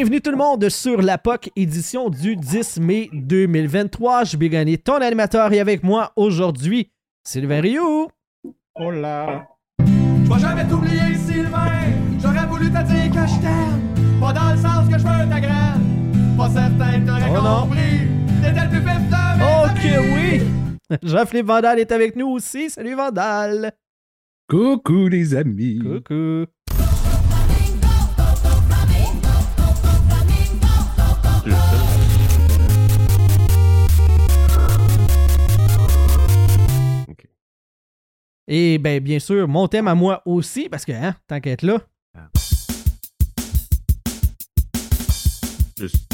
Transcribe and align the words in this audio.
Bienvenue 0.00 0.22
tout 0.22 0.30
le 0.30 0.38
monde 0.38 0.66
sur 0.70 1.02
la 1.02 1.18
POC 1.18 1.50
édition 1.56 2.08
du 2.08 2.34
10 2.34 2.80
mai 2.80 3.10
2023. 3.12 4.24
Je 4.24 4.38
vais 4.38 4.48
gagner 4.48 4.78
ton 4.78 4.94
animateur 4.94 5.52
et 5.52 5.60
avec 5.60 5.82
moi 5.82 6.14
aujourd'hui, 6.16 6.90
Sylvain 7.22 7.60
Rioux. 7.60 8.08
Hola. 8.76 9.46
Je 9.78 10.32
vais 10.32 10.40
jamais 10.40 10.66
t'oublier, 10.66 11.14
Sylvain. 11.16 11.82
J'aurais 12.18 12.46
voulu 12.46 12.70
te 12.70 12.82
dire 12.82 13.10
que 13.12 13.28
je 13.28 13.40
t'aime. 13.42 14.18
Pas 14.18 14.32
dans 14.32 14.52
le 14.52 14.56
sens 14.56 14.88
que 14.88 14.98
je 14.98 15.04
veux 15.04 15.28
ta 15.28 15.38
graine. 15.38 16.34
Pas 16.34 16.48
certain 16.48 17.00
que 17.02 17.06
t'aurais 17.06 17.30
Oh 17.36 17.60
compris. 17.64 18.08
T'étais 18.42 18.64
le 18.64 18.70
plus 18.70 18.78
vif 18.78 19.00
de 19.04 19.36
mes 19.36 19.44
Ok, 19.64 19.84
amis. 19.84 20.14
oui. 20.14 20.98
Jean-Philippe 21.02 21.46
Vandal 21.46 21.78
est 21.78 21.92
avec 21.92 22.16
nous 22.16 22.28
aussi. 22.28 22.70
Salut 22.70 22.94
Vandal. 22.94 23.72
Coucou 24.48 25.08
les 25.08 25.34
amis. 25.34 25.78
Coucou. 25.78 26.46
Et 38.52 38.78
ben 38.78 38.98
bien 38.98 39.20
sûr, 39.20 39.46
mon 39.46 39.68
thème 39.68 39.86
à 39.86 39.94
moi 39.94 40.22
aussi, 40.26 40.68
parce 40.68 40.84
que, 40.84 40.90
hein, 40.90 41.14
tant 41.28 41.38
qu'être 41.40 41.62
là. 41.62 41.78
Juste- 45.78 46.09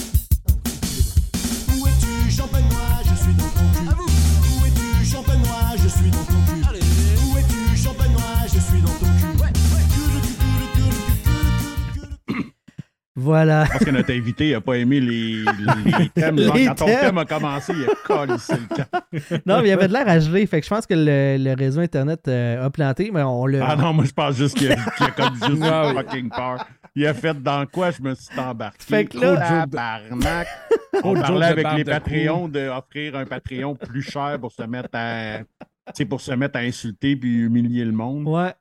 Voilà. 13.19 13.65
Parce 13.73 13.83
que 13.85 13.91
notre 13.91 14.13
invité 14.13 14.53
n'a 14.53 14.61
pas 14.61 14.75
aimé 14.77 15.01
les, 15.01 15.43
les 15.87 16.09
thèmes. 16.11 16.39
Genre, 16.39 16.55
Les 16.55 16.67
quand 16.67 16.75
ton 16.75 16.85
thèmes. 16.85 17.01
thème 17.01 17.19
a 17.19 17.25
commencé, 17.25 17.73
il 17.75 17.85
a 17.85 17.95
collé 18.05 18.35
le 18.35 18.77
camp. 18.77 19.41
Non, 19.47 19.57
mais 19.63 19.69
il 19.69 19.69
y 19.69 19.73
avait 19.73 19.89
de 19.89 19.93
l'air 19.95 20.07
à 20.07 20.19
geler. 20.21 20.47
Fait 20.47 20.61
que 20.61 20.67
je 20.67 20.71
pense 20.71 20.87
que 20.87 20.93
le, 20.95 21.43
le 21.43 21.55
réseau 21.57 21.81
Internet 21.81 22.29
euh, 22.29 22.67
a 22.67 22.69
planté, 22.71 23.11
mais 23.13 23.23
on 23.23 23.47
le. 23.47 23.63
Ah 23.63 23.75
non, 23.75 23.95
moi 23.95 24.05
je 24.05 24.13
pense 24.13 24.37
juste 24.37 24.57
qu'il 24.59 24.71
a, 24.71 24.77
comme 25.17 25.35
juste 25.35 25.63
Ah 25.65 25.89
oui. 25.89 25.95
fucking 25.97 26.29
peur. 26.29 26.67
Il 26.95 27.07
a 27.07 27.15
fait 27.15 27.43
dans 27.43 27.65
quoi 27.67 27.91
je 27.91 28.03
me 28.03 28.15
suis 28.15 28.39
embarqué? 28.39 28.79
Fait 28.85 29.05
que 29.07 29.19
là-. 29.19 29.67
Trop 30.93 31.11
On 31.11 31.15
parlait 31.15 31.47
avec 31.47 31.67
les 31.77 31.85
de 31.85 31.91
Patreons 31.91 32.49
d'offrir 32.49 33.17
un 33.17 33.25
Patreon 33.25 33.75
plus 33.77 34.03
cher 34.03 34.39
pour 34.41 34.53
se 34.53 34.63
mettre 34.63 34.91
à. 34.93 35.39
pour 36.09 36.21
se 36.21 36.33
mettre 36.33 36.59
à 36.59 36.63
insulter 36.63 37.17
puis 37.17 37.39
humilier 37.41 37.85
le 37.85 37.93
monde. 37.93 38.27
Ouais. 38.29 38.53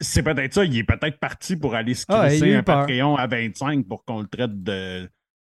C'est 0.00 0.22
peut-être 0.22 0.54
ça. 0.54 0.64
Il 0.64 0.76
est 0.78 0.84
peut-être 0.84 1.18
parti 1.18 1.56
pour 1.56 1.74
aller 1.74 1.94
se 1.94 2.04
Ah, 2.08 2.26
crisser 2.28 2.48
eu 2.48 2.54
un 2.54 2.62
peur. 2.62 2.86
Patreon 2.86 3.16
à 3.16 3.26
25 3.26 3.86
pour 3.86 4.04
qu'on 4.04 4.20
le 4.22 4.26
traite 4.26 4.62
de, 4.62 5.08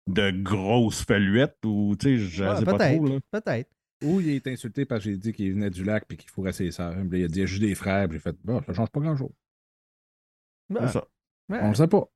de 0.09 0.31
grosse 0.43 1.05
feluette 1.05 1.57
ou, 1.65 1.95
tu 1.99 2.19
sais, 2.19 2.25
je 2.25 2.45
Ouais, 2.45 2.57
sais 2.59 2.65
pas 2.65 2.75
peut-être. 2.77 2.97
trop. 2.97 3.07
Là. 3.07 3.19
Peut-être. 3.31 3.71
Ou 4.03 4.21
il 4.21 4.31
est 4.31 4.47
insulté 4.47 4.85
parce 4.87 5.05
que 5.05 5.11
j'ai 5.11 5.17
dit 5.17 5.33
qu'il 5.33 5.53
venait 5.53 5.71
du 5.71 5.85
lac 5.85 6.05
puis 6.09 6.17
qu'il 6.17 6.31
fourrait 6.31 6.53
ses 6.53 6.71
sœurs. 6.71 6.95
Il 7.13 7.25
a 7.25 7.29
dit, 7.29 7.35
il 7.37 7.41
y 7.41 7.43
a 7.43 7.47
juste 7.47 7.61
des 7.63 7.75
frères. 7.75 8.09
J'ai 8.11 8.19
fait, 8.19 8.35
bon, 8.43 8.61
ça 8.67 8.73
change 8.73 8.89
pas 8.91 9.01
grand-chose. 9.01 9.31
Ouais. 10.71 10.81
C'est 10.87 10.93
ça. 10.95 11.05
On 11.51 11.69
le 11.69 11.75
sait 11.75 11.89
pas. 11.89 12.09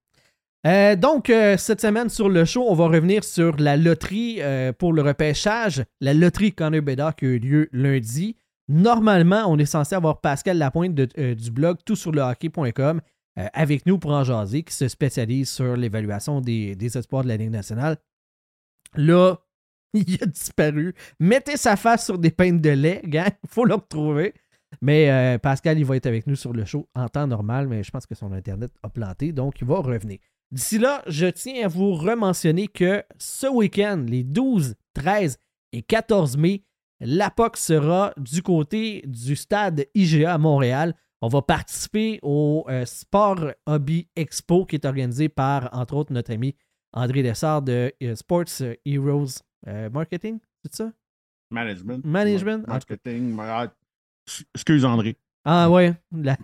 Euh, 0.67 0.97
donc, 0.97 1.29
euh, 1.29 1.59
cette 1.59 1.83
semaine 1.83 2.09
sur 2.09 2.31
le 2.31 2.47
show, 2.47 2.65
on 2.67 2.75
va 2.75 2.87
revenir 2.87 3.23
sur 3.23 3.57
la 3.59 3.77
loterie 3.77 4.39
euh, 4.41 4.73
pour 4.73 4.95
le 4.95 5.03
repêchage. 5.03 5.85
La 6.01 6.15
loterie 6.15 6.53
Connor 6.53 6.81
Bedard 6.81 7.15
qui 7.17 7.27
a 7.27 7.29
eu 7.29 7.39
lieu 7.39 7.69
lundi. 7.73 8.37
Normalement, 8.69 9.45
on 9.47 9.59
est 9.59 9.67
censé 9.67 9.95
avoir 9.95 10.21
Pascal 10.21 10.59
Lapointe 10.59 10.99
euh, 11.19 11.35
du 11.35 11.51
blog 11.51 11.79
toutsurlehockey.com 11.85 13.01
euh, 13.39 13.47
avec 13.53 13.85
nous 13.85 13.99
pour 13.99 14.13
en 14.13 14.25
jaser, 14.25 14.63
qui 14.63 14.75
se 14.75 14.89
spécialise 14.89 15.51
sur 15.51 15.77
l'évaluation 15.77 16.41
des, 16.41 16.77
espoirs 16.97 17.25
de 17.25 17.29
la 17.29 17.37
Ligue 17.37 17.51
nationale. 17.51 17.99
Là, 18.95 19.39
il 19.93 20.23
a 20.23 20.27
disparu. 20.27 20.95
Mettez 21.21 21.57
sa 21.57 21.77
face 21.77 22.07
sur 22.07 22.19
des 22.19 22.31
peintes 22.31 22.61
de 22.61 22.71
lait, 22.71 23.03
gang. 23.05 23.31
Il 23.43 23.49
faut 23.51 23.65
le 23.65 23.75
retrouver. 23.75 24.35
Mais 24.81 25.11
euh, 25.11 25.39
Pascal, 25.39 25.79
il 25.79 25.85
va 25.85 25.97
être 25.97 26.07
avec 26.07 26.27
nous 26.27 26.37
sur 26.37 26.53
le 26.53 26.65
show 26.65 26.89
en 26.95 27.09
temps 27.09 27.27
normal, 27.27 27.69
mais 27.69 27.83
je 27.83 27.91
pense 27.91 28.07
que 28.07 28.15
son 28.15 28.33
Internet 28.33 28.73
a 28.83 28.89
planté, 28.89 29.33
donc 29.33 29.61
il 29.61 29.67
va 29.67 29.79
revenir. 29.79 30.19
D'ici 30.51 30.79
là, 30.79 31.03
je 31.07 31.27
tiens 31.27 31.65
à 31.65 31.69
vous 31.69 31.95
rementionner 31.95 32.69
que 32.69 33.03
ce 33.19 33.47
week-end, 33.47 34.05
les 34.09 34.25
12, 34.25 34.75
13 34.95 35.39
et 35.73 35.83
14 35.83 36.37
mai, 36.37 36.65
l'APOC 37.01 37.57
sera 37.57 38.13
du 38.17 38.43
côté 38.43 39.03
du 39.07 39.37
stade 39.37 39.87
IGA 39.95 40.35
à 40.35 40.39
Montréal. 40.39 40.95
On 41.21 41.29
va 41.29 41.43
participer 41.43 42.19
au 42.23 42.65
euh, 42.69 42.85
Sport 42.85 43.53
Hobby 43.67 44.09
Expo 44.15 44.67
qui 44.67 44.77
est 44.77 44.85
organisé 44.85 45.29
par, 45.29 45.71
entre 45.73 45.95
autres, 45.95 46.13
notre 46.13 46.33
ami 46.33 46.55
André 46.93 47.23
Dessart 47.23 47.63
de 47.63 47.93
euh, 48.03 48.15
Sports 48.15 48.63
Heroes 48.85 49.41
euh, 49.67 49.91
Marketing, 49.91 50.39
c'est 50.63 50.75
ça? 50.75 50.93
Management. 51.51 52.05
Management, 52.05 52.67
Marketing. 52.67 53.37
ah, 53.41 53.73
Excuse 54.55 54.85
André. 54.85 55.17
Ah 55.45 55.71
ouais, 55.71 55.95
la 56.13 56.37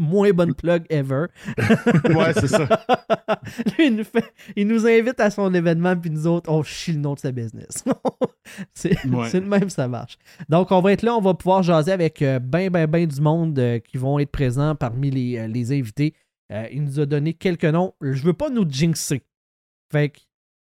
moins 0.00 0.30
bonne 0.32 0.54
plug 0.54 0.84
ever. 0.90 1.26
Ouais, 2.14 2.32
c'est 2.34 2.48
ça. 2.48 2.66
Lui, 3.78 3.86
il 3.88 3.96
nous, 3.96 4.04
fait- 4.04 4.32
il 4.56 4.66
nous 4.66 4.86
invite 4.86 5.20
à 5.20 5.30
son 5.30 5.52
événement, 5.54 5.96
puis 5.96 6.10
nous 6.10 6.26
autres, 6.26 6.50
on 6.50 6.62
chie 6.62 6.92
le 6.92 6.98
nom 7.00 7.14
de 7.14 7.18
sa 7.20 7.30
business. 7.32 7.84
c'est 8.74 8.92
Ouais. 9.06 9.30
le 9.32 9.40
même, 9.42 9.70
ça 9.70 9.86
marche. 9.88 10.16
Donc, 10.48 10.72
on 10.72 10.80
va 10.80 10.92
être 10.92 11.02
là, 11.02 11.14
on 11.14 11.20
va 11.20 11.34
pouvoir 11.34 11.62
jaser 11.62 11.92
avec 11.92 12.22
euh, 12.22 12.38
ben, 12.38 12.70
ben, 12.70 12.86
ben 12.86 13.06
du 13.06 13.20
monde 13.20 13.58
euh, 13.58 13.78
qui 13.78 13.96
vont 13.98 14.18
être 14.18 14.30
présents 14.32 14.74
parmi 14.74 15.10
les, 15.10 15.38
euh, 15.38 15.46
les 15.46 15.72
invités. 15.72 16.14
Euh, 16.52 16.66
il 16.72 16.82
nous 16.84 16.98
a 17.00 17.06
donné 17.06 17.34
quelques 17.34 17.64
noms. 17.64 17.94
Je 18.00 18.22
veux 18.24 18.32
pas 18.32 18.50
nous 18.50 18.68
jinxer. 18.68 19.22
Fait 19.92 20.08
que 20.10 20.18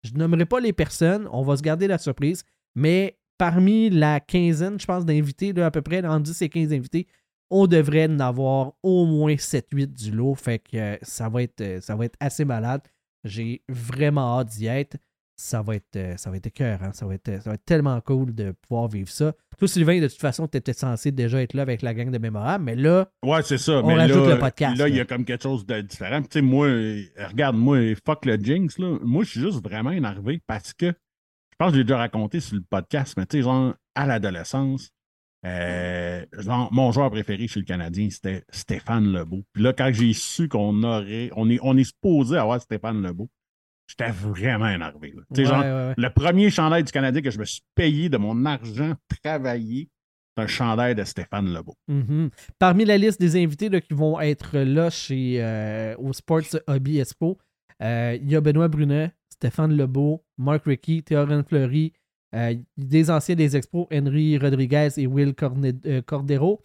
je 0.04 0.14
nommerai 0.14 0.46
pas 0.46 0.60
les 0.60 0.74
personnes, 0.74 1.28
on 1.32 1.44
va 1.44 1.56
se 1.58 1.62
garder 1.62 1.88
la 1.88 1.98
surprise, 1.98 2.44
mais 2.76 3.18
parmi 3.38 3.90
la 3.90 4.20
quinzaine, 4.20 4.80
je 4.80 4.86
pense, 4.86 5.06
d'invités, 5.06 5.54
à 5.62 5.72
peu 5.72 5.82
près, 5.82 6.06
entre 6.06 6.24
10 6.24 6.42
et 6.42 6.50
15 6.50 6.74
invités, 6.74 7.08
on 7.54 7.68
devrait 7.68 8.08
en 8.08 8.20
avoir 8.20 8.74
au 8.82 9.06
moins 9.06 9.36
7-8 9.36 9.94
du 9.94 10.12
lot. 10.12 10.34
Fait 10.34 10.58
que 10.58 10.76
euh, 10.76 10.98
ça, 11.04 11.30
va 11.30 11.44
être, 11.44 11.62
euh, 11.62 11.80
ça 11.82 11.96
va 11.96 12.06
être 12.06 12.18
assez 12.20 12.46
malade. 12.46 12.82
J'ai 13.24 13.62
vraiment 13.70 14.40
hâte 14.40 14.50
d'y 14.50 14.66
être. 14.66 14.98
Ça 15.36 15.62
va 15.62 15.76
être, 15.76 15.96
euh, 15.96 16.18
ça 16.18 16.32
va 16.32 16.38
être 16.38 16.48
écœurant. 16.48 16.94
Ça 16.94 17.06
va 17.06 17.14
être, 17.14 17.42
ça 17.42 17.52
va 17.52 17.54
être 17.54 17.66
tellement 17.66 18.02
cool 18.02 18.34
de 18.34 18.54
pouvoir 18.68 18.88
vivre 18.88 19.10
ça. 19.10 19.34
Toi, 19.60 19.68
Sylvain, 19.68 20.02
de 20.02 20.08
toute 20.08 20.20
façon, 20.20 20.48
tu 20.48 20.58
étais 20.58 20.74
censé 20.74 21.12
déjà 21.12 21.44
être 21.44 21.54
là 21.54 21.62
avec 21.62 21.84
la 21.84 21.94
gang 21.94 22.10
de 22.10 22.18
Mémorable, 22.18 22.64
mais 22.64 22.76
là, 22.76 23.08
Ouais, 23.24 23.44
c'est 23.44 23.60
ça. 23.60 23.74
On 23.84 23.88
mais 23.88 23.96
rajoute 23.96 24.28
là, 24.28 24.34
le 24.34 24.40
podcast, 24.40 24.78
Là, 24.78 24.90
il 24.90 24.96
y 24.96 25.00
a 25.00 25.06
comme 25.06 25.24
quelque 25.24 25.44
chose 25.44 25.64
de 25.66 25.82
différent. 25.82 26.22
Tu 26.24 26.28
sais, 26.32 26.42
moi, 26.42 26.68
regarde, 27.30 27.56
moi, 27.56 27.78
fuck 28.04 28.26
le 28.26 28.36
jinx, 28.36 28.80
là. 28.80 28.98
Moi, 29.04 29.24
je 29.26 29.30
suis 29.30 29.42
juste 29.42 29.64
vraiment 29.64 29.92
énervé 29.92 30.42
parce 30.48 30.74
que 30.74 30.88
je 30.88 31.56
pense 31.60 31.72
que 31.72 31.78
j'ai 31.78 31.84
déjà 31.84 31.98
raconté 31.98 32.40
sur 32.40 32.56
le 32.56 32.64
podcast, 32.68 33.14
mais 33.16 33.28
tu 33.28 33.38
sais, 33.38 33.44
genre, 33.44 33.76
à 33.94 34.08
l'adolescence, 34.08 34.93
euh, 35.46 36.26
genre, 36.40 36.72
mon 36.72 36.92
joueur 36.92 37.10
préféré 37.12 37.48
chez 37.48 37.60
le 37.60 37.66
Canadien, 37.66 38.10
c'était 38.10 38.44
Stéphane 38.50 39.12
Lebeau. 39.12 39.44
Puis 39.54 39.64
là, 39.64 39.74
quand 39.74 39.92
j'ai 39.92 40.14
su 40.14 40.48
qu'on 40.48 40.84
aurait, 40.84 41.30
on 41.36 41.50
est, 41.50 41.60
on 41.62 41.76
est 41.78 41.84
supposé 41.84 42.38
avoir 42.38 42.62
Stéphane 42.62 43.02
Lebeau, 43.02 43.30
j'étais 43.88 44.12
vraiment 44.12 44.70
énervé. 44.70 45.14
là. 45.16 45.24
Tu 45.34 45.36
sais, 45.36 45.42
ouais, 45.42 45.48
genre, 45.48 45.60
ouais, 45.64 45.88
ouais. 45.88 45.94
le 45.98 46.10
premier 46.10 46.50
chandail 46.50 46.84
du 46.84 46.92
Canadien 46.92 47.22
que 47.22 47.32
je 47.32 47.40
me 47.40 47.46
suis 47.46 47.62
payé 47.76 48.10
de 48.10 48.18
mon 48.18 48.46
argent 48.46 48.94
travaillé, 49.22 49.90
c'est 50.36 50.44
un 50.44 50.48
chandail 50.48 50.96
de 50.96 51.04
Stéphane 51.04 51.54
Lebeau. 51.54 51.76
Mhm. 51.88 52.30
Parmi 52.58 52.86
la 52.86 52.98
liste 52.98 53.20
des 53.20 53.42
invités 53.42 53.70
là, 53.70 53.82
qui 53.82 53.94
vont 53.94 54.20
être 54.20 54.58
là 54.58 54.90
chez 54.90 55.44
euh, 55.44 55.96
au 55.98 56.14
Sports 56.14 56.58
Hobby 56.68 57.00
Expo, 57.00 57.38
euh, 57.82 58.18
il 58.20 58.30
y 58.30 58.36
a 58.36 58.42
Benoît 58.42 58.68
Brunet, 58.68 59.12
Stéphane 59.30 59.76
Lebeau, 59.76 60.24
Mark 60.38 60.64
Rickey, 60.66 61.02
Théorène 61.02 61.44
Fleury, 61.44 61.94
euh, 62.34 62.56
des 62.78 63.12
anciens 63.12 63.36
des 63.36 63.56
expos, 63.56 63.88
Henry 63.92 64.38
Rodriguez 64.38 64.90
et 64.98 65.08
Will 65.08 65.34
euh, 65.86 66.02
Cordero. 66.02 66.62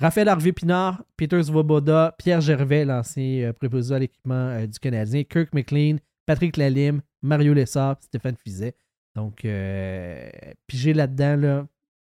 Raphaël 0.00 0.28
Harvey-Pinard, 0.28 1.04
Peter 1.16 1.40
Svoboda, 1.40 2.14
Pierre 2.18 2.40
Gervais, 2.40 2.84
l'ancien 2.84 3.48
euh, 3.48 3.52
préposé 3.52 3.94
à 3.94 3.98
l'équipement 4.00 4.66
du 4.66 4.78
Canadien, 4.80 5.22
Kirk 5.22 5.54
McLean, 5.54 5.98
Patrick 6.26 6.56
Lalime, 6.56 7.00
Mario 7.22 7.54
Lessard, 7.54 7.96
Stéphane 8.00 8.36
Fizet. 8.36 8.74
Donc, 9.14 9.46
pigé 10.66 10.92
là-dedans, 10.92 11.36
là, 11.36 11.58
à 11.58 11.66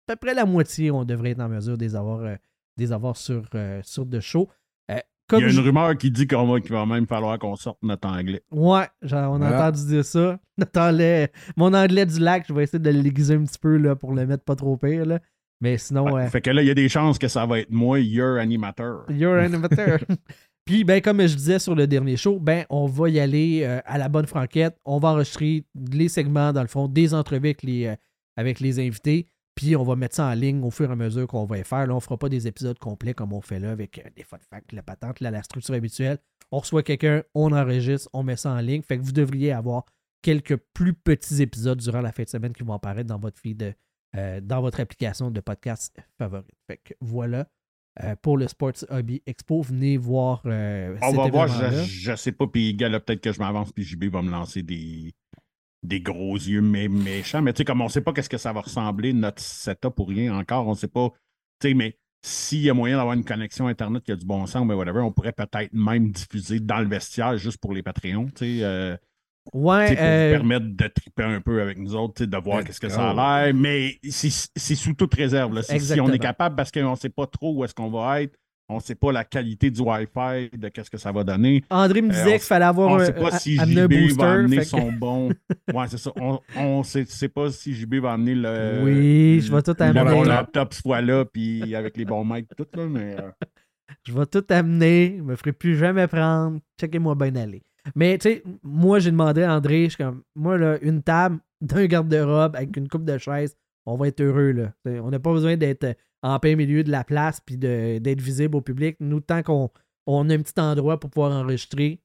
peu 0.07 0.17
près 0.17 0.35
la 0.35 0.45
moitié, 0.45 0.93
on 0.93 1.05
devrait 1.05 1.31
être 1.31 1.41
en 1.41 1.49
mesure 1.49 1.77
de 1.77 1.83
les 1.83 1.97
avoir, 1.97 2.21
de 2.21 2.39
les 2.77 2.93
avoir 2.93 3.17
sur, 3.17 3.43
sur 3.83 4.07
de 4.07 4.21
show. 4.21 4.49
Euh, 5.33 5.37
comme 5.37 5.41
Il 5.41 5.43
y 5.43 5.47
a 5.47 5.49
je- 5.53 5.59
une 5.61 5.65
rumeur 5.67 5.97
qui 5.97 6.11
dit 6.11 6.27
qu'on 6.27 6.47
va, 6.47 6.61
qu'il 6.61 6.73
va 6.73 6.85
même 6.87 7.07
falloir 7.07 7.39
qu'on 7.39 7.57
sorte 7.57 7.79
notre 7.83 8.09
anglais. 8.09 8.43
Ouais, 8.51 8.87
genre, 9.03 9.33
on 9.33 9.43
a 9.43 9.49
Voilà. 9.49 9.69
entendu 9.69 9.87
dire 9.87 10.05
ça. 10.05 10.39
Notre 10.59 10.81
anglais- 10.81 11.31
mon 11.57 11.73
anglais 11.75 12.07
du 12.07 12.19
lac, 12.21 12.45
je 12.49 12.53
vais 12.53 12.65
essayer 12.65 12.79
de 12.79 12.91
l'aiguiser 12.91 13.35
un 13.35 13.45
petit 13.45 13.59
peu 13.59 13.77
là, 13.77 13.97
pour 13.97 14.13
le 14.13 14.27
mettre 14.27 14.45
pas 14.45 14.55
trop 14.57 14.77
pire. 14.77 15.07
Là. 15.07 15.21
Mais 15.61 15.79
sinon, 15.79 16.05
Ouais, 16.07 16.13
ouais. 16.13 16.29
Fait 16.29 16.41
que 16.41 16.51
là, 16.51 16.63
il 16.63 16.69
y 16.69 16.71
a 16.71 16.75
des 16.75 16.89
chances 16.89 17.19
que 17.19 17.29
ça 17.29 17.47
va 17.47 17.61
être 17.61 17.71
moi, 17.71 18.01
your 18.01 18.39
animateur. 18.39 19.05
You're 19.11 19.39
an 19.49 19.55
amateur. 19.55 19.99
Puis, 20.65 20.85
ben, 20.85 21.01
comme 21.01 21.21
je 21.27 21.35
disais 21.35 21.59
sur 21.59 21.75
le 21.75 21.87
dernier 21.89 22.17
show, 22.17 22.39
ben, 22.39 22.65
on 22.71 22.87
va 22.87 23.09
y 23.09 23.19
aller 23.19 23.63
euh, 23.65 23.81
à 23.85 23.99
la 23.99 24.09
bonne 24.09 24.27
franquette. 24.27 24.77
On 24.85 24.99
va 24.99 25.09
enregistrer 25.09 25.65
les 25.93 26.09
segments, 26.09 26.53
dans 26.53 26.63
le 26.63 26.69
fond, 26.69 26.87
des 26.87 27.15
entrevues 27.15 27.49
avec 27.49 27.63
les, 27.65 27.87
euh, 27.87 27.97
avec 28.37 28.61
les 28.61 28.79
invités. 28.79 29.27
Puis, 29.55 29.77
on 29.77 29.83
va 29.85 29.97
mettre 29.97 30.17
ça 30.17 30.27
en 30.27 30.35
ligne 30.35 30.63
au 30.63 30.71
fur 30.71 30.89
et 30.89 30.93
à 30.93 30.97
mesure 30.97 31.27
qu'on 31.27 31.45
va 31.45 31.59
y 31.59 31.65
faire. 31.65 31.87
Là, 31.87 31.95
on 31.95 32.01
fera 32.01 32.17
pas 32.19 32.29
des 32.29 32.47
épisodes 32.47 32.79
complets 32.79 33.15
comme 33.15 33.33
on 33.33 33.41
fait 33.41 33.59
là 33.61 33.71
avec 33.73 33.99
euh, 33.99 34.09
des 34.17 34.25
fun 34.25 34.39
facts, 34.51 34.73
la 34.73 34.83
patente, 34.83 35.21
là, 35.21 35.31
la 35.31 35.43
structure 35.43 35.75
habituelle. 35.75 36.19
On 36.51 36.59
reçoit 36.59 36.83
quelqu'un, 36.83 37.23
on 37.35 37.53
enregistre, 37.53 38.09
on 38.13 38.23
met 38.23 38.37
ça 38.37 38.51
en 38.53 38.61
ligne. 38.61 38.83
Fait 38.83 38.99
que 38.99 39.03
vous 39.03 39.13
devriez 39.13 39.53
avoir 39.53 39.85
quelques 40.23 40.57
plus 40.75 40.95
petits 40.95 41.43
épisodes 41.43 41.79
durant 41.79 42.01
la 42.01 42.13
fin 42.13 42.23
de 42.23 42.29
semaine 42.29 42.53
qui 42.53 42.63
vont 42.63 42.75
apparaître 42.75 43.09
dans 43.09 43.19
votre 43.19 43.39
feed, 43.41 43.75
euh, 44.17 44.41
dans 44.41 44.61
votre 44.61 44.81
application 44.81 45.31
de 45.31 45.41
podcast 45.41 45.97
favorite. 46.19 46.47
Fait 46.67 46.79
que 46.79 46.95
voilà. 47.01 47.47
Euh, 48.03 48.17
pour 48.23 48.39
le 48.39 48.49
Sports 48.49 48.85
Hobby 48.89 49.23
Expo, 49.27 49.61
venez 49.61 49.99
voir. 49.99 50.41
euh, 50.47 50.97
On 51.03 51.11
cet 51.11 51.17
va 51.17 51.29
voir, 51.29 51.49
je, 51.49 51.83
je 51.85 52.17
sais 52.17 52.33
pas, 52.33 52.47
puis 52.47 52.75
gars, 52.75 52.89
peut-être 53.01 53.21
que 53.21 53.33
je 53.33 53.39
m'avance, 53.39 53.71
puis 53.71 53.85
JB 53.85 54.05
va 54.05 54.23
me 54.23 54.31
lancer 54.31 54.63
des, 54.63 55.13
des 55.83 56.01
gros 56.01 56.37
yeux 56.37 56.63
mé- 56.63 56.89
méchants. 56.89 57.43
Mais 57.43 57.53
tu 57.53 57.59
sais, 57.59 57.65
comme 57.65 57.81
on 57.81 57.89
sait 57.89 58.01
pas 58.03 58.13
qu'est-ce 58.13 58.29
que 58.31 58.39
ça 58.39 58.53
va 58.53 58.61
ressembler, 58.61 59.13
notre 59.13 59.43
setup 59.43 59.99
ou 59.99 60.05
rien 60.05 60.35
encore, 60.37 60.67
on 60.69 60.75
sait 60.75 60.89
pas. 60.89 61.11
Tu 61.61 61.69
sais, 61.69 61.75
mais 61.75 61.97
s'il 62.25 62.61
y 62.61 62.71
a 62.71 62.75
moyen 62.75 62.97
d'avoir 62.99 63.15
une 63.15 63.25
connexion 63.25 63.67
Internet 63.67 64.05
qui 64.05 64.13
a 64.13 64.17
du 64.17 64.25
bon 64.25 64.47
sens, 64.47 64.65
mais 64.67 64.75
whatever, 64.75 65.01
on 65.01 65.11
pourrait 65.13 65.33
peut-être 65.33 65.73
même 65.73 66.11
diffuser 66.13 66.61
dans 66.61 66.79
le 66.79 66.87
vestiaire 66.87 67.37
juste 67.37 67.59
pour 67.59 67.73
les 67.73 67.83
Patreons, 67.83 68.27
tu 68.27 68.59
sais. 68.59 68.65
euh, 68.65 68.97
Ouais, 69.53 69.89
pour 69.89 69.97
euh, 70.05 70.29
vous 70.29 70.35
permettre 70.37 70.67
de 70.77 70.87
triper 70.87 71.25
un 71.25 71.41
peu 71.41 71.61
avec 71.61 71.77
nous 71.77 71.97
autres, 71.97 72.15
tu 72.15 72.23
sais, 72.23 72.27
de 72.29 72.37
voir 72.37 72.63
qu'est-ce 72.63 72.79
que 72.81 72.89
ça 72.89 73.11
a 73.11 73.15
l'air. 73.47 73.55
Mais 73.55 73.99
c'est 74.09 74.77
sous 74.77 74.95
toute 74.95 75.13
réserve. 75.15 75.53
là. 75.53 75.63
Si 75.95 76.01
on 76.01 76.07
est 76.15 76.19
capable, 76.21 76.55
parce 76.55 76.71
qu'on 76.71 76.93
ne 76.93 76.97
sait 76.97 77.09
pas 77.09 77.27
trop 77.27 77.53
où 77.57 77.65
est-ce 77.65 77.75
qu'on 77.75 77.91
va 77.91 78.23
être, 78.23 78.37
on 78.73 78.77
ne 78.77 78.81
sait 78.81 78.95
pas 78.95 79.13
la 79.13 79.25
qualité 79.25 79.71
du 79.71 79.81
Wi-Fi, 79.81 80.51
de 80.57 80.69
qu'est-ce 80.69 80.91
que 80.91 80.97
ça 80.99 81.13
va 81.13 81.23
donner. 81.25 81.63
André 81.71 82.03
me 82.03 82.09
euh, 82.09 82.11
disait 82.11 82.25
on 82.35 82.39
qu'il 82.39 82.41
fallait 82.41 82.65
avoir 82.65 82.89
On 82.91 82.97
un, 82.97 83.01
ne 83.01 83.05
sait 83.05 83.13
pas 83.13 83.31
si 83.39 83.59
un 83.61 83.65
JB 83.67 83.89
booster. 83.93 84.15
va 84.23 84.33
amener 84.33 84.57
que- 84.59 84.65
son 84.65 84.93
bon. 84.93 85.29
Ouais, 85.75 85.87
c'est 85.89 85.99
ça. 85.99 86.13
On 86.57 86.79
ne 86.79 86.83
sait, 86.83 87.05
sait 87.05 87.29
pas 87.29 87.51
si 87.51 87.75
JB 87.75 87.95
va 87.97 88.13
amener 88.13 88.35
le. 88.35 88.81
Oui, 88.85 89.41
je 89.41 89.53
vais 89.55 89.63
tout 89.63 89.75
le 89.79 89.85
amener. 89.85 90.05
bon 90.11 90.23
laptop 90.25 90.75
soit 90.75 91.01
là, 91.01 91.25
puis 91.25 91.75
avec 91.75 91.97
les 91.97 92.05
bons 92.05 92.25
mics, 92.25 92.49
tout, 92.57 92.67
là. 92.75 92.87
Mais. 92.87 93.17
euh, 93.19 93.31
Je 94.07 94.13
vais 94.13 94.27
tout 94.27 94.45
amener. 94.49 95.17
Je 95.19 95.23
me 95.23 95.37
ferai 95.37 95.53
plus 95.53 95.77
jamais 95.77 96.07
prendre. 96.07 96.59
Checkez-moi 96.81 97.15
bien 97.15 97.37
aller. 97.37 97.63
Mais 97.95 98.17
tu 98.19 98.31
sais, 98.31 98.43
moi, 98.63 98.99
j'ai 99.01 99.11
demandé 99.11 99.43
à 99.43 99.55
André, 99.55 99.85
je 99.85 99.89
suis 99.91 99.97
comme, 100.05 100.23
moi, 100.35 100.57
là, 100.57 100.79
une 100.83 101.03
table 101.03 101.39
d'un 101.61 101.87
garde-robe 101.87 102.57
avec 102.57 102.77
une 102.77 102.89
coupe 102.89 103.05
de 103.05 103.19
chaises, 103.19 103.55
on 103.87 103.97
va 103.97 104.09
être 104.09 104.21
heureux. 104.21 104.53
Là. 104.53 104.73
T'sais, 104.85 104.99
On 105.01 105.11
n'a 105.11 105.19
pas 105.19 105.33
besoin 105.33 105.57
d'être 105.57 105.85
euh, 105.85 105.93
en 106.23 106.39
plein 106.39 106.57
milieu 106.57 106.85
de 106.85 106.91
la 106.91 107.05
place 107.05 107.41
puis 107.41 107.57
d'être 107.57 108.21
visible 108.21 108.57
au 108.57 108.61
public. 108.61 108.97
Nous, 109.01 109.21
tant 109.21 109.43
qu'on 109.43 109.71
on 110.07 110.29
a 110.31 110.35
un 110.35 110.43
petit 110.43 110.61
endroit 110.61 110.99
pour 110.99 111.11
pouvoir 111.11 111.33
enregistrer, 111.33 112.01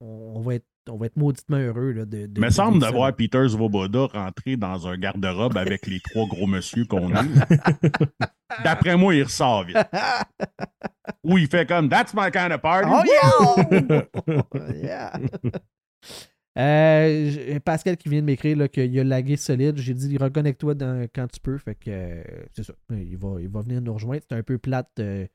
on, 0.00 0.34
on 0.36 0.40
va 0.40 0.54
être. 0.56 0.64
On 0.88 0.96
va 0.96 1.06
être 1.06 1.16
mauditement 1.16 1.58
heureux 1.58 1.92
là, 1.92 2.04
de, 2.06 2.26
de. 2.26 2.32
Il 2.36 2.40
me 2.40 2.48
semble 2.50 2.72
vivre 2.72 2.86
de 2.86 2.90
ça. 2.90 2.96
voir 2.96 3.14
Peter 3.14 3.46
Svoboda 3.48 4.06
rentrer 4.06 4.56
dans 4.56 4.88
un 4.88 4.96
garde-robe 4.96 5.56
avec 5.58 5.86
les 5.86 6.00
trois 6.00 6.26
gros 6.26 6.46
monsieur 6.46 6.84
qu'on 6.86 7.14
a. 7.14 7.22
D'après 8.64 8.96
moi, 8.96 9.14
il 9.14 9.22
ressort 9.22 9.64
vite. 9.64 9.76
Ou 11.22 11.36
il 11.38 11.46
fait 11.48 11.66
comme 11.68 11.88
That's 11.90 12.14
my 12.14 12.30
kind 12.32 12.50
of 12.52 12.62
party. 12.62 12.88
Oh 12.90 13.02
yeah! 13.06 14.02
Yeah! 14.82 15.12
Euh, 16.58 17.58
Pascal 17.64 17.96
qui 17.96 18.08
vient 18.08 18.20
de 18.20 18.26
m'écrire 18.26 18.68
qu'il 18.70 18.98
a 18.98 19.04
lagué 19.04 19.36
solide. 19.36 19.76
J'ai 19.78 19.94
dit 19.94 20.16
reconnecte-toi 20.18 20.74
quand 21.14 21.26
tu 21.32 21.40
peux. 21.40 21.58
Fait 21.58 21.74
que 21.74 21.90
euh, 21.90 22.22
c'est 22.54 22.64
ça. 22.64 22.72
Il 22.90 23.16
va, 23.16 23.36
il 23.40 23.48
va 23.48 23.60
venir 23.60 23.80
nous 23.80 23.94
rejoindre. 23.94 24.22
C'est 24.28 24.36
un 24.36 24.42
peu 24.42 24.58
plate 24.58 24.90
euh, 24.98 25.26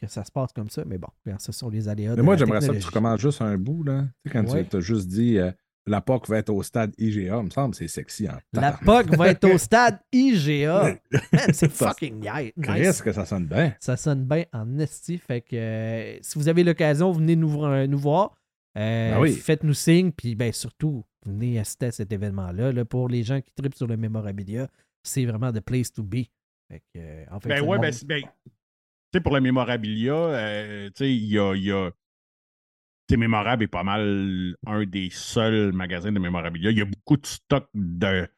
que 0.00 0.06
ça 0.06 0.24
se 0.24 0.30
passe 0.30 0.52
comme 0.52 0.70
ça, 0.70 0.84
mais 0.86 0.98
bon, 0.98 1.08
ce 1.38 1.52
sont 1.52 1.70
les 1.70 1.88
aléas. 1.88 2.14
Mais 2.16 2.22
moi, 2.22 2.36
j'aimerais 2.36 2.60
ça 2.60 2.72
que 2.72 2.78
tu 2.78 2.86
recommences 2.86 3.20
juste 3.20 3.42
un 3.42 3.56
bout, 3.58 3.82
là. 3.82 4.04
Tu 4.24 4.30
sais, 4.30 4.32
quand 4.38 4.52
Ouais. 4.52 4.64
tu 4.64 4.76
as 4.76 4.80
juste 4.80 5.08
dit 5.08 5.38
euh, 5.38 5.50
la 5.86 6.00
POC 6.02 6.28
va 6.28 6.38
être 6.38 6.50
au 6.50 6.62
stade 6.62 6.92
IGA, 6.98 7.38
il 7.38 7.44
me 7.46 7.50
semble 7.50 7.70
que 7.72 7.78
c'est 7.78 7.88
sexy. 7.88 8.28
Hein. 8.28 8.38
La 8.52 8.72
POC 8.72 9.16
va 9.16 9.28
être 9.30 9.44
au 9.52 9.58
stade 9.58 9.98
IGA. 10.12 10.98
C'est 11.52 11.68
fucking 11.72 12.20
nice. 12.20 12.52
Qu'est-ce 12.62 13.02
que 13.02 13.10
ça 13.10 13.24
sonne 13.24 13.46
bien? 13.46 13.72
Ça 13.80 13.96
sonne 13.96 14.24
bien 14.24 14.44
en 14.52 14.78
esti. 14.78 15.16
Fait 15.18 15.40
que 15.40 15.56
euh, 15.56 16.18
si 16.20 16.38
vous 16.38 16.48
avez 16.48 16.62
l'occasion, 16.62 17.10
venez 17.10 17.34
nous 17.36 17.48
voir. 17.98 18.37
Euh, 18.78 19.10
Ben 19.14 19.20
oui. 19.20 19.32
Faites-nous 19.32 19.74
signe. 19.74 20.12
Puis 20.12 20.34
ben, 20.34 20.52
surtout, 20.52 21.04
venez 21.26 21.58
assister 21.58 21.86
à 21.86 21.92
cet 21.92 22.12
événement-là. 22.12 22.72
là. 22.72 22.84
pour 22.84 23.08
les 23.08 23.22
gens 23.24 23.40
qui 23.40 23.52
tripent 23.52 23.74
sur 23.74 23.86
le 23.86 23.96
mémorabilia, 23.96 24.68
c'est 25.02 25.24
vraiment 25.24 25.52
the 25.52 25.60
place 25.60 25.92
to 25.92 26.02
be. 26.02 26.26
Fait 26.70 26.80
que, 26.94 26.98
euh, 26.98 27.24
en 27.30 27.40
fait, 27.40 27.48
Ben 27.48 27.60
ouais, 27.62 27.66
monde- 27.76 27.80
ben, 27.80 27.92
c'est- 27.92 28.06
ben, 28.06 28.22
tu 28.22 28.28
sais, 29.14 29.20
pour 29.20 29.34
le 29.34 29.40
mémorabilia, 29.40 30.14
euh, 30.14 30.86
tu 30.88 30.92
sais, 30.96 31.14
il 31.14 31.26
y 31.26 31.38
a. 31.38 31.54
y 31.54 31.70
a- 31.72 31.90
Mémorable 33.16 33.64
est 33.64 33.68
pas 33.68 33.84
mal 33.84 34.54
un 34.66 34.84
des 34.84 35.08
seuls 35.10 35.72
magasins 35.72 36.12
de 36.12 36.18
mémorabilia. 36.18 36.70
Il 36.70 36.76
y 36.76 36.82
a 36.82 36.84
beaucoup 36.84 37.16
de 37.16 37.24
stock 37.24 37.66
de, 37.72 38.28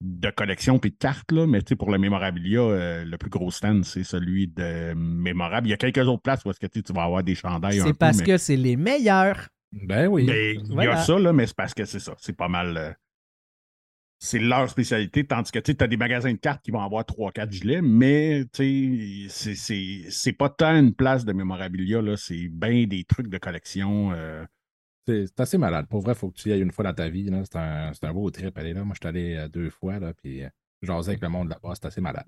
de 0.00 0.30
collections 0.30 0.78
et 0.78 0.90
de 0.90 0.96
cartes, 0.96 1.30
là, 1.30 1.46
mais 1.46 1.62
tu 1.62 1.68
sais, 1.70 1.76
pour 1.76 1.92
le 1.92 1.98
mémorabilia, 1.98 2.60
euh, 2.60 3.04
le 3.04 3.18
plus 3.18 3.30
gros 3.30 3.52
stand, 3.52 3.84
c'est 3.84 4.02
celui 4.02 4.48
de 4.48 4.94
Mémorable. 4.94 5.68
Il 5.68 5.70
y 5.70 5.74
a 5.74 5.76
quelques 5.76 5.98
autres 6.08 6.22
places 6.22 6.44
où 6.44 6.50
est-ce 6.50 6.58
que 6.58 6.66
tu 6.66 6.82
vas 6.92 7.04
avoir 7.04 7.22
des 7.22 7.36
chandails. 7.36 7.78
c'est 7.78 7.84
peu, 7.90 7.94
parce 7.94 8.18
mais- 8.18 8.24
que 8.24 8.36
c'est 8.36 8.56
les 8.56 8.76
meilleurs. 8.76 9.48
Ben 9.82 10.08
oui. 10.08 10.24
Mais 10.26 10.82
il 10.82 10.86
y 10.86 10.88
a 10.88 10.96
ça, 11.04 11.18
là, 11.18 11.32
mais 11.32 11.46
c'est 11.46 11.56
parce 11.56 11.74
que 11.74 11.84
c'est 11.84 12.00
ça. 12.00 12.14
C'est 12.18 12.36
pas 12.36 12.48
mal. 12.48 12.76
euh, 12.76 12.92
c'est 14.18 14.38
leur 14.38 14.68
spécialité. 14.70 15.26
Tandis 15.26 15.52
que 15.52 15.58
tu 15.58 15.76
as 15.78 15.86
des 15.86 15.96
magasins 15.98 16.32
de 16.32 16.38
cartes 16.38 16.62
qui 16.64 16.70
vont 16.70 16.80
avoir 16.80 17.04
3-4 17.04 17.52
gilets, 17.52 17.82
mais 17.82 18.44
c'est- 18.54 19.26
c'est 19.28 20.04
c'est 20.08 20.32
pas 20.32 20.48
tant 20.48 20.74
une 20.74 20.94
place 20.94 21.24
de 21.26 21.32
mémorabilia, 21.34 22.00
là. 22.00 22.16
C'est 22.16 22.48
bien 22.48 22.86
des 22.86 23.04
trucs 23.04 23.28
de 23.28 23.38
collection. 23.38 24.12
euh. 24.12 24.44
C'est 25.06 25.38
assez 25.38 25.58
malade. 25.58 25.86
Pour 25.88 26.00
vrai, 26.00 26.14
il 26.14 26.18
faut 26.18 26.30
que 26.30 26.36
tu 26.36 26.48
y 26.48 26.52
ailles 26.52 26.62
une 26.62 26.72
fois 26.72 26.84
dans 26.84 26.94
ta 26.94 27.08
vie. 27.08 27.24
là. 27.30 27.42
C'est 27.44 27.56
un, 27.58 27.92
c'est 27.92 28.04
un 28.06 28.12
beau 28.12 28.28
trip. 28.30 28.56
Aller 28.58 28.72
là. 28.72 28.82
Moi, 28.84 28.94
je 28.94 29.06
suis 29.06 29.08
allé 29.08 29.36
euh, 29.36 29.48
deux 29.48 29.70
fois, 29.70 29.98
là, 30.00 30.12
puis 30.14 30.42
jaser 30.82 31.10
avec 31.10 31.20
le 31.22 31.28
monde 31.28 31.48
là-bas. 31.50 31.72
C'est 31.74 31.84
assez 31.86 32.00
malade. 32.00 32.26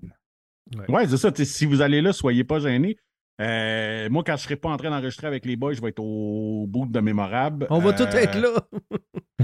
Ouais, 0.87 1.07
c'est 1.07 1.17
ça. 1.17 1.31
Si 1.35 1.65
vous 1.65 1.81
allez 1.81 2.01
là, 2.01 2.13
soyez 2.13 2.43
pas 2.43 2.59
gênés. 2.59 2.97
Euh, 3.41 4.09
moi, 4.09 4.23
quand 4.25 4.35
je 4.35 4.43
serai 4.43 4.55
pas 4.57 4.69
en 4.69 4.77
train 4.77 4.89
d'enregistrer 4.89 5.27
avec 5.27 5.45
les 5.45 5.55
boys, 5.55 5.73
je 5.73 5.81
vais 5.81 5.89
être 5.89 5.99
au 6.03 6.65
bout 6.67 6.85
de 6.85 6.99
mémorable. 6.99 7.67
On 7.69 7.79
va 7.79 7.89
Euh, 7.91 7.93
tous 7.93 8.15
être 8.17 8.35
là. 8.39 8.49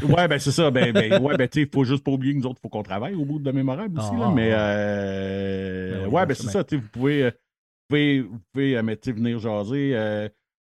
Ouais, 0.09 0.27
ben 0.27 0.37
c'est 0.39 0.51
ça. 0.51 0.69
Ben, 0.71 0.91
ben, 0.91 1.21
ouais, 1.21 1.37
ben, 1.37 1.47
tu 1.47 1.63
sais, 1.63 1.69
faut 1.73 1.85
juste 1.85 2.03
pas 2.03 2.11
oublier 2.11 2.33
que 2.33 2.39
nous 2.39 2.45
autres, 2.47 2.59
il 2.59 2.63
faut 2.63 2.69
qu'on 2.69 2.83
travaille 2.83 3.13
au 3.15 3.23
bout 3.23 3.39
de 3.39 3.49
mémorable 3.51 3.97
aussi, 3.97 4.11
là. 4.17 4.25
Ah. 4.27 4.33
Mais, 4.35 4.49
euh, 4.53 5.91
Ben 5.93 5.99
oui, 6.07 6.13
ouais, 6.13 6.21
ben 6.23 6.25
ben 6.27 6.35
c'est 6.35 6.49
ça, 6.49 6.63
tu 6.65 6.75
sais, 6.75 6.81
vous 6.81 6.89
pouvez, 6.89 7.23
euh, 7.23 7.29
vous 7.29 7.87
pouvez, 7.87 8.21
vous 8.21 8.39
pouvez 8.51 8.77
euh, 8.77 8.83
mais, 8.83 8.99
venir 9.05 9.39
jaser. 9.39 9.95
euh, 9.95 10.27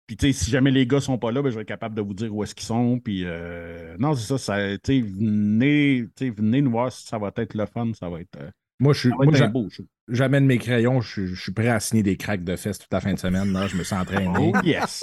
puis, 0.06 0.18
tu 0.18 0.26
sais, 0.26 0.32
si 0.44 0.50
jamais 0.50 0.70
les 0.70 0.86
gars 0.86 1.00
sont 1.00 1.16
pas 1.16 1.32
là, 1.32 1.40
ben, 1.40 1.48
je 1.48 1.54
vais 1.54 1.62
être 1.62 1.68
capable 1.68 1.94
de 1.94 2.02
vous 2.02 2.12
dire 2.12 2.34
où 2.34 2.44
est-ce 2.44 2.54
qu'ils 2.54 2.66
sont. 2.66 2.98
Puis, 2.98 3.22
euh, 3.24 3.96
non, 3.98 4.12
c'est 4.14 4.26
ça, 4.26 4.36
ça 4.36 4.76
tu 4.76 4.78
sais, 4.84 5.00
venez, 5.00 6.06
venez 6.20 6.60
nous 6.60 6.70
voir 6.72 6.92
si 6.92 7.06
ça 7.06 7.16
va 7.18 7.32
être 7.34 7.54
le 7.54 7.64
fun. 7.64 7.90
Ça 7.98 8.10
va 8.10 8.20
être, 8.20 8.36
euh, 8.38 8.50
Moi, 8.78 8.92
je 8.92 8.98
suis. 9.00 9.10
J'amène 10.08 10.44
mes 10.44 10.58
crayons, 10.58 11.00
je, 11.00 11.08
suis- 11.10 11.26
je 11.28 11.40
suis 11.40 11.52
prêt 11.52 11.68
à 11.70 11.80
signer 11.80 12.02
des 12.02 12.16
cracks 12.18 12.44
de 12.44 12.56
fesses 12.56 12.78
toute 12.78 12.92
la 12.92 13.00
fin 13.00 13.14
de 13.14 13.18
semaine. 13.18 13.52
Là. 13.54 13.66
Je 13.68 13.76
me 13.76 13.82
suis 13.84 13.94
entraîné 13.96 14.52
Oh, 14.54 14.58
yes! 14.62 15.02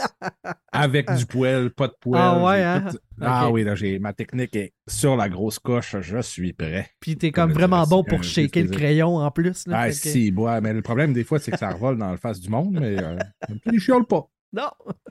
avec 0.71 1.11
du 1.15 1.25
poil, 1.25 1.71
pas 1.71 1.87
de 1.87 1.95
poil. 1.99 2.21
Ah 2.21 2.43
ouais, 2.43 2.61
hein? 2.63 2.85
tout- 2.91 2.99
Ah 3.19 3.49
oui, 3.49 3.63
là, 3.63 3.73
j'ai 3.73 3.97
ma 3.97 4.13
technique 4.13 4.55
est 4.55 4.73
sur 4.87 5.15
la 5.15 5.27
grosse 5.27 5.57
coche, 5.57 5.95
je 6.01 6.21
suis 6.21 6.53
prêt. 6.53 6.87
Puis 6.99 7.17
t'es 7.17 7.31
comme 7.31 7.49
Ouais, 7.49 7.55
vraiment 7.55 7.83
bon 7.87 8.03
pour 8.03 8.23
shaker 8.23 8.63
le 8.63 8.69
crayon 8.69 9.17
en 9.17 9.31
plus. 9.31 9.67
Là, 9.67 9.79
Ah, 9.81 9.87
que- 9.89 9.95
si, 9.95 10.29
bois. 10.29 10.61
Mais 10.61 10.71
le 10.73 10.81
problème, 10.83 11.13
des 11.13 11.23
fois, 11.23 11.39
c'est 11.39 11.51
que 11.51 11.57
ça 11.57 11.69
revole 11.71 11.97
dans 11.97 12.11
le 12.11 12.17
face 12.17 12.39
du 12.39 12.49
monde, 12.49 12.77
mais 12.79 13.01
euh, 13.01 13.17
ils 13.65 13.79
chiolent 13.79 14.05
pas. 14.05 14.29
Non! 14.53 14.69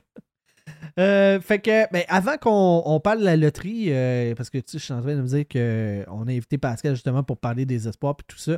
Euh, 0.99 1.39
fait 1.39 1.59
que, 1.59 1.89
ben, 1.91 2.03
avant 2.09 2.37
qu'on 2.37 2.81
on 2.85 2.99
parle 2.99 3.19
de 3.19 3.23
la 3.25 3.37
loterie, 3.37 3.85
euh, 3.93 4.35
parce 4.35 4.49
que 4.49 4.57
tu 4.57 4.71
sais, 4.73 4.77
je 4.79 4.83
suis 4.83 4.93
en 4.93 5.01
train 5.01 5.15
de 5.15 5.21
me 5.21 5.27
dire 5.27 5.47
qu'on 5.47 6.27
a 6.27 6.31
invité 6.31 6.57
Pascal 6.57 6.95
justement 6.95 7.23
pour 7.23 7.37
parler 7.37 7.65
des 7.65 7.87
espoirs 7.87 8.15
et 8.19 8.23
tout 8.27 8.37
ça, 8.37 8.57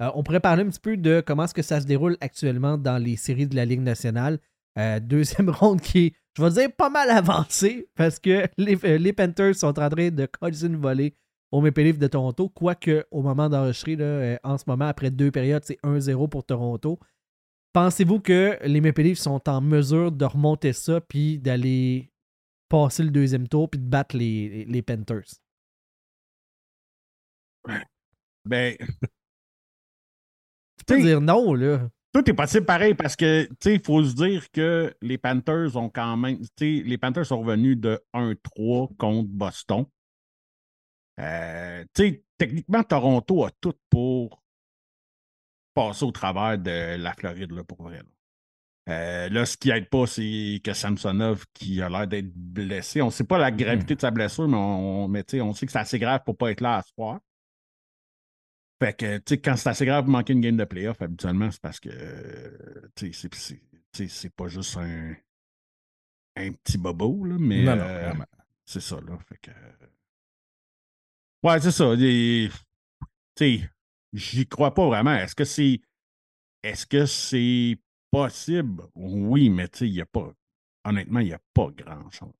euh, 0.00 0.10
on 0.14 0.22
pourrait 0.22 0.40
parler 0.40 0.62
un 0.62 0.68
petit 0.68 0.80
peu 0.80 0.96
de 0.96 1.22
comment 1.24 1.44
est-ce 1.44 1.54
que 1.54 1.62
ça 1.62 1.80
se 1.80 1.86
déroule 1.86 2.16
actuellement 2.20 2.78
dans 2.78 2.98
les 2.98 3.16
séries 3.16 3.46
de 3.46 3.56
la 3.56 3.64
Ligue 3.64 3.80
nationale. 3.80 4.38
Euh, 4.78 5.00
deuxième 5.00 5.50
ronde 5.50 5.80
qui 5.80 6.06
est, 6.06 6.14
je 6.36 6.42
vais 6.42 6.50
dire, 6.50 6.72
pas 6.76 6.90
mal 6.90 7.10
avancée 7.10 7.88
parce 7.96 8.18
que 8.18 8.46
les, 8.56 8.78
euh, 8.84 9.12
Panthers 9.12 9.56
sont 9.56 9.78
en 9.78 9.88
train 9.88 10.10
de 10.10 10.26
coller 10.26 10.64
une 10.64 10.76
volée 10.76 11.16
au 11.52 11.60
Maple 11.60 11.82
Leaf 11.82 11.98
de 11.98 12.06
Toronto, 12.06 12.48
quoique 12.48 13.04
au 13.10 13.22
moment 13.22 13.48
d'enregistrer, 13.48 13.96
là, 13.96 14.38
en 14.44 14.56
ce 14.56 14.62
moment, 14.68 14.84
après 14.84 15.10
deux 15.10 15.32
périodes, 15.32 15.64
c'est 15.64 15.80
1-0 15.82 16.28
pour 16.28 16.44
Toronto. 16.44 17.00
Pensez-vous 17.72 18.20
que 18.20 18.56
les 18.64 18.80
Maple 18.80 19.02
Leafs 19.02 19.18
sont 19.18 19.48
en 19.48 19.60
mesure 19.60 20.12
de 20.12 20.24
remonter 20.24 20.72
ça 20.72 21.00
puis 21.00 21.38
d'aller 21.38 22.12
passer 22.68 23.02
le 23.02 23.10
deuxième 23.10 23.48
tour 23.48 23.68
puis 23.68 23.80
de 23.80 23.88
battre 23.88 24.16
les, 24.16 24.64
les 24.64 24.82
Panthers? 24.82 25.40
Ben, 28.44 28.76
Dire 30.98 31.20
non, 31.20 31.54
là. 31.54 31.88
Tout 32.12 32.28
est 32.28 32.34
possible 32.34 32.66
pareil 32.66 32.94
parce 32.94 33.14
que, 33.14 33.44
tu 33.44 33.56
sais, 33.60 33.74
il 33.74 33.84
faut 33.84 34.02
se 34.02 34.14
dire 34.14 34.50
que 34.50 34.92
les 35.00 35.16
Panthers 35.16 35.76
ont 35.76 35.88
quand 35.88 36.16
même. 36.16 36.40
Tu 36.56 36.80
sais, 36.80 36.82
les 36.84 36.98
Panthers 36.98 37.26
sont 37.26 37.40
revenus 37.40 37.78
de 37.78 38.00
1-3 38.12 38.96
contre 38.96 39.28
Boston. 39.28 39.86
Euh, 41.20 41.84
tu 41.94 42.02
sais, 42.02 42.24
techniquement, 42.38 42.82
Toronto 42.82 43.44
a 43.44 43.50
tout 43.60 43.74
pour 43.90 44.42
passer 45.74 46.04
au 46.04 46.10
travers 46.12 46.58
de 46.58 46.96
la 46.96 47.12
Floride, 47.14 47.52
là, 47.52 47.64
pour 47.64 47.82
vrai. 47.82 47.98
Là, 47.98 48.04
Euh, 48.88 49.28
là 49.28 49.46
ce 49.46 49.56
qui 49.56 49.68
n'aide 49.68 49.88
pas, 49.88 50.06
c'est 50.06 50.60
que 50.64 50.72
Samsonov, 50.72 51.44
qui 51.54 51.80
a 51.82 51.88
l'air 51.88 52.08
d'être 52.08 52.32
blessé, 52.34 53.02
on 53.02 53.06
ne 53.06 53.10
sait 53.10 53.24
pas 53.24 53.38
la 53.38 53.50
gravité 53.52 53.94
de 53.94 54.00
sa 54.00 54.10
blessure, 54.10 54.48
mais 54.48 54.56
on, 54.56 55.06
mais, 55.08 55.24
on 55.40 55.52
sait 55.52 55.66
que 55.66 55.72
c'est 55.72 55.78
assez 55.78 55.98
grave 55.98 56.22
pour 56.24 56.34
ne 56.34 56.38
pas 56.38 56.50
être 56.50 56.60
là 56.60 56.78
à 56.78 56.82
ce 56.82 56.90
soir. 56.94 57.20
Fait 58.82 58.96
que, 58.96 59.18
tu 59.18 59.34
sais, 59.34 59.38
quand 59.40 59.56
c'est 59.56 59.68
assez 59.68 59.84
grave 59.84 60.06
de 60.06 60.10
manquer 60.10 60.32
une 60.32 60.40
game 60.40 60.56
de 60.56 60.64
playoff, 60.64 61.02
habituellement, 61.02 61.50
c'est 61.50 61.60
parce 61.60 61.78
que, 61.80 61.90
tu 62.96 63.12
sais, 63.12 63.28
c'est- 64.08 64.30
pas 64.34 64.48
juste 64.48 64.76
un, 64.78 65.14
un 66.36 66.52
petit 66.52 66.78
bobo, 66.78 67.24
là, 67.24 67.36
mais 67.38 67.62
non, 67.64 67.76
non, 67.76 67.82
euh, 67.82 68.08
vraiment. 68.08 68.24
c'est 68.64 68.80
ça, 68.80 68.98
là. 69.00 69.18
Fait 69.28 69.36
que. 69.42 69.50
Ouais, 71.42 71.60
c'est 71.60 71.70
ça. 71.70 71.94
Tu 71.96 72.50
sais, 73.38 73.70
j'y 74.12 74.46
crois 74.46 74.74
pas 74.74 74.86
vraiment. 74.86 75.14
Est-ce 75.14 75.34
que 75.34 75.44
c'est. 75.44 75.80
Est-ce 76.62 76.86
que 76.86 77.06
c'est 77.06 77.78
possible? 78.10 78.84
Oui, 78.94 79.50
mais 79.50 79.68
tu 79.68 79.78
sais, 79.78 79.88
il 79.88 79.92
n'y 79.92 80.00
a 80.00 80.06
pas. 80.06 80.32
Honnêtement, 80.84 81.20
il 81.20 81.26
n'y 81.26 81.32
a 81.32 81.40
pas 81.54 81.68
grand-chose. 81.70 82.32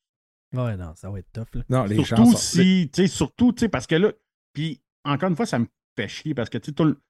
Ouais, 0.53 0.77
non, 0.77 0.95
ça 0.95 1.11
va 1.11 1.19
être 1.19 1.31
tough. 1.33 1.55
Là. 1.55 1.63
Non, 1.69 1.85
les 1.85 1.97
Surtout 2.05 2.33
chances. 2.33 2.45
si. 2.51 2.91
Tu 2.93 3.03
sais, 3.03 3.09
surtout, 3.09 3.53
tu 3.53 3.61
sais, 3.61 3.69
parce 3.69 3.87
que 3.87 3.95
là. 3.97 4.13
Puis, 4.53 4.81
encore 5.05 5.31
une 5.31 5.37
fois, 5.37 5.47
ça 5.47 5.59
me 5.59 5.67
chier 6.09 6.35
parce 6.35 6.51
que, 6.51 6.59
tout 6.59 6.85
le. 6.85 7.01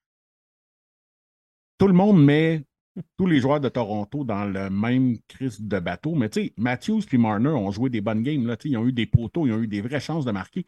Tout 1.79 1.87
le 1.87 1.95
monde 1.95 2.25
met 2.25 2.65
tous 3.17 3.27
les 3.27 3.41
joueurs 3.41 3.61
de 3.61 3.69
Toronto 3.69 4.25
dans 4.25 4.45
le 4.45 4.69
même 4.69 5.19
crise 5.29 5.61
de 5.61 5.79
bateau. 5.79 6.15
Mais 6.15 6.29
tu 6.29 6.43
sais, 6.43 6.53
Matthews 6.57 7.03
et 7.13 7.19
Marner 7.19 7.49
ont 7.49 7.71
joué 7.71 7.89
des 7.89 8.01
bonnes 8.01 8.23
games. 8.23 8.47
Là, 8.47 8.57
ils 8.65 8.77
ont 8.77 8.87
eu 8.87 8.93
des 8.93 9.07
poteaux, 9.07 9.47
ils 9.47 9.53
ont 9.53 9.61
eu 9.63 9.69
des 9.69 9.81
vraies 9.81 10.01
chances 10.01 10.25
de 10.25 10.33
marquer. 10.33 10.67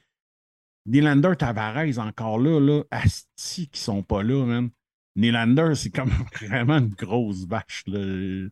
Nylander, 0.86 1.34
Tavares, 1.38 1.98
encore 1.98 2.38
là, 2.38 2.58
là, 2.58 2.82
Asti 2.90 3.68
qui 3.68 3.80
sont 3.80 4.02
pas 4.02 4.22
là, 4.22 4.44
man. 4.44 4.70
Nylander, 5.16 5.74
c'est 5.74 5.90
comme 5.90 6.10
vraiment 6.40 6.78
une 6.78 6.88
grosse 6.94 7.46
vache. 7.46 7.84
Là. 7.86 8.48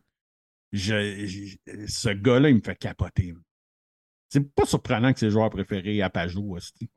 Je- 0.71 1.55
ce 1.87 2.09
gars-là, 2.09 2.49
il 2.49 2.55
me 2.55 2.61
fait 2.61 2.77
capoter. 2.77 3.33
C'est 4.29 4.53
pas 4.53 4.65
surprenant 4.65 5.11
que 5.11 5.19
c'est 5.19 5.25
le 5.25 5.31
joueur 5.31 5.49
préféré 5.49 6.01
à 6.01 6.09
Pajot, 6.09 6.55
Asti. 6.55 6.89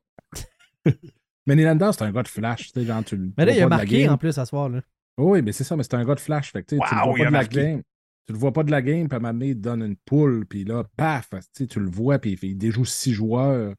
Mais 1.45 1.55
Nylander, 1.55 1.91
c'est 1.93 2.03
un 2.03 2.11
gars 2.11 2.23
de 2.23 2.27
flash. 2.27 2.71
tu 2.71 2.79
sais, 2.79 2.85
Genre, 2.85 3.03
tu 3.03 3.17
le 3.17 3.31
Mais 3.37 3.45
là, 3.45 3.53
vois 3.53 3.59
il 3.59 3.61
a 3.61 3.67
pas 3.67 3.69
de 3.69 3.75
la 3.77 3.85
marqué 3.85 3.97
game. 4.03 4.13
en 4.13 4.17
plus 4.17 4.37
à 4.37 4.45
soir. 4.45 4.69
Là. 4.69 4.81
Oui, 5.17 5.41
mais 5.41 5.51
c'est 5.51 5.63
ça, 5.63 5.75
mais 5.75 5.83
c'est 5.83 5.93
un 5.95 6.05
gars 6.05 6.15
de 6.15 6.19
flash. 6.19 6.51
Fait 6.51 6.63
que, 6.63 6.67
tu 6.67 6.75
sais, 6.77 6.81
tu 6.87 6.95
le 6.95 7.01
vois 7.01 7.15
pas 7.15 7.25
de 7.25 7.31
la 7.31 7.43
marqué. 7.43 7.61
game. 7.63 7.81
Tu 8.25 8.33
le 8.33 8.39
vois 8.39 8.53
pas 8.53 8.63
de 8.63 8.71
la 8.71 8.81
game, 8.81 9.07
puis 9.07 9.15
à 9.15 9.19
un 9.19 9.21
moment 9.21 9.33
donné, 9.33 9.49
il 9.49 9.55
te 9.55 9.61
donne 9.61 9.83
une 9.83 9.95
poule, 9.97 10.47
puis 10.47 10.63
là, 10.63 10.83
paf, 10.97 11.29
tu 11.53 11.79
le 11.79 11.89
vois, 11.91 12.17
puis 12.17 12.37
il 12.41 12.57
déjoue 12.57 12.83
six 12.85 13.13
joueurs, 13.13 13.75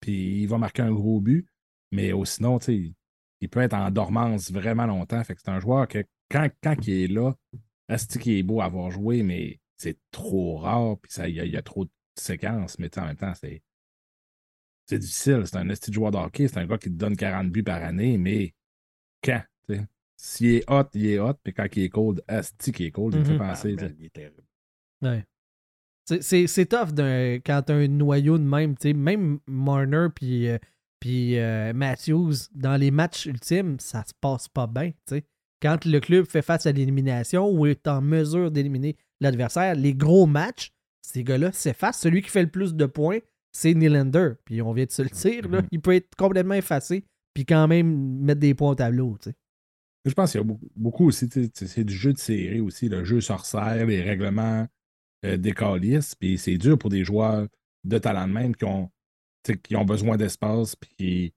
puis 0.00 0.40
il 0.42 0.46
va 0.46 0.56
marquer 0.56 0.82
un 0.82 0.92
gros 0.92 1.20
but. 1.20 1.46
Mais 1.90 2.12
oh, 2.14 2.24
sinon, 2.24 2.58
il 2.68 3.48
peut 3.50 3.60
être 3.60 3.74
en 3.74 3.90
dormance 3.90 4.50
vraiment 4.50 4.86
longtemps. 4.86 5.22
Fait 5.24 5.34
que 5.34 5.42
c'est 5.44 5.50
un 5.50 5.60
joueur 5.60 5.86
que 5.88 6.04
quand, 6.30 6.48
quand 6.62 6.74
il 6.86 7.02
est 7.04 7.06
là, 7.08 7.34
est 7.88 8.18
qu'il 8.18 8.32
est 8.32 8.42
beau 8.42 8.62
à 8.62 8.64
avoir 8.64 8.90
joué, 8.90 9.22
mais 9.22 9.60
c'est 9.76 9.98
trop 10.10 10.56
rare, 10.56 10.96
puis 11.02 11.12
ça, 11.12 11.28
il 11.28 11.36
y, 11.36 11.50
y 11.50 11.56
a 11.56 11.62
trop 11.62 11.84
de 11.84 11.90
séquences, 12.18 12.78
mais 12.78 12.88
tu 12.88 12.94
sais, 12.94 13.00
en 13.00 13.06
même 13.08 13.16
temps, 13.16 13.34
c'est. 13.34 13.62
C'est 14.86 14.98
difficile. 14.98 15.42
C'est 15.46 15.56
un 15.56 15.68
esti 15.68 15.92
joueur 15.92 16.10
de 16.10 16.18
hockey. 16.18 16.48
C'est 16.48 16.58
un 16.58 16.66
gars 16.66 16.78
qui 16.78 16.88
te 16.90 16.94
donne 16.96 17.16
40 17.16 17.50
buts 17.50 17.62
par 17.62 17.82
année, 17.82 18.18
mais 18.18 18.52
quand? 19.24 19.42
S'il 20.16 20.48
est 20.56 20.70
hot, 20.70 20.84
il 20.94 21.06
est 21.06 21.18
hot, 21.18 21.34
puis 21.42 21.52
quand 21.52 21.66
il 21.74 21.82
est 21.82 21.88
cold, 21.88 22.22
asti 22.28 22.70
qu'il 22.70 22.86
est 22.86 22.90
cold, 22.92 23.14
il 23.14 23.20
me 23.20 23.24
fait 23.24 23.32
Mhm. 23.32 23.38
penser. 23.38 23.76
Ah, 23.80 23.86
il 23.98 24.04
est 24.06 24.12
terrible. 24.12 24.42
Ouais. 25.02 25.24
C'est- 26.04 26.22
C'est 26.22 26.46
c'est 26.46 26.66
tough 26.66 26.90
quand 27.44 27.62
t'as 27.66 27.74
un 27.74 27.88
noyau 27.88 28.38
de 28.38 28.44
même. 28.44 28.74
Même 28.84 29.38
Marner 29.46 30.08
puis 30.14 30.48
euh, 30.48 30.58
puis, 31.00 31.36
euh, 31.40 31.72
Matthews, 31.72 32.34
dans 32.54 32.76
les 32.76 32.92
matchs 32.92 33.26
ultimes, 33.26 33.80
ça 33.80 34.04
se 34.04 34.12
passe 34.20 34.46
pas 34.48 34.68
bien. 34.68 34.92
Quand 35.60 35.84
le 35.84 35.98
club 35.98 36.26
fait 36.26 36.42
face 36.42 36.64
à 36.66 36.70
l'élimination 36.70 37.50
ou 37.50 37.66
est 37.66 37.88
en 37.88 38.00
mesure 38.00 38.52
d'éliminer 38.52 38.96
l'adversaire, 39.20 39.74
les 39.74 39.94
gros 39.94 40.26
matchs, 40.26 40.70
ces 41.00 41.24
gars-là 41.24 41.50
s'effacent. 41.50 41.98
Celui 42.00 42.22
qui 42.22 42.30
fait 42.30 42.42
le 42.44 42.50
plus 42.50 42.74
de 42.76 42.86
points, 42.86 43.18
c'est 43.52 43.74
Nylander. 43.74 44.32
Puis 44.44 44.62
on 44.62 44.72
vient 44.72 44.84
de 44.86 44.90
se 44.90 45.02
le 45.02 45.08
dire, 45.10 45.48
là, 45.48 45.60
Mhm. 45.62 45.68
il 45.72 45.80
peut 45.80 45.94
être 45.94 46.14
complètement 46.16 46.54
effacé 46.54 47.04
puis 47.34 47.44
quand 47.46 47.66
même 47.68 48.20
mettre 48.20 48.40
des 48.40 48.54
points 48.54 48.70
au 48.70 48.74
tableau. 48.74 49.16
tu 49.20 49.30
sais. 49.30 49.36
Je 50.04 50.12
pense 50.14 50.32
qu'il 50.32 50.40
y 50.40 50.42
a 50.42 50.44
beaucoup, 50.44 50.68
beaucoup 50.74 51.06
aussi, 51.06 51.28
c'est 51.54 51.84
du 51.84 51.94
jeu 51.94 52.12
de 52.12 52.18
série 52.18 52.60
aussi, 52.60 52.88
le 52.88 53.04
jeu 53.04 53.20
sorcière, 53.20 53.86
les 53.86 54.02
règlements 54.02 54.66
euh, 55.24 55.36
des 55.36 55.52
calices, 55.52 56.14
puis 56.16 56.36
c'est 56.38 56.58
dur 56.58 56.76
pour 56.76 56.90
des 56.90 57.04
joueurs 57.04 57.46
de 57.84 57.98
talent 57.98 58.26
de 58.26 58.32
même 58.32 58.56
qui 58.56 58.64
ont, 58.64 58.90
qui 59.62 59.76
ont 59.76 59.84
besoin 59.84 60.16
d'espace, 60.16 60.74
puis 60.74 60.90
qui, 60.96 61.34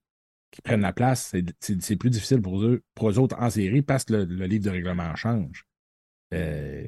qui 0.52 0.62
prennent 0.64 0.82
la 0.82 0.94
place. 0.94 1.34
C'est- 1.60 1.96
plus 1.96 2.10
difficile 2.10 2.42
pour 2.42 2.64
eux, 2.64 2.82
pour 2.96 3.10
eux 3.12 3.20
autres 3.20 3.36
en 3.40 3.50
série 3.52 3.84
parce 3.84 4.06
que 4.06 4.14
le, 4.14 4.26
le 4.26 4.46
livre 4.48 4.66
de 4.66 4.70
règlement 4.72 5.16
change. 5.16 5.66
Euh, 6.34 6.88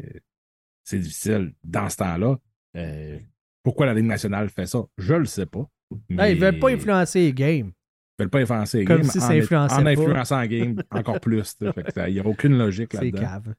c'est 0.83 0.99
difficile 0.99 1.53
dans 1.63 1.89
ce 1.89 1.97
temps-là. 1.97 2.39
Euh, 2.75 3.19
pourquoi 3.67 3.85
la 3.85 3.93
Ligue 3.93 4.05
nationale 4.05 4.49
fait 4.49 4.65
ça? 4.65 4.79
Je 4.97 5.13
le 5.13 5.25
sais 5.25 5.45
pas. 5.45 5.69
Ah, 6.17 6.29
ils 6.29 6.39
veulent 6.39 6.57
pas 6.59 6.67
mais- 6.67 6.75
influencer 6.75 7.19
les 7.19 7.33
games. 7.33 7.71
Ils 8.17 8.23
veulent 8.23 8.29
pas 8.29 8.39
influencer 8.39 8.77
les 8.79 8.85
Comme 8.85 9.01
games 9.01 9.09
si 9.11 9.19
ça 9.19 9.27
en, 9.27 9.31
influençait 9.31 9.75
en 9.75 9.83
pas. 9.83 9.89
influençant 9.91 10.37
la 10.37 10.47
game 10.47 10.83
encore 10.91 11.19
plus. 11.19 11.53
Il 11.59 12.13
n'y 12.13 12.19
a 12.21 12.25
aucune 12.25 12.57
logique 12.57 12.91
C'est 12.93 13.03
là-dedans. 13.11 13.21
cave. 13.21 13.55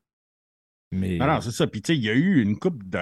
Mais 0.93 1.19
Non, 1.19 1.27
non, 1.27 1.41
c'est 1.43 1.51
ça. 1.51 1.67
Puis, 1.67 1.83
tu 1.83 1.93
sais, 1.93 1.99
il 1.99 2.03
y 2.05 2.09
a 2.09 2.15
eu 2.15 2.41
une 2.41 2.59
coupe 2.59 2.83
de 2.89 2.99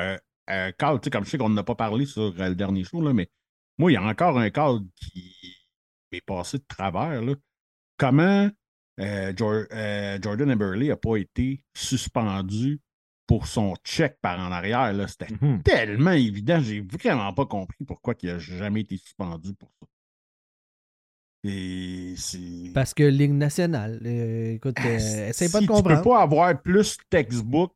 euh, 0.51 0.73
sais, 1.03 1.11
comme 1.11 1.25
je 1.25 1.31
sais 1.31 1.39
qu'on 1.39 1.49
n'a 1.51 1.63
pas 1.63 1.77
parlé 1.77 2.07
sur 2.07 2.23
euh, 2.23 2.49
le 2.49 2.55
dernier 2.57 2.83
show, 2.83 3.01
là, 3.01 3.13
mais 3.13 3.29
moi, 3.79 3.91
il 3.93 3.95
y 3.95 3.99
a 3.99 4.03
encore 4.03 4.37
un 4.39 4.51
call 4.51 4.81
qui 4.97 5.37
est 6.11 6.21
passé 6.27 6.59
de 6.59 6.65
travers. 6.67 7.23
Là. 7.23 7.35
Comment 7.99 8.51
euh, 9.01 9.33
Jor- 9.37 9.67
euh, 9.73 10.19
Jordan 10.21 10.51
Eberle 10.51 10.89
n'a 10.89 10.97
pas 10.97 11.17
été 11.19 11.63
suspendu 11.73 12.81
pour 13.27 13.47
son 13.47 13.75
check 13.85 14.19
par 14.21 14.39
en 14.39 14.53
arrière? 14.53 14.93
là? 14.93 15.09
C'était 15.09 15.33
Mhm. 15.33 15.63
tellement 15.63 16.13
évident. 16.13 16.61
J'ai 16.61 16.81
vraiment 16.81 17.33
pas 17.33 17.47
compris 17.47 17.85
pourquoi 17.85 18.15
il 18.23 18.31
n'a 18.31 18.39
jamais 18.39 18.81
été 18.83 18.97
suspendu 18.97 19.55
pour 19.55 19.71
ça. 19.81 19.87
Et. 21.45 22.15
Parce 22.75 22.93
que 22.95 23.05
Ligue 23.05 23.33
nationale, 23.33 24.01
euh, 24.05 24.55
écoute, 24.55 24.77
euh, 24.79 25.25
Ah, 25.25 25.29
essaye 25.29 25.49
si 25.49 25.53
pas 25.53 25.61
de 25.61 25.67
Tu 25.67 25.69
comprendre. 25.69 25.97
peux 26.03 26.11
pas 26.11 26.23
avoir 26.23 26.61
plus 26.63 26.99
textbook, 27.09 27.73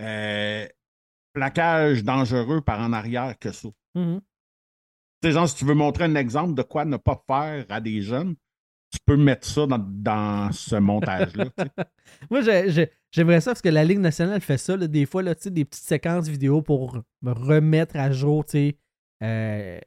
euh, 0.00 0.66
plaquage 1.32 2.02
dangereux 2.04 2.60
par 2.62 2.80
en 2.80 2.92
arrière 2.92 3.38
que 3.38 3.52
ça. 3.52 3.68
Tu 3.94 5.28
sais, 5.28 5.32
genre, 5.32 5.48
si 5.48 5.54
tu 5.56 5.64
veux 5.64 5.74
montrer 5.74 6.04
un 6.04 6.14
exemple 6.14 6.54
de 6.54 6.62
quoi 6.62 6.84
ne 6.84 6.96
pas 6.96 7.22
faire 7.26 7.66
à 7.68 7.80
des 7.80 8.00
jeunes, 8.02 8.34
tu 8.92 8.98
peux 9.06 9.16
mettre 9.16 9.46
ça 9.46 9.66
dans, 9.66 9.78
dans 9.78 10.52
ce 10.52 10.76
montage-là. 10.76 11.46
Moi, 12.30 12.42
j'ai- 12.42 12.70
j'ai- 12.70 12.90
j'aimerais 13.10 13.40
ça 13.40 13.50
parce 13.52 13.62
que 13.62 13.68
la 13.70 13.84
Ligue 13.84 13.98
nationale 14.00 14.40
fait 14.40 14.58
ça, 14.58 14.76
là, 14.76 14.86
des 14.86 15.06
fois, 15.06 15.22
là, 15.22 15.34
tu 15.34 15.42
sais, 15.44 15.50
des 15.50 15.64
petites 15.64 15.84
séquences 15.84 16.28
vidéo 16.28 16.60
pour 16.62 17.00
me 17.22 17.32
remettre 17.32 17.96
à 17.96 18.10
jour, 18.12 18.44
euh, 19.22 19.78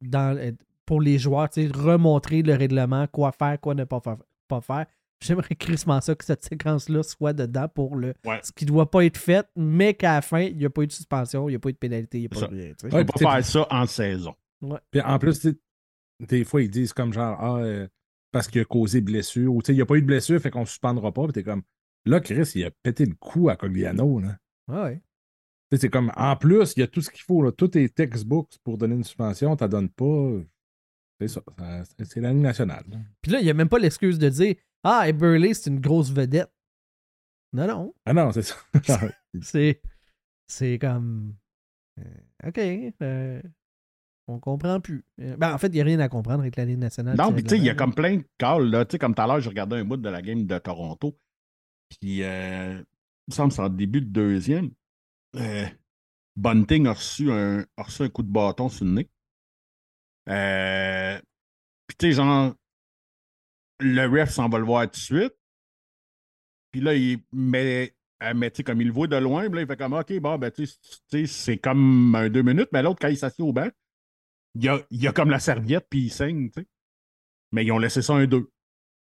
dans, 0.00 0.36
euh, 0.36 0.52
pour 0.86 1.00
les 1.00 1.18
joueurs, 1.18 1.48
remontrer 1.74 2.42
le 2.42 2.54
règlement, 2.54 3.06
quoi 3.06 3.32
faire, 3.32 3.60
quoi 3.60 3.74
ne 3.74 3.84
pas 3.84 4.00
faire. 4.00 4.16
Pas 4.48 4.60
faire. 4.60 4.86
J'aimerais 5.22 5.54
crissement 5.54 6.00
ça 6.00 6.14
que 6.14 6.24
cette 6.24 6.42
séquence-là 6.42 7.02
soit 7.02 7.34
dedans 7.34 7.68
pour 7.68 7.94
le 7.94 8.14
Ouais. 8.24 8.40
ce 8.42 8.50
qui 8.52 8.64
doit 8.64 8.90
pas 8.90 9.04
être 9.04 9.18
fait, 9.18 9.46
mais 9.54 9.92
qu'à 9.94 10.14
la 10.14 10.22
fin, 10.22 10.40
il 10.40 10.56
n'y 10.56 10.64
a 10.64 10.70
pas 10.70 10.82
eu 10.82 10.86
de 10.86 10.92
suspension, 10.92 11.48
il 11.48 11.52
n'y 11.52 11.56
a 11.56 11.58
pas 11.58 11.68
eu 11.68 11.72
de 11.74 11.78
pénalité, 11.78 12.18
il 12.18 12.20
n'y 12.22 12.26
a 12.26 12.30
pas 12.30 12.40
ça. 12.40 12.48
de 12.48 12.56
rien. 12.56 12.72
tu 12.78 12.86
Ouais, 12.86 13.04
pas 13.04 13.18
faire 13.18 13.44
ça 13.44 13.66
en 13.70 13.86
saison. 13.86 14.34
Puis 14.90 15.00
en 15.02 15.18
plus, 15.18 15.46
des 16.20 16.44
fois, 16.44 16.62
ils 16.62 16.70
disent 16.70 16.92
comme 16.94 17.12
genre, 17.12 17.36
ah, 17.38 17.56
euh, 17.58 17.86
parce 18.32 18.48
qu'il 18.48 18.60
a 18.60 18.64
causé 18.64 19.00
blessure, 19.00 19.52
ou 19.54 19.62
tu 19.62 19.66
sais, 19.66 19.72
il 19.72 19.76
n'y 19.76 19.82
a 19.82 19.86
pas 19.86 19.96
eu 19.96 20.02
de 20.02 20.06
blessure, 20.06 20.40
fait 20.40 20.50
qu'on 20.50 20.60
ne 20.60 20.66
suspendra 20.66 21.12
pas. 21.12 21.24
Puis 21.24 21.32
t'es 21.32 21.42
comme, 21.42 21.62
là, 22.04 22.20
Chris, 22.20 22.50
il 22.54 22.64
a 22.64 22.70
pété 22.70 23.04
le 23.06 23.14
cou 23.14 23.48
à 23.48 23.56
Cogliano. 23.56 24.20
Là. 24.20 24.38
Ah 24.68 24.84
ouais. 24.84 24.96
Tu 24.96 25.76
sais, 25.76 25.80
C'est 25.82 25.88
comme, 25.90 26.12
en 26.16 26.36
plus, 26.36 26.74
il 26.76 26.80
y 26.80 26.82
a 26.82 26.86
tout 26.86 27.00
ce 27.02 27.10
qu'il 27.10 27.22
faut. 27.22 27.42
Là. 27.42 27.52
Tout 27.52 27.76
est 27.76 27.94
textbooks 27.94 28.58
pour 28.64 28.78
donner 28.78 28.94
une 28.94 29.04
suspension, 29.04 29.56
tu 29.56 29.68
donnes 29.68 29.88
pas. 29.90 30.32
C'est 31.20 31.28
ça. 31.28 31.42
ça- 31.58 31.84
c'est- 32.04 32.20
la 32.20 32.32
Ligue 32.32 32.42
nationale. 32.42 32.84
là. 32.88 32.96
Puis 33.20 33.30
là, 33.32 33.40
il 33.40 33.44
n'y 33.44 33.50
a 33.50 33.54
même 33.54 33.68
pas 33.68 33.78
l'excuse 33.78 34.18
de 34.18 34.28
dire 34.28 34.54
Ah, 34.82 35.08
et 35.08 35.12
Burley, 35.12 35.52
c'est 35.54 35.68
une 35.70 35.80
grosse 35.80 36.10
vedette. 36.10 36.50
Non, 37.52 37.66
non. 37.66 37.94
Ah 38.06 38.12
non, 38.14 38.32
c'est 38.32 38.42
ça. 38.42 38.54
C'est. 39.42 39.82
C'est 40.46 40.78
comme. 40.78 41.34
euh, 41.98 42.48
OK. 42.48 42.58
euh, 43.02 43.42
on 44.30 44.38
comprend 44.38 44.80
plus. 44.80 45.04
Euh, 45.20 45.36
ben, 45.36 45.54
en 45.54 45.58
fait, 45.58 45.68
il 45.68 45.74
n'y 45.74 45.80
a 45.80 45.84
rien 45.84 46.00
à 46.00 46.08
comprendre 46.08 46.40
avec 46.40 46.56
la 46.56 46.64
Ligue 46.64 46.78
nationale. 46.78 47.16
Non, 47.16 47.32
puis 47.32 47.42
tu 47.42 47.50
sais, 47.50 47.58
il 47.58 47.64
y 47.64 47.70
a 47.70 47.74
comme 47.74 47.94
plein 47.94 48.16
de 48.16 48.24
calls. 48.38 48.70
Là. 48.70 48.84
Comme 48.84 49.14
tout 49.14 49.22
à 49.22 49.26
l'heure, 49.26 49.40
j'ai 49.40 49.48
regardé 49.48 49.76
un 49.76 49.84
bout 49.84 49.96
de 49.96 50.08
la 50.08 50.22
game 50.22 50.46
de 50.46 50.58
Toronto. 50.58 51.18
Puis, 51.88 52.22
euh, 52.22 52.74
il 52.78 53.30
me 53.30 53.34
semble 53.34 53.50
que 53.50 53.56
c'est 53.56 53.62
en 53.62 53.68
début 53.68 54.00
de 54.00 54.08
deuxième. 54.08 54.70
Euh, 55.36 55.66
Bunting 56.36 56.86
a 56.86 56.92
reçu, 56.92 57.30
un, 57.30 57.64
a 57.76 57.82
reçu 57.82 58.02
un 58.02 58.08
coup 58.08 58.22
de 58.22 58.32
bâton 58.32 58.68
sur 58.68 58.84
le 58.84 58.92
nez. 58.92 59.10
Euh, 60.28 61.20
puis, 61.86 61.96
tu 61.98 62.06
sais, 62.06 62.12
genre, 62.12 62.54
le 63.80 64.06
ref 64.06 64.30
s'en 64.30 64.48
va 64.48 64.58
le 64.58 64.64
voir 64.64 64.84
tout 64.84 64.90
de 64.90 64.96
suite. 64.96 65.34
Puis 66.70 66.80
là, 66.80 66.94
il 66.94 67.18
met 67.32 67.94
mais 68.34 68.50
tu 68.50 68.62
comme 68.62 68.80
il 68.80 68.88
le 68.88 68.92
voit 68.92 69.06
de 69.06 69.16
loin, 69.16 69.48
là, 69.48 69.60
il 69.60 69.66
fait 69.66 69.76
comme 69.76 69.94
OK, 69.94 70.12
bon, 70.20 70.38
ben, 70.38 70.50
tu 70.50 70.66
sais, 70.66 71.26
c'est 71.26 71.56
comme 71.56 72.14
un 72.14 72.28
deux 72.28 72.42
minutes, 72.42 72.68
mais 72.72 72.82
l'autre, 72.82 72.98
quand 73.00 73.08
il 73.08 73.16
s'assied 73.16 73.44
au 73.44 73.52
banc, 73.52 73.68
il 74.54 74.64
y 74.64 74.68
a, 74.68 74.80
il 74.90 75.06
a 75.08 75.12
comme 75.12 75.30
la 75.30 75.38
serviette, 75.40 75.86
puis 75.90 76.02
il 76.04 76.10
saigne, 76.10 76.50
tu 76.50 76.60
sais. 76.62 76.66
Mais 77.52 77.64
ils 77.64 77.72
ont 77.72 77.78
laissé 77.78 78.02
ça 78.02 78.14
un 78.14 78.26
deux. 78.26 78.50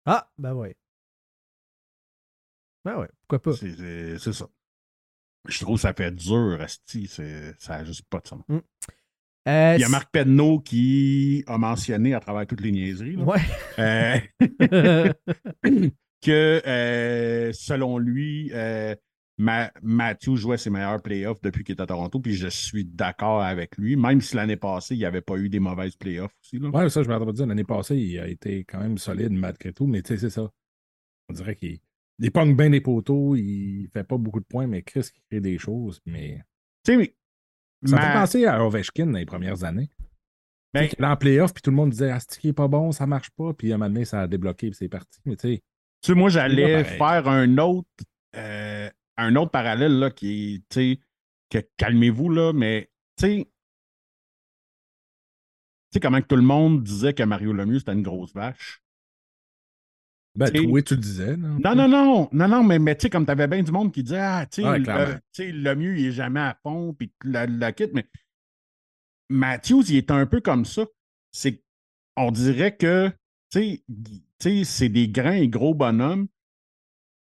Ah, 0.05 0.29
ben 0.37 0.53
ouais. 0.53 0.75
Ben 2.85 2.97
ouais, 2.97 3.09
pourquoi 3.27 3.41
pas? 3.41 3.57
C'est- 3.57 4.17
ça. 4.31 4.47
Je 5.47 5.59
trouve 5.59 5.75
que 5.75 5.81
ça 5.81 5.93
fait 5.93 6.11
dur, 6.11 6.57
Asti. 6.61 7.07
Ça 7.07 7.23
n'a 7.69 7.83
juste 7.83 8.05
pas 8.09 8.19
de 8.19 8.27
sens. 8.27 8.43
Euh, 9.47 9.75
Il 9.77 9.81
y 9.81 9.83
a 9.83 9.89
Marc 9.89 10.11
Penneau 10.11 10.59
qui 10.59 11.43
a 11.47 11.57
mentionné 11.57 12.13
à 12.13 12.19
travers 12.19 12.45
toutes 12.45 12.61
les 12.61 12.71
niaiseries 12.71 13.15
là, 13.15 13.23
Ouais. 13.23 13.39
euh, 13.79 14.19
que 16.21 16.61
euh, 16.67 17.53
selon 17.53 17.97
lui, 17.97 18.51
euh, 18.53 18.95
Ma- 19.39 19.71
Matthew 19.81 20.35
jouait 20.35 20.57
ses 20.57 20.69
meilleurs 20.69 21.01
playoffs 21.01 21.41
depuis 21.41 21.63
qu'il 21.63 21.73
est 21.75 21.81
à 21.81 21.85
Toronto, 21.87 22.19
puis 22.19 22.33
je 22.33 22.47
suis 22.49 22.83
d'accord 22.83 23.41
avec 23.41 23.77
lui, 23.77 23.95
même 23.95 24.19
si 24.19 24.35
l'année 24.35 24.57
passée, 24.57 24.95
il 24.95 24.99
n'y 24.99 25.05
avait 25.05 25.21
pas 25.21 25.37
eu 25.37 25.47
des 25.47 25.59
mauvaises 25.61 25.95
playoffs 25.95 26.33
aussi. 26.43 26.59
Là. 26.59 26.69
Ouais, 26.69 26.89
ça, 26.89 27.01
je 27.03 27.07
m'attendais 27.07 27.27
pas 27.27 27.35
dire. 27.37 27.47
L'année 27.47 27.63
passée, 27.63 27.97
il 27.97 28.19
a 28.19 28.27
été 28.27 28.65
quand 28.65 28.79
même 28.79 28.97
solide, 28.97 29.31
malgré 29.31 29.71
tout, 29.71 29.87
mais 29.87 30.01
tu 30.01 30.09
sais, 30.09 30.17
c'est 30.17 30.29
ça. 30.29 30.51
On 31.29 31.33
dirait 31.33 31.55
qu'il 31.55 31.79
il 32.21 32.31
pogne 32.31 32.53
bien 32.53 32.69
des 32.69 32.81
poteaux, 32.81 33.33
il 33.37 33.87
fait 33.93 34.03
pas 34.03 34.17
beaucoup 34.17 34.41
de 34.41 34.45
points, 34.45 34.67
mais 34.67 34.81
Chris 34.83 35.03
qui 35.13 35.21
crée 35.31 35.39
des 35.39 35.57
choses. 35.57 36.01
Mais 36.05 36.41
Tu 36.83 36.91
sais, 36.91 36.97
mais- 36.97 37.15
ça 37.85 37.95
me 37.95 38.01
Ma- 38.01 38.07
fait 38.07 38.13
penser 38.19 38.45
à 38.45 38.65
Ovechkin 38.65 39.05
dans 39.05 39.17
les 39.19 39.25
premières 39.25 39.63
années. 39.63 39.89
Ben- 40.73 40.83
est 40.83 41.01
en 41.01 41.15
playoff, 41.15 41.53
puis 41.53 41.61
tout 41.61 41.69
le 41.71 41.77
monde 41.77 41.91
disait 41.91 42.11
Ah, 42.11 42.19
c'est 42.19 42.37
qui 42.39 42.49
est 42.49 42.53
pas 42.53 42.67
bon, 42.67 42.91
ça 42.91 43.07
marche 43.07 43.29
pas. 43.31 43.53
Puis 43.53 43.71
à 43.71 43.75
un 43.75 43.77
moment 43.77 43.89
donné, 43.89 44.03
ça 44.03 44.19
a 44.21 44.27
débloqué, 44.27 44.67
puis 44.69 44.75
c'est 44.77 44.89
parti. 44.89 45.17
Mais 45.25 45.37
tu 45.37 45.47
sais, 45.47 45.63
Tu 46.03 46.11
sais, 46.11 46.13
moi, 46.13 46.29
j'allais 46.29 46.83
pareil. 46.83 46.97
faire 46.97 47.27
un 47.29 47.57
autre, 47.57 47.87
euh, 48.35 48.89
un 49.21 49.35
autre 49.35 49.51
parallèle 49.51 49.99
là, 49.99 50.11
qui 50.11 50.63
est, 50.75 50.99
que 51.49 51.59
calmez-vous, 51.77 52.29
là, 52.29 52.53
mais 52.53 52.89
tu 53.17 53.25
sais, 53.25 53.45
tu 53.45 53.49
sais 55.93 55.99
comment 55.99 56.21
que 56.21 56.27
tout 56.27 56.35
le 56.35 56.41
monde 56.41 56.83
disait 56.83 57.13
que 57.13 57.23
Mario 57.23 57.53
Lemieux, 57.53 57.79
c'était 57.79 57.93
une 57.93 58.03
grosse 58.03 58.33
vache? 58.33 58.81
ben, 60.35 60.51
Tu 60.51 60.61
sais- 60.61 60.67
oui, 60.67 60.83
tu 60.83 60.95
le 60.95 61.01
disais. 61.01 61.35
Non, 61.37 61.59
Non, 61.59 61.75
non, 61.75 61.87
non, 61.87 62.29
non, 62.31 62.47
non, 62.47 62.63
mais, 62.63 62.79
mais 62.79 62.95
tu 62.95 63.03
sais, 63.03 63.09
comme 63.09 63.25
tu 63.25 63.31
avais 63.31 63.47
bien 63.47 63.63
du 63.63 63.71
monde 63.71 63.91
qui 63.91 64.03
disait, 64.03 64.19
ah, 64.19 64.45
tu 64.45 64.61
sais, 64.61 64.67
Ouais, 64.69 64.79
le, 64.79 65.19
sais, 65.31 65.51
Lemieux, 65.51 65.97
il 65.97 66.05
est 66.07 66.11
jamais 66.11 66.39
à 66.39 66.57
fond, 66.63 66.93
puis 66.93 67.11
la, 67.23 67.47
la 67.47 67.71
quitte, 67.71 67.93
mais 67.93 68.05
Matthews, 69.29 69.83
il 69.89 69.97
est 69.97 70.11
un 70.11 70.25
peu 70.25 70.41
comme 70.41 70.65
ça. 70.65 70.85
C'est, 71.31 71.63
on 72.15 72.31
dirait 72.31 72.75
que, 72.75 73.11
tu 73.51 73.83
sais, 74.39 74.63
c'est 74.63 74.89
des 74.89 75.07
grands 75.07 75.31
et 75.31 75.47
gros 75.47 75.73
bonhommes. 75.73 76.27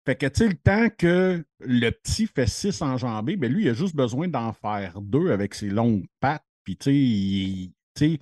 Fait 0.05 0.15
que, 0.15 0.27
tu 0.27 0.43
sais, 0.43 0.47
le 0.49 0.55
temps 0.55 0.89
que 0.95 1.43
le 1.59 1.89
petit 1.89 2.27
fait 2.27 2.47
six 2.47 2.81
enjambées, 2.81 3.37
ben 3.37 3.51
lui, 3.51 3.63
il 3.63 3.69
a 3.69 3.73
juste 3.73 3.95
besoin 3.95 4.27
d'en 4.27 4.53
faire 4.53 5.01
deux 5.01 5.31
avec 5.31 5.55
ses 5.55 5.69
longues 5.69 6.05
pattes. 6.19 6.45
Puis, 6.63 6.77
tu 6.77 6.83
sais, 6.85 6.95
il- 6.95 7.71
tu 7.95 8.11
sais, 8.13 8.19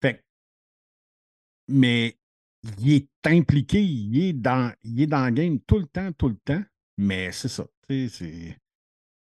fait 0.00 0.14
que- 0.18 0.22
mais 1.68 2.16
il 2.80 2.92
est 2.92 3.08
impliqué, 3.26 3.82
il 3.82 4.18
est, 4.22 4.32
dans, 4.32 4.72
il 4.84 5.00
est 5.00 5.06
dans 5.06 5.24
le 5.26 5.30
game 5.32 5.58
tout 5.60 5.78
le 5.78 5.86
temps, 5.86 6.12
tout 6.12 6.28
le 6.28 6.36
temps. 6.44 6.62
Mais 6.98 7.32
c'est 7.32 7.48
ça. 7.48 7.66
Tu 7.88 8.08
sais, 8.08 8.16
c'est. 8.16 8.58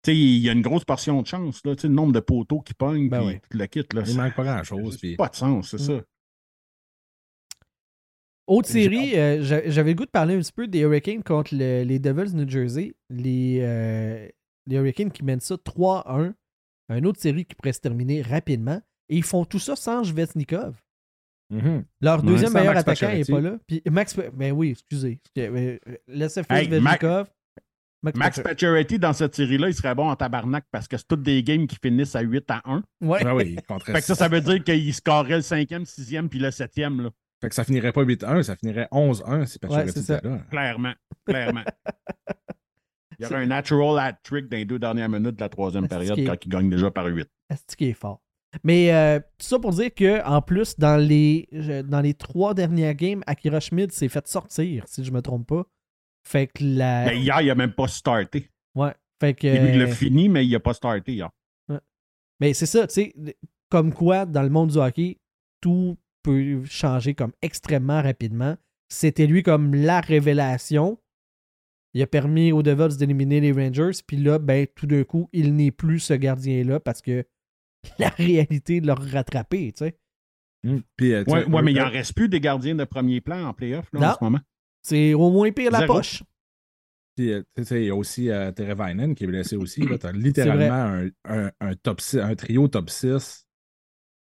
Tu 0.01 0.11
sais, 0.11 0.15
il 0.17 0.37
y 0.39 0.49
a 0.49 0.53
une 0.53 0.61
grosse 0.61 0.85
portion 0.85 1.21
de 1.21 1.27
chance, 1.27 1.61
là. 1.65 1.75
Tu 1.75 1.81
sais, 1.81 1.87
le 1.89 1.93
nombre 1.93 2.13
de 2.13 2.21
poteaux 2.21 2.61
qui 2.61 2.73
pognent, 2.73 3.09
Ben 3.09 3.25
oui. 3.25 3.39
le 3.51 3.65
kit, 3.65 3.83
là. 3.93 4.01
Il 4.05 4.07
ça- 4.13 4.23
manque 4.23 4.35
pas 4.35 4.43
grand-chose, 4.45 4.97
Pas 5.17 5.27
de 5.27 5.35
sens, 5.35 5.71
c'est 5.71 5.81
Mm. 5.81 5.97
ça. 5.97 6.03
Autre 8.49 8.67
série, 8.67 9.15
euh, 9.17 9.41
j'a- 9.43 9.69
j'avais 9.69 9.91
le 9.91 9.95
goût 9.95 10.05
de 10.05 10.11
parler 10.11 10.35
un 10.35 10.39
petit 10.39 10.51
peu 10.51 10.67
des 10.67 10.79
Hurricanes 10.79 11.23
contre 11.23 11.53
le- 11.55 11.83
les 11.83 11.99
Devils 11.99 12.35
New 12.35 12.49
Jersey. 12.49 12.93
Les, 13.09 13.59
euh, 13.61 14.27
les 14.67 14.75
Hurricanes 14.75 15.11
qui 15.11 15.23
mènent 15.23 15.39
ça 15.39 15.55
3-1. 15.57 16.33
Une 16.89 17.05
autre 17.05 17.21
série 17.21 17.45
qui 17.45 17.53
pourrait 17.55 17.73
se 17.73 17.79
terminer 17.79 18.21
rapidement. 18.23 18.81
Et 19.09 19.17
ils 19.17 19.23
font 19.23 19.45
tout 19.45 19.59
ça 19.59 19.75
sans 19.75 20.03
Jvetnikov. 20.03 20.75
Mhm. 21.51 21.83
Leur 22.01 22.21
deuxième 22.23 22.53
meilleur 22.53 22.73
Max 22.75 22.87
attaquant 22.87 23.11
n'est 23.13 23.25
pas 23.25 23.41
là. 23.41 23.57
Puis 23.67 23.81
Max. 23.89 24.15
Ben 24.33 24.51
oui, 24.51 24.69
excusez. 24.71 25.19
Euh, 25.37 25.77
Laissez 26.07 26.43
faire 26.43 26.57
Hey, 26.57 26.65
Jvetnikov. 26.65 27.27
Max, 28.01 28.17
Max. 28.17 28.39
Pacioretty, 28.41 28.97
dans 28.97 29.13
cette 29.13 29.35
série-là, 29.35 29.67
il 29.67 29.73
serait 29.73 29.93
bon 29.93 30.09
en 30.09 30.15
tabarnak 30.15 30.63
parce 30.71 30.87
que 30.87 30.95
c'est 30.95 31.07
toutes 31.07 31.21
des 31.23 31.43
games 31.43 31.67
qui 31.67 31.75
finissent 31.83 32.15
à 32.15 32.21
8 32.21 32.49
à 32.49 32.61
1. 32.65 32.81
Ouais. 33.01 33.19
Ah 33.25 33.35
oui, 33.35 33.57
contre 33.67 33.87
Fait 33.87 33.93
que 33.93 34.01
ça, 34.01 34.15
ça 34.15 34.27
veut 34.29 34.41
dire 34.41 34.63
qu'il 34.63 34.93
scorerait 34.93 35.35
le 35.37 35.41
cinquième, 35.41 35.85
sixième, 35.85 36.29
puis 36.29 36.39
le 36.39 36.49
septième, 36.51 37.01
là. 37.01 37.09
Fait 37.41 37.49
que 37.49 37.55
ça 37.55 37.63
finirait 37.63 37.93
pas 37.93 38.03
8-1, 38.03 38.43
ça 38.43 38.55
finirait 38.55 38.87
11-1 38.91 39.45
si 39.45 39.59
Pacioretty 39.59 39.91
c'est 39.93 40.01
ça. 40.01 40.17
était 40.17 40.27
là. 40.27 40.39
Clairement. 40.49 40.93
Clairement. 41.25 41.63
Il 43.17 43.23
y 43.23 43.25
aurait 43.25 43.43
un 43.43 43.45
natural 43.47 43.99
hat-trick 43.99 44.47
dans 44.49 44.57
les 44.57 44.65
deux 44.65 44.79
dernières 44.79 45.09
minutes 45.09 45.35
de 45.35 45.41
la 45.41 45.49
troisième 45.49 45.87
période 45.87 46.17
quand 46.25 46.45
il 46.45 46.49
gagne 46.49 46.69
déjà 46.69 46.91
par 46.91 47.05
8. 47.05 47.27
C'est 47.49 47.75
qui 47.75 47.85
est 47.85 47.93
fort? 47.93 48.21
Mais 48.63 48.93
euh, 48.93 49.19
tout 49.19 49.45
ça 49.45 49.59
pour 49.59 49.71
dire 49.71 49.93
que 49.93 50.25
en 50.25 50.41
plus, 50.41 50.77
dans 50.79 50.97
les, 50.97 51.47
dans 51.85 52.01
les 52.01 52.13
trois 52.13 52.53
dernières 52.53 52.95
games, 52.95 53.21
Akira 53.27 53.59
Schmid 53.59 53.91
s'est 53.91 54.09
fait 54.09 54.27
sortir, 54.27 54.85
si 54.87 55.03
je 55.03 55.11
me 55.11 55.21
trompe 55.21 55.47
pas. 55.47 55.65
Fait 56.23 56.47
que 56.47 56.63
la. 56.63 57.05
Mais 57.05 57.19
hier, 57.19 57.41
il 57.41 57.47
n'a 57.47 57.55
même 57.55 57.73
pas 57.73 57.87
starté. 57.87 58.49
Ouais. 58.75 58.93
Fait 59.19 59.33
que. 59.33 59.47
Il 59.47 59.79
l'a 59.79 59.87
fini, 59.87 60.29
mais 60.29 60.45
il 60.45 60.51
n'a 60.51 60.59
pas 60.59 60.73
starté 60.73 61.13
hier. 61.13 61.29
Mais 62.39 62.53
c'est 62.53 62.65
ça, 62.65 62.87
tu 62.87 62.93
sais, 62.93 63.13
comme 63.69 63.93
quoi, 63.93 64.25
dans 64.25 64.43
le 64.43 64.49
monde 64.49 64.71
du 64.71 64.77
hockey, 64.77 65.19
tout 65.59 65.97
peut 66.29 66.65
changer 66.65 67.13
comme 67.15 67.31
extrêmement 67.41 68.01
rapidement. 68.01 68.57
C'était 68.91 69.27
lui 69.27 69.43
comme 69.43 69.73
la 69.75 70.01
révélation. 70.01 70.99
Il 71.93 72.01
a 72.03 72.07
permis 72.07 72.51
aux 72.51 72.61
Devils 72.61 72.97
d'éliminer 72.97 73.39
les 73.41 73.51
Rangers, 73.51 73.99
puis 74.05 74.17
là, 74.17 74.37
ben, 74.37 74.67
tout 74.75 74.85
d'un 74.85 75.03
coup, 75.03 75.27
il 75.33 75.55
n'est 75.55 75.71
plus 75.71 75.99
ce 75.99 76.13
gardien-là 76.13 76.79
parce 76.79 77.01
que 77.01 77.25
la 77.99 78.09
réalité 78.09 78.81
de 78.81 78.87
leur 78.87 79.01
rattraper, 79.01 79.71
tu 79.71 79.85
sais. 79.85 79.97
Puis, 80.97 81.13
euh, 81.13 81.23
Ouais, 81.27 81.45
mais 81.63 81.71
il 81.71 81.79
euh, 81.79 81.83
n'en 81.85 81.89
reste 81.89 82.13
plus 82.13 82.27
des 82.29 82.39
gardiens 82.41 82.75
de 82.75 82.83
premier 82.83 83.21
plan 83.21 83.45
en 83.47 83.53
playoff 83.53 83.87
en 83.95 84.13
ce 84.13 84.23
moment. 84.23 84.39
C'est 84.83 85.13
au 85.13 85.31
moins 85.31 85.51
pire 85.51 85.71
la 85.71 85.79
Zéro. 85.79 85.93
poche. 85.95 86.23
Puis, 87.15 87.31
euh, 87.31 87.41
tu 87.55 87.63
sais, 87.63 87.81
il 87.83 87.87
y 87.87 87.89
a 87.89 87.95
aussi 87.95 88.29
euh, 88.29 88.51
Terevainen 88.51 89.15
qui 89.15 89.23
est 89.23 89.27
blessé 89.27 89.55
aussi. 89.55 89.81
Tu 89.81 90.05
as 90.05 90.11
littéralement 90.11 90.73
un, 90.73 91.09
un, 91.25 91.51
un 91.61 91.75
top 91.75 92.01
six- 92.01 92.19
un 92.19 92.35
trio 92.35 92.67
top 92.67 92.89
6 92.89 93.45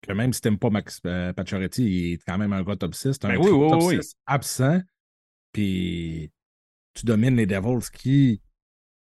que 0.02 0.12
même 0.12 0.32
si 0.32 0.40
t'aimes 0.40 0.58
pas 0.58 0.70
Max 0.70 1.00
euh, 1.06 1.32
Pacioretty, 1.32 1.82
il 1.84 2.12
est 2.12 2.24
quand 2.24 2.38
même 2.38 2.52
un 2.52 2.62
gars 2.62 2.76
top 2.76 2.94
6. 2.94 3.18
T'as 3.18 3.28
un 3.28 3.32
Ben 3.32 3.40
oui, 3.40 3.70
top 3.70 3.82
oui. 3.82 4.02
6 4.02 4.14
absent. 4.26 4.80
Puis 5.52 6.30
tu 6.94 7.06
domines 7.06 7.36
les 7.36 7.46
Devils 7.46 7.90
qui. 7.92 8.40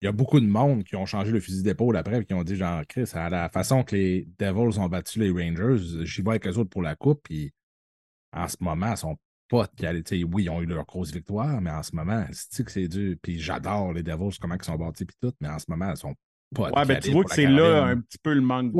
Il 0.01 0.05
y 0.05 0.07
a 0.07 0.11
beaucoup 0.11 0.39
de 0.39 0.45
monde 0.45 0.83
qui 0.83 0.95
ont 0.97 1.05
changé 1.05 1.31
le 1.31 1.39
fusil 1.39 1.63
d'épaule 1.63 1.95
après 1.97 2.19
et 2.19 2.25
qui 2.25 2.33
ont 2.33 2.43
dit 2.43 2.57
genre 2.57 2.83
Chris, 2.87 3.09
à 3.13 3.29
la 3.29 3.49
façon 3.49 3.83
que 3.83 3.95
les 3.95 4.27
Devils 4.37 4.77
ont 4.77 4.87
battu 4.87 5.19
les 5.19 5.31
Rangers, 5.31 6.05
j'y 6.05 6.21
vais 6.21 6.31
avec 6.31 6.47
eux 6.47 6.57
autres 6.57 6.69
pour 6.69 6.81
la 6.81 6.95
coupe. 6.95 7.21
Puis 7.23 7.51
en 8.33 8.47
ce 8.47 8.57
moment, 8.59 8.91
ils 8.91 8.97
sont 8.97 9.17
pas 9.47 9.65
de 9.67 9.75
qualité. 9.75 10.23
Oui, 10.23 10.43
ils 10.43 10.49
ont 10.49 10.61
eu 10.61 10.65
leur 10.65 10.85
grosse 10.85 11.11
victoire, 11.11 11.61
mais 11.61 11.71
en 11.71 11.81
ce 11.81 11.95
moment, 11.95 12.25
c'est 12.31 12.63
que 12.65 12.71
c'est 12.71 12.87
dur? 12.87 13.15
Puis 13.21 13.39
j'adore 13.39 13.93
les 13.93 14.03
Devils, 14.03 14.37
comment 14.39 14.55
ils 14.55 14.63
sont 14.63 14.75
bâtis 14.75 15.05
puis 15.05 15.15
tout, 15.21 15.33
mais 15.39 15.49
en 15.49 15.59
ce 15.59 15.65
moment, 15.69 15.89
ils 15.91 15.97
sont 15.97 16.15
pas 16.53 16.69
de 16.69 16.75
Ouais, 16.75 16.85
ben, 16.85 16.99
tu 16.99 17.11
vois 17.11 17.23
que 17.23 17.33
c'est 17.33 17.47
là 17.47 17.85
un 17.85 17.99
petit 17.99 18.17
peu 18.17 18.33
le 18.33 18.41
manque 18.41 18.73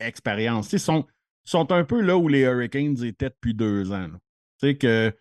d'expérience. 0.00 0.72
Ils 0.72 0.80
sont, 0.80 1.04
sont 1.50 1.70
un 1.72 1.84
peu 1.84 2.00
là 2.00 2.16
où 2.16 2.28
les 2.28 2.40
Hurricanes 2.42 3.02
étaient 3.04 3.30
depuis 3.30 3.54
deux 3.54 3.90
ans. 3.92 4.08
Tu 4.60 4.68
sais 4.68 4.76
que, 4.76 5.12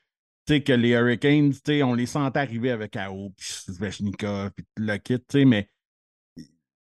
que 0.48 0.74
les 0.74 0.90
Hurricanes, 0.90 1.52
tu 1.54 1.60
sais, 1.66 1.84
on 1.84 1.94
les 1.94 2.06
sentait 2.06 2.40
arriver 2.40 2.72
avec 2.72 2.96
AO, 2.96 3.32
puis 3.38 3.46
Svechnikov, 3.74 4.52
puis 4.52 4.66
tout 4.76 4.84
le 4.84 4.98
kit, 4.98 5.20
tu 5.20 5.26
sais, 5.30 5.46
mais 5.46 5.70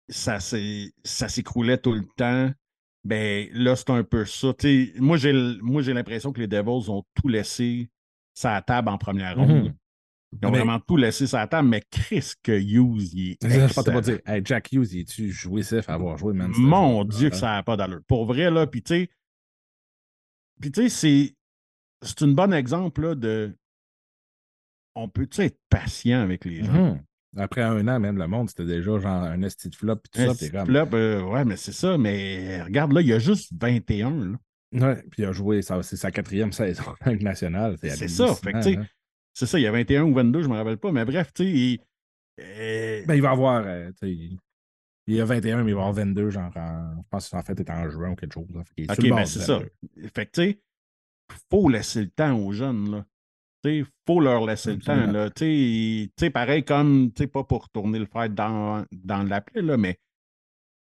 ça 0.08 0.40
s'écroulait 0.40 1.78
tout 1.78 1.92
le 1.92 2.04
temps. 2.16 2.50
Ben 3.04 3.48
là, 3.52 3.76
c'est 3.76 3.90
un 3.90 4.04
peu 4.04 4.24
ça. 4.26 4.52
Tu 4.58 4.92
sais, 4.94 5.00
moi, 5.00 5.16
j'ai 5.16 5.32
l'impression 5.94 6.32
que 6.32 6.40
les 6.40 6.46
Devils 6.48 6.90
ont 6.90 7.02
tout 7.14 7.28
laissé 7.28 7.88
sa 8.34 8.60
table 8.60 8.88
en 8.88 8.98
première 8.98 9.36
ronde. 9.36 9.48
Mhm. 9.50 9.64
là. 9.66 9.72
Ils 10.42 10.46
ont 10.46 10.50
Mais- 10.52 10.58
vraiment 10.58 10.78
tout 10.80 10.96
laissé 10.96 11.26
sa 11.26 11.46
table, 11.48 11.68
mais 11.68 11.82
Chris 11.90 12.32
que 12.42 12.52
Hughes, 12.52 13.12
il 13.14 13.30
est 13.32 13.36
Je 13.42 13.48
pensais 13.48 13.64
excellent. 13.64 13.92
pas 13.94 14.00
dire, 14.00 14.18
hey, 14.26 14.42
Jack 14.44 14.70
Hughes, 14.70 14.92
il 14.92 15.00
est-tu 15.00 15.30
jouissif 15.32 15.88
à 15.88 15.94
avoir 15.94 16.18
joué, 16.18 16.34
man? 16.34 16.52
Mon 16.56 17.04
Dieu, 17.04 17.30
que 17.30 17.34
euh, 17.34 17.38
ça 17.38 17.46
n'a 17.46 17.62
pas 17.64 17.76
d'allure. 17.76 18.00
Pour 18.06 18.26
vrai, 18.26 18.48
là, 18.50 18.66
puis 18.68 18.80
tu 18.82 18.94
sais, 18.94 19.10
puis 20.60 20.70
tu 20.72 20.82
sais, 20.82 20.88
c'est, 20.88 21.34
c'est 22.02 22.22
un 22.22 22.28
bon 22.28 22.52
exemple 22.52 23.02
là, 23.02 23.14
de. 23.14 23.54
On 24.94 25.08
peut-tu 25.08 25.42
être 25.42 25.58
patient 25.68 26.20
avec 26.22 26.44
les 26.44 26.64
gens? 26.64 26.94
mhm. 26.94 27.02
Après 27.36 27.62
un 27.62 27.86
an, 27.86 28.00
même 28.00 28.18
le 28.18 28.26
monde, 28.26 28.48
c'était 28.48 28.64
déjà 28.66 28.98
genre 28.98 29.06
un 29.22 29.40
esti 29.42 29.68
de 29.68 29.76
flop 29.76 29.96
puis 29.96 30.10
tout 30.12 30.20
Un 30.28 30.34
ça. 30.34 30.48
Comme. 30.50 30.66
flop, 30.66 30.96
euh, 30.96 31.22
ouais, 31.22 31.44
mais 31.44 31.56
c'est 31.56 31.70
ça, 31.72 31.96
mais 31.96 32.60
regarde 32.62 32.92
là, 32.92 33.00
il 33.00 33.06
y 33.06 33.12
a 33.12 33.20
juste 33.20 33.52
21. 33.60 34.10
Là. 34.10 34.38
Ouais, 34.72 35.02
puis 35.10 35.22
il 35.22 35.24
a 35.26 35.32
joué, 35.32 35.62
c'est 35.62 35.82
sa 35.96 36.10
quatrième 36.10 36.50
saison 36.52 36.82
en 37.06 37.10
Ligue 37.10 37.22
nationale. 37.22 37.76
C'est 37.80 38.08
ça, 38.08 38.34
fait 38.34 38.52
que, 38.52 38.56
tu 38.58 38.62
sais, 38.62 38.68
hallucinant, 38.70 38.82
hein. 38.82 38.86
C'est 39.32 39.46
ça, 39.46 39.58
il 39.60 39.62
y 39.62 39.66
a 39.68 39.70
21 39.72 40.02
ou 40.02 40.12
22, 40.14 40.42
je 40.42 40.48
ne 40.48 40.52
me 40.52 40.58
rappelle 40.58 40.76
pas, 40.78 40.90
mais 40.90 41.04
bref, 41.04 41.32
tu 41.32 41.44
sais, 41.44 41.50
il- 41.50 41.80
euh, 42.40 43.04
Ben, 43.06 43.14
il 43.14 43.22
va 43.22 43.30
avoir. 43.30 43.62
euh, 43.64 43.90
il- 45.10 45.16
y 45.16 45.20
a 45.20 45.24
21, 45.24 45.62
mais 45.64 45.70
il 45.70 45.74
va 45.74 45.80
avoir 45.80 45.92
22, 45.94 46.30
genre, 46.30 46.50
en- 46.56 46.96
je 47.02 47.08
pense 47.10 47.28
qu'en 47.28 47.42
fait, 47.42 47.52
il 47.54 47.60
est 47.60 47.70
en 47.70 47.88
juin 47.90 48.10
ou 48.10 48.14
quelque 48.16 48.34
chose. 48.34 48.48
là. 48.54 48.62
Fait 48.64 48.90
OK, 48.90 48.98
mais 49.02 49.08
bord 49.10 49.26
c'est 49.26 49.40
ça. 49.40 49.58
22. 49.58 50.08
Fait 50.14 50.26
que, 50.26 50.30
tu 50.32 50.42
sais, 50.50 50.60
faut 51.50 51.68
laisser 51.68 52.02
le 52.02 52.10
temps 52.10 52.36
aux 52.38 52.52
jeunes, 52.52 52.90
là. 52.90 53.06
Il 53.64 53.84
faut 54.06 54.20
leur 54.20 54.46
laisser 54.46 54.72
le 54.74 54.78
temps. 54.80 54.92
Absolument. 54.92 55.12
Là. 55.12 55.30
Tu 55.30 55.44
sais, 55.44 56.08
tu 56.16 56.24
sais, 56.24 56.30
pareil 56.30 56.64
comme, 56.64 57.12
tu 57.12 57.22
sais, 57.24 57.26
pas 57.26 57.44
pour 57.44 57.68
tourner 57.68 57.98
le 57.98 58.06
fer 58.06 58.30
dans, 58.30 58.86
dans 58.90 59.22
l'appel, 59.22 59.66
là, 59.66 59.76
mais 59.76 59.94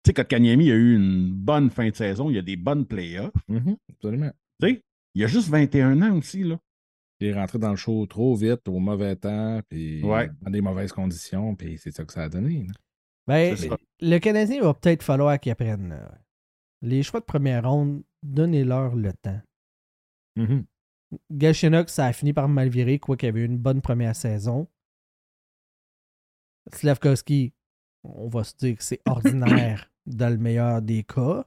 tu 0.02 0.08
sais, 0.10 0.14
Kotkaniemi 0.14 0.70
a 0.70 0.74
eu 0.74 0.96
une 0.96 1.30
bonne 1.32 1.70
fin 1.70 1.88
de 1.90 1.94
saison, 1.94 2.30
il 2.30 2.36
y 2.36 2.38
a 2.38 2.42
des 2.42 2.56
bonnes 2.56 2.86
playoffs. 2.86 3.32
Mhm, 3.48 3.76
absolument. 3.92 4.30
Tu 4.62 4.68
sais, 4.68 4.82
il 5.14 5.24
a 5.24 5.26
juste 5.26 5.48
21 5.48 6.00
ans 6.02 6.16
aussi. 6.16 6.42
Là. 6.42 6.58
Il 7.20 7.28
est 7.28 7.34
rentré 7.34 7.58
dans 7.58 7.70
le 7.70 7.76
show 7.76 8.04
trop 8.06 8.34
vite, 8.34 8.66
au 8.68 8.78
mauvais 8.78 9.14
temps, 9.16 9.60
puis 9.68 10.02
Ouais. 10.02 10.28
dans 10.42 10.50
des 10.50 10.60
mauvaises 10.60 10.92
conditions, 10.92 11.54
puis 11.54 11.78
c'est 11.78 11.90
ça 11.94 12.04
que 12.04 12.12
ça 12.12 12.24
a 12.24 12.28
donné. 12.28 12.66
là. 12.66 12.72
Ben, 13.26 13.56
le 14.00 14.18
Canadien 14.18 14.62
va 14.62 14.74
peut-être 14.74 15.02
falloir 15.02 15.38
qu'il 15.40 15.52
apprenne. 15.52 15.88
là. 15.88 16.18
Les 16.82 17.02
choix 17.02 17.20
de 17.20 17.24
première 17.24 17.68
ronde, 17.70 18.02
donnez-leur 18.22 18.94
le 18.94 19.12
temps. 19.14 19.40
Galchenyuk, 21.30 21.88
ça 21.88 22.06
a 22.06 22.12
fini 22.12 22.32
par 22.32 22.48
mal 22.48 22.68
virer, 22.68 22.98
quoi 22.98 23.16
qu'il 23.16 23.28
avait 23.28 23.40
eu 23.40 23.46
une 23.46 23.58
bonne 23.58 23.80
première 23.80 24.16
saison. 24.16 24.68
Slavkovski, 26.72 27.54
on 28.02 28.28
va 28.28 28.44
se 28.44 28.54
dire 28.56 28.76
que 28.76 28.82
c'est 28.82 29.00
ordinaire 29.06 29.90
dans 30.06 30.30
le 30.30 30.38
meilleur 30.38 30.82
des 30.82 31.04
cas. 31.04 31.46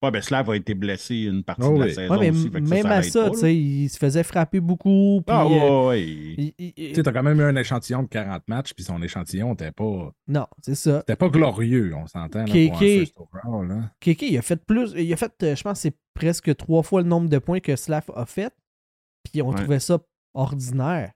Ouais, 0.00 0.12
ben 0.12 0.22
Slav 0.22 0.48
a 0.48 0.54
été 0.56 0.74
blessé 0.74 1.16
une 1.24 1.42
partie 1.42 1.62
Oh 1.66 1.74
de 1.74 1.80
la 1.80 1.86
oui. 1.86 1.94
saison 1.94 2.14
Ouais, 2.14 2.20
mais 2.20 2.30
aussi. 2.30 2.50
fait 2.50 2.60
que 2.62 2.68
même 2.68 2.82
ça, 2.84 2.90
à 2.94 3.02
ça, 3.02 3.30
tu 3.30 3.36
sais, 3.38 3.56
il 3.56 3.88
se 3.88 3.98
faisait 3.98 4.22
frapper 4.22 4.60
beaucoup. 4.60 5.22
Puis, 5.26 5.34
Ah, 5.36 5.44
euh, 5.44 5.88
ouais, 5.88 6.54
Tu 6.56 6.94
sais, 6.94 7.02
t'as 7.02 7.10
quand 7.12 7.24
même 7.24 7.40
eu 7.40 7.42
un 7.42 7.56
échantillon 7.56 8.04
de 8.04 8.08
40 8.08 8.46
matchs, 8.46 8.74
puis 8.74 8.84
son 8.84 9.02
échantillon 9.02 9.50
n'était 9.50 9.72
pas, 9.72 10.12
non, 10.28 10.46
c'est 10.62 10.76
ça. 10.76 11.00
c'était 11.00 11.16
pas 11.16 11.28
glorieux, 11.28 11.92
on 11.96 12.06
s'entend. 12.06 12.40
là, 12.40 12.44
pour 12.44 12.54
un 12.54 13.90
Kéké. 13.98 14.26
il 14.30 14.38
a 14.38 14.42
fait 14.42 14.64
plus. 14.64 14.92
Il 14.96 15.12
a 15.12 15.16
fait, 15.16 15.32
euh, 15.42 15.56
je 15.56 15.62
pense, 15.64 15.80
c'est 15.80 15.96
presque 16.14 16.54
trois 16.56 16.84
fois 16.84 17.02
le 17.02 17.08
nombre 17.08 17.28
de 17.28 17.38
points 17.38 17.58
que 17.60 17.74
Slav 17.74 18.04
a 18.14 18.24
fait. 18.24 18.52
Puis 19.24 19.42
on 19.42 19.48
Ouais. 19.50 19.56
trouvait 19.56 19.80
ça 19.80 19.98
ordinaire. 20.34 21.10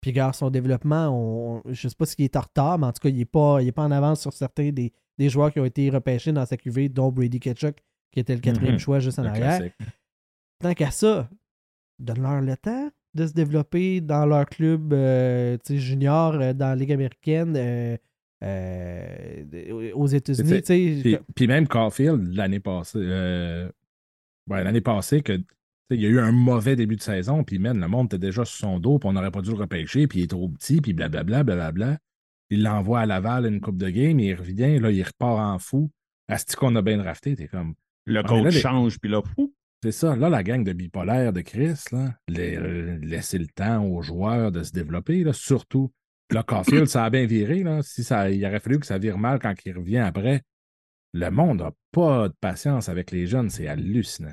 Puis, 0.00 0.10
regarde, 0.12 0.34
son 0.34 0.50
développement, 0.50 1.08
on, 1.08 1.62
je 1.72 1.88
sais 1.88 1.94
pas 1.96 2.06
s'il 2.06 2.24
est 2.24 2.36
en 2.36 2.40
retard, 2.40 2.78
mais 2.78 2.86
en 2.86 2.92
tout 2.92 3.00
cas, 3.02 3.08
il 3.08 3.16
n'est 3.16 3.24
pas, 3.24 3.58
il 3.62 3.68
est 3.68 3.72
pas 3.72 3.82
en 3.82 3.90
avance 3.90 4.20
sur 4.20 4.32
certains 4.32 4.70
des, 4.70 4.92
des 5.18 5.28
joueurs 5.28 5.52
qui 5.52 5.60
ont 5.60 5.64
été 5.64 5.90
repêchés 5.90 6.32
dans 6.32 6.46
sa 6.46 6.56
QV, 6.56 6.88
dont 6.88 7.10
Brady 7.12 7.38
Ketchuk, 7.40 7.76
qui 8.12 8.20
était 8.20 8.34
le 8.34 8.40
quatrième 8.40 8.74
Mhm. 8.74 8.78
choix 8.78 9.00
juste 9.00 9.18
en 9.18 9.22
Le 9.22 9.28
arrière. 9.30 9.58
classique. 9.58 9.74
Tant 10.60 10.74
qu'à 10.74 10.90
ça, 10.92 11.28
donne-leur 11.98 12.40
le 12.42 12.56
temps 12.56 12.90
de 13.14 13.26
se 13.26 13.32
développer 13.32 14.00
dans 14.00 14.24
leur 14.26 14.46
club 14.46 14.92
euh, 14.92 15.58
junior, 15.68 16.34
euh, 16.34 16.52
dans 16.52 16.68
la 16.68 16.76
Ligue 16.76 16.92
américaine, 16.92 17.54
euh, 17.56 17.96
aux 19.94 20.06
États-Unis. 20.06 20.62
Puis, 21.02 21.16
puis 21.34 21.46
même 21.46 21.66
Caulfield, 21.68 22.34
l'année 22.34 22.60
passée, 22.60 22.98
ouais, 22.98 24.64
l'année 24.64 24.80
passée, 24.80 25.22
que, 25.22 25.40
il 25.90 26.00
y 26.00 26.06
a 26.06 26.08
eu 26.08 26.18
un 26.20 26.32
mauvais 26.32 26.74
début 26.74 26.96
de 26.96 27.02
saison, 27.02 27.44
puis 27.44 27.58
man, 27.58 27.78
le 27.78 27.86
monde 27.88 28.06
était 28.06 28.18
déjà 28.18 28.44
sur 28.44 28.56
son 28.56 28.78
dos, 28.80 28.98
puis 28.98 29.08
on 29.08 29.12
n'aurait 29.12 29.30
pas 29.30 29.42
dû 29.42 29.50
le 29.50 29.56
repêcher, 29.56 30.06
puis 30.06 30.20
il 30.20 30.22
est 30.24 30.28
trop 30.28 30.48
petit, 30.48 30.80
puis 30.80 30.92
blablabla, 30.94 31.44
blablabla. 31.44 31.98
Il 32.50 32.62
l'envoie 32.62 33.00
à 33.00 33.06
Laval 33.06 33.46
une 33.46 33.60
coupe 33.60 33.78
de 33.78 33.88
game, 33.88 34.18
il 34.20 34.34
revient, 34.34 34.78
là, 34.78 34.90
il 34.90 35.02
repart 35.02 35.38
en 35.38 35.58
fou. 35.58 35.90
Asti 36.28 36.54
qu'on 36.56 36.74
a 36.76 36.82
bien 36.82 36.98
drafté, 36.98 37.34
t'es 37.36 37.48
comme. 37.48 37.74
Le 38.06 38.20
Ah, 38.20 38.22
coach 38.24 38.44
là, 38.44 38.50
les- 38.50 38.60
change, 38.60 38.98
puis 38.98 39.10
là, 39.10 39.20
fou. 39.22 39.54
C'est 39.82 39.92
ça, 39.92 40.14
là, 40.14 40.28
la 40.28 40.42
gang 40.44 40.62
de 40.62 40.72
bipolaires 40.72 41.32
de 41.32 41.40
Chris, 41.40 41.74
là, 41.90 42.14
les- 42.28 42.56
euh, 42.56 42.98
laisser 43.02 43.38
le 43.38 43.48
temps 43.48 43.84
aux 43.84 44.00
joueurs 44.02 44.52
de 44.52 44.62
se 44.62 44.72
développer, 44.72 45.24
là, 45.24 45.32
surtout. 45.32 45.92
Puis 46.28 46.36
Là, 46.36 46.42
Caulfield, 46.44 46.86
ça 46.86 47.04
a 47.04 47.10
bien 47.10 47.26
viré, 47.26 47.62
là. 47.62 47.82
Si 47.82 48.04
ça, 48.04 48.30
il 48.30 48.44
aurait 48.46 48.60
fallu 48.60 48.78
que 48.78 48.86
ça 48.86 48.98
vire 48.98 49.18
mal 49.18 49.38
quand 49.40 49.54
il 49.66 49.76
revient 49.76 49.98
après. 49.98 50.42
Le 51.14 51.28
monde 51.30 51.58
n'a 51.58 51.72
pas 51.90 52.28
de 52.28 52.34
patience 52.40 52.88
avec 52.88 53.10
les 53.10 53.26
jeunes, 53.26 53.50
c'est 53.50 53.66
hallucinant. 53.68 54.32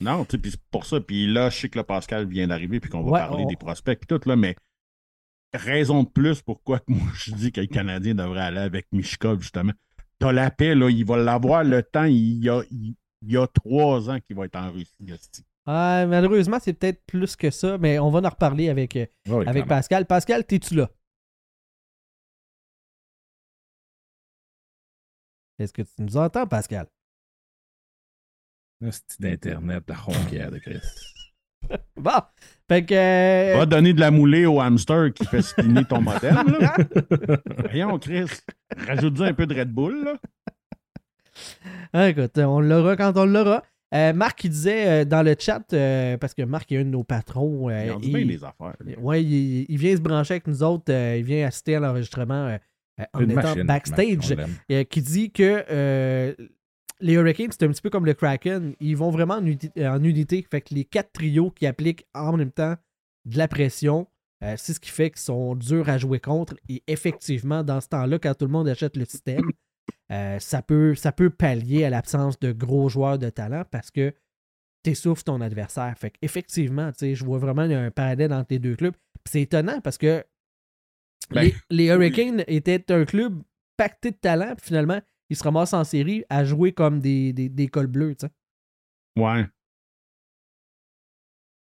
Non, 0.00 0.24
tu 0.24 0.32
sais, 0.32 0.38
puis 0.38 0.50
c'est 0.52 0.60
pour 0.70 0.86
ça. 0.86 1.00
Puis 1.00 1.26
là, 1.26 1.50
je 1.50 1.56
sais 1.58 1.68
que 1.68 1.78
le 1.78 1.84
Pascal 1.84 2.28
vient 2.28 2.46
d'arriver, 2.46 2.78
puis 2.78 2.88
qu'on 2.90 3.02
va 3.02 3.10
Ouais, 3.10 3.18
parler 3.18 3.44
on- 3.44 3.48
des 3.48 3.56
prospects, 3.56 3.98
puis 3.98 4.06
tout, 4.06 4.28
là, 4.28 4.36
mais 4.36 4.54
raison 5.54 6.04
de 6.04 6.08
plus 6.08 6.42
pourquoi 6.42 6.78
que 6.78 6.84
moi, 6.92 7.08
je 7.14 7.32
dis 7.32 7.52
que 7.52 7.60
le 7.60 7.66
Canadien 7.66 8.14
devrait 8.14 8.42
aller 8.42 8.58
avec 8.60 8.86
Mishkov, 8.92 9.40
justement. 9.42 9.72
T'as 10.18 10.32
la 10.32 10.50
paix, 10.50 10.74
là, 10.74 10.90
il 10.90 11.04
va 11.04 11.16
l'avoir 11.16 11.64
le 11.64 11.82
temps. 11.82 12.04
Il 12.04 12.44
y 12.44 12.48
a, 12.50 12.62
il, 12.70 12.94
il 13.22 13.32
y 13.32 13.36
a 13.36 13.46
trois 13.46 14.08
ans 14.10 14.18
qu'il 14.20 14.36
va 14.36 14.46
être 14.46 14.56
en 14.56 14.70
Russie. 14.72 14.94
hostie. 15.12 15.44
Ah, 15.66 16.04
malheureusement, 16.08 16.58
c'est 16.60 16.72
peut-être 16.72 17.04
plus 17.06 17.36
que 17.36 17.50
ça, 17.50 17.78
mais 17.78 17.98
on 17.98 18.10
va 18.10 18.20
en 18.20 18.28
reparler 18.30 18.68
avec, 18.70 18.96
euh, 18.96 19.06
oui, 19.28 19.46
avec. 19.46 19.66
Pascal. 19.66 20.06
Pascal, 20.06 20.44
t'es-tu 20.46 20.74
là? 20.74 20.90
Est-ce 25.58 25.72
que 25.72 25.82
tu 25.82 25.90
nous 25.98 26.16
entends, 26.16 26.46
Pascal? 26.46 26.86
C'est 28.90 29.20
d'Internet, 29.20 29.84
la 29.88 29.96
ronquière 29.96 30.50
de 30.50 30.58
Chris. 30.58 30.80
Bon, 31.94 32.10
fait 32.68 32.86
que... 32.86 32.94
euh, 32.94 33.58
Va 33.58 33.66
donner 33.66 33.92
de 33.92 34.00
la 34.00 34.10
moulée 34.10 34.46
au 34.46 34.60
hamster 34.60 35.12
qui 35.12 35.26
fait 35.26 35.42
spinner 35.42 35.84
ton 35.84 36.00
modèle, 36.00 36.34
là. 36.58 36.74
Voyons, 37.58 37.98
Chris. 37.98 38.30
Rajoute-y 38.76 39.24
un 39.24 39.34
peu 39.34 39.46
de 39.46 39.54
Red 39.54 39.70
Bull, 39.70 40.02
là. 40.04 40.14
Ah, 41.92 42.08
écoute, 42.10 42.36
on 42.38 42.60
l'aura 42.60 42.96
quand 42.96 43.12
on 43.16 43.24
l'aura. 43.26 43.62
Euh, 43.92 44.12
Marc, 44.12 44.44
il 44.44 44.50
disait 44.50 45.02
euh, 45.02 45.04
dans 45.04 45.22
le 45.24 45.34
chat, 45.38 45.64
euh, 45.72 46.16
parce 46.16 46.32
que 46.32 46.42
Marc 46.42 46.70
est 46.70 46.76
un 46.78 46.84
de 46.84 46.90
nos 46.90 47.02
patrons. 47.02 47.68
dit 47.98 48.06
il- 48.08 48.12
bien 48.14 48.26
des 48.26 48.44
affaires. 48.44 48.76
Ouais, 49.00 49.22
il, 49.22 49.66
il 49.68 49.76
vient 49.78 49.96
se 49.96 50.00
brancher 50.00 50.34
avec 50.34 50.46
nous 50.46 50.62
autres. 50.62 50.92
il 50.92 51.24
vient 51.24 51.46
assister 51.46 51.74
à 51.74 51.80
l'enregistrement 51.80 52.56
en 53.14 53.20
étant 53.32 53.34
machine, 53.34 53.62
backstage. 53.64 54.36
Qui 54.90 55.02
dit 55.02 55.32
que 55.32 56.36
les 57.02 57.14
Hurricanes, 57.14 57.50
c'est 57.50 57.64
un 57.64 57.68
petit 57.68 57.82
peu 57.82 57.90
comme 57.90 58.06
le 58.06 58.14
Kraken. 58.14 58.74
Ils 58.78 58.96
vont 58.96 59.10
vraiment 59.10 59.34
en, 59.38 59.84
en 59.86 60.04
unité. 60.04 60.46
Fait 60.48 60.60
que 60.60 60.74
les 60.74 60.84
quatre 60.84 61.12
trios 61.12 61.50
qui 61.50 61.66
appliquent 61.66 62.06
en 62.14 62.36
même 62.36 62.52
temps 62.52 62.76
de 63.24 63.38
la 63.38 63.48
pression, 63.48 64.06
c'est 64.56 64.72
ce 64.74 64.80
qui 64.80 64.90
fait 64.90 65.10
qu'ils 65.10 65.20
sont 65.20 65.54
durs 65.56 65.88
à 65.88 65.98
jouer 65.98 66.20
contre. 66.20 66.54
Et 66.68 66.82
effectivement, 66.86 67.62
dans 67.64 67.80
ce 67.80 67.88
temps-là, 67.88 68.18
quand 68.18 68.34
tout 68.34 68.44
le 68.46 68.52
monde 68.52 68.68
achète 68.68 68.96
le 68.96 69.04
système, 69.04 69.50
euh, 70.10 70.38
ça, 70.38 70.62
peut, 70.62 70.94
ça 70.94 71.12
peut 71.12 71.30
pallier 71.30 71.84
à 71.84 71.90
l'absence 71.90 72.38
de 72.40 72.52
gros 72.52 72.88
joueurs 72.88 73.18
de 73.18 73.30
talent 73.30 73.64
parce 73.70 73.90
que 73.90 74.14
t'essouffles 74.82 75.22
ton 75.24 75.40
adversaire. 75.40 75.96
Fait 75.98 76.12
effectivement, 76.22 76.90
je 77.00 77.24
vois 77.24 77.38
vraiment 77.38 77.62
un 77.62 77.90
parallèle 77.90 78.32
entre 78.32 78.48
les 78.50 78.58
deux 78.58 78.76
clubs. 78.76 78.94
C'est 79.26 79.42
étonnant 79.42 79.80
parce 79.80 79.98
que 79.98 80.24
Ben, 81.30 81.42
les, 81.42 81.54
les 81.70 81.86
Hurricanes 81.86 82.44
étaient 82.46 82.90
un 82.90 83.04
club 83.04 83.42
pacté 83.76 84.10
de 84.10 84.16
talent, 84.16 84.54
puis 84.56 84.66
finalement, 84.66 85.00
ils 85.28 85.36
se 85.36 85.44
ramassent 85.44 85.74
en 85.74 85.84
série 85.84 86.24
à 86.28 86.44
jouer 86.44 86.72
comme 86.72 86.98
des, 87.00 87.32
des, 87.32 87.48
des 87.48 87.68
cols 87.68 87.86
bleus. 87.86 88.16
tu 88.16 88.26
sais. 88.26 88.32
Ouais. 89.22 89.44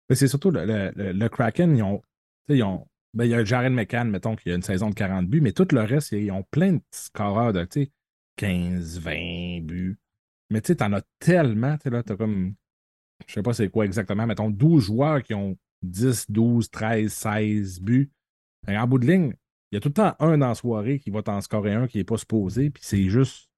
Mais 0.09 0.15
c'est 0.15 0.27
surtout 0.27 0.51
le, 0.51 0.65
le- 0.65 0.91
le- 0.95 1.11
le 1.13 1.29
Kraken, 1.29 1.75
ils 1.75 1.83
ont. 1.83 1.99
tu 1.99 2.53
sais, 2.53 2.57
Ils 2.57 2.63
ont 2.63 2.87
ben, 3.13 3.23
il 3.23 3.31
y 3.31 3.33
a 3.33 3.45
Jared 3.45 3.71
McCann, 3.71 4.09
mettons, 4.09 4.35
qui 4.35 4.51
a 4.51 4.55
une 4.55 4.61
saison 4.61 4.89
de 4.89 4.93
40 4.95 5.27
buts, 5.27 5.39
mais 5.39 5.53
tout 5.53 5.67
le 5.71 5.79
reste, 5.81 6.11
ils 6.11 6.31
ont 6.31 6.43
plein 6.43 6.73
de 6.73 6.81
scoreurs 6.91 7.53
de 7.53 7.63
tu 7.63 7.87
15, 8.37 8.99
20 8.99 9.61
buts. 9.61 9.97
Mais 10.49 10.61
tu 10.61 10.67
sais, 10.67 10.75
t'en 10.75 10.93
as 10.93 11.01
tellement, 11.19 11.75
tu 11.77 11.83
sais, 11.83 11.89
là, 11.89 12.03
t'as 12.03 12.15
comme. 12.15 12.55
Je 13.27 13.33
sais 13.33 13.41
pas 13.41 13.53
c'est 13.53 13.69
quoi 13.69 13.85
exactement, 13.85 14.27
mettons 14.27 14.49
12 14.49 14.83
joueurs 14.83 15.23
qui 15.23 15.33
ont 15.33 15.57
10, 15.83 16.29
12, 16.29 16.69
13, 16.69 17.11
16 17.11 17.81
buts. 17.81 18.11
Et 18.67 18.77
en 18.77 18.87
bout 18.87 18.99
de 18.99 19.07
ligne, 19.07 19.33
il 19.71 19.75
y 19.75 19.77
a 19.77 19.81
tout 19.81 19.89
le 19.89 19.93
temps 19.93 20.15
un 20.19 20.37
dans 20.37 20.49
la 20.49 20.55
soirée 20.55 20.99
qui 20.99 21.09
va 21.09 21.21
t'en 21.21 21.41
scorer 21.41 21.73
un 21.73 21.87
qui 21.87 21.97
n'est 21.97 22.03
pas 22.03 22.17
supposé, 22.17 22.69
puis 22.69 22.83
c'est 22.85 23.03
juste. 23.09 23.49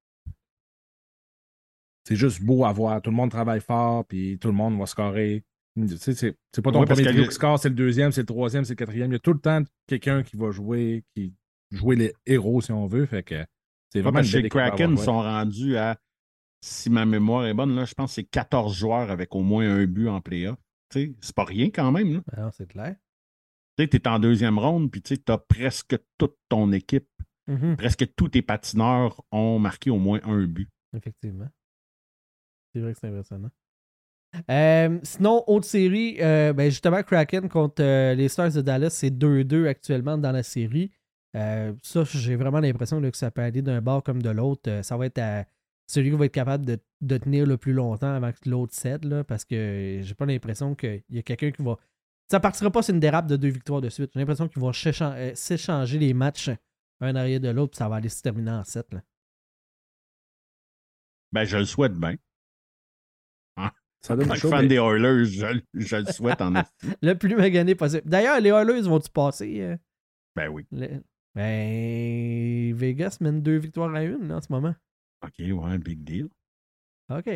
C'est 2.04 2.16
juste 2.16 2.42
beau 2.42 2.64
à 2.64 2.72
voir. 2.72 3.02
Tout 3.02 3.10
le 3.10 3.16
monde 3.16 3.30
travaille 3.30 3.60
fort, 3.60 4.06
puis 4.06 4.38
tout 4.38 4.48
le 4.48 4.54
monde 4.54 4.78
va 4.78 4.86
scorer. 4.86 5.44
C'est 5.98 6.14
c'est 6.14 6.62
pas 6.62 6.72
ton 6.72 6.80
Ouais, 6.80 6.86
premier 6.86 7.04
trio 7.04 7.24
qui 7.24 7.32
score, 7.32 7.58
c'est 7.58 7.68
le 7.68 7.74
deuxième, 7.74 8.10
c'est 8.12 8.22
le 8.22 8.26
troisième, 8.26 8.64
c'est 8.64 8.72
le 8.72 8.76
quatrième. 8.76 9.10
Il 9.10 9.14
y 9.14 9.16
a 9.16 9.20
tout 9.20 9.34
le 9.34 9.38
temps 9.38 9.62
quelqu'un 9.86 10.22
qui 10.22 10.36
va 10.36 10.50
jouer, 10.50 11.04
qui 11.14 11.34
jouer 11.70 11.96
les 11.96 12.14
héros 12.26 12.60
si 12.60 12.72
on 12.72 12.86
veut. 12.86 13.06
Fait 13.06 13.22
que 13.22 13.44
c'est 13.90 14.00
vraiment 14.00 14.22
chez 14.22 14.48
Kraken, 14.48 14.92
ils 14.92 14.98
sont 14.98 15.20
rendus 15.20 15.76
à, 15.76 15.98
si 16.62 16.90
ma 16.90 17.06
mémoire 17.06 17.46
est 17.46 17.54
bonne, 17.54 17.74
là, 17.74 17.84
je 17.84 17.94
pense 17.94 18.10
que 18.10 18.14
c'est 18.16 18.24
14 18.24 18.74
joueurs 18.74 19.10
avec 19.10 19.34
au 19.34 19.42
moins 19.42 19.68
un 19.68 19.86
but 19.86 20.08
en 20.08 20.20
playoff. 20.20 20.58
Tu 20.90 21.00
sais, 21.00 21.14
C'est 21.20 21.34
pas 21.34 21.44
rien 21.44 21.70
quand 21.70 21.92
même. 21.92 22.14
là. 22.14 22.20
Alors, 22.32 22.52
c'est 22.52 22.66
clair. 22.66 22.96
Tu 23.76 23.84
es 23.84 24.08
en 24.08 24.18
deuxième 24.18 24.58
ronde, 24.58 24.90
puis 24.90 25.02
tu 25.02 25.16
as 25.28 25.38
presque 25.38 25.96
toute 26.18 26.36
ton 26.48 26.72
équipe, 26.72 27.08
Mhm, 27.48 27.76
presque 27.78 28.14
tous 28.14 28.28
tes 28.28 28.42
patineurs 28.42 29.22
ont 29.32 29.58
marqué 29.58 29.88
au 29.90 29.98
moins 29.98 30.20
un 30.24 30.44
but. 30.44 30.68
Effectivement. 30.94 31.48
C'est 32.74 32.80
vrai 32.80 32.92
que 32.92 32.98
c'est 32.98 33.08
impressionnant. 33.08 33.50
Euh, 34.50 34.98
sinon, 35.02 35.42
autre 35.46 35.64
série, 35.66 36.18
euh, 36.20 36.52
ben 36.52 36.70
justement, 36.70 37.02
Kraken 37.02 37.48
contre 37.48 37.82
euh, 37.82 38.14
les 38.14 38.28
Stars 38.28 38.52
de 38.52 38.60
Dallas, 38.60 38.90
c'est 38.90 39.10
2-2 39.10 39.66
actuellement 39.66 40.18
dans 40.18 40.32
la 40.32 40.42
série. 40.42 40.92
Euh, 41.38 41.72
ça, 41.82 42.04
j'ai 42.04 42.36
vraiment 42.36 42.60
l'impression 42.60 43.00
que 43.00 43.16
ça 43.16 43.30
peut 43.30 43.42
aller 43.42 43.62
d'un 43.62 43.80
bord 43.80 44.02
comme 44.02 44.20
de 44.22 44.30
l'autre. 44.30 44.68
Euh, 44.70 44.82
ça 44.82 44.96
va 44.96 45.06
être 45.06 45.18
à 45.18 45.44
celui 45.86 46.10
qui 46.10 46.16
va 46.16 46.24
être 46.26 46.32
capable 46.34 46.66
de, 46.66 46.78
de 47.00 47.16
tenir 47.16 47.46
le 47.46 47.56
plus 47.56 47.72
longtemps 47.72 48.12
avant 48.12 48.32
que 48.32 48.48
l'autre 48.48 48.74
cède, 48.74 49.04
là, 49.04 49.24
parce 49.24 49.44
que 49.44 50.00
j'ai 50.02 50.14
pas 50.14 50.26
l'impression 50.26 50.74
qu'il 50.74 51.02
y 51.10 51.18
a 51.18 51.22
quelqu'un 51.22 51.50
qui 51.50 51.62
va. 51.62 51.76
Ça 52.30 52.40
partira 52.40 52.70
pas 52.70 52.82
sur 52.82 52.92
une 52.94 53.00
dérape 53.00 53.26
de 53.26 53.36
deux 53.36 53.48
victoires 53.48 53.80
de 53.80 53.88
suite. 53.88 54.10
J'ai 54.12 54.20
l'impression 54.20 54.48
qu'ils 54.48 54.60
vont 54.60 54.72
euh, 54.72 55.32
s'échanger 55.34 55.98
les 55.98 56.12
matchs 56.12 56.50
un 57.00 57.14
arrière 57.14 57.40
de 57.40 57.48
l'autre, 57.48 57.70
puis 57.72 57.78
ça 57.78 57.88
va 57.88 57.96
aller 57.96 58.08
se 58.08 58.20
terminer 58.20 58.50
en 58.50 58.64
7. 58.64 58.92
Là. 58.94 59.00
Ben, 61.32 61.44
je 61.44 61.56
le 61.58 61.64
souhaite 61.64 61.94
bien. 61.94 62.16
Hein? 63.56 63.70
Ça 64.00 64.16
donne 64.16 64.26
En 64.26 64.28
tant 64.28 64.34
que 64.34 64.40
chaud. 64.40 64.50
fan 64.50 64.62
mais- 64.62 64.68
des 64.68 64.76
Oilers, 64.76 65.24
je, 65.26 65.60
je 65.74 65.96
le 65.96 66.06
souhaite 66.06 66.40
en 66.40 66.54
esti. 66.56 66.88
Le 67.02 67.14
plus 67.14 67.36
magané 67.36 67.74
possible. 67.74 68.02
D'ailleurs, 68.08 68.40
les 68.40 68.50
Oilers 68.50 68.82
vont-tu 68.88 69.10
passer? 69.10 69.60
euh, 69.60 69.76
Ben 70.36 70.48
oui. 70.48 70.66
le- 70.72 71.02
Ben, 71.38 72.74
Vegas 72.74 73.18
mène 73.20 73.40
deux 73.42 73.58
victoires 73.58 73.94
à 73.94 74.02
une 74.02 74.26
là, 74.26 74.38
en 74.38 74.40
ce 74.40 74.50
moment. 74.50 74.74
OK, 75.24 75.38
ouais, 75.38 75.78
big 75.78 76.02
deal. 76.02 76.28
OK. 77.10 77.30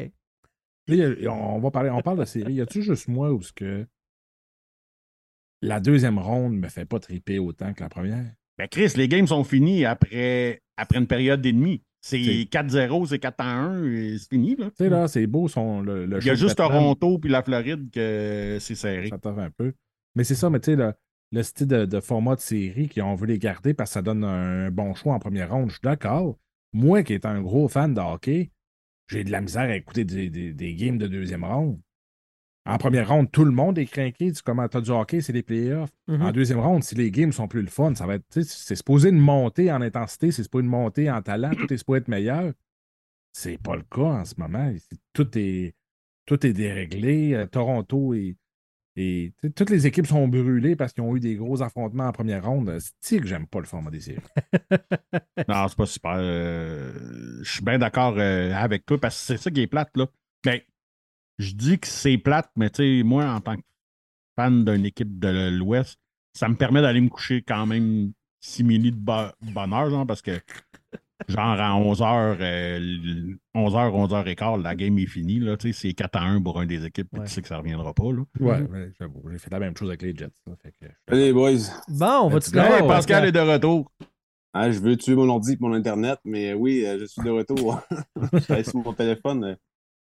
Là, 0.88 1.32
on 1.32 1.60
va 1.60 1.70
parler, 1.70 1.88
on 1.90 2.02
parle 2.02 2.18
de 2.18 2.24
série. 2.24 2.54
Y 2.54 2.62
a-tu 2.62 2.82
juste 2.82 3.06
moi 3.06 3.32
ou 3.32 3.40
ce 3.42 3.52
que 3.52 3.86
la 5.62 5.78
deuxième 5.78 6.18
ronde 6.18 6.56
me 6.58 6.68
fait 6.68 6.84
pas 6.84 6.98
triper 6.98 7.38
autant 7.38 7.72
que 7.74 7.80
la 7.80 7.88
première? 7.88 8.34
Ben 8.58 8.66
Chris, 8.66 8.92
les 8.96 9.06
games 9.06 9.28
sont 9.28 9.44
finis 9.44 9.84
après, 9.84 10.60
après 10.76 10.98
une 10.98 11.06
période 11.06 11.46
et 11.46 11.52
demie. 11.52 11.84
C'est 12.00 12.24
C'est- 12.24 12.50
4-0, 12.50 13.06
c'est 13.06 13.20
4-1, 13.20 13.84
et 13.84 14.18
c'est 14.18 14.28
fini. 14.28 14.56
Là. 14.56 14.70
Tu 14.70 14.78
sais, 14.78 14.88
là, 14.88 15.06
c'est 15.06 15.28
beau 15.28 15.46
son, 15.46 15.80
le, 15.80 16.06
le 16.06 16.18
Il 16.18 16.26
y 16.26 16.30
a 16.30 16.34
juste 16.34 16.56
Toronto 16.56 17.18
puis 17.20 17.30
la 17.30 17.44
Floride 17.44 17.88
que 17.92 18.56
c'est 18.60 18.74
serré. 18.74 19.10
Ça 19.10 19.20
un 19.24 19.50
peu. 19.50 19.72
Mais 20.16 20.24
c'est 20.24 20.34
ça, 20.34 20.50
mais 20.50 20.58
tu 20.58 20.74
sais, 20.74 20.92
le, 21.32 21.38
le 21.38 21.42
style 21.42 21.66
de, 21.66 21.84
de 21.86 22.00
format 22.00 22.36
de 22.36 22.40
série 22.40 22.88
qu'on 22.88 23.14
veut 23.14 23.26
les 23.26 23.38
garder 23.38 23.74
parce 23.74 23.90
que 23.90 23.94
ça 23.94 24.02
donne 24.02 24.22
un 24.24 24.70
bon 24.70 24.94
choix 24.94 25.14
en 25.14 25.18
première 25.18 25.50
ronde, 25.50 25.68
je 25.70 25.74
suis 25.74 25.80
d'accord. 25.82 26.38
Moi 26.72 27.02
qui 27.02 27.14
est 27.14 27.26
un 27.26 27.40
gros 27.42 27.68
fan 27.68 27.94
de 27.94 28.00
hockey, 28.00 28.50
j'ai 29.08 29.24
de 29.24 29.30
la 29.30 29.40
misère 29.40 29.62
à 29.70 29.76
écouter 29.76 30.04
des, 30.04 30.30
des- 30.30 30.52
des 30.54 30.74
games 30.74 30.98
de 30.98 31.06
deuxième 31.06 31.44
ronde. 31.44 31.80
En 32.64 32.78
première 32.78 33.08
ronde, 33.08 33.28
tout 33.32 33.44
le 33.44 33.50
monde 33.50 33.76
est 33.76 33.86
craqué. 33.86 34.30
Tu 34.30 34.40
comment 34.42 34.68
t'as 34.68 34.80
du 34.80 34.90
hockey, 34.90 35.20
c'est 35.20 35.32
les 35.32 35.42
playoffs. 35.42 35.90
En 36.22 36.30
deuxième 36.30 36.60
ronde, 36.60 36.84
si 36.84 36.94
les 36.94 37.10
games 37.10 37.32
sont 37.32 37.48
plus 37.48 37.60
le 37.62 37.66
fun, 37.68 37.92
ça 37.96 38.06
va 38.06 38.14
être. 38.14 38.24
C'est 38.40 38.76
supposé 38.76 39.08
une 39.08 39.18
montée 39.18 39.72
en 39.72 39.82
intensité, 39.82 40.30
c'est 40.30 40.44
supposé 40.44 40.62
une 40.64 40.70
montée 40.70 41.10
en 41.10 41.20
talent, 41.22 41.50
tout 41.56 41.72
est 41.72 41.76
supposé 41.76 41.98
être 41.98 42.08
meilleur. 42.08 42.52
C'est 43.32 43.58
pas 43.60 43.74
le 43.74 43.82
cas 43.82 44.02
en 44.02 44.24
ce 44.24 44.34
moment. 44.38 44.72
Tout 45.12 45.26
est, 45.36 45.74
tout 46.26 46.46
est 46.46 46.52
déréglé. 46.52 47.34
Euh, 47.34 47.46
Toronto 47.46 48.14
et, 48.14 48.36
et 48.96 49.32
toutes 49.56 49.70
les 49.70 49.86
équipes 49.86 50.06
sont 50.06 50.28
brûlées 50.28 50.76
parce 50.76 50.92
qu'ils 50.92 51.02
ont 51.02 51.16
eu 51.16 51.20
des 51.20 51.34
gros 51.36 51.62
affrontements 51.62 52.06
en 52.06 52.12
première 52.12 52.44
ronde. 52.44 52.78
C'est 53.00 53.18
que 53.20 53.26
j'aime 53.26 53.46
pas 53.46 53.58
le 53.60 53.64
format 53.66 53.90
des 53.90 54.00
séries. 54.00 54.20
Non, 55.48 55.66
c'est 55.68 55.76
pas 55.76 55.86
super. 55.86 56.12
euh, 56.16 56.92
je 57.42 57.50
suis 57.52 57.64
bien 57.64 57.78
d'accord 57.78 58.14
euh, 58.18 58.52
avec 58.54 58.84
toi 58.86 58.98
parce 59.00 59.18
que 59.18 59.26
c'est 59.26 59.36
ça 59.38 59.50
qui 59.50 59.62
est 59.62 59.66
plate. 59.66 59.90
Là. 59.96 60.06
Ben, 60.44 60.60
je 61.38 61.52
dis 61.54 61.78
que 61.78 61.86
c'est 61.86 62.18
plate, 62.18 62.50
mais 62.56 62.70
tu 62.70 62.82
sais, 62.98 63.02
moi, 63.02 63.26
en 63.32 63.40
tant 63.40 63.56
que 63.56 63.62
fan 64.36 64.64
d'une 64.64 64.86
équipe 64.86 65.18
de 65.18 65.50
l'Ouest, 65.50 65.98
ça 66.34 66.48
me 66.48 66.56
permet 66.56 66.82
d'aller 66.82 67.00
me 67.00 67.08
coucher 67.08 67.42
quand 67.42 67.66
même 67.66 68.12
6 68.40 68.64
minutes 68.64 68.96
de 68.96 69.00
bo- 69.04 69.32
bonheur, 69.52 69.90
genre, 69.90 70.06
parce 70.06 70.22
que 70.22 70.40
genre 71.28 71.60
à 71.60 71.70
11h, 71.78 72.36
11h, 73.54 73.90
11h15, 73.92 74.62
la 74.62 74.74
game 74.74 74.98
est 74.98 75.06
finie. 75.06 75.38
Là, 75.40 75.56
tu 75.56 75.72
sais, 75.72 75.88
c'est 75.88 75.92
4 75.94 76.16
à 76.16 76.22
1 76.22 76.42
pour 76.42 76.60
un 76.60 76.66
des 76.66 76.84
équipes, 76.84 77.08
puis 77.10 77.20
Ouais. 77.20 77.26
tu 77.26 77.32
sais 77.32 77.42
que 77.42 77.48
ça 77.48 77.58
reviendra 77.58 77.92
pas. 77.94 78.12
Là. 78.12 78.22
Ouais, 78.40 78.90
j'avoue. 78.98 79.22
J'ai 79.30 79.38
fait 79.38 79.50
la 79.50 79.58
même 79.60 79.76
chose 79.76 79.88
avec 79.88 80.02
les 80.02 80.14
Jets. 80.16 80.30
là, 80.46 80.54
fait 80.62 80.72
que- 80.72 80.92
Allez, 81.12 81.32
boys. 81.32 81.52
Bon, 81.88 82.20
on 82.24 82.28
va 82.28 82.40
te. 82.40 82.56
Hey, 82.58 82.86
Pascal 82.88 83.26
est 83.26 83.32
de 83.32 83.40
retour. 83.40 83.90
Ah, 84.54 84.70
je 84.70 84.78
veux 84.80 84.96
tuer 84.96 85.14
mon 85.14 85.28
ordi 85.30 85.52
et 85.52 85.56
mon 85.60 85.72
Internet, 85.72 86.18
mais 86.24 86.52
oui, 86.52 86.84
euh, 86.84 86.98
je 87.00 87.06
suis 87.06 87.22
de 87.22 87.30
retour. 87.30 87.80
je 88.34 88.38
suis 88.38 88.64
sur 88.64 88.80
mon 88.82 88.92
téléphone. 88.92 89.44
euh, 89.44 89.54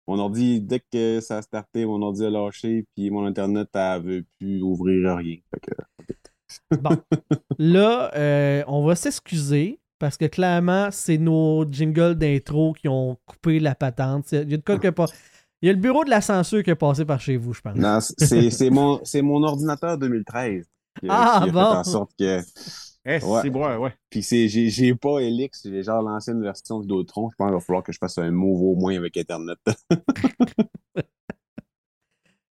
Mon 0.06 0.18
ordi, 0.20 0.60
dès 0.60 0.80
que 0.92 1.20
ça 1.20 1.38
a 1.38 1.42
starté, 1.42 1.84
mon 1.84 2.00
ordi 2.02 2.24
a 2.24 2.30
lâché, 2.30 2.86
puis 2.96 3.10
mon 3.10 3.26
Internet, 3.26 3.68
elle 3.74 4.02
veut 4.02 4.24
plus 4.38 4.62
ouvrir 4.62 5.16
rien. 5.16 5.36
Fait 5.50 5.60
que, 5.60 6.76
Bon. 6.80 6.90
Là, 7.58 8.10
euh, 8.14 8.62
on 8.68 8.86
va 8.86 8.94
s'excuser 8.94 9.80
parce 9.98 10.16
que 10.16 10.26
clairement, 10.26 10.88
c'est 10.90 11.18
nos 11.18 11.64
jingles 11.70 12.14
d'intro 12.14 12.72
qui 12.72 12.88
ont 12.88 13.16
coupé 13.26 13.58
la 13.60 13.74
patente. 13.74 14.32
Il 14.32 14.50
y 14.50 14.54
a 14.54 14.56
de 14.58 14.62
quoi 14.62 14.78
que 14.78 14.88
pas. 14.88 15.06
Il 15.60 15.66
y 15.66 15.70
a 15.70 15.72
le 15.72 15.78
bureau 15.80 16.04
de 16.04 16.10
la 16.10 16.20
censure 16.20 16.62
qui 16.62 16.70
est 16.70 16.74
passé 16.76 17.04
par 17.04 17.20
chez 17.20 17.36
vous, 17.36 17.52
je 17.52 17.60
pense. 17.60 17.74
non, 17.76 17.98
c'est 18.00 18.50
c'est 18.50 18.70
mon, 18.70 19.00
c'est 19.04 19.22
mon 19.22 19.42
ordinateur 19.42 19.98
2013 19.98 20.64
qui, 21.00 21.08
a- 21.08 21.12
Ah, 21.12 21.40
qui 21.42 21.48
a 21.48 21.52
bon. 21.52 21.60
fait 21.72 21.76
en 21.78 21.84
sorte 21.84 22.10
que. 22.18 22.40
Eh, 23.10 23.24
Ouais. 23.24 23.40
c'est 23.42 23.50
bon, 23.50 23.76
ouais. 23.78 23.92
Puis 24.10 24.22
c'est- 24.22 24.48
j'ai 24.48 24.68
j'ai 24.70 24.94
pas 24.94 25.18
Elix, 25.20 25.62
j'ai 25.64 25.82
genre 25.82 26.02
l'ancienne 26.02 26.42
version 26.42 26.76
de 26.78 26.82
Vidéotron. 26.82 27.30
Je 27.30 27.36
pense 27.36 27.48
qu'il 27.48 27.54
va 27.54 27.60
falloir 27.60 27.82
que 27.82 27.90
je 27.92 27.98
fasse 27.98 28.18
un 28.18 28.30
move 28.30 28.62
au 28.62 28.74
moins 28.76 28.96
avec 28.96 29.16
Internet. 29.16 29.58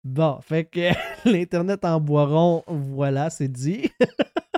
Bon, 0.05 0.41
fait 0.41 0.65
que 0.65 0.91
l'Internet 1.29 1.85
en 1.85 2.01
boiron, 2.01 2.65
voilà, 2.67 3.31
c'est 3.31 3.49
dit. 3.49 3.89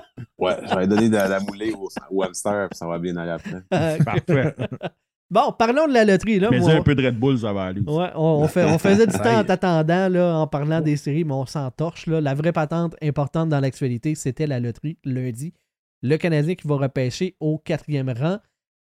ouais, 0.45 0.57
j'aurais 0.69 0.87
donné 0.87 1.09
de 1.09 1.15
la 1.15 1.39
moulée 1.39 1.73
au, 1.73 1.89
au 2.09 2.23
hamster, 2.23 2.69
puis 2.69 2.77
ça 2.77 2.87
va 2.87 2.99
bien 2.99 3.15
aller 3.17 3.31
après. 3.31 3.61
Parfait. 4.03 4.55
bon, 5.29 5.51
parlons 5.57 5.87
de 5.87 5.93
la 5.93 6.05
loterie. 6.05 6.39
Là, 6.39 6.49
Mais 6.51 6.59
Moi, 6.59 6.71
un 6.73 6.81
peu 6.81 6.95
de 6.95 7.05
Red 7.05 7.17
Bull, 7.19 7.37
ça 7.39 7.51
va 7.53 7.63
aller. 7.65 7.81
Ouais, 7.81 8.09
on, 8.15 8.43
on 8.43 8.47
fait, 8.47 8.63
on 8.65 8.77
faisait 8.77 9.07
du 9.07 9.13
temps 9.17 9.39
en 9.39 9.43
t'attendant 9.43 10.09
là, 10.09 10.35
en 10.37 10.47
parlant 10.47 10.81
des 10.81 10.97
séries, 10.97 11.23
mais 11.23 11.33
on 11.33 11.45
s'entorche. 11.45 12.07
Là. 12.07 12.21
La 12.21 12.33
vraie 12.33 12.51
patente 12.53 12.95
importante 13.01 13.49
dans 13.49 13.59
l'actualité, 13.59 14.15
c'était 14.15 14.47
la 14.47 14.59
loterie 14.59 14.97
lundi. 15.03 15.53
Le 16.01 16.17
Canadien 16.17 16.55
qui 16.55 16.67
va 16.67 16.75
repêcher 16.75 17.35
au 17.39 17.57
quatrième 17.57 18.09
rang. 18.09 18.37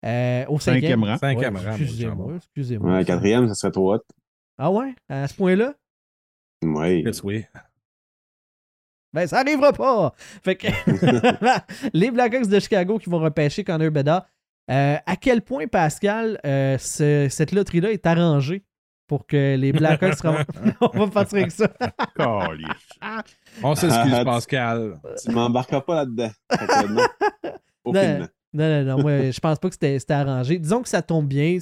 euh, 0.05 0.45
au 0.49 0.59
cinquième, 0.59 1.01
Cinquième 1.01 1.03
rang. 1.03 1.17
Cinquième 1.17 1.55
Ouais, 1.55 1.61
Excusez-moi, 1.81 2.33
excusez-moi. 2.35 2.91
Ouais, 2.97 3.05
quatrième, 3.05 3.47
ça 3.47 3.55
serait 3.55 3.71
trop. 3.71 3.95
Ah 4.59 4.71
ouais? 4.71 4.93
À 5.09 5.27
ce 5.27 5.33
point-là? 5.33 5.73
Yes, 6.63 7.23
oui. 7.23 7.45
Ben, 9.13 9.25
ça 9.27 9.39
arrivera 9.39 9.73
pas! 9.73 10.13
Fait 10.43 10.55
que 10.55 10.67
les 11.93 12.11
Blackhawks 12.11 12.47
de 12.47 12.59
Chicago 12.59 12.97
qui 12.99 13.09
vont 13.09 13.19
repêcher 13.19 13.63
Connor 13.63 13.91
Bedard. 13.91 14.25
Euh, 14.69 14.97
à 15.05 15.15
quel 15.15 15.41
point, 15.41 15.65
Pascal, 15.67 16.39
euh, 16.45 16.77
ce- 16.77 17.27
cette 17.29 17.53
loterie-là 17.53 17.91
est 17.91 18.05
arrangée 18.05 18.63
pour 19.07 19.25
que 19.25 19.55
les 19.55 19.71
Blackhawks 19.71 20.15
se 20.17 20.23
ramassent- 20.23 20.45
On 20.81 21.05
va 21.05 21.07
partir 21.07 21.37
avec 21.37 21.51
ça. 21.51 21.69
On 23.63 23.75
s'excuse, 23.75 24.13
Ah, 24.13 24.25
Pascal. 24.25 24.99
Tu 25.23 25.31
m'embarqueras 25.31 25.81
pas 25.81 25.95
là-dedans. 25.95 26.31
Non. 27.85 28.27
Non, 28.53 28.83
non, 28.83 28.83
non, 28.97 29.01
moi, 29.01 29.31
je 29.31 29.39
pense 29.39 29.59
pas 29.59 29.69
que 29.69 29.75
c'était 29.75 30.13
arrangé. 30.13 30.57
Disons 30.59 30.81
que 30.81 30.89
ça 30.89 31.01
tombe 31.01 31.27
bien. 31.27 31.57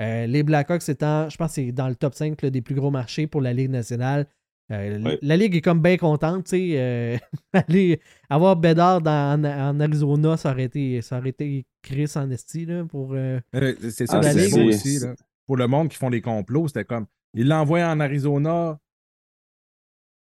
euh, 0.00 0.26
les 0.26 0.42
Blackhawks 0.42 0.88
étant, 0.88 1.28
je 1.28 1.36
pense 1.36 1.48
que 1.48 1.54
c'est 1.54 1.72
dans 1.72 1.88
le 1.88 1.96
top 1.96 2.14
5 2.14 2.40
là, 2.42 2.50
des 2.50 2.62
plus 2.62 2.74
gros 2.74 2.90
marchés 2.90 3.26
pour 3.26 3.40
la 3.40 3.52
Ligue 3.52 3.70
nationale. 3.70 4.26
Euh. 4.72 5.16
La 5.22 5.36
Ligue 5.36 5.54
est 5.54 5.60
comme 5.60 5.80
bien 5.80 5.96
contente, 5.96 6.44
tu 6.46 6.50
sais. 6.50 6.70
euh, 6.74 7.16
aller 7.52 8.00
avoir 8.28 8.56
Bedard 8.56 9.00
dans- 9.00 9.40
en, 9.40 9.44
en 9.44 9.80
Arizona, 9.80 10.36
ça 10.36 10.50
aurait 10.50 10.64
été, 10.64 11.00
ça 11.02 11.18
aurait 11.18 11.28
été 11.28 11.64
Chris 11.82 12.10
en 12.16 12.28
esti, 12.30 12.64
là, 12.66 12.84
pour... 12.84 13.12
euh, 13.14 13.38
Euh, 13.54 13.74
C'est 13.90 14.06
ça 14.06 14.20
Ah, 14.22 14.32
beau 14.50 14.68
aussi. 14.68 14.98
Là. 14.98 15.14
Pour 15.46 15.56
le 15.56 15.68
monde 15.68 15.88
qui 15.88 15.96
font 15.96 16.08
les 16.08 16.20
complots, 16.20 16.66
c'était 16.66 16.84
comme 16.84 17.06
il 17.34 17.46
l'envoie 17.46 17.84
en 17.86 18.00
Arizona, 18.00 18.78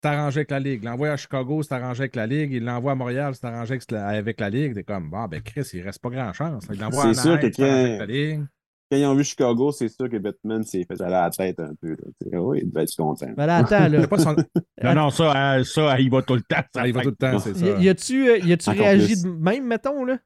c'est 0.03 0.09
arrangé 0.09 0.39
avec 0.39 0.51
la 0.51 0.61
Ligue. 0.61 0.81
Il 0.83 0.87
l'envoie 0.87 1.11
à 1.11 1.17
Chicago, 1.19 1.63
c'est 1.63 1.75
arrangé 1.75 2.01
avec 2.05 2.17
la 2.17 2.27
Ligue. 2.27 2.53
Il 2.53 2.65
l'envoie 2.65 2.93
à 2.93 2.95
Montréal, 2.95 3.35
c'est 3.35 3.45
arrangé 3.47 3.73
avec 3.73 3.91
la, 3.91 4.07
avec 4.09 4.41
la 4.41 4.49
Ligue. 4.49 4.73
T'es 4.75 4.85
comme, 4.85 5.11
bon, 5.11 5.27
ben 5.27 5.43
Chris, 5.43 5.69
il 5.75 5.83
reste 5.83 5.99
pas 6.01 6.09
grand 6.09 6.33
chance. 6.33 6.65
Il 6.73 6.81
l'envoie 6.81 7.05
avec 7.35 7.59
la 7.59 8.07
Ligue. 8.07 8.45
Quand 8.91 8.97
ils 8.97 9.07
ont 9.07 9.15
vu 9.15 9.23
Chicago, 9.25 9.71
c'est 9.71 9.89
sûr 9.89 10.09
que 10.11 10.17
Batman 10.19 10.63
s'est 10.65 10.85
fait 10.85 11.01
aller 11.01 11.15
à 11.15 11.23
la 11.23 11.31
tête 11.31 11.61
un 11.61 11.75
peu. 11.81 11.91
Là. 12.31 12.41
Oui, 12.41 12.61
il 12.63 12.71
devait 12.71 12.83
être 12.85 12.97
content. 12.97 13.31
Ben 13.37 13.47
là, 13.47 13.59
attends, 13.59 13.87
là. 13.89 14.01
C'est 14.01 14.09
pas 14.09 14.19
son- 14.19 14.35
Non, 14.83 14.95
non, 14.95 15.11
ça, 15.11 15.55
euh, 15.59 15.65
ça, 15.65 16.01
il 16.01 16.11
va 16.11 16.23
tout 16.23 16.35
le 16.35 16.43
temps. 16.43 16.63
Ça 16.75 16.81
arrive 16.81 17.01
tout 17.01 17.11
le 17.11 17.15
temps, 17.15 17.39
c'est 17.39 17.53
Y, 17.53 17.59
ça. 17.59 17.67
y 17.81 17.89
a-tu 17.89 18.29
euh, 18.31 18.39
y 18.39 18.53
a-tu 18.53 18.69
Encore 18.71 18.83
réagi 18.83 19.07
plus. 19.15 19.23
de 19.23 19.29
même, 19.29 19.65
mettons, 19.67 20.05
là? 20.05 20.19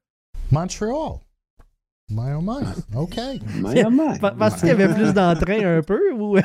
Montreal. 0.51 1.19
My 2.11 2.33
oh 2.37 2.41
my. 2.43 2.65
Okay. 2.97 3.41
Mais, 3.63 3.85
mais. 3.91 4.19
Pa- 4.21 4.33
Penses-tu 4.33 4.61
qu'il 4.61 4.69
y 4.69 4.73
avait 4.73 4.95
plus 4.95 5.13
d'entrain 5.15 5.79
un 5.79 5.83
peu 5.83 6.13
ou? 6.13 6.37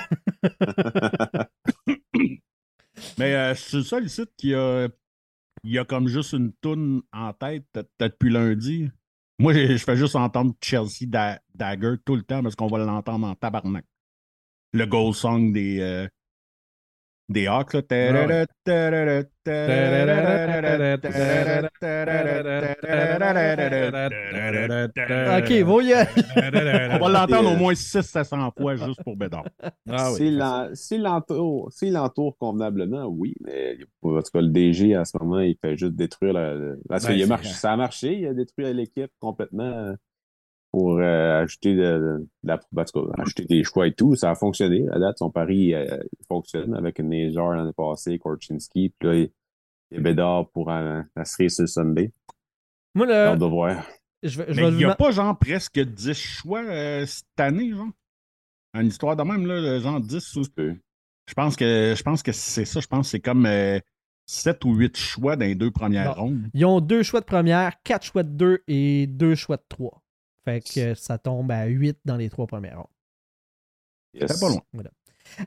Mais 3.18 3.34
euh, 3.36 3.54
c'est 3.56 3.78
le 3.78 3.84
seul 3.84 4.10
site 4.10 4.32
qui 4.38 4.54
a, 4.54 4.88
il 5.64 5.72
y 5.72 5.78
a 5.80 5.86
comme 5.86 6.08
juste 6.08 6.34
une 6.34 6.52
toune 6.62 7.02
en 7.14 7.32
tête, 7.34 7.64
peut-être 7.72 7.90
depuis 8.00 8.30
lundi. 8.30 8.90
Moi, 9.40 9.54
je 9.54 9.78
fais 9.78 9.96
juste 9.96 10.16
entendre 10.16 10.54
Chelsea 10.62 11.06
Da- 11.08 11.40
Dagger 11.56 11.96
tout 12.06 12.16
le 12.16 12.24
temps 12.24 12.44
parce 12.44 12.56
qu'on 12.56 12.68
va 12.68 12.78
l'entendre 12.80 13.28
en 13.28 13.36
tabarnak. 13.36 13.86
Le 14.74 14.86
goal 14.86 15.14
song 15.16 15.52
des, 15.54 15.80
euh, 15.80 16.08
des 17.30 17.48
Hawks. 17.48 17.74
là. 17.74 17.80
ok, 25.40 25.64
bon, 25.64 25.82
y 25.82 25.94
On 26.92 27.00
va 27.00 27.10
l'entendre 27.10 27.54
au 27.54 27.56
moins 27.58 27.74
600-700 27.74 28.52
fois 28.58 28.76
juste 28.76 29.04
pour 29.04 29.16
Bédard. 29.16 29.46
Ah 29.90 30.12
oui, 30.14 30.40
S'il 30.74 31.04
l'entoure 31.94 32.38
convenablement, 32.38 33.06
oui, 33.06 33.36
mais 33.42 33.78
en 34.04 34.22
tout 34.22 34.32
cas, 34.34 34.42
le 34.42 34.50
DG, 34.50 34.96
à 34.96 35.06
ce 35.06 35.18
moment, 35.20 35.40
il 35.40 35.56
fait 35.64 35.78
juste 35.78 35.94
détruire 35.96 36.34
la. 36.34 36.56
Parce 36.88 37.06
Ben, 37.06 37.14
qu'il 37.14 37.22
a 37.22 37.26
c'est- 37.26 37.30
marché, 37.30 37.50
ça 37.50 37.72
a 37.72 37.78
marché, 37.78 38.18
il 38.20 38.28
a 38.28 38.34
détruit 38.34 38.72
l'équipe 38.74 39.12
complètement 39.20 39.64
euh, 39.64 39.94
pour 40.72 41.00
euh, 41.00 41.42
ajouter 41.42 41.76
de, 41.76 41.80
de 41.80 42.28
la 42.44 42.56
en 42.56 42.84
tout 42.84 43.06
cas, 43.08 43.22
ajouter 43.22 43.46
des 43.46 43.64
choix 43.64 43.88
et 43.88 43.94
tout. 43.94 44.16
Ça 44.16 44.32
a 44.32 44.36
fonctionné. 44.36 44.86
À 44.92 45.00
date, 45.00 45.18
son 45.18 45.32
pari 45.32 45.74
euh, 45.74 45.98
fonctionne 46.28 46.76
avec 46.76 47.00
Nejar 47.00 47.56
l'année 47.56 47.74
passée, 47.76 48.20
Korchinski, 48.20 48.94
puis 49.00 49.08
là, 49.08 49.16
il 49.16 49.30
il 49.92 49.96
y 49.96 50.00
a 50.00 50.04
Bédard 50.04 50.50
pour 50.52 50.72
euh, 50.72 51.02
la 51.16 51.26
série 51.26 51.50
sur 51.50 51.64
le 51.64 51.68
Sunday. 51.68 52.12
Moi, 52.94 53.08
là, 53.08 53.32
hâte 53.32 53.40
de 53.40 53.46
voir. 53.46 53.84
je 54.24 54.42
vais, 54.42 54.54
je 54.54 54.56
Mais 54.56 54.68
vais 54.68 54.74
il 54.74 54.78
n'y 54.78 54.86
a 54.86 54.96
pas 54.96 55.12
genre 55.12 55.38
presque 55.38 55.80
10 55.80 56.14
choix 56.14 56.64
euh, 56.64 57.06
cette 57.06 57.40
année, 57.40 57.72
genre? 57.72 57.88
Une 58.76 58.88
histoire 58.88 59.16
de 59.16 59.24
même, 59.24 59.48
là, 59.48 59.80
genre 59.80 60.00
10 60.00 60.36
ou. 60.36 60.44
peu. 60.56 60.76
Je 61.28 61.34
pense 61.34 61.56
que 61.56 61.94
je 61.98 62.04
pense 62.04 62.22
que 62.22 62.32
c'est 62.32 62.66
ça. 62.66 62.80
Je 62.80 62.88
pense 62.88 63.08
que 63.08 63.12
c'est 63.12 63.20
comme 63.20 63.48
7 64.28 64.66
ou 64.66 64.76
8 64.76 64.96
choix 64.96 65.36
dans 65.36 65.46
les 65.46 65.56
deux 65.56 65.72
premières 65.72 66.16
rondes. 66.16 66.50
Ils 66.54 66.66
ont 66.66 66.82
deux 66.82 67.02
choix 67.02 67.20
de 67.20 67.26
première, 67.26 67.82
quatre 67.84 68.06
choix 68.06 68.24
de 68.24 68.30
deux 68.30 68.64
et 68.68 69.08
deux 69.08 69.34
choix 69.36 69.58
de 69.58 69.66
trois. 69.70 70.04
Fait 70.50 70.62
que 70.62 70.94
ça 70.96 71.18
tombe 71.18 71.52
à 71.52 71.66
8 71.66 72.00
dans 72.06 72.18
les 72.18 72.30
trois 72.30 72.48
premières 72.48 72.78
rondes. 72.78 72.88
Yes. 74.14 74.32
C'est 74.32 74.40
pas 74.40 74.50
loin. 74.50 74.62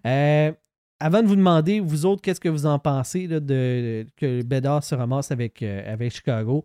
Euh, 0.06 0.52
avant 1.00 1.22
de 1.22 1.26
vous 1.26 1.34
demander, 1.36 1.80
vous 1.80 2.06
autres, 2.06 2.22
qu'est-ce 2.22 2.38
que 2.40 2.48
vous 2.48 2.66
en 2.66 2.78
pensez 2.78 3.26
là, 3.26 3.40
de, 3.40 4.06
que 4.16 4.42
Bédard 4.42 4.84
se 4.84 4.94
ramasse 4.94 5.32
avec, 5.32 5.60
euh, 5.62 5.92
avec 5.92 6.12
Chicago, 6.12 6.64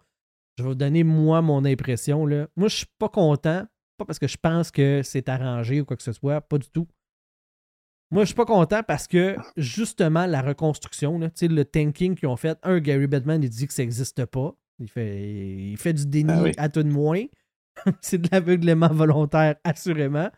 je 0.57 0.63
vais 0.63 0.69
vous 0.69 0.75
donner, 0.75 1.03
moi, 1.03 1.41
mon 1.41 1.65
impression. 1.65 2.25
Là. 2.25 2.47
Moi, 2.55 2.67
je 2.67 2.77
suis 2.77 2.87
pas 2.99 3.09
content. 3.09 3.65
Pas 3.97 4.05
parce 4.05 4.19
que 4.19 4.27
je 4.27 4.37
pense 4.37 4.69
que 4.69 5.01
c'est 5.03 5.27
arrangé 5.29 5.81
ou 5.81 5.85
quoi 5.85 5.97
que 5.97 6.03
ce 6.03 6.11
soit. 6.11 6.41
Pas 6.41 6.59
du 6.59 6.69
tout. 6.69 6.87
Moi, 8.11 8.23
je 8.23 8.27
suis 8.27 8.35
pas 8.35 8.45
content 8.45 8.83
parce 8.83 9.07
que, 9.07 9.35
justement, 9.57 10.27
la 10.27 10.41
reconstruction, 10.41 11.17
là, 11.19 11.29
tu 11.29 11.39
sais, 11.39 11.47
le 11.47 11.65
tanking 11.65 12.15
qu'ils 12.15 12.29
ont 12.29 12.37
fait, 12.37 12.57
un, 12.63 12.79
Gary 12.79 13.07
Bettman, 13.07 13.43
il 13.43 13.49
dit 13.49 13.67
que 13.67 13.73
ça 13.73 13.81
n'existe 13.81 14.25
pas. 14.25 14.55
Il 14.79 14.87
fait, 14.87 15.71
il 15.71 15.77
fait 15.77 15.93
du 15.93 16.05
déni 16.05 16.31
Ah 16.31 16.43
oui. 16.43 16.51
à 16.57 16.69
tout 16.69 16.83
de 16.83 16.89
moins. 16.89 17.23
c'est 18.01 18.17
de 18.19 18.29
l'aveuglement 18.31 18.89
volontaire, 18.89 19.55
assurément. 19.63 20.29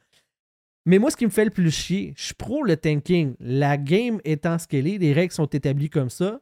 Mais 0.86 0.98
moi, 0.98 1.12
ce 1.12 1.18
qui 1.18 1.26
me 1.26 1.32
fait 1.32 1.46
le 1.46 1.52
plus 1.52 1.72
chier, 1.72 2.14
je 2.18 2.24
suis 2.26 2.34
pro 2.34 2.64
le 2.64 2.76
tanking. 2.78 3.36
La 3.40 3.78
game 3.78 4.20
étant 4.24 4.58
ce 4.58 4.68
qu'elle 4.68 4.88
est, 4.88 4.98
les 4.98 5.14
règles 5.14 5.34
sont 5.34 5.46
établies 5.46 5.90
comme 5.90 6.10
ça. 6.10 6.40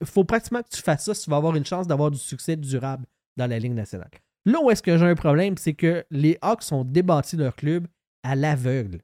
Il 0.00 0.06
faut 0.06 0.24
pratiquement 0.24 0.62
que 0.62 0.68
tu 0.70 0.80
fasses 0.82 1.04
ça 1.04 1.14
si 1.14 1.24
tu 1.24 1.30
vas 1.30 1.36
avoir 1.36 1.54
une 1.56 1.66
chance 1.66 1.86
d'avoir 1.86 2.10
du 2.10 2.18
succès 2.18 2.56
durable 2.56 3.04
dans 3.36 3.46
la 3.48 3.58
Ligue 3.58 3.74
nationale. 3.74 4.10
Là 4.46 4.60
où 4.62 4.70
est-ce 4.70 4.82
que 4.82 4.96
j'ai 4.96 5.06
un 5.06 5.14
problème, 5.14 5.56
c'est 5.56 5.74
que 5.74 6.04
les 6.10 6.38
Hawks 6.42 6.70
ont 6.72 6.84
débattu 6.84 7.36
leur 7.36 7.56
club 7.56 7.86
à 8.22 8.36
l'aveugle. 8.36 9.00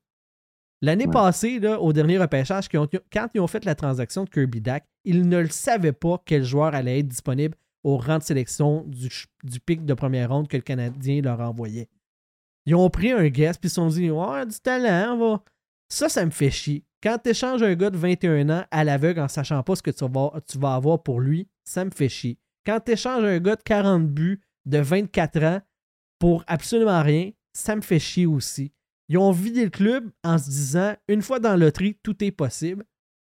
L'année 0.82 1.06
Ouais. 1.06 1.12
passée, 1.12 1.58
là, 1.58 1.80
au 1.80 1.92
dernier 1.92 2.18
repêchage, 2.18 2.68
quand 2.68 2.88
ils 3.34 3.40
ont 3.40 3.46
fait 3.46 3.64
la 3.64 3.74
transaction 3.74 4.24
de 4.24 4.30
Kirby 4.30 4.60
Dak, 4.62 4.86
ils 5.04 5.28
ne 5.28 5.38
le 5.38 5.48
savaient 5.48 5.92
pas 5.92 6.22
quel 6.24 6.42
joueur 6.44 6.74
allait 6.74 7.00
être 7.00 7.08
disponible 7.08 7.54
au 7.82 7.96
rang 7.96 8.18
de 8.18 8.22
sélection 8.22 8.84
du, 8.86 9.08
du 9.42 9.60
pic 9.60 9.84
de 9.84 9.94
première 9.94 10.30
ronde 10.30 10.48
que 10.48 10.56
le 10.56 10.62
Canadien 10.62 11.22
leur 11.22 11.40
envoyait. 11.40 11.88
Ils 12.66 12.74
ont 12.74 12.90
pris 12.90 13.12
un 13.12 13.28
guest 13.28 13.60
puis 13.60 13.68
ils 13.68 13.70
se 13.70 13.76
sont 13.76 13.88
dit 13.88 14.10
Ouais, 14.10 14.46
du 14.46 14.58
talent, 14.60 15.14
on 15.14 15.18
va. 15.18 15.44
Ça, 15.88 16.08
ça 16.08 16.24
me 16.24 16.30
fait 16.30 16.50
chier. 16.50 16.84
Quand 17.02 17.18
tu 17.22 17.30
échanges 17.30 17.62
un 17.62 17.74
gars 17.74 17.90
de 17.90 17.96
21 17.96 18.50
ans 18.50 18.64
à 18.70 18.84
l'aveugle 18.84 19.20
en 19.20 19.28
sachant 19.28 19.62
pas 19.62 19.74
ce 19.74 19.82
que 19.82 19.90
tu 19.90 20.06
vas, 20.06 20.32
tu 20.46 20.58
vas 20.58 20.74
avoir 20.74 21.02
pour 21.02 21.20
lui, 21.20 21.48
ça 21.64 21.84
me 21.84 21.90
fait 21.90 22.08
chier. 22.08 22.38
Quand 22.66 22.78
tu 22.80 22.92
échanges 22.92 23.24
un 23.24 23.38
gars 23.38 23.56
de 23.56 23.62
40 23.62 24.06
buts 24.06 24.40
de 24.66 24.78
24 24.78 25.42
ans 25.42 25.60
pour 26.18 26.44
absolument 26.46 27.02
rien, 27.02 27.30
ça 27.54 27.74
me 27.74 27.80
fait 27.80 27.98
chier 27.98 28.26
aussi. 28.26 28.72
Ils 29.08 29.18
ont 29.18 29.32
vidé 29.32 29.64
le 29.64 29.70
club 29.70 30.10
en 30.22 30.38
se 30.38 30.48
disant 30.48 30.94
une 31.08 31.22
fois 31.22 31.40
dans 31.40 31.50
la 31.50 31.56
loterie, 31.56 31.98
tout 32.02 32.22
est 32.22 32.30
possible. 32.30 32.84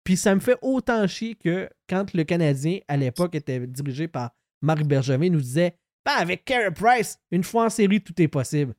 Puis 0.03 0.17
ça 0.17 0.35
me 0.35 0.39
fait 0.39 0.57
autant 0.61 1.07
chier 1.07 1.35
que 1.35 1.69
quand 1.87 2.13
le 2.13 2.23
Canadien, 2.23 2.79
à 2.87 2.97
l'époque, 2.97 3.35
était 3.35 3.65
dirigé 3.65 4.07
par 4.07 4.31
Marc 4.61 4.83
Bergevin, 4.83 5.29
nous 5.29 5.41
disait 5.41 5.77
avec 6.05 6.43
Carey 6.43 6.71
Price, 6.71 7.17
une 7.31 7.43
fois 7.43 7.65
en 7.65 7.69
série, 7.69 8.01
tout 8.01 8.19
est 8.21 8.27
possible. 8.27 8.75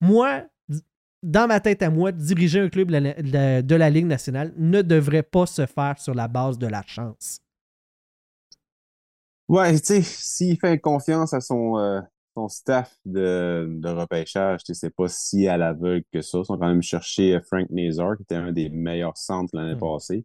Moi, 0.00 0.44
dans 1.22 1.46
ma 1.46 1.60
tête 1.60 1.82
à 1.82 1.90
moi, 1.90 2.12
diriger 2.12 2.60
un 2.60 2.68
club 2.68 2.90
de 2.90 3.74
la, 3.74 3.90
Ligue 3.90 4.06
nationale 4.06 4.52
ne 4.56 4.82
devrait 4.82 5.22
pas 5.22 5.46
se 5.46 5.66
faire 5.66 5.98
sur 5.98 6.14
la 6.14 6.28
base 6.28 6.58
de 6.58 6.66
la 6.66 6.82
chance. 6.82 7.40
Ouais, 9.48 9.72
tu 9.78 9.86
sais, 9.86 10.02
s'il 10.02 10.58
fait 10.58 10.78
confiance 10.78 11.34
à 11.34 11.40
son, 11.40 11.76
euh, 11.76 12.00
son 12.34 12.48
staff 12.48 12.96
de, 13.04 13.68
de 13.68 13.88
repêchage, 13.88 14.64
tu 14.64 14.72
sais, 14.72 14.80
c'est 14.86 14.94
pas 14.94 15.08
si 15.08 15.46
à 15.46 15.56
l'aveugle 15.58 16.04
que 16.12 16.22
ça. 16.22 16.38
Ils 16.38 16.44
sont 16.46 16.56
quand 16.56 16.68
même 16.68 16.82
cherché 16.82 17.38
Frank 17.46 17.68
Nazar, 17.70 18.16
qui 18.16 18.22
était 18.22 18.36
un 18.36 18.52
des 18.52 18.70
meilleurs 18.70 19.16
centres 19.16 19.54
l'année 19.54 19.74
Mm. 19.74 19.80
passée. 19.80 20.24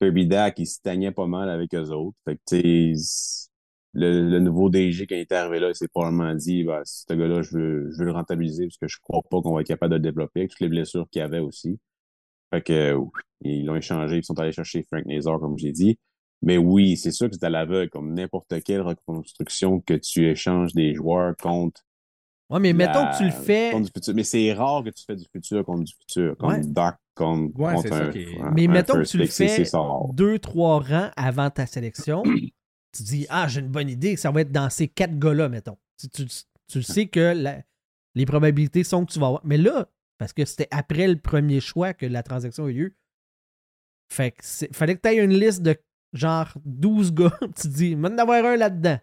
Kirby 0.00 0.26
Dak, 0.26 0.58
il 0.58 0.66
se 0.66 0.76
stagnait 0.76 1.12
pas 1.12 1.26
mal 1.26 1.50
avec 1.50 1.74
eux 1.74 1.90
autres. 1.90 2.16
Fait 2.24 2.36
que, 2.36 2.42
tu 2.46 2.94
le, 3.94 4.28
le 4.28 4.38
nouveau 4.38 4.68
DG, 4.68 5.06
il 5.10 5.16
est 5.16 5.32
arrivé 5.32 5.58
là, 5.60 5.68
il 5.70 5.74
s'est 5.74 5.88
probablement 5.88 6.34
dit, 6.34 6.62
bah, 6.64 6.82
ce 6.84 7.12
gars-là, 7.12 7.42
je 7.42 7.56
veux, 7.56 7.90
je 7.90 7.98
veux 7.98 8.04
le 8.04 8.12
rentabiliser 8.12 8.66
parce 8.66 8.76
que 8.76 8.88
je 8.88 8.98
crois 9.02 9.22
pas 9.22 9.40
qu'on 9.40 9.54
va 9.54 9.62
être 9.62 9.66
capable 9.66 9.92
de 9.92 9.96
le 9.96 10.02
développer 10.02 10.40
avec 10.40 10.50
toutes 10.50 10.60
les 10.60 10.68
blessures 10.68 11.08
qu'il 11.10 11.20
y 11.20 11.22
avait 11.22 11.40
aussi. 11.40 11.78
Fait 12.52 12.62
que, 12.62 12.94
oui, 12.94 13.10
ils 13.42 13.66
l'ont 13.66 13.76
échangé, 13.76 14.18
ils 14.18 14.24
sont 14.24 14.38
allés 14.38 14.52
chercher 14.52 14.82
Frank 14.84 15.04
Nazar, 15.06 15.40
comme 15.40 15.58
j'ai 15.58 15.72
dit. 15.72 15.98
Mais 16.42 16.56
oui, 16.56 16.96
c'est 16.96 17.10
sûr 17.10 17.28
que 17.28 17.34
c'est 17.34 17.44
à 17.44 17.50
l'aveugle, 17.50 17.90
comme 17.90 18.14
n'importe 18.14 18.62
quelle 18.62 18.80
reconstruction 18.80 19.80
que 19.80 19.94
tu 19.94 20.28
échanges 20.28 20.72
des 20.72 20.94
joueurs 20.94 21.36
contre. 21.36 21.82
Ouais, 22.48 22.60
mais 22.60 22.72
mettons 22.72 23.04
que 23.06 23.18
tu 23.18 23.24
le 23.24 23.30
fais. 23.30 23.72
Mais 24.14 24.24
c'est 24.24 24.52
rare 24.52 24.82
que 24.84 24.90
tu 24.90 25.04
fais 25.04 25.16
du 25.16 25.24
futur 25.30 25.64
contre 25.64 25.84
du 25.84 25.92
futur, 25.92 26.36
contre 26.38 26.58
Ouais. 26.58 26.64
Doc, 26.64 26.94
contre, 27.18 27.58
Ouais, 27.60 27.74
contre 27.74 27.82
c'est 27.82 27.88
ça 27.94 28.04
un, 28.04 28.10
qui 28.10 28.18
est- 28.20 28.40
un- 28.40 28.50
Mais 28.52 28.66
un 28.66 28.70
mettons 28.72 28.94
que 28.94 29.02
tu 29.04 29.18
le 29.18 29.26
fais 29.26 29.64
deux, 30.14 30.38
trois 30.38 30.80
rangs 30.80 31.10
avant 31.16 31.50
ta 31.50 31.66
sélection. 31.66 32.22
tu 32.96 33.02
dis 33.02 33.26
Ah, 33.28 33.46
j'ai 33.48 33.60
une 33.60 33.68
bonne 33.68 33.90
idée, 33.90 34.16
ça 34.16 34.30
va 34.30 34.40
être 34.40 34.52
dans 34.52 34.70
ces 34.70 34.88
quatre 34.88 35.18
gars-là, 35.18 35.48
mettons. 35.48 35.76
Tu, 36.00 36.08
tu- 36.08 36.26
tu 36.68 36.78
le 36.78 36.82
sais 36.82 37.06
que 37.08 37.32
la- 37.34 37.62
les 38.14 38.24
probabilités 38.26 38.84
sont 38.84 39.04
que 39.04 39.12
tu 39.12 39.18
vas 39.18 39.26
avoir. 39.26 39.42
Mais 39.44 39.58
là, 39.58 39.88
parce 40.18 40.32
que 40.32 40.44
c'était 40.44 40.68
après 40.70 41.06
le 41.06 41.18
premier 41.20 41.60
choix 41.60 41.92
que 41.92 42.06
la 42.06 42.22
transaction 42.22 42.64
a 42.64 42.68
eu 42.70 42.74
lieu, 42.74 42.94
fait 44.10 44.32
que 44.32 44.42
fallait 44.72 44.96
que 44.96 45.02
tu 45.02 45.08
aies 45.08 45.22
une 45.22 45.34
liste 45.38 45.62
de 45.62 45.76
genre 46.12 46.52
12 46.64 47.12
gars. 47.12 47.36
tu 47.56 47.62
te 47.62 47.68
dis, 47.68 47.94
maintenant 47.96 48.16
d'avoir 48.24 48.44
un 48.44 48.56
là-dedans. 48.56 48.98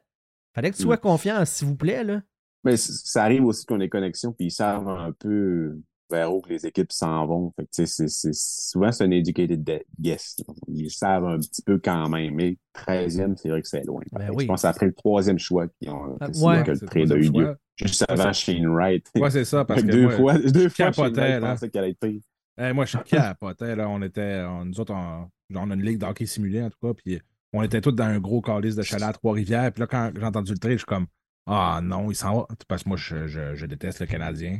Fallait 0.53 0.71
que 0.71 0.75
tu 0.77 0.83
sois 0.83 0.95
Mm. 0.95 0.99
confiant, 0.99 1.45
s'il 1.45 1.67
vous 1.67 1.75
plaît, 1.75 2.03
là. 2.03 2.21
Mais 2.63 2.77
ça 2.77 3.23
arrive 3.23 3.45
aussi 3.45 3.65
qu'on 3.65 3.79
ait 3.79 3.89
connexions, 3.89 4.33
puis 4.33 4.47
ils 4.47 4.51
savent 4.51 4.87
un 4.87 5.11
peu 5.11 5.79
vers 6.09 6.33
où 6.33 6.41
que 6.41 6.49
les 6.49 6.65
équipes 6.65 6.91
s'en 6.91 7.25
vont. 7.25 7.51
Fait 7.55 7.63
que, 7.63 7.69
c'est, 7.85 8.07
c'est, 8.07 8.33
souvent, 8.33 8.91
c'est 8.91 9.03
un 9.03 9.11
educated 9.11 9.63
de- 9.63 9.83
guess. 9.99 10.35
Ils 10.67 10.91
savent 10.91 11.25
un 11.25 11.37
petit 11.39 11.61
peu 11.61 11.79
quand 11.79 12.07
même, 12.09 12.35
mais 12.35 12.57
13e, 12.75 13.35
c'est 13.37 13.49
vrai 13.49 13.61
que 13.61 13.67
c'est 13.67 13.83
loin. 13.85 14.01
Ben 14.11 14.29
oui. 14.33 14.43
Je 14.43 14.47
pense 14.47 14.57
que 14.57 14.61
c'est 14.61 14.67
après 14.67 14.85
le 14.87 14.93
troisième 14.93 15.39
choix 15.39 15.67
qu'ils 15.79 15.89
ont 15.89 16.17
Ah, 16.21 16.27
ouais. 16.41 16.63
que 16.63 16.71
le 16.71 16.79
trade 16.79 17.11
a 17.11 17.15
eu 17.15 17.29
lieu. 17.31 17.55
Juste 17.77 18.05
avant 18.07 18.31
Shane 18.33 18.67
Wright. 18.67 19.09
Ouais, 19.15 19.29
c'est 19.31 19.45
ça, 19.45 19.65
parce 19.65 19.81
que 19.83 19.87
deux 19.87 20.03
moi, 20.03 20.11
fois, 20.15 20.37
deux 20.37 20.69
fois, 20.69 20.91
Shane 20.91 21.11
Wright 21.13 21.17
là. 21.17 21.39
pensait 21.41 21.69
qu'elle 21.69 21.83
allait 21.83 21.91
être 21.91 21.99
pire. 21.99 22.73
Moi, 22.73 22.85
je 22.85 22.97
capotais, 22.99 23.75
là. 23.75 23.89
On 23.89 24.01
était, 24.01 24.43
on- 24.47 24.63
nous 24.65 24.79
autres, 24.79 24.93
on, 24.93 25.27
genre, 25.49 25.63
on 25.65 25.71
a 25.71 25.73
une 25.73 25.83
ligue 25.83 25.97
d'hockey 25.97 26.25
simulé, 26.25 26.61
en 26.61 26.69
tout 26.69 26.77
cas, 26.81 26.93
puis 26.93 27.19
on 27.51 27.61
était 27.63 27.81
tous 27.81 27.91
dans 27.91 28.05
un 28.05 28.19
gros 28.19 28.41
calice 28.41 28.75
de 28.75 28.81
chalet 28.83 29.07
à 29.09 29.13
Trois-Rivières. 29.13 29.71
Puis 29.73 29.81
là, 29.81 29.87
quand 29.87 30.11
j'ai 30.15 30.23
entendu 30.23 30.51
le 30.53 30.57
trade, 30.59 30.73
je 30.73 30.77
suis 30.77 30.85
comme, 30.85 31.07
ah 31.47 31.79
non, 31.83 32.09
il 32.11 32.15
s'en 32.15 32.35
va. 32.37 32.47
Parce 32.67 32.83
que 32.83 32.89
moi, 32.89 32.97
je, 32.97 33.27
je, 33.27 33.55
je 33.55 33.65
déteste 33.65 33.99
le 33.99 34.05
Canadien. 34.05 34.59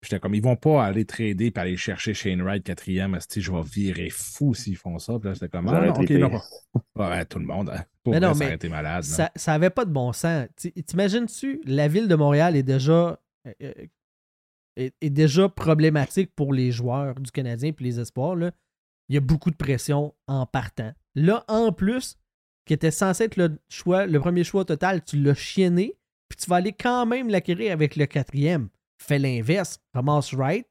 Puis 0.00 0.08
J'étais 0.10 0.20
comme, 0.20 0.34
ils 0.34 0.42
vont 0.42 0.56
pas 0.56 0.84
aller 0.84 1.04
trader 1.04 1.50
puis 1.50 1.60
aller 1.60 1.76
chercher 1.76 2.14
Shane 2.14 2.40
Wright 2.40 2.64
quatrième. 2.64 3.18
je 3.36 3.52
vais 3.52 3.62
virer 3.62 4.08
fou 4.08 4.54
s'ils 4.54 4.76
font 4.76 4.98
ça. 4.98 5.18
Puis 5.18 5.28
là, 5.28 5.34
c'était 5.34 5.48
comme, 5.50 5.68
ah 5.68 5.86
non, 5.86 5.92
ok, 5.92 6.10
non. 6.10 6.40
Ouais, 6.96 7.24
tout 7.26 7.38
le 7.38 7.44
monde. 7.44 7.70
hein. 7.70 7.84
Pour 8.02 8.14
Mais 8.14 8.20
vrai, 8.20 8.28
non, 8.28 8.34
ça 8.34 8.44
mais 8.46 8.54
été 8.54 8.68
malade. 8.70 9.02
Ça, 9.04 9.30
ça 9.36 9.52
avait 9.52 9.68
pas 9.70 9.84
de 9.84 9.92
bon 9.92 10.12
sens. 10.14 10.46
T'imagines-tu, 10.86 11.60
la 11.66 11.86
ville 11.88 12.08
de 12.08 12.14
Montréal 12.14 12.56
est 12.56 12.62
déjà, 12.62 13.20
euh, 13.46 13.52
euh, 13.62 13.72
est, 14.76 14.94
est 15.02 15.10
déjà 15.10 15.50
problématique 15.50 16.34
pour 16.34 16.54
les 16.54 16.72
joueurs 16.72 17.16
du 17.20 17.30
Canadien 17.30 17.70
et 17.78 17.82
les 17.82 18.00
espoirs. 18.00 18.36
Là. 18.36 18.52
Il 19.10 19.14
y 19.14 19.18
a 19.18 19.20
beaucoup 19.20 19.50
de 19.50 19.56
pression 19.56 20.14
en 20.26 20.46
partant. 20.46 20.92
Là, 21.14 21.44
en 21.48 21.72
plus, 21.72 22.16
qui 22.64 22.72
était 22.72 22.90
censé 22.90 23.24
être 23.24 23.36
le, 23.36 23.58
choix, 23.68 24.06
le 24.06 24.18
premier 24.18 24.44
choix 24.44 24.64
total, 24.64 25.04
tu 25.04 25.20
l'as 25.20 25.34
chienné, 25.34 25.98
puis 26.28 26.38
tu 26.38 26.48
vas 26.48 26.56
aller 26.56 26.72
quand 26.72 27.04
même 27.04 27.28
l'acquérir 27.28 27.72
avec 27.72 27.96
le 27.96 28.06
quatrième. 28.06 28.68
Fais 29.02 29.18
l'inverse, 29.18 29.78
ramasse 29.94 30.34
right. 30.34 30.66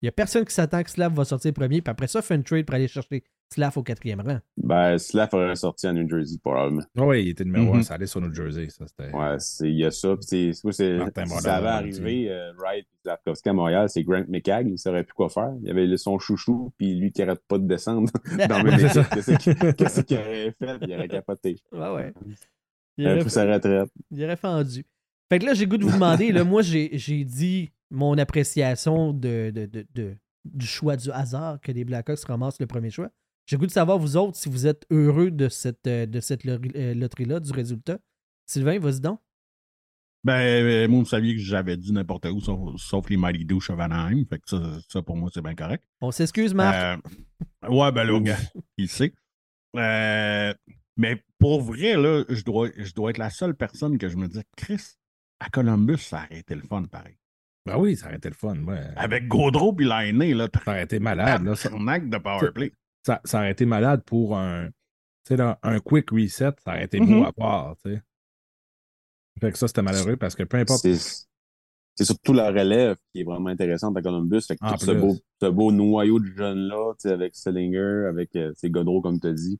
Il 0.00 0.06
n'y 0.06 0.08
a 0.08 0.12
personne 0.12 0.44
qui 0.44 0.54
s'attend 0.54 0.82
que 0.82 0.90
Slav 0.90 1.12
va 1.12 1.24
sortir 1.24 1.52
premier, 1.52 1.82
puis 1.82 1.90
après 1.90 2.06
ça, 2.06 2.22
fais 2.22 2.36
une 2.36 2.44
trade 2.44 2.64
pour 2.64 2.76
aller 2.76 2.86
chercher 2.86 3.24
Slav 3.52 3.76
au 3.78 3.82
quatrième 3.82 4.20
rang. 4.20 4.38
Ben, 4.56 4.96
Slav 4.96 5.28
aurait 5.32 5.56
sorti 5.56 5.86
à 5.88 5.92
New 5.92 6.08
Jersey, 6.08 6.38
probablement. 6.38 6.82
Ah 6.96 7.04
oui, 7.04 7.24
il 7.24 7.28
était 7.30 7.44
numéro 7.44 7.72
Mhm. 7.72 7.80
un, 7.80 7.82
ça 7.82 7.94
allait 7.94 8.06
sur 8.06 8.20
New 8.20 8.32
Jersey. 8.32 8.68
Ça, 8.68 8.86
c'était... 8.86 9.10
Ouais, 9.12 9.36
c'est, 9.40 9.68
il 9.68 9.78
y 9.78 9.84
a 9.84 9.90
ça. 9.90 10.14
Puis 10.16 10.26
c'est, 10.26 10.52
si 10.52 10.72
ça 10.72 11.56
avait 11.56 11.66
on 11.66 11.70
arrivé, 11.70 12.30
euh, 12.30 12.52
Wright 12.58 12.84
et 12.86 12.96
Slavkovski 13.02 13.48
à 13.48 13.52
Montréal, 13.54 13.88
c'est 13.88 14.04
Grant 14.04 14.24
McCagg, 14.28 14.68
il 14.70 14.78
saurait 14.78 15.02
plus 15.02 15.14
quoi 15.14 15.28
faire. 15.30 15.52
Il 15.62 15.70
avait 15.70 15.96
son 15.96 16.18
chouchou, 16.18 16.72
puis 16.76 16.94
lui 16.94 17.10
qui 17.10 17.22
arrête 17.22 17.42
pas 17.48 17.58
de 17.58 17.66
descendre 17.66 18.10
dans 18.48 18.62
le. 18.62 19.72
Qu'est-ce 19.72 20.00
qu'il 20.02 20.18
aurait 20.18 20.54
fait? 20.58 20.78
Il 20.86 20.94
aurait 20.94 21.08
capoté. 21.08 21.56
Ouais, 21.72 21.90
ouais. 21.90 22.12
Il 22.26 22.34
Il 22.98 23.06
aurait 23.06 23.14
aurait 23.14 23.20
pris 23.22 23.30
sa 23.30 23.52
retraite. 23.52 23.90
Il 24.10 24.24
aurait 24.24 24.36
fendu. 24.36 24.84
Fait 25.30 25.38
que 25.38 25.44
là, 25.46 25.54
j'ai 25.54 25.66
goût 25.66 25.76
de 25.76 25.84
vous 25.84 25.92
demander. 25.92 26.32
Là, 26.32 26.44
moi, 26.44 26.62
j'ai 26.62 27.24
dit 27.24 27.70
mon 27.90 28.16
appréciation 28.18 29.12
de, 29.12 29.50
de- 29.54 29.66
de- 29.66 29.86
de- 29.94 30.16
du 30.44 30.66
choix 30.66 30.96
du 30.96 31.10
hasard 31.10 31.60
que 31.60 31.72
les 31.72 31.84
Blackhawks 31.84 32.24
ramassent 32.24 32.60
le 32.60 32.66
premier 32.66 32.90
choix. 32.90 33.10
J'ai 33.46 33.56
goût 33.56 33.66
de 33.66 33.70
savoir, 33.70 33.98
vous 33.98 34.16
autres, 34.16 34.36
si 34.36 34.48
vous 34.48 34.66
êtes 34.66 34.84
heureux 34.90 35.30
de 35.30 35.48
cette, 35.48 35.86
euh, 35.86 36.06
de 36.06 36.20
cette 36.20 36.44
euh, 36.46 36.94
loterie-là, 36.94 37.40
du 37.40 37.52
résultat. 37.52 37.98
Sylvain, 38.46 38.78
vas-y 38.78 39.00
donc. 39.00 39.20
Ben, 40.24 40.40
euh, 40.40 40.88
moi, 40.88 41.00
vous 41.00 41.06
saviez 41.06 41.34
que 41.34 41.40
j'avais 41.40 41.76
dit 41.76 41.92
n'importe 41.92 42.26
où, 42.26 42.40
sauf, 42.40 42.76
sauf 42.76 43.08
les 43.08 43.16
à 43.16 43.84
Anaheim. 43.84 44.24
Fait 44.28 44.38
que 44.38 44.48
ça, 44.48 44.60
ça, 44.88 45.02
pour 45.02 45.16
moi, 45.16 45.30
c'est 45.32 45.42
bien 45.42 45.54
correct. 45.54 45.84
On 46.00 46.10
s'excuse, 46.10 46.52
Marc. 46.54 46.74
Euh, 46.76 47.68
ouais, 47.68 47.92
ben 47.92 48.04
là, 48.04 48.20
gars, 48.20 48.36
il 48.76 48.88
sait. 48.88 49.14
Euh, 49.76 50.52
mais 50.96 51.22
pour 51.38 51.62
vrai, 51.62 51.96
là, 51.96 52.24
je 52.28 52.42
dois, 52.42 52.68
je 52.76 52.92
dois 52.92 53.10
être 53.10 53.18
la 53.18 53.30
seule 53.30 53.54
personne 53.54 53.96
que 53.96 54.08
je 54.08 54.16
me 54.16 54.26
dis, 54.28 54.40
Chris, 54.56 54.82
à 55.40 55.48
Columbus, 55.50 55.98
ça 55.98 56.24
aurait 56.28 56.38
été 56.40 56.54
le 56.54 56.62
fun, 56.62 56.84
pareil. 56.84 57.16
Ben 57.66 57.76
oui, 57.78 57.96
ça 57.96 58.06
aurait 58.06 58.16
été 58.16 58.28
le 58.28 58.34
fun. 58.34 58.56
Ouais. 58.64 58.80
Avec 58.96 59.28
Gaudreau 59.28 59.72
puis 59.72 59.86
Lainé, 59.86 60.34
là, 60.34 60.48
Ça 60.64 60.70
aurait 60.72 60.84
été 60.84 60.98
malade. 60.98 61.44
Là, 61.44 61.54
ça- 61.54 61.70
un 61.72 61.86
acte 61.88 62.08
de 62.08 62.18
powerplay. 62.18 62.72
ça, 63.04 63.20
ça 63.24 63.38
aurait 63.38 63.52
été 63.52 63.66
malade 63.66 64.02
pour 64.04 64.36
un, 64.36 64.66
tu 64.68 64.72
sais, 65.28 65.36
là, 65.36 65.58
un 65.62 65.78
quick 65.80 66.10
reset, 66.10 66.52
ça 66.64 66.72
aurait 66.72 66.84
été 66.84 66.98
beau 66.98 67.06
Mhm. 67.06 67.22
à 67.24 67.32
voir, 67.36 67.76
tu 67.84 67.90
sais. 67.94 68.02
Fait 69.40 69.52
que 69.52 69.58
ça, 69.58 69.68
c'était 69.68 69.82
malheureux 69.82 70.16
parce 70.16 70.34
que 70.34 70.42
peu 70.44 70.56
importe. 70.56 70.80
C'est 72.00 72.04
surtout 72.04 72.32
la 72.32 72.48
relève 72.50 72.96
qui 73.12 73.20
est 73.22 73.24
vraiment 73.24 73.48
intéressante 73.48 73.96
à 73.96 74.02
Columbus. 74.02 74.42
Fait 74.42 74.56
que 74.56 74.64
En 74.64 74.74
tout 74.76 74.84
ce 74.84 74.92
beau, 74.92 75.16
ce 75.42 75.46
beau 75.46 75.72
noyau 75.72 76.20
de 76.20 76.26
jeunes-là, 76.26 76.92
tu 76.94 77.08
sais, 77.08 77.12
avec 77.12 77.34
Sellinger, 77.34 78.06
avec 78.08 78.36
euh, 78.36 78.50
tu 78.50 78.60
sais, 78.60 78.70
Godreau, 78.70 79.00
comme 79.00 79.18
tu 79.18 79.26
as 79.26 79.32
dit, 79.32 79.58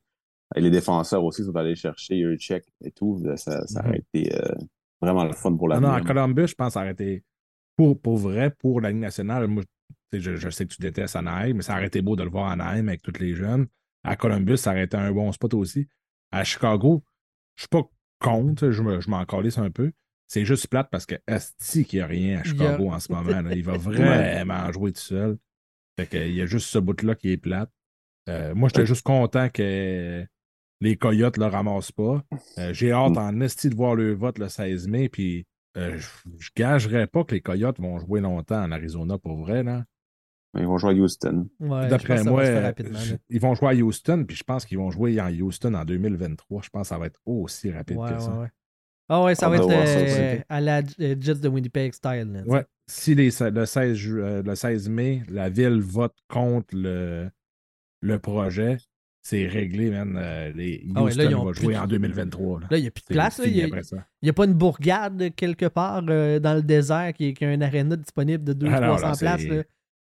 et 0.54 0.60
les 0.60 0.70
défenseurs 0.70 1.24
aussi 1.24 1.44
sont 1.44 1.54
allés 1.56 1.74
chercher 1.74 2.16
Urchek 2.18 2.64
et 2.84 2.92
tout. 2.92 3.20
Ça, 3.36 3.66
ça 3.66 3.82
Mhm. 3.82 3.88
aurait 3.88 3.98
été 3.98 4.36
euh, 4.36 4.54
vraiment 5.00 5.24
le 5.24 5.32
fun 5.32 5.56
pour 5.56 5.68
la 5.68 5.76
Ah 5.76 5.80
non, 5.80 5.92
à 5.92 6.00
Columbus, 6.00 6.48
je 6.48 6.54
pense 6.54 6.68
que 6.68 6.72
ça 6.74 6.80
aurait 6.80 6.92
été 6.92 7.24
pour, 7.76 8.00
pour 8.00 8.16
vrai, 8.18 8.50
pour 8.50 8.80
la 8.80 8.90
Ligue 8.90 9.00
nationale. 9.00 9.46
Moi, 9.46 9.62
tu 9.64 9.68
sais, 10.12 10.20
je, 10.20 10.36
je 10.36 10.50
sais 10.50 10.66
que 10.66 10.72
tu 10.74 10.80
détestes 10.82 11.16
Anaheim, 11.16 11.54
mais 11.56 11.62
ça 11.62 11.74
aurait 11.74 11.86
été 11.86 12.02
beau 12.02 12.16
de 12.16 12.22
le 12.24 12.30
voir 12.30 12.46
à 12.48 12.52
Anaheim 12.52 12.88
avec 12.88 13.02
tous 13.02 13.18
les 13.20 13.34
jeunes. 13.34 13.66
À 14.04 14.16
Columbus, 14.16 14.56
ça 14.58 14.70
aurait 14.70 14.84
été 14.84 14.96
un 14.96 15.12
bon 15.12 15.30
spot 15.32 15.54
aussi. 15.54 15.86
À 16.32 16.44
Chicago, 16.44 17.04
je 17.56 17.62
suis 17.62 17.68
pas 17.68 17.82
contre, 18.20 18.70
je 18.70 18.82
me- 18.82 19.00
je 19.00 19.10
m'en 19.10 19.24
calisse 19.24 19.58
un 19.58 19.70
peu. 19.70 19.92
C'est 20.26 20.44
juste 20.44 20.66
plate 20.66 20.88
parce 20.90 21.06
que 21.06 21.14
Asti 21.26 21.84
qui 21.84 22.00
a 22.00 22.06
rien 22.06 22.40
à 22.40 22.42
Chicago 22.44 22.90
en 22.90 23.00
ce 23.00 23.10
moment. 23.12 23.40
là. 23.40 23.54
Il 23.54 23.62
va 23.64 23.72
vraiment 23.78 24.72
jouer 24.72 24.92
tout 24.92 25.00
seul. 25.00 25.38
Fait 25.98 26.06
que, 26.06 26.16
il 26.16 26.34
y 26.34 26.42
a 26.42 26.46
juste 26.46 26.68
ce 26.68 26.78
bout-là 26.78 27.14
qui 27.14 27.30
est 27.32 27.36
plate. 27.38 27.70
Euh, 28.28 28.54
moi, 28.54 28.68
j'étais 28.68 28.86
juste 28.86 29.02
content 29.02 29.48
que 29.48 30.24
les 30.80 30.96
Coyotes 30.96 31.38
ne 31.38 31.44
le 31.44 31.50
ramassent 31.50 31.92
pas. 31.92 32.22
Euh, 32.58 32.72
J'ai 32.72 32.92
hâte 32.92 33.16
en 33.16 33.40
esti 33.40 33.68
de 33.68 33.74
voir 33.74 33.94
le 33.94 34.14
vote 34.14 34.38
le 34.38 34.48
16 34.48 34.88
mai. 34.88 35.08
Puis 35.08 35.46
euh, 35.76 35.98
je, 36.38 36.48
gagerais 36.56 37.06
pas 37.06 37.24
que 37.24 37.34
les 37.34 37.40
Coyotes 37.40 37.80
vont 37.80 37.98
jouer 37.98 38.20
longtemps 38.20 38.62
en 38.62 38.70
Arizona 38.72 39.18
pour 39.18 39.36
vrai. 39.38 39.62
Là. 39.62 39.84
Ils 40.56 40.66
vont 40.66 40.78
jouer 40.78 40.92
à 40.92 40.94
Houston. 40.94 41.48
Ouais, 41.60 41.88
D'après 41.88 42.24
moi, 42.24 42.42
va 42.42 42.72
ils 43.28 43.40
vont 43.40 43.54
jouer 43.54 43.68
à 43.68 43.74
Houston. 43.74 44.24
Puis 44.26 44.36
je 44.36 44.44
pense 44.44 44.64
qu'ils 44.64 44.78
vont 44.78 44.90
jouer 44.90 45.20
en 45.20 45.30
Houston 45.30 45.74
en 45.74 45.84
2023. 45.84 46.62
Je 46.62 46.68
pense 46.70 46.82
que 46.82 46.88
ça 46.88 46.98
va 46.98 47.06
être 47.06 47.20
aussi 47.26 47.70
rapide 47.70 47.98
Ouais, 47.98 48.12
que 48.12 48.18
ça. 48.20 48.32
ouais. 48.38 48.48
Ah 49.10 49.24
ouais, 49.24 49.34
ça 49.34 49.48
On 49.48 49.50
va 49.50 49.56
être 49.56 49.68
ça 49.70 50.20
euh, 50.20 50.38
à 50.50 50.60
la 50.60 50.82
euh, 51.00 51.16
Jets 51.18 51.36
de 51.36 51.48
Winnipeg 51.48 51.94
style. 51.94 52.30
là. 52.32 52.42
Ouais. 52.46 52.64
Si 52.86 53.14
les, 53.14 53.30
le, 53.40 53.64
16, 53.66 53.94
ju- 53.96 54.22
euh, 54.22 54.42
le 54.42 54.54
16 54.54 54.88
mai, 54.90 55.22
la 55.28 55.48
ville 55.48 55.80
vote 55.80 56.16
contre 56.28 56.74
le, 56.76 57.30
le 58.02 58.18
projet, 58.18 58.76
c'est 59.22 59.46
réglé, 59.46 59.90
man. 59.90 60.16
Euh, 60.16 60.52
les 60.52 60.86
Ah 60.94 61.02
ouais, 61.02 61.14
là, 61.14 61.24
Houston 61.24 61.30
ils 61.30 61.34
ont 61.34 61.44
va 61.44 61.52
jouer 61.52 61.74
de- 61.74 61.78
en 61.78 61.86
2023. 61.86 62.60
là. 62.60 62.66
Là, 62.70 62.78
il 62.78 62.82
n'y 62.82 62.88
a 62.88 62.90
plus 62.90 63.02
de 63.08 63.12
place. 63.14 63.40
Il 63.44 63.52
n'y 64.22 64.28
a, 64.30 64.32
pas 64.32 64.44
une 64.44 64.54
bourgade 64.54 65.34
quelque 65.34 65.66
part 65.66 66.02
euh, 66.08 66.38
dans 66.38 66.54
le 66.54 66.62
désert 66.62 67.12
qui, 67.12 67.34
qui 67.34 67.44
a 67.44 67.50
un 67.50 67.60
aréna 67.60 67.96
disponible 67.96 68.44
de 68.44 68.52
200-300 68.54 69.00
Ah 69.02 69.14
places. 69.18 69.44
Là. 69.44 69.62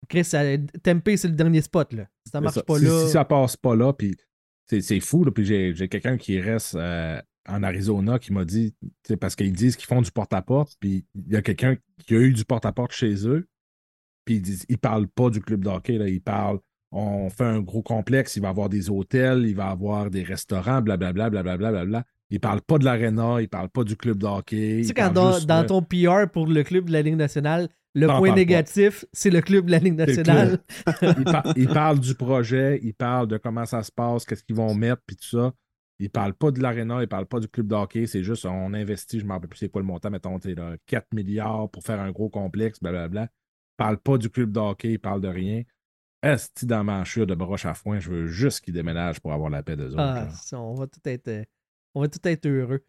Chris, 0.10 0.30
Tempe, 0.84 1.10
c'est 1.16 1.28
le 1.28 1.34
dernier 1.34 1.62
spot. 1.62 1.94
Là. 1.94 2.08
Si 2.26 2.32
ça 2.32 2.42
marche 2.42 2.56
ça. 2.56 2.64
pas 2.64 2.78
si, 2.80 2.86
là. 2.86 3.06
si 3.06 3.12
ça 3.12 3.26
passe 3.26 3.58
pas 3.58 3.76
là, 3.76 3.94
puis 3.94 4.16
c'est 4.68 4.82
c'est 4.82 5.00
fou, 5.00 5.24
là, 5.24 5.32
puis 5.32 5.46
j'ai 5.46 5.74
j'ai 5.74 5.88
quelqu'un 5.88 6.18
qui 6.18 6.40
reste 6.40 6.76
euh, 6.76 7.20
en 7.48 7.64
Arizona 7.64 8.20
qui 8.20 8.34
m'a 8.34 8.46
dit, 8.46 8.76
parce 9.20 9.36
qu'ils 9.36 9.54
disent 9.54 9.76
qu'ils 9.76 9.88
font 9.88 10.02
du 10.02 10.12
porte-à-porte, 10.12 10.76
puis 10.80 11.06
il 11.16 11.32
y 11.32 11.36
a 11.36 11.42
quelqu'un 11.42 11.78
qui 12.06 12.16
a 12.16 12.20
eu 12.20 12.34
du 12.34 12.44
porte-à-porte 12.46 12.92
chez 12.92 13.28
eux, 13.28 13.48
puis 14.26 14.38
ils 14.38 14.58
ils 14.70 14.78
parlent 14.78 15.08
pas 15.08 15.30
du 15.30 15.42
club 15.42 15.64
de 15.64 15.70
hockey, 15.70 15.98
là, 15.98 16.08
ils 16.10 16.22
parlent, 16.22 16.60
on 16.96 17.30
fait 17.30 17.44
un 17.44 17.60
gros 17.62 17.82
complexe, 17.84 18.36
il 18.38 18.42
va 18.42 18.48
y 18.48 18.52
avoir 18.52 18.70
des 18.70 18.90
hôtels, 18.90 19.46
il 19.46 19.56
va 19.56 19.68
y 19.68 19.72
avoir 19.72 20.10
des 20.10 20.24
restaurants, 20.24 20.82
blablabla, 20.82 21.30
blablabla, 21.30 21.58
blablabla. 21.72 22.04
Ils 22.30 22.40
parlent 22.40 22.62
pas 22.62 22.78
de 22.80 22.86
l'aréna, 22.86 23.42
ils 23.42 23.50
parlent 23.50 23.70
pas 23.70 23.84
du 23.84 23.96
club 23.98 24.18
de 24.18 24.26
hockey. 24.26 24.78
Tu 24.82 24.84
sais, 24.86 24.94
quand 24.94 25.12
dans, 25.12 25.34
juste 25.34 25.48
dans 25.48 25.62
de- 25.62 25.68
ton 25.68 25.82
PR 25.82 26.30
pour 26.32 26.48
le 26.48 26.64
club 26.64 26.86
de 26.86 26.94
la 26.94 27.02
Ligue 27.02 27.16
nationale, 27.18 27.68
le 27.94 28.08
point 28.08 28.30
négatif, 28.36 29.06
c'est 29.14 29.30
le 29.30 29.42
club 29.42 29.66
de 29.68 29.72
la 29.72 29.80
Ligue 29.80 29.98
le 30.00 30.06
nationale. 30.06 30.60
ils, 31.18 31.24
par- 31.24 31.54
ils 31.56 31.68
parlent 31.68 32.00
du 32.00 32.16
projet, 32.16 32.80
ils 32.82 32.94
parlent 32.94 33.28
de 33.28 33.38
comment 33.38 33.66
ça 33.66 33.84
se 33.84 33.92
passe, 33.92 34.26
qu'est-ce 34.26 34.44
qu'ils 34.44 34.56
vont 34.56 34.74
mettre, 34.74 35.02
puis 35.06 35.16
tout 35.18 35.28
ça. 35.38 35.54
Ils 36.00 36.10
parlent 36.10 36.34
pas 36.34 36.52
de 36.52 36.62
l'aréna, 36.62 37.02
ils 37.02 37.08
parlent 37.08 37.26
pas 37.28 37.40
du 37.40 37.48
club 37.48 37.68
de 37.68 37.76
hockey, 37.76 38.06
c'est 38.06 38.24
juste 38.24 38.46
on 38.46 38.74
investit, 38.74 39.20
je 39.20 39.24
ne 39.24 39.30
me 39.30 39.34
rappelle 39.34 39.50
plus 39.50 39.60
c'est 39.60 39.70
quoi 39.70 39.82
le 39.82 39.88
montant, 39.88 40.10
mettons, 40.10 40.38
tu 40.40 40.50
sais, 40.50 40.56
là, 40.56 40.76
4 40.88 41.08
milliards 41.14 41.70
pour 41.70 41.84
faire 41.84 42.00
un 42.02 42.12
gros 42.12 42.30
complexe, 42.30 42.80
blablabla. 42.82 43.24
Ils 43.24 43.78
parlent 43.78 44.00
pas 44.00 44.18
du 44.18 44.30
club 44.30 44.52
de 44.52 44.60
hockey, 44.60 44.94
ils 44.94 45.00
parlent 45.00 45.22
de 45.22 45.28
rien. 45.30 45.62
Est-ce 46.26 46.66
dans 46.66 46.84
ma 46.84 47.04
de 47.04 47.36
broche 47.36 47.66
à 47.66 47.76
foin, 47.76 48.00
je 48.00 48.10
veux 48.10 48.28
juste 48.28 48.62
qu'ils 48.62 48.74
déménagent 48.74 49.20
pour 49.20 49.32
avoir 49.32 49.50
la 49.52 49.62
paix 49.62 49.76
d'eux 49.76 49.92
autres. 49.92 50.00
Ah, 50.00 50.30
ça, 50.32 50.60
on 50.60 50.74
va 50.74 50.88
tout 50.88 51.00
être, 51.06 51.28
euh, 51.28 51.44
on 51.94 52.02
va 52.02 52.08
tout 52.08 52.20
être 52.28 52.48
heureux. 52.48 52.84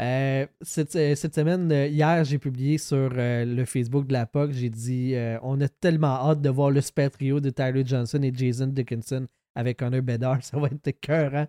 Euh, 0.00 0.46
cette, 0.62 0.96
euh, 0.96 1.14
cette 1.14 1.34
semaine, 1.34 1.70
hier, 1.70 2.24
j'ai 2.24 2.38
publié 2.38 2.78
sur 2.78 3.10
euh, 3.12 3.44
le 3.44 3.64
Facebook 3.64 4.08
de 4.08 4.12
la 4.14 4.26
POC, 4.26 4.50
j'ai 4.50 4.70
dit 4.70 5.14
euh, 5.14 5.38
on 5.42 5.60
a 5.60 5.68
tellement 5.68 6.28
hâte 6.28 6.40
de 6.40 6.48
voir 6.48 6.70
le 6.70 6.80
super 6.80 7.10
trio 7.10 7.38
de 7.38 7.50
Tyler 7.50 7.84
Johnson 7.86 8.20
et 8.22 8.32
Jason 8.34 8.66
Dickinson 8.66 9.28
avec 9.54 9.78
Connor 9.78 10.02
Bedard. 10.02 10.38
Ça 10.42 10.58
va 10.58 10.66
être 10.68 10.88
écœurant. 10.88 11.46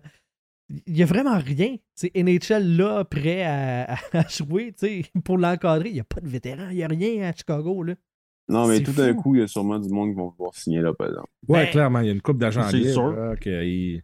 Il 0.86 0.94
n'y 0.94 1.02
a 1.02 1.06
vraiment 1.06 1.38
rien. 1.38 1.76
C'est 1.94 2.14
NHL 2.14 2.76
là, 2.76 3.04
prêt 3.04 3.42
à, 3.42 3.94
à 4.12 4.28
jouer. 4.28 4.72
Pour 5.24 5.38
l'encadrer, 5.38 5.88
il 5.88 5.94
n'y 5.94 6.00
a 6.00 6.04
pas 6.04 6.20
de 6.20 6.28
vétéran. 6.28 6.68
Il 6.70 6.76
n'y 6.76 6.84
a 6.84 6.88
rien 6.88 7.28
à 7.28 7.32
Chicago. 7.32 7.82
Là. 7.82 7.94
Non, 8.48 8.66
mais 8.68 8.82
tout 8.82 8.92
d'un 8.92 9.14
coup, 9.14 9.34
il 9.34 9.40
y 9.40 9.44
a 9.44 9.46
sûrement 9.46 9.78
du 9.78 9.88
monde 9.88 10.10
qui 10.10 10.16
vont 10.16 10.28
vouloir 10.28 10.54
signer 10.54 10.80
là, 10.80 10.92
par 10.92 11.08
exemple. 11.08 11.28
Ouais, 11.48 11.64
Ben, 11.64 11.70
clairement, 11.70 12.00
il 12.00 12.06
y 12.06 12.08
a 12.10 12.12
une 12.12 12.20
coupe 12.20 12.38
d'agents 12.38 12.68
c'est 12.68 12.76
libres. 12.78 12.92
sûr. 12.92 13.10
là, 13.12 13.34
ils- 13.64 14.02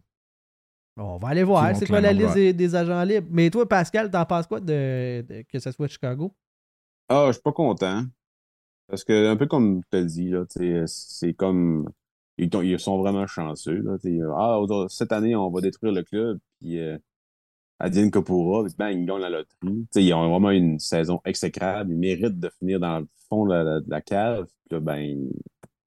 On 0.96 1.18
va 1.18 1.28
aller 1.28 1.44
voir. 1.44 1.70
Vont 1.72 1.78
C'est 1.78 1.86
quoi 1.86 2.00
la 2.00 2.12
liste 2.12 2.34
des, 2.34 2.52
des 2.52 2.74
agents 2.74 3.02
libres? 3.04 3.28
Mais 3.30 3.50
toi, 3.50 3.66
Pascal, 3.68 4.10
t'en 4.10 4.24
penses 4.24 4.46
quoi 4.46 4.60
de, 4.60 5.22
de- 5.28 5.44
que 5.50 5.58
ce 5.58 5.70
soit 5.70 5.88
Chicago? 5.88 6.34
Ah, 7.08 7.24
je 7.28 7.32
suis 7.32 7.42
pas 7.42 7.52
content. 7.52 8.04
Parce 8.88 9.04
que, 9.04 9.28
un 9.28 9.36
peu 9.36 9.46
comme 9.46 9.82
tu 9.90 9.96
as 9.98 10.04
dit, 10.04 10.32
c'est 10.86 11.34
comme. 11.34 11.88
Ils, 12.38 12.50
ils 12.64 12.78
sont 12.80 12.98
vraiment 12.98 13.26
chanceux. 13.26 13.82
Là, 13.82 13.96
ah, 14.36 14.60
cette 14.88 15.12
année, 15.12 15.36
on 15.36 15.50
va 15.50 15.60
détruire 15.60 15.92
le 15.92 16.02
club. 16.02 16.38
Puis, 16.60 16.78
euh, 16.80 16.96
Adrien 17.78 18.10
Kapura, 18.10 18.64
puis 18.64 18.74
bang, 18.76 18.94
ils 18.96 19.06
gagnent 19.06 19.20
la 19.20 19.30
loterie. 19.30 19.46
Tu 19.62 19.86
sais, 19.90 20.04
ils 20.04 20.12
ont 20.14 20.28
vraiment 20.30 20.50
une 20.50 20.78
saison 20.78 21.20
exécrable. 21.24 21.92
Ils 21.92 21.98
méritent 21.98 22.40
de 22.40 22.50
finir 22.58 22.80
dans 22.80 23.00
le 23.00 23.08
fond 23.30 23.46
de 23.46 23.82
la, 23.88 24.00
cave. 24.02 24.46
Puis 24.68 24.80
ben, 24.80 25.30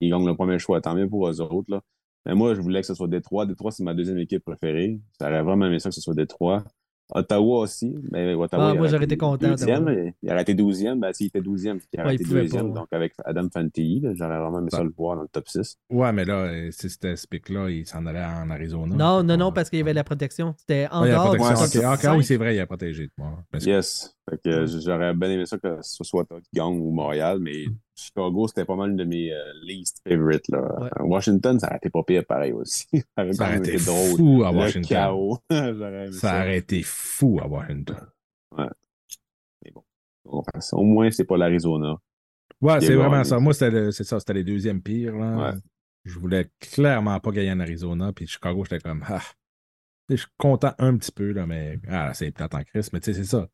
ils, 0.02 0.10
gagnent 0.10 0.26
le 0.26 0.36
premier 0.36 0.58
choix. 0.58 0.82
Tant 0.82 0.96
mieux 0.96 1.08
pour 1.08 1.30
eux 1.30 1.42
autres. 1.42 1.70
Là. 1.70 1.82
Mais 2.26 2.34
moi, 2.34 2.56
je 2.56 2.62
voulais 2.62 2.82
que 2.82 2.88
ce 2.88 2.96
soit 2.96 3.08
Détroit. 3.08 3.46
Détroit, 3.46 3.72
c'est 3.72 3.84
ma 3.84 3.94
deuxième 3.94 4.18
équipe 4.18 4.44
préférée. 4.44 5.00
J'aurais 5.22 5.44
vraiment 5.44 5.68
aimé 5.68 5.80
ça 5.80 5.90
que 5.90 5.96
ce 5.96 6.02
soit 6.02 6.16
Détroit. 6.16 6.64
Ottawa 7.12 7.60
aussi. 7.60 7.96
Mais 8.12 8.34
Ottawa, 8.34 8.70
Ah, 8.70 8.72
il 8.74 8.78
moi, 8.80 8.88
j'aurais 8.88 9.04
été 9.06 9.18
content, 9.18 9.50
Deuxième, 9.50 10.14
il 10.24 10.32
aurait 10.32 10.42
été 10.42 10.54
douzième. 10.54 11.00
Ben, 11.00 11.14
s'il 11.14 11.28
était 11.28 11.42
douzième, 11.42 11.80
il 11.92 12.00
aurait 12.00 12.10
Ouais, 12.10 12.16
été 12.16 12.24
pouvait 12.24 12.42
deuxième. 12.44 12.62
pas, 12.62 12.68
ouais. 12.70 12.74
Donc, 12.76 12.88
avec 12.92 13.14
Adam 13.26 13.48
Fantilli, 13.54 14.00
là, 14.00 14.12
j'aurais 14.16 14.40
vraiment 14.40 14.60
aimé 14.60 14.70
ça 14.72 14.80
Ouais. 14.80 14.84
le 14.86 14.94
voir 14.98 15.16
dans 15.18 15.22
le 15.24 15.28
top 15.28 15.48
6. 15.48 15.78
Ouais, 15.92 16.12
mais 16.14 16.26
là, 16.26 16.34
euh, 16.46 16.72
si 16.72 16.90
c'était 16.90 17.16
ce 17.16 17.28
pic-là, 17.28 17.70
il 17.70 17.86
s'en 17.86 18.06
allait 18.06 18.24
en 18.24 18.50
Arizona. 18.50 18.96
Non, 18.96 19.22
non, 19.24 19.38
non, 19.38 19.52
parce 19.52 19.70
qu'il 19.70 19.80
y 19.80 19.82
avait 19.82 19.94
la 19.94 20.04
protection. 20.04 20.56
C'était 20.58 20.88
en 20.92 21.04
Ah, 21.04 21.08
dehors. 21.08 21.32
Ouais, 21.34 21.40
ok. 21.40 21.68
c'est 21.68 21.84
Ah, 21.84 22.16
oui, 22.16 22.24
c'est 22.24 22.38
vrai, 22.38 22.56
il 22.56 22.60
a 22.60 22.66
protégé. 22.66 23.10
Parce 23.52 23.64
que- 23.66 23.70
Yes. 23.70 24.16
Fait 24.30 24.38
que 24.42 24.66
j'aurais 24.66 25.14
bien 25.14 25.30
aimé 25.32 25.46
ça 25.46 25.58
que 25.58 25.78
ce 25.82 26.04
soit 26.06 26.24
qui 26.26 26.50
gagne 26.54 26.80
ou 26.80 26.92
Montréal, 26.92 27.40
mais 27.42 27.66
Chicago, 27.96 28.48
c'était 28.48 28.66
pas 28.66 28.76
mal 28.76 28.92
une 28.92 28.96
de 28.98 29.04
mes 29.04 29.32
euh, 29.32 29.44
least 29.64 30.02
favorites. 30.08 30.48
Là. 30.50 30.62
Ouais. 30.82 30.90
Washington, 31.02 31.60
ça 31.60 31.76
été 31.76 31.90
pas 31.90 32.04
pire 32.04 32.26
pareil 32.26 32.52
aussi. 32.52 32.88
ça 33.18 33.24
aurait 33.24 33.58
été 33.58 33.78
drôle. 33.78 34.18
fou 34.18 34.44
à 34.44 34.52
Le 34.52 34.58
Washington. 34.58 34.90
chaos. 34.90 35.38
J'aurais 35.52 36.06
aimé 36.08 36.12
ça. 36.14 36.40
Aurait 36.42 36.58
été 36.58 36.82
fou 36.84 37.40
à 37.42 37.48
Washington. 37.48 38.08
Mais 38.58 39.72
bon. 39.72 39.84
Au 40.26 40.84
moins, 40.84 41.12
c'est 41.12 41.26
pas 41.26 41.38
l'Arizona. 41.38 41.96
Ouais, 42.62 42.80
c'est 42.80 42.94
est 42.94 42.96
vraiment 42.96 43.24
ça. 43.24 43.40
Moi, 43.40 43.54
c'était 43.54 43.72
le- 43.72 43.92
c'est 43.92 44.04
ça, 44.06 44.20
c'était 44.20 44.34
les 44.34 44.44
deuxièmes 44.44 44.82
pires. 44.82 45.16
Là. 45.16 45.52
Ouais. 45.54 45.60
Je 46.06 46.18
voulais 46.18 46.50
clairement 46.60 47.20
pas 47.20 47.32
gagner 47.32 47.52
en 47.52 47.60
Arizona. 47.60 48.12
Puis 48.14 48.28
Chicago, 48.28 48.64
j'étais 48.64 48.80
comme, 48.80 49.04
ah, 49.08 49.22
je 50.10 50.16
suis 50.16 50.28
content 50.38 50.74
un 50.80 50.98
petit 50.98 51.12
peu, 51.12 51.32
là, 51.32 51.46
mais 51.46 51.80
ah, 51.90 52.14
c'est 52.14 52.32
plate 52.32 52.56
en 52.56 52.64
Chris. 52.64 52.88
Mais 52.94 53.00
tu 53.00 53.14
sais, 53.14 53.24
c'est 53.24 53.30
ça. 53.30 53.48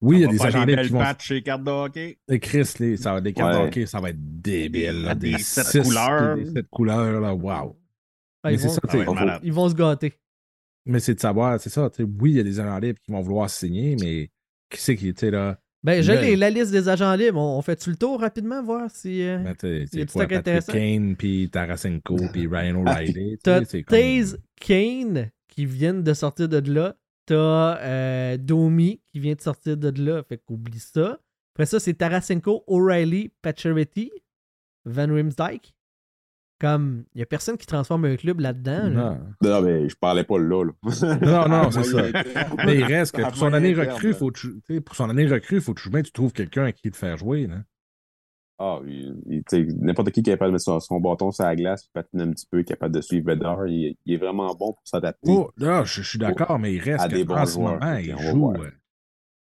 Oui, 0.00 0.18
il 0.18 0.20
y 0.22 0.24
a 0.24 0.28
des 0.28 0.40
agents 0.42 0.64
libres 0.64 0.82
qui 0.82 0.88
vont. 0.88 1.02
chez 1.18 1.42
cartes 1.42 1.64
de 1.64 1.70
hockey. 1.70 2.18
Et 2.28 2.38
Chris, 2.38 2.68
les, 2.78 2.96
ça, 2.96 3.20
des 3.20 3.32
cartes 3.32 3.54
de 3.54 3.66
hockey, 3.66 3.86
ça 3.86 4.00
va 4.00 4.10
être 4.10 4.18
débile. 4.40 5.02
Là, 5.02 5.14
Des 5.14 5.32
des, 5.32 5.38
sept 5.38 5.66
six- 5.66 5.80
couleurs. 5.82 6.36
Des 6.36 6.46
sept 6.46 6.66
couleurs, 6.70 7.20
là, 7.20 7.34
wow. 7.34 7.76
Ah, 8.42 8.48
Mais 8.50 8.54
ils, 8.54 8.60
c'est 8.60 8.66
vont, 8.68 8.72
ça, 8.74 8.80
tu 8.82 8.86
Ça 8.86 8.92
sais, 8.92 8.98
va 8.98 9.04
être 9.04 9.14
malade. 9.14 9.40
ils 9.42 9.52
vont 9.52 9.68
se 9.68 9.74
gâter. 9.74 10.12
Mais 10.86 11.00
c'est 11.00 11.14
de 11.14 11.20
savoir, 11.20 11.58
c'est 11.60 11.70
ça. 11.70 11.90
Oui, 12.20 12.32
il 12.32 12.36
y 12.36 12.40
a 12.40 12.42
des 12.42 12.60
agents 12.60 12.78
libres 12.78 12.98
qui 13.02 13.10
vont 13.10 13.20
vouloir 13.20 13.48
signer, 13.50 13.96
mais 14.00 14.30
qui 14.70 14.80
c'est 14.80 14.96
qui, 14.96 15.12
tu 15.14 15.20
sais, 15.20 15.30
là? 15.30 15.58
Ben, 15.82 16.02
il- 16.02 16.38
la 16.38 16.48
liste 16.50 16.70
des 16.70 16.88
agents 16.88 17.14
libres. 17.14 17.38
On, 17.38 17.58
on 17.58 17.62
fait-tu 17.62 17.90
le 17.90 17.96
tour 17.96 18.20
rapidement, 18.20 18.62
voir 18.62 18.90
si. 18.90 19.22
euh, 19.22 19.38
ben, 19.38 19.54
y 19.92 20.00
a 20.02 20.06
quoi, 20.06 20.22
Patrick 20.22 20.38
intéressant? 20.38 20.72
Kane, 20.72 21.16
puis 21.16 21.50
Tarasenko, 21.50 22.16
puis 22.32 22.46
Ryan 22.46 22.76
O'Reilly. 22.86 23.12
tu 23.42 23.50
sais, 23.50 23.82
T'as 23.82 23.82
Taze 23.82 24.38
Kane 24.60 25.30
qui 25.48 25.66
viennent 25.66 26.02
de 26.02 26.14
sortir 26.14 26.48
de 26.48 26.72
là. 26.72 26.96
T'as 27.26 27.78
euh, 27.80 28.36
Domi 28.36 29.00
qui 29.06 29.18
vient 29.20 29.34
de 29.34 29.40
sortir 29.40 29.76
de 29.76 29.92
là. 30.02 30.22
Fait 30.22 30.38
qu'oublie 30.38 30.78
ça. 30.78 31.18
Après 31.54 31.66
ça, 31.66 31.78
c'est 31.80 31.94
Tarasenko, 31.94 32.64
O'Reilly, 32.66 33.30
Pacioretty, 33.42 34.10
Van 34.84 35.06
Rimsdijk. 35.12 35.74
Comme, 36.60 37.04
il 37.14 37.18
n'y 37.18 37.22
a 37.22 37.26
personne 37.26 37.56
qui 37.56 37.66
transforme 37.66 38.04
un 38.04 38.16
club 38.16 38.40
là-dedans. 38.40 38.88
là. 38.88 38.88
Non. 38.90 39.20
Non, 39.42 39.62
mais 39.62 39.88
je 39.88 39.96
parlais 39.96 40.24
pas 40.24 40.38
là. 40.38 40.64
là. 40.64 40.72
Non, 41.20 41.48
non, 41.48 41.70
c'est 41.70 41.82
ça. 41.84 42.02
Mais 42.64 42.76
il 42.76 42.84
reste 42.84 43.16
que 43.16 43.22
pour 43.22 43.36
son 43.36 43.52
année 43.52 43.74
recrue, 43.74 44.14
faut 44.14 44.30
que 44.30 44.38
tu- 44.62 44.80
pour 44.80 44.94
son 44.94 45.10
année 45.10 45.26
recrue, 45.26 45.56
il 45.56 45.60
faut 45.62 45.74
que 45.74 45.82
tu, 45.82 45.90
bien, 45.90 46.02
tu 46.02 46.12
trouves 46.12 46.32
quelqu'un 46.32 46.64
à 46.64 46.72
qui 46.72 46.90
te 46.90 46.96
faire 46.96 47.16
jouer. 47.18 47.46
Là. 47.48 47.56
Ah, 48.58 48.78
il- 48.86 49.16
il- 49.26 49.42
tu 49.44 49.66
sais, 49.66 49.66
n'importe 49.80 50.10
qui 50.12 50.22
qui 50.22 50.30
est 50.30 50.34
capable 50.34 50.50
de 50.50 50.54
mettre 50.54 50.64
son, 50.64 50.78
son 50.78 51.00
bâton 51.00 51.32
sur 51.32 51.44
la 51.44 51.56
glace, 51.56 51.88
patiner 51.92 52.22
un 52.22 52.30
petit 52.30 52.46
peu, 52.48 52.62
capable 52.62 52.94
de 52.94 53.00
suivre 53.00 53.26
Bedard, 53.26 53.66
il, 53.66 53.96
il 54.06 54.14
est 54.14 54.16
vraiment 54.16 54.46
bon 54.54 54.72
pour 54.74 54.82
s'adapter. 54.84 55.30
Oh, 55.30 55.50
là, 55.56 55.82
je, 55.84 56.02
je 56.02 56.08
suis 56.08 56.18
d'accord, 56.18 56.58
mais 56.60 56.72
il 56.74 56.80
reste 56.80 57.02
À 57.04 57.08
des 57.08 57.24
bons 57.24 57.34
en 57.34 57.46
ce 57.46 57.58
moment, 57.58 57.94
il 57.96 58.16
joue. 58.16 58.52
euh, 58.52 58.70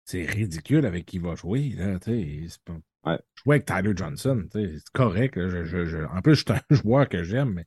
C'est 0.05 0.24
ridicule 0.24 0.86
avec 0.86 1.07
qui 1.07 1.16
il 1.16 1.22
va 1.22 1.34
jouer. 1.34 1.70
Là, 1.76 1.98
tu 1.98 2.11
sais, 2.12 2.46
c'est 2.48 2.62
pas- 2.64 3.11
Ouais. 3.11 3.18
Jouer 3.34 3.57
avec 3.57 3.66
Tyler 3.66 3.92
Johnson, 3.96 4.44
tu 4.53 4.61
sais, 4.61 4.72
c'est 4.76 4.92
correct. 4.92 5.36
là, 5.36 5.48
je- 5.48 5.64
je- 5.64 5.84
je- 5.86 6.05
En 6.05 6.20
plus, 6.22 6.36
je 6.36 6.44
suis 6.44 6.53
un 6.53 6.61
joueur 6.70 7.09
que 7.09 7.24
j'aime, 7.24 7.55
mais 7.55 7.64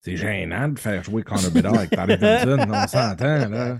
c'est 0.00 0.16
gênant 0.16 0.68
de 0.68 0.78
faire 0.78 1.04
jouer 1.04 1.22
Connor 1.22 1.50
Bedard 1.50 1.74
avec 1.74 1.90
Tyler 1.90 2.16
Johnson. 2.18 2.66
on 2.72 2.86
s'entend. 2.88 3.48
Là. 3.50 3.78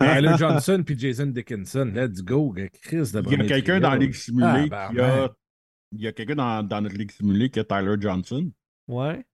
Tyler 0.00 0.32
Johnson 0.38 0.82
puis 0.86 0.98
Jason 0.98 1.26
Dickinson, 1.26 1.92
let's 1.94 2.22
go. 2.24 2.54
Chris 2.80 3.10
de 3.12 3.22
Il 3.30 3.38
y 3.38 3.42
a 3.42 3.44
quelqu'un 3.46 3.80
dans 3.80 3.90
la 3.90 3.98
Ligue 3.98 4.14
simulée 4.14 4.68
Ah, 4.72 4.88
qui 4.90 4.96
ben, 4.96 5.04
a. 5.04 5.28
Il 5.92 6.02
y 6.02 6.06
a 6.06 6.12
quelqu'un 6.12 6.34
dans, 6.34 6.62
dans 6.62 6.80
notre 6.82 6.96
Ligue 6.96 7.10
simulée 7.10 7.50
qui 7.50 7.60
a 7.60 7.64
Tyler 7.64 7.96
Johnson. 7.98 8.50
Ouais. 8.88 9.24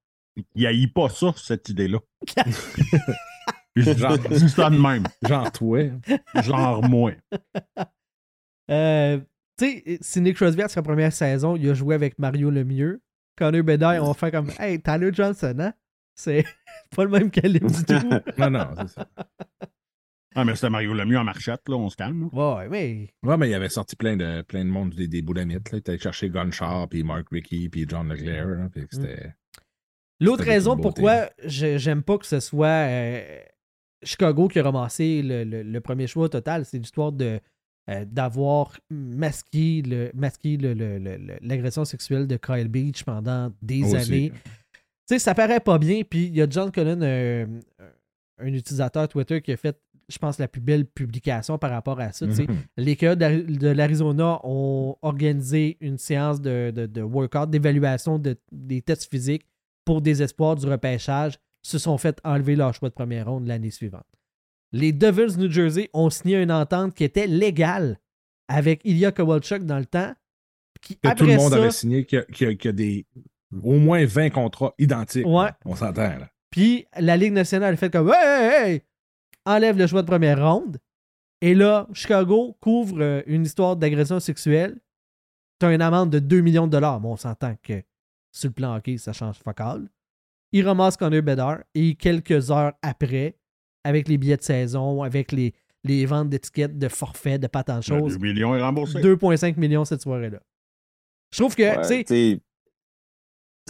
Il 0.55 0.67
haït 0.67 0.87
pas 0.89 1.09
ça, 1.09 1.33
cette 1.37 1.69
idée-là. 1.69 1.99
Genre- 3.77 4.19
dis 4.19 4.49
ça 4.49 4.71
de 4.71 4.79
même. 4.79 5.05
Genre 5.23 5.51
toi. 5.53 5.81
Genre 6.43 6.89
moi. 6.89 7.13
Euh, 8.71 9.19
tu 9.59 9.67
sais, 9.67 9.99
si 10.01 10.23
Nick 10.23 10.37
Crosby, 10.37 10.63
à 10.63 10.69
sa 10.69 10.81
première 10.81 11.13
saison, 11.13 11.55
il 11.55 11.69
a 11.69 11.75
joué 11.75 11.95
avec 11.95 12.19
Mario 12.19 12.49
Lemieux. 12.49 13.03
Connor 13.37 13.63
Bedard, 13.63 14.03
on 14.09 14.15
faire 14.15 14.31
comme 14.31 14.51
Hey, 14.59 14.81
Tyler 14.81 15.11
Johnson, 15.13 15.55
hein? 15.59 15.75
C'est 16.15 16.47
pas 16.97 17.05
le 17.05 17.11
même 17.11 17.31
calibre 17.31 17.71
du 17.71 17.85
tout. 17.85 18.09
Non, 18.39 18.49
non, 18.51 18.69
c'est 18.79 18.89
ça. 18.89 19.07
Ah, 20.35 20.45
mais 20.45 20.55
c'était 20.57 20.71
Mario 20.71 20.95
Lemieux 20.95 21.19
en 21.19 21.25
marchette, 21.25 21.69
là, 21.69 21.77
on 21.77 21.89
se 21.89 21.97
calme. 21.97 22.29
Ouais, 22.33 22.69
mais. 22.69 23.09
Ouais, 23.23 23.37
mais 23.37 23.49
il 23.51 23.55
avait 23.55 23.69
sorti 23.69 23.95
plein 23.97 24.17
de, 24.17 24.43
plein 24.43 24.65
de 24.65 24.71
monde 24.71 24.95
des, 24.95 25.07
des 25.09 25.23
boulamites. 25.23 25.71
Là. 25.71 25.77
Il 25.77 25.79
était 25.79 25.93
allé 25.93 26.01
chercher 26.01 26.29
Gunshar, 26.31 26.89
puis 26.89 27.03
Mark 27.05 27.27
Rickey, 27.31 27.69
puis 27.69 27.87
John 27.89 28.09
Leclerc. 28.09 28.47
là, 28.47 28.69
puis 28.73 28.87
c'était... 28.91 29.35
L'autre 30.21 30.45
raison 30.45 30.77
pourquoi 30.77 31.29
je- 31.45 31.77
j'aime 31.79 32.03
pas 32.03 32.19
que 32.19 32.27
ce 32.27 32.41
soit 32.41 32.67
euh, 32.69 33.41
Chicago 34.05 34.49
qui 34.49 34.59
a 34.61 34.63
ramassé 34.63 35.23
le, 35.23 35.45
le- 35.45 35.63
le 35.63 35.81
premier 35.81 36.07
choix 36.07 36.25
au 36.25 36.29
total, 36.29 36.65
c'est 36.65 36.79
l'histoire 36.79 37.11
de 37.13 37.41
euh, 37.91 38.05
d'avoir 38.07 38.79
masqué 38.91 39.83
le 39.83 40.11
masqué 40.15 40.57
le- 40.57 40.73
le- 40.73 40.99
le- 40.99 41.17
le- 41.17 41.39
l'agression 41.43 41.85
sexuelle 41.85 42.27
de 42.27 42.37
Kyle 42.37 42.69
Beach 42.69 43.03
pendant 43.05 43.53
des 43.61 43.83
Aussi. 43.83 43.97
années. 43.97 44.33
Tu 44.33 44.41
sais, 45.07 45.19
ça 45.19 45.35
paraît 45.35 45.61
pas 45.61 45.79
bien. 45.79 46.03
Puis 46.09 46.27
il 46.27 46.37
y 46.37 46.41
a 46.43 46.47
John 46.49 46.71
Cullen, 46.71 47.03
euh, 47.03 47.47
un 48.39 48.47
utilisateur 48.47 49.07
Twitter, 49.09 49.43
qui 49.43 49.53
a 49.53 49.57
fait, 49.59 49.79
je 50.09 50.19
pense, 50.19 50.39
la 50.39 50.49
plus 50.49 50.61
belle 50.61 50.85
publication 50.87 51.59
par 51.59 51.71
rapport 51.71 52.01
à 52.01 52.13
ça. 52.13 52.27
Mhm. 52.27 52.47
Les 52.77 52.97
Coyotes 52.97 53.19
de 53.19 53.69
l'Arizona 53.69 54.41
ont 54.45 54.97
organisé 55.03 55.77
une 55.81 55.99
séance 55.99 56.41
de, 56.41 56.71
de, 56.75 56.87
de 56.87 57.03
workout, 57.03 57.51
d'évaluation 57.51 58.19
de- 58.19 58.37
des 58.53 58.83
tests 58.83 59.11
physiques 59.11 59.47
pour 59.85 60.01
des 60.03 60.23
espoirs 60.23 60.57
du 60.57 60.67
repêchage, 60.67 61.39
se 61.63 61.79
sont 61.79 61.97
fait 61.99 62.19
enlever 62.25 62.57
leur 62.57 62.75
choix 62.75 62.89
de 62.89 62.95
première 62.95 63.27
ronde 63.29 63.47
l'année 63.47 63.71
suivante. 63.71 64.05
Les 64.73 64.93
Devils 64.93 65.39
New 65.39 65.51
Jersey 65.51 65.89
ont 65.95 66.11
signé 66.11 66.43
une 66.43 66.53
entente 66.53 66.95
qui 66.95 67.05
était 67.05 67.27
légale 67.27 67.99
avec 68.49 68.81
Ilya 68.85 69.13
Kowalchuk 69.13 69.65
dans 69.65 69.79
le 69.79 69.87
temps. 69.87 70.13
Qui, 70.83 70.97
Que 70.99 71.15
tout 71.15 71.25
le 71.25 71.37
monde 71.37 71.53
ça, 71.53 71.59
avait 71.59 71.71
signé 71.71 72.05
qu'il 72.05 72.25
y 72.63 72.69
a- 72.69 72.73
des 72.73 73.07
au 73.63 73.79
moins 73.79 74.05
20 74.05 74.31
contrats 74.31 74.75
identiques. 74.79 75.27
Ouais. 75.27 75.49
On 75.65 75.77
s'entend, 75.77 76.03
là. 76.19 76.29
Puis 76.51 76.87
la 76.99 77.17
Ligue 77.17 77.33
nationale 77.33 77.75
a 77.75 77.77
fait 77.77 77.91
comme 77.91 78.11
Hey, 78.13 78.17
hey, 78.27 78.73
hey! 78.73 78.83
Enlève 79.47 79.79
le 79.79 79.87
choix 79.87 80.03
de 80.03 80.07
première 80.07 80.43
ronde. 80.43 80.79
Et 81.41 81.55
là, 81.55 81.87
Chicago 81.93 82.57
couvre 82.61 83.01
euh, 83.01 83.23
une 83.27 83.45
histoire 83.45 83.77
d'agression 83.77 84.19
sexuelle. 84.21 84.79
Tu 85.61 85.67
as 85.67 85.73
une 85.75 85.83
amende 85.83 86.11
de 86.11 86.19
2 86.19 86.41
millions 86.41 86.67
de 86.67 86.73
dollars. 86.73 87.01
Bon, 87.01 87.13
on 87.13 87.17
s'entend 87.17 87.55
que 87.63 87.83
sur 88.33 88.49
le 88.49 88.55
plan 88.55 88.77
hockey, 88.77 88.97
ça 88.99 89.13
change 89.13 89.37
focal. 89.39 89.89
Il 90.53 90.67
ramasse 90.67 90.97
Connor 90.97 91.23
Bedard 91.23 91.59
et 91.75 91.95
quelques 91.97 92.51
heures 92.51 92.73
après, 92.83 93.37
avec 93.85 94.09
les 94.09 94.19
billets 94.19 94.37
de 94.37 94.43
saison, 94.43 95.03
avec 95.03 95.33
les, 95.33 95.53
les 95.83 96.07
ventes 96.07 96.31
d'étiquettes, 96.31 96.79
de 96.79 96.89
forfaits, 96.89 97.41
de 97.41 97.47
pas 97.47 97.63
tant 97.65 97.79
de 97.79 97.83
choses, 97.83 98.19
2 98.19 98.27
millions 98.27 98.55
est 98.55 98.63
remboursé. 98.63 99.01
2,5 99.01 99.59
millions 99.59 99.85
cette 99.85 100.03
soirée-là. 100.03 100.41
Je 101.33 101.39
trouve 101.39 101.55
que, 101.57 101.63
Ouais, 101.63 101.81
tu 101.83 101.89
sais, 101.89 102.05
tu 102.05 102.15
sais, 102.15 102.41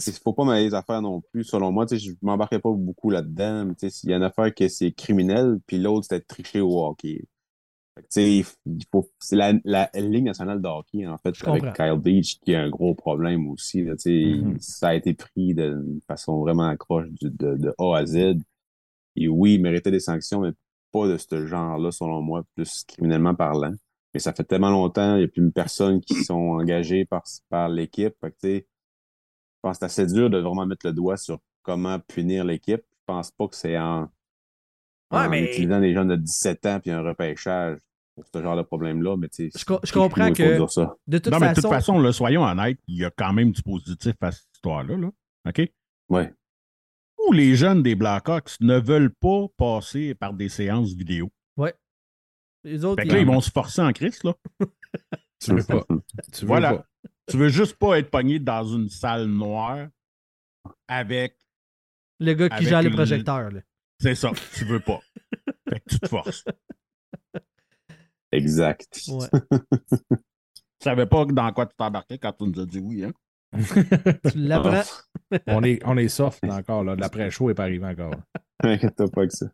Il 0.05 0.13
faut 0.13 0.33
pas 0.33 0.43
mêler 0.45 0.65
les 0.65 0.73
affaires 0.73 1.01
non 1.01 1.21
plus, 1.21 1.43
selon 1.43 1.71
moi. 1.71 1.85
Je 1.89 2.11
m'embarquais 2.21 2.59
pas 2.59 2.71
beaucoup 2.71 3.09
là-dedans. 3.09 3.71
Il 3.81 4.09
y 4.09 4.13
a 4.13 4.17
une 4.17 4.23
affaire 4.23 4.53
que 4.53 4.67
c'est 4.67 4.91
criminel, 4.91 5.59
puis 5.67 5.77
l'autre, 5.77 6.07
c'était 6.09 6.21
tricher 6.21 6.61
au 6.61 6.85
hockey. 6.85 7.23
Il 8.17 8.43
faut, 8.91 9.09
c'est 9.19 9.37
la, 9.37 9.53
la 9.63 9.89
Ligue 9.95 10.25
nationale 10.25 10.61
de 10.61 10.67
hockey, 10.67 11.07
en 11.07 11.17
fait, 11.17 11.33
Je 11.33 11.45
avec 11.45 11.63
comprends. 11.63 11.73
Kyle 11.73 11.99
Beach, 12.01 12.39
qui 12.41 12.53
a 12.53 12.61
un 12.61 12.69
gros 12.69 12.93
problème 12.93 13.47
aussi. 13.47 13.83
Là, 13.83 13.93
Mhm. 14.05 14.57
Ça 14.59 14.89
a 14.89 14.95
été 14.95 15.13
pris 15.13 15.53
d'une 15.53 16.01
façon 16.05 16.39
vraiment 16.41 16.67
accroche 16.67 17.07
de, 17.21 17.29
de, 17.29 17.55
de 17.55 17.73
A 17.77 17.95
à 17.99 18.05
Z. 18.05 18.35
Et 19.15 19.29
oui, 19.29 19.53
il 19.55 19.61
méritait 19.61 19.91
des 19.91 20.01
sanctions, 20.01 20.41
mais 20.41 20.51
pas 20.91 21.07
de 21.07 21.17
ce 21.17 21.45
genre-là, 21.47 21.91
selon 21.91 22.21
moi, 22.21 22.43
plus 22.55 22.83
criminellement 22.85 23.33
parlant. 23.33 23.73
Mais 24.13 24.19
ça 24.19 24.33
fait 24.33 24.43
tellement 24.43 24.71
longtemps, 24.71 25.15
il 25.15 25.19
n'y 25.19 25.23
a 25.25 25.27
plus 25.29 25.41
une 25.41 25.53
personne 25.53 26.01
qui 26.01 26.15
sont 26.23 26.33
engagées 26.33 27.05
par, 27.05 27.23
par 27.49 27.69
l'équipe. 27.69 28.13
Fait 28.19 28.31
que, 28.31 28.35
tu 28.41 28.47
sais, 28.47 28.67
je 29.54 29.54
pense 29.67 29.77
que 29.79 29.87
c'est 29.87 30.01
assez 30.03 30.13
dur 30.13 30.29
de 30.29 30.37
vraiment 30.39 30.65
mettre 30.65 30.85
le 30.85 30.93
doigt 30.93 31.17
sur 31.17 31.39
comment 31.63 31.99
punir 31.99 32.43
l'équipe. 32.45 32.81
Je 32.81 33.03
pense 33.05 33.31
pas 33.31 33.47
que 33.47 33.55
c'est 33.55 33.77
en, 33.77 34.03
Ouais, 35.11 35.19
en 35.19 35.29
mais- 35.29 35.43
utilisant 35.51 35.79
des 35.79 35.93
jeunes 35.93 36.07
de 36.09 36.15
17 36.15 36.65
ans 36.65 36.79
puis 36.79 36.91
un 36.91 37.01
repêchage 37.01 37.79
pour 38.15 38.25
ce 38.33 38.41
genre 38.41 38.55
de 38.57 38.61
problème-là. 38.63 39.17
Mais 39.17 39.27
tu 39.29 39.49
sais, 39.49 39.59
Je 39.59 39.65
co- 39.65 39.79
je 39.83 39.91
comprends 39.93 40.31
que- 40.31 40.57
dire 40.57 40.69
ça. 40.69 40.95
de 41.07 41.17
toute 41.17 41.31
non, 41.33 41.39
mais 41.39 41.49
de 41.49 41.55
façon, 41.55 41.61
toute 41.67 41.71
façon, 41.77 41.99
là, 41.99 42.11
soyons 42.13 42.43
honnêtes, 42.43 42.79
il 42.87 42.97
y 42.97 43.05
a 43.05 43.11
quand 43.11 43.33
même 43.33 43.51
du 43.51 43.61
positif 43.61 44.13
à 44.21 44.31
cette 44.31 44.47
histoire-là. 44.55 44.95
Là. 44.97 45.09
OK? 45.47 45.71
Ouais. 46.09 46.33
Ou 47.27 47.31
les 47.33 47.55
jeunes 47.55 47.81
des 47.83 47.95
Blackhawks 47.95 48.59
ne 48.61 48.77
veulent 48.79 49.13
pas 49.13 49.47
passer 49.57 50.15
par 50.15 50.33
des 50.33 50.49
séances 50.49 50.93
vidéo. 50.93 51.29
les 52.63 52.83
autres, 52.83 52.99
Fait 53.03 53.07
que 53.07 53.13
là, 53.13 53.19
ils- 53.19 53.27
vont 53.27 53.41
se 53.41 53.51
forcer 53.51 53.81
en 53.83 53.93
Christ, 53.93 54.23
là. 54.23 54.33
Tu 55.39 55.53
veux 55.53 55.63
pas. 55.63 55.85
Tu 56.33 56.41
veux 56.41 56.47
Voilà. 56.47 56.73
pas. 56.77 56.85
Tu 57.27 57.37
veux 57.37 57.49
juste 57.49 57.77
pas 57.77 57.97
être 57.97 58.09
pogné 58.11 58.39
dans 58.39 58.63
une 58.65 58.89
salle 58.89 59.25
noire 59.25 59.87
avec. 60.87 61.37
le 62.19 62.33
gars 62.33 62.49
qui 62.49 62.55
avec 62.55 62.67
gère 62.67 62.81
les 62.81 62.89
le- 62.89 62.95
projecteurs. 62.95 63.51
là. 63.51 63.61
C'est 63.99 64.15
ça, 64.15 64.31
tu 64.55 64.65
veux 64.65 64.79
pas. 64.79 64.99
fait 65.69 65.79
que 65.79 65.89
tu 65.89 65.99
te 65.99 66.07
forces. 66.07 66.43
Exact. 68.31 68.99
Ouais. 69.07 69.27
Tu 70.81 70.89
savais 70.89 71.05
pas 71.07 71.23
dans 71.25 71.51
quoi 71.53 71.65
tu 71.65 71.75
t'embarquais 71.77 72.17
quand 72.19 72.33
tu 72.33 72.43
nous 72.43 72.59
as 72.59 72.65
dit 72.65 72.79
oui, 72.79 73.05
hein? 73.05 73.11
Tu 74.29 74.37
l'apprends. 74.37 74.83
on, 75.47 75.63
est, 75.63 75.81
on 75.85 75.97
est 75.97 76.09
soft 76.09 76.45
là, 76.45 76.55
encore. 76.57 76.83
Là. 76.83 76.95
L'après-show 76.95 77.47
n'est 77.47 77.53
pas 77.55 77.63
arrivé 77.63 77.85
encore. 77.85 78.13
Inquiète-toi 78.61 79.07
pas 79.09 79.25
que 79.25 79.33
ça. 79.33 79.47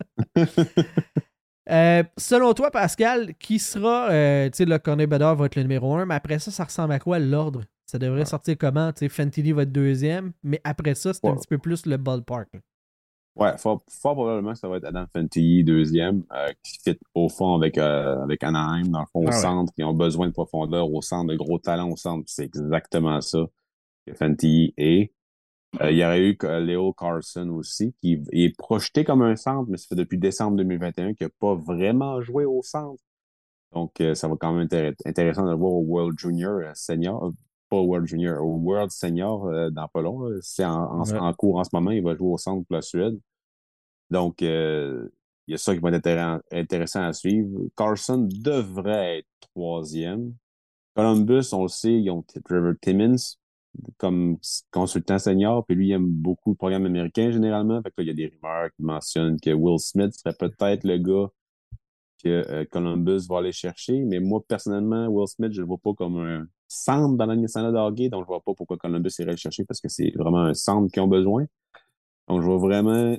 Euh, 1.71 2.03
selon 2.17 2.53
toi, 2.53 2.69
Pascal, 2.71 3.33
qui 3.35 3.57
sera, 3.59 4.09
euh, 4.11 4.49
tu 4.49 4.57
sais, 4.57 4.65
le 4.65 4.77
Connor 4.77 5.07
Bedard 5.07 5.35
va 5.35 5.45
être 5.45 5.55
le 5.55 5.61
numéro 5.63 5.93
1, 5.95 6.05
mais 6.05 6.15
après 6.15 6.39
ça, 6.39 6.51
ça 6.51 6.65
ressemble 6.65 6.93
à 6.93 6.99
quoi 6.99 7.17
l'ordre? 7.19 7.63
Ça 7.85 7.97
devrait 7.99 8.25
sortir 8.25 8.57
comment? 8.57 8.91
Tu 8.93 8.99
sais, 8.99 9.09
Fantilli 9.09 9.51
va 9.51 9.63
être 9.63 9.71
deuxième, 9.71 10.31
mais 10.43 10.59
après 10.63 10.95
ça, 10.95 11.13
c'est 11.13 11.25
un 11.27 11.35
petit 11.35 11.47
peu 11.47 11.57
plus 11.57 11.85
le 11.85 11.97
ballpark. 11.97 12.47
là. 12.53 12.59
Ouais, 13.37 13.57
fort, 13.57 13.81
fort 13.89 14.13
probablement 14.15 14.51
que 14.51 14.57
ça 14.59 14.67
va 14.67 14.77
être 14.77 14.85
Adam 14.85 15.05
Fantilli, 15.13 15.63
deuxième, 15.63 16.23
euh, 16.33 16.49
qui 16.63 16.77
fit 16.83 16.99
au 17.15 17.29
fond 17.29 17.55
avec, 17.55 17.77
euh, 17.77 18.21
avec 18.21 18.43
Anaheim, 18.43 18.89
dans 18.89 18.99
le 18.99 19.05
fond, 19.05 19.21
au 19.21 19.27
Ah 19.27 19.31
ouais. 19.35 19.41
centre, 19.41 19.73
qui 19.73 19.83
ont 19.85 19.93
besoin 19.93 20.27
de 20.27 20.33
profondeur 20.33 20.91
au 20.91 21.01
centre, 21.01 21.31
de 21.31 21.37
gros 21.37 21.57
talents 21.57 21.89
au 21.89 21.95
centre. 21.95 22.25
C'est 22.27 22.43
exactement 22.43 23.21
ça 23.21 23.45
que 24.05 24.13
Fantilli 24.13 24.73
est. 24.77 25.13
Euh, 25.79 25.89
il 25.91 25.97
y 25.97 26.03
aurait 26.05 26.21
eu 26.21 26.37
euh, 26.43 26.59
Léo 26.59 26.91
Carlson 26.93 27.47
aussi, 27.49 27.93
qui 28.01 28.21
est 28.33 28.57
projeté 28.57 29.05
comme 29.05 29.21
un 29.21 29.35
centre, 29.37 29.69
mais 29.69 29.77
ça 29.77 29.87
fait 29.87 29.95
depuis 29.95 30.17
décembre 30.17 30.57
2021 30.57 31.13
qu'il 31.13 31.27
n'a 31.27 31.31
pas 31.39 31.55
vraiment 31.55 32.21
joué 32.21 32.43
au 32.45 32.61
centre. 32.61 33.01
Donc, 33.73 34.01
euh, 34.01 34.13
ça 34.15 34.27
va 34.27 34.35
quand 34.39 34.53
même 34.53 34.67
être 34.71 35.01
intéressant 35.05 35.45
de 35.45 35.51
le 35.51 35.55
voir 35.55 35.71
au 35.73 35.81
World 35.81 36.19
Junior 36.19 36.61
Senior, 36.75 37.31
pas 37.69 37.77
au 37.77 37.85
World 37.85 38.05
Junior, 38.07 38.43
au 38.45 38.57
World 38.57 38.91
Senior 38.91 39.45
euh, 39.47 39.69
dans 39.69 39.87
pas 39.87 40.01
long. 40.01 40.29
C'est 40.41 40.65
en, 40.65 40.73
en- 41.01 41.03
Ouais. 41.09 41.17
en 41.17 41.33
cours 41.33 41.57
en 41.59 41.63
ce 41.63 41.69
moment, 41.73 41.91
il 41.91 42.03
va 42.03 42.15
jouer 42.15 42.27
au 42.33 42.37
centre 42.37 42.65
pour 42.67 42.75
la 42.75 42.81
Suède. 42.81 43.17
Donc, 44.09 44.41
euh, 44.43 45.09
il 45.47 45.51
y 45.51 45.55
a 45.55 45.57
ça 45.57 45.73
qui 45.73 45.79
va 45.81 45.89
être 45.89 46.05
intér- 46.05 46.41
intéressant 46.51 47.03
à 47.03 47.13
suivre. 47.13 47.49
Carson 47.77 48.27
devrait 48.31 49.19
être 49.19 49.27
troisième. 49.53 50.33
Columbus, 50.95 51.53
on 51.53 51.63
le 51.63 51.67
sait, 51.69 51.93
ils 51.93 52.09
ont 52.11 52.23
Trevor 52.45 52.73
Timmins 52.81 53.15
comme 53.97 54.37
consultant 54.71 55.19
senior, 55.19 55.65
puis 55.65 55.75
lui, 55.75 55.87
il 55.89 55.91
aime 55.93 56.07
beaucoup 56.07 56.51
le 56.51 56.55
programme 56.55 56.85
américain 56.85 57.31
généralement. 57.31 57.81
Fait 57.81 57.89
que 57.89 57.95
là, 57.97 58.03
il 58.03 58.07
y 58.07 58.11
a 58.11 58.13
des 58.13 58.35
rumeurs 58.35 58.69
qui 58.75 58.83
mentionnent 58.83 59.39
que 59.39 59.51
Will 59.51 59.79
Smith 59.79 60.13
serait 60.13 60.35
peut-être 60.35 60.83
le 60.83 60.97
gars 60.97 61.29
que 62.23 62.29
euh, 62.29 62.65
Columbus 62.69 63.27
va 63.29 63.39
aller 63.39 63.51
chercher. 63.51 64.03
Mais 64.03 64.19
moi, 64.19 64.41
personnellement, 64.47 65.07
Will 65.07 65.27
Smith, 65.27 65.53
je 65.53 65.61
le 65.61 65.67
vois 65.67 65.77
pas 65.77 65.93
comme 65.93 66.17
un 66.17 66.47
centre 66.67 67.15
dans 67.15 67.25
la 67.25 67.35
nationale 67.35 67.73
de 67.73 68.09
donc 68.09 68.23
je 68.23 68.27
vois 68.27 68.41
pas 68.41 68.53
pourquoi 68.53 68.77
Columbus 68.77 69.11
irait 69.19 69.31
le 69.31 69.37
chercher 69.37 69.65
parce 69.65 69.81
que 69.81 69.89
c'est 69.89 70.11
vraiment 70.15 70.43
un 70.43 70.53
centre 70.53 70.91
qu'ils 70.91 71.01
ont 71.01 71.07
besoin. 71.07 71.45
Donc, 72.27 72.41
je 72.41 72.45
vois 72.45 72.57
vraiment 72.57 73.15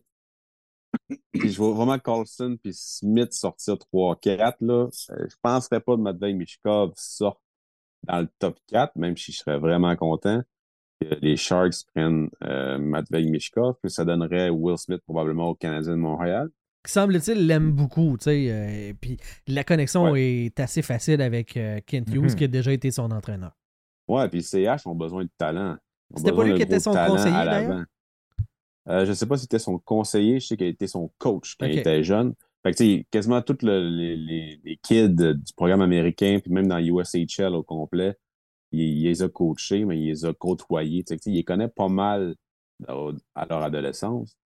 puis 1.33 1.51
je 1.51 1.57
vois 1.57 1.73
vraiment 1.73 1.99
Carlson 1.99 2.57
puis 2.63 2.73
Smith 2.75 3.33
sortir 3.33 3.75
3-4. 3.75 4.57
Là. 4.61 4.89
Euh, 5.11 5.27
je 5.29 5.37
penserais 5.43 5.81
pas 5.81 5.97
de 5.97 6.03
Matvei 6.03 6.35
Mishkov 6.35 6.93
sorte 6.97 7.41
dans 8.05 8.21
le 8.21 8.29
top 8.39 8.59
4, 8.69 8.97
même 8.97 9.17
si 9.17 9.33
je 9.33 9.39
serais 9.39 9.59
vraiment 9.59 9.95
content 9.97 10.43
que 11.01 11.07
les 11.21 11.37
Sharks 11.37 11.85
prennent 11.95 12.29
euh, 12.45 12.79
Matvei 12.79 13.25
Mishkov, 13.25 13.75
que 13.83 13.89
ça 13.89 14.05
donnerait 14.05 14.51
Will 14.51 14.79
Smith 14.79 15.01
probablement 15.05 15.49
au 15.51 15.55
Canadien 15.55 15.93
de 15.93 15.97
Montréal. 15.97 16.49
Qui 16.85 16.93
semble-t-il 16.93 17.47
l'aime 17.47 17.71
beaucoup, 17.73 18.17
tu 18.19 18.25
sais. 18.25 18.47
euh, 18.51 18.93
puis 19.01 19.17
la 19.47 19.63
connexion 19.65 20.15
est 20.17 20.59
assez 20.59 20.83
facile 20.83 21.23
avec 21.23 21.57
euh, 21.57 21.79
Kent 21.87 22.09
Hughes, 22.13 22.23
Mhm. 22.33 22.35
qui 22.37 22.45
a 22.45 22.49
déjà 22.49 22.73
été 22.73 22.91
son 22.91 23.11
entraîneur. 23.13 23.53
Ouais, 24.09 24.29
puis 24.29 24.39
les 24.41 24.45
CH 24.45 24.87
ont 24.87 24.95
besoin 24.97 25.23
de 25.25 25.31
talent. 25.39 25.77
C'était 26.17 26.33
pas 26.33 26.45
lui 26.45 26.55
qui 26.55 26.63
était 26.63 26.81
son 26.81 26.93
conseiller, 26.93 27.33
d'ailleurs? 27.45 27.85
Euh, 28.89 29.07
je 29.07 29.13
sais 29.13 29.27
pas 29.27 29.37
si 29.37 29.43
c'était 29.43 29.61
son 29.61 29.79
conseiller, 29.79 30.41
je 30.41 30.47
sais 30.49 30.57
qu'il 30.57 30.67
était 30.67 30.89
son 30.89 31.11
coach 31.19 31.55
quand 31.59 31.67
il 31.67 31.79
était 31.79 32.03
jeune. 32.03 32.35
Fait 32.65 32.73
que, 32.75 33.03
quasiment 33.11 33.43
tous 33.43 33.59
le- 33.63 33.89
les, 33.89 34.17
les, 34.65 34.77
kids 34.83 35.11
du 35.17 35.53
programme 35.57 35.81
américain, 35.83 36.39
puis 36.43 36.53
même 36.53 36.69
dans 36.69 36.79
USHL 36.79 37.55
au 37.55 37.63
complet, 37.65 38.15
il, 38.73 38.81
il 38.83 39.05
les 39.05 39.23
a 39.23 39.29
coachés, 39.29 39.85
mais 39.85 39.99
il 40.01 40.07
les 40.09 40.25
a 40.27 40.35
côtoyés. 40.35 41.05
Tu 41.05 41.17
sais, 41.19 41.21
il 41.31 41.35
les 41.37 41.45
connaît 41.45 41.69
pas 41.69 41.89
mal 41.89 42.37
au- 42.89 43.13
à 43.35 43.47
leur 43.47 43.63
adolescence. 43.63 44.37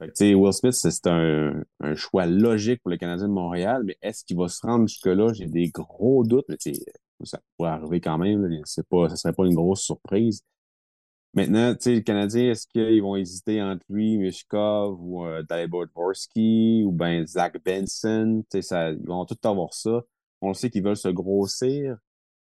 Fait 0.00 0.08
que, 0.12 0.34
Will 0.34 0.52
Smith, 0.52 0.72
c'est 0.74 1.06
un, 1.06 1.62
un 1.80 1.94
choix 1.94 2.26
logique 2.26 2.82
pour 2.82 2.90
le 2.90 2.96
Canadien 2.98 3.28
de 3.28 3.32
Montréal, 3.32 3.82
mais 3.84 3.96
est-ce 4.02 4.24
qu'il 4.24 4.36
va 4.36 4.48
se 4.48 4.66
rendre 4.66 4.88
jusque-là? 4.88 5.32
J'ai 5.34 5.46
des 5.46 5.68
gros 5.70 6.24
doutes, 6.24 6.46
mais 6.48 6.56
ça 7.24 7.40
pourrait 7.56 7.70
arriver 7.70 8.00
quand 8.00 8.18
même. 8.18 8.46
là. 8.46 8.58
C'est 8.64 8.86
pas, 8.88 9.08
ça 9.10 9.16
serait 9.16 9.32
pas 9.34 9.46
une 9.46 9.54
grosse 9.54 9.82
surprise. 9.82 10.42
Maintenant, 11.34 11.74
tu 11.74 11.82
sais, 11.82 11.94
le 11.96 12.00
Canadien, 12.00 12.50
est-ce 12.50 12.66
qu'ils 12.66 13.02
vont 13.02 13.16
hésiter 13.16 13.60
entre 13.60 13.84
lui, 13.88 14.18
Mishkov 14.18 14.96
ou 15.00 15.26
euh, 15.26 15.42
Dvorsky 15.42 16.84
ou 16.86 16.92
ben 16.92 17.26
Zach 17.26 17.56
Benson? 17.64 18.44
Tu 18.50 18.62
sais, 18.62 18.94
ils 18.94 19.06
vont 19.06 19.24
tout 19.24 19.36
avoir 19.42 19.74
ça. 19.74 20.02
On 20.40 20.48
le 20.48 20.54
sait 20.54 20.70
qu'ils 20.70 20.84
veulent 20.84 20.96
se 20.96 21.08
grossir. 21.08 21.96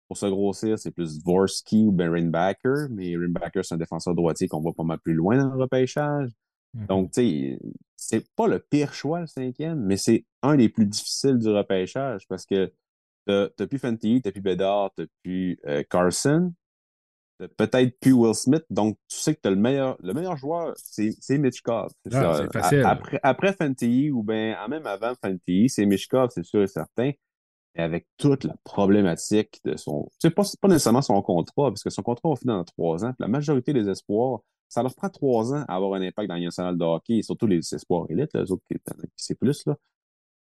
Pour 0.08 0.18
se 0.18 0.28
grossir, 0.28 0.78
c'est 0.78 0.92
plus 0.92 1.18
Dvorsky 1.20 1.88
ou 1.88 1.92
ben 1.92 2.12
Rinbacker, 2.12 2.90
mais 2.92 3.16
Rinbacker, 3.18 3.66
c'est 3.66 3.74
un 3.74 3.78
défenseur 3.78 4.14
droitier 4.14 4.48
qu'on 4.48 4.62
voit 4.62 4.74
pas 4.74 4.84
mal 4.84 5.00
plus 5.00 5.16
loin 5.16 5.38
dans 5.38 5.52
le 5.52 5.60
repêchage. 5.60 6.30
Mhm. 6.76 6.86
Donc, 6.86 7.12
tu 7.12 7.22
sais, 7.22 7.60
c'est 7.96 8.36
pas 8.36 8.48
le 8.48 8.60
pire 8.60 8.94
choix, 8.94 9.22
le 9.22 9.28
cinquième, 9.28 9.80
mais 9.84 9.98
c'est 9.98 10.26
un 10.44 10.58
des 10.58 10.70
plus 10.70 10.86
difficiles 10.86 11.40
du 11.40 11.50
repêchage 11.50 12.28
parce 12.28 12.46
que 12.46 12.72
t'as 13.26 13.50
t'as 13.50 13.68
plus 13.68 13.80
Fenty, 13.80 14.22
t'as 14.22 14.32
plus 14.32 14.42
Bedard, 14.42 14.92
t'as 14.96 15.06
plus 15.24 15.58
euh, 15.66 15.84
Carson, 15.90 16.54
peut-être 17.58 18.00
plus 18.00 18.14
Will 18.14 18.34
Smith. 18.34 18.64
Donc, 18.70 18.98
tu 19.08 19.18
sais 19.18 19.36
que 19.36 19.42
t'as 19.42 19.50
le 19.50 19.56
meilleur, 19.56 19.98
le 20.02 20.14
meilleur 20.14 20.38
joueur, 20.38 20.74
c'est 20.78 21.12
c'est 21.20 21.38
Mitchkov. 21.38 21.92
C'est 22.04 22.16
Ah, 22.16 22.42
c'est 22.42 22.54
facile. 22.54 22.84
Après, 22.86 23.20
après 23.24 23.54
Fenty 23.54 24.12
ou 24.12 24.24
bien 24.24 24.56
même 24.68 24.86
avant 24.86 25.14
Fenty, 25.22 25.70
c'est 25.70 25.86
Mitchkov, 25.86 26.30
c'est 26.34 26.44
sûr 26.46 26.64
et 26.64 26.68
certain. 26.68 27.12
Et 27.78 27.82
avec 27.82 28.08
toute 28.18 28.46
la 28.46 28.56
problématique 28.64 29.60
de 29.66 29.76
son. 29.76 30.10
C'est 30.20 30.30
pas, 30.30 30.44
pas 30.62 30.68
nécessairement 30.70 31.02
son 31.02 31.22
contrat, 31.22 31.72
parce 31.72 31.84
que 31.84 31.90
son 31.90 32.04
contrat 32.04 32.30
va 32.30 32.36
finir 32.38 32.56
dans 32.56 32.64
trois 32.64 33.04
ans. 33.04 33.10
Puis 33.10 33.18
la 33.20 33.28
majorité 33.28 33.74
des 33.74 33.90
espoirs, 33.90 34.40
ça 34.70 34.82
leur 34.82 34.96
prend 34.96 35.10
trois 35.10 35.54
ans 35.54 35.66
à 35.68 35.76
avoir 35.76 35.94
un 35.96 36.02
impact 36.02 36.30
dans 36.30 36.36
la 36.36 36.40
Ligue 36.40 36.48
nationale 36.48 36.78
de 36.78 36.86
hockey, 36.86 37.18
et 37.18 37.22
surtout 37.22 37.48
les 37.48 37.60
espoirs 37.74 38.06
élites, 38.10 38.34
les 38.34 38.50
autres 38.50 38.64
qui, 38.72 38.76
qui 38.76 39.10
c'est 39.18 39.36
plus. 39.36 39.66
Là. 39.66 39.76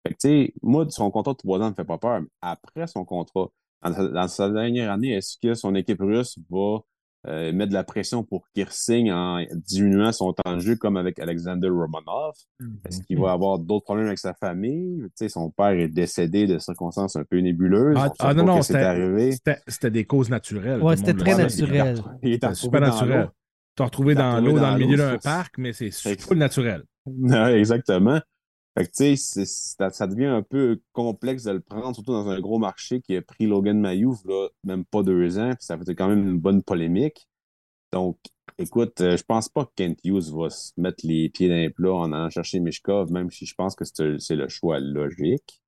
Fait 0.08 0.14
que, 0.14 0.20
tu 0.20 0.30
sais, 0.30 0.54
moi, 0.62 0.86
son 0.90 1.12
contrat 1.12 1.34
de 1.34 1.38
trois 1.38 1.60
ans 1.60 1.66
ne 1.66 1.70
me 1.72 1.76
fait 1.76 1.84
pas 1.84 1.98
peur. 1.98 2.22
Mais 2.22 2.28
après 2.42 2.88
son 2.88 3.04
contrat, 3.04 3.50
dans 3.90 4.28
sa 4.28 4.50
dernière 4.50 4.92
année, 4.92 5.14
est-ce 5.14 5.38
que 5.42 5.54
son 5.54 5.76
équipe 5.76 6.02
russe 6.02 6.38
va 6.50 6.80
euh, 7.28 7.52
mettre 7.54 7.70
de 7.70 7.74
la 7.74 7.84
pression 7.84 8.24
pour 8.24 8.48
qu'il 8.54 8.70
signe 8.70 9.12
en 9.12 9.44
diminuant 9.54 10.12
son 10.12 10.32
temps 10.34 10.56
de 10.56 10.60
jeu 10.60 10.76
comme 10.76 10.96
avec 10.96 11.18
Alexander 11.20 11.70
Romanov? 11.70 12.36
Est-ce 12.86 13.02
qu'il 13.02 13.20
va 13.20 13.32
avoir 13.32 13.58
d'autres 13.58 13.84
problèmes 13.86 14.06
avec 14.08 14.20
sa 14.20 14.34
famille? 14.36 15.00
Tu 15.02 15.10
sais, 15.16 15.30
son 15.30 15.50
père 15.50 15.70
est 15.72 15.88
décédé 15.88 16.46
de 16.46 16.60
circonstances 16.60 17.16
un 17.16 17.24
peu 17.24 17.40
nébuleuses. 17.40 17.98
Ah, 18.00 18.12
ah, 18.20 18.34
non, 18.36 18.46
non, 18.46 18.62
c'était 18.62 18.80
arrivé. 18.80 19.32
c'était- 19.32 19.60
c'était 19.68 19.90
des 19.92 20.06
causes 20.06 20.30
naturelles. 20.30 20.82
Ouais, 20.84 20.96
c'était 20.98 21.14
très 21.16 21.36
naturel. 21.36 21.96
Il 22.22 22.34
est 22.34 22.54
super 22.54 22.80
naturel. 22.82 23.22
l'eau. 23.24 23.30
T'as 23.76 23.86
retrouvé 23.86 24.16
dans 24.16 24.40
l'eau, 24.40 24.54
dans 24.54 24.62
dans 24.62 24.72
le 24.78 24.86
milieu 24.86 24.98
d'un 24.98 25.18
parc, 25.18 25.58
mais 25.58 25.74
c'est 25.74 25.92
full 26.22 26.38
naturel. 26.38 26.84
Ouais, 27.08 27.60
exactement. 27.60 28.20
Fait 28.78 28.86
que, 28.88 29.16
ça, 29.16 29.90
ça 29.90 30.08
devient 30.08 30.26
un 30.26 30.42
peu 30.42 30.82
complexe 30.92 31.44
de 31.44 31.52
le 31.52 31.62
prendre, 31.62 31.96
surtout 31.96 32.12
dans 32.12 32.28
un 32.30 32.40
gros 32.42 32.60
marché 32.60 33.00
qui 33.02 33.16
a 33.16 33.22
pris 33.22 33.46
Logan 33.48 33.80
Mayou, 33.80 34.18
là, 34.26 34.50
même 34.66 34.84
pas 34.84 35.02
deux 35.02 35.40
ans, 35.40 35.50
puis 35.52 35.66
ça 35.66 35.78
fait 35.78 35.96
quand 35.96 36.10
même 36.10 36.28
une 36.28 36.40
bonne 36.40 36.62
polémique. 36.62 37.28
Donc, 37.94 38.18
écoute, 38.58 39.00
euh, 39.00 39.16
je 39.16 39.24
pense 39.24 39.48
pas 39.48 39.64
que 39.66 39.72
Kent 39.76 40.00
Hughes 40.04 40.34
va 40.36 40.50
se 40.50 40.74
mettre 40.76 41.06
les 41.08 41.30
pieds 41.30 41.48
dans 41.48 41.56
les 41.56 41.70
plats 41.70 41.94
en 41.94 42.12
allant 42.12 42.30
chercher 42.30 42.60
Mishkov, 42.60 43.12
même 43.12 43.32
si 43.32 43.46
je 43.46 43.56
pense 43.56 43.76
que 43.76 43.86
c'est 43.86 44.20
c'est 44.20 44.36
le 44.36 44.50
choix 44.50 44.80
logique. 44.82 45.62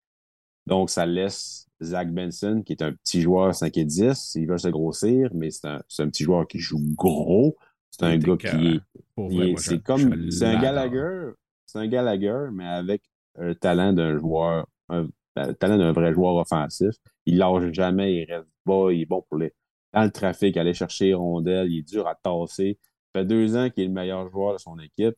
Donc, 0.66 0.90
ça 0.90 1.06
laisse 1.06 1.68
Zach 1.82 2.12
Benson, 2.12 2.62
qui 2.66 2.74
est 2.74 2.82
un 2.82 2.92
petit 2.92 3.22
joueur 3.22 3.56
5 3.56 3.78
et 3.78 3.86
10, 3.86 4.34
il 4.36 4.48
veut 4.48 4.58
se 4.58 4.68
grossir, 4.68 5.30
mais 5.34 5.50
c'est 5.50 5.68
un, 5.68 5.82
c'est 5.88 6.04
un 6.04 6.10
petit 6.10 6.24
joueur 6.26 6.46
qui 6.46 6.60
joue 6.60 6.82
gros. 6.96 7.56
C'est 7.90 8.04
un 8.04 8.18
gars 8.18 8.36
qui 8.36 8.82
je- 9.30 9.56
c'est 9.58 9.82
comme 9.82 10.30
c'est 10.32 10.46
un. 10.46 10.56
Gallagher, 10.62 11.30
c'est 11.68 11.80
un 11.80 11.88
Gallagher, 11.88 12.48
mais 12.52 12.66
avec 12.66 13.04
le 13.38 13.54
talent 13.54 13.94
d'un 13.94 14.18
joueur, 14.18 14.68
un, 14.90 15.08
le 15.36 15.54
talent 15.54 15.78
d'un 15.78 15.92
vrai 15.92 16.14
joueur 16.14 16.36
offensif. 16.36 16.96
Il 17.26 17.38
lâche 17.38 17.72
jamais, 17.74 18.16
il 18.16 18.26
reste 18.26 18.48
bas, 18.66 18.92
il 18.92 19.02
est 19.02 19.06
bon 19.06 19.24
pour 19.30 19.38
les 19.38 19.54
dans 19.94 20.04
le 20.04 20.12
trafic, 20.12 20.58
aller 20.58 20.74
chercher 20.74 21.06
les 21.06 21.14
rondelles, 21.14 21.72
il 21.72 21.80
est 21.80 21.90
dur 21.90 22.08
à 22.08 22.16
tasser. 22.16 22.78
Ça 23.16 23.22
fait 23.22 23.26
deux 23.26 23.56
ans 23.56 23.70
qu'il 23.70 23.84
est 23.84 23.88
le 23.88 23.94
meilleur 23.94 24.30
joueur 24.30 24.54
de 24.54 24.60
son 24.60 24.78
équipe, 24.80 25.16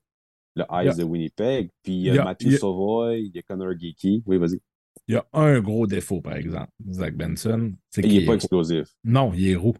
le 0.56 0.64
Ice 0.86 0.96
de 0.96 1.04
Winnipeg. 1.04 1.70
Puis 1.84 1.94
il 1.94 2.00
y 2.02 2.08
il 2.10 2.16
y 2.16 2.20
a 2.20 2.24
Matthew 2.24 2.52
Savoy, 2.52 3.26
il 3.26 3.36
y 3.36 3.40
a 3.40 3.42
Connor 3.42 3.78
Geeky. 3.78 4.24
Oui, 4.26 4.38
vas-y. 4.38 4.60
Il 5.08 5.16
y 5.16 5.18
a 5.18 5.26
un 5.34 5.60
gros 5.60 5.88
défaut, 5.88 6.22
par 6.22 6.36
exemple, 6.36 6.72
Zach 6.92 7.16
Benson. 7.16 7.74
C'est 7.90 8.02
Il 8.02 8.10
qu'il 8.10 8.24
est 8.24 8.26
pas 8.26 8.36
explosif. 8.36 8.96
Non, 9.04 9.32
il 9.34 9.50
est 9.50 9.56
roux. 9.56 9.76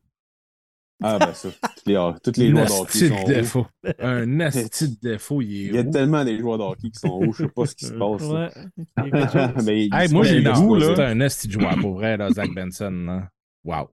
Ah, 1.02 1.18
ben 1.18 1.34
ça. 1.34 1.50
Toutes 1.52 1.86
les, 1.86 2.12
toutes 2.24 2.38
les 2.38 2.50
joueurs 2.52 2.66
de 2.66 2.72
hockey 2.72 2.90
Asti 2.90 3.08
sont 3.08 3.24
défaut. 3.24 3.68
Un 4.00 4.40
asti 4.42 4.90
de 4.90 5.00
défaut, 5.02 5.42
il 5.42 5.54
est 5.54 5.66
Il 5.68 5.76
y 5.76 5.78
a 5.78 5.84
tellement 5.86 6.26
des 6.26 6.38
joueurs 6.40 6.58
de 6.58 6.64
hockey 6.64 6.90
qui 6.90 7.00
sont 7.00 7.18
roux, 7.18 7.32
je 7.34 7.44
sais 7.44 7.50
pas 7.50 7.66
ce 7.66 7.76
qui 7.76 7.86
se 7.86 7.94
passe. 7.94 8.22
Ouais. 8.24 8.50
Quelque 9.12 9.32
chose. 9.32 9.66
Mais 9.66 9.88
Hey, 9.94 10.12
moi, 10.12 10.24
j'ai 10.26 10.42
le 10.42 10.52
goût, 10.54 10.76
là. 10.76 10.96
C'est 10.96 11.04
un 11.04 11.22
asti 11.22 11.48
de 11.48 11.54
joueur, 11.54 11.78
pour 11.80 11.94
vrai, 11.94 12.18
là, 12.18 12.30
Zach 12.32 12.50
Benson. 12.54 12.92
là. 12.92 13.30
Wow. 13.64 13.90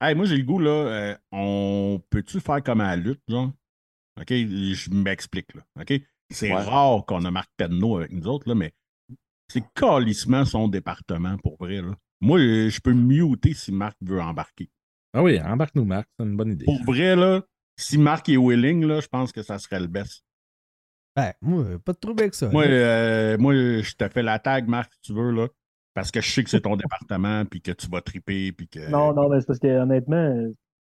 Hey, 0.00 0.14
moi, 0.14 0.24
j'ai 0.26 0.36
le 0.38 0.44
goût, 0.44 0.58
là. 0.58 0.70
euh, 0.70 1.16
on 1.32 2.00
peut-tu 2.10 2.40
faire 2.40 2.62
comme 2.62 2.80
à 2.80 2.96
la 2.96 3.02
lutte, 3.02 3.22
genre? 3.28 3.50
OK? 4.20 4.30
Je 4.30 4.90
m'explique, 4.90 5.54
là. 5.54 5.62
OK? 5.80 5.92
C'est 6.30 6.48
Ouais. 6.48 6.54
rare 6.62 7.04
qu'on 7.06 7.24
a 7.24 7.30
Marc 7.30 7.50
Penneau 7.56 7.98
avec 7.98 8.12
nous 8.12 8.26
autres, 8.26 8.48
là, 8.48 8.54
mais 8.54 8.72
c'est 9.52 9.62
calissement 9.74 10.44
son 10.44 10.68
département, 10.68 11.36
pour 11.38 11.56
vrai, 11.58 11.82
là. 11.82 11.92
Moi, 12.22 12.38
euh, 12.40 12.70
je 12.70 12.80
peux 12.80 12.94
me 12.94 13.02
muter 13.02 13.52
si 13.52 13.72
Marc 13.72 13.96
veut 14.00 14.20
embarquer. 14.22 14.70
Ah 15.16 15.22
oui, 15.22 15.40
embarque-nous, 15.40 15.86
Marc. 15.86 16.08
C'est 16.18 16.26
une 16.26 16.36
bonne 16.36 16.52
idée. 16.52 16.66
Pour 16.66 16.82
vrai, 16.84 17.16
là, 17.16 17.42
si 17.76 17.96
Marc 17.96 18.28
est 18.28 18.36
willing, 18.36 18.84
là, 18.84 19.00
je 19.00 19.08
pense 19.08 19.32
que 19.32 19.42
ça 19.42 19.58
serait 19.58 19.80
le 19.80 19.86
best. 19.86 20.22
Ben, 21.16 21.32
moi, 21.40 21.64
pas 21.82 21.94
de 21.94 21.98
trouble 21.98 22.20
avec 22.22 22.34
ça. 22.34 22.50
Moi, 22.50 22.64
euh, 22.64 23.38
moi, 23.38 23.54
je 23.54 23.94
te 23.94 24.06
fais 24.08 24.22
la 24.22 24.38
tag, 24.38 24.68
Marc, 24.68 24.92
si 24.92 25.00
tu 25.00 25.12
veux, 25.14 25.30
là. 25.30 25.48
Parce 25.94 26.10
que 26.10 26.20
je 26.20 26.30
sais 26.30 26.44
que 26.44 26.50
c'est 26.50 26.60
ton 26.60 26.76
département, 26.76 27.46
puis 27.46 27.62
que 27.62 27.72
tu 27.72 27.88
vas 27.88 28.02
triper, 28.02 28.52
puis 28.52 28.68
que. 28.68 28.90
Non, 28.90 29.14
non, 29.14 29.30
mais 29.30 29.40
c'est 29.40 29.46
parce 29.46 29.58
que 29.58 29.66
honnêtement, 29.66 30.16
euh, 30.16 30.52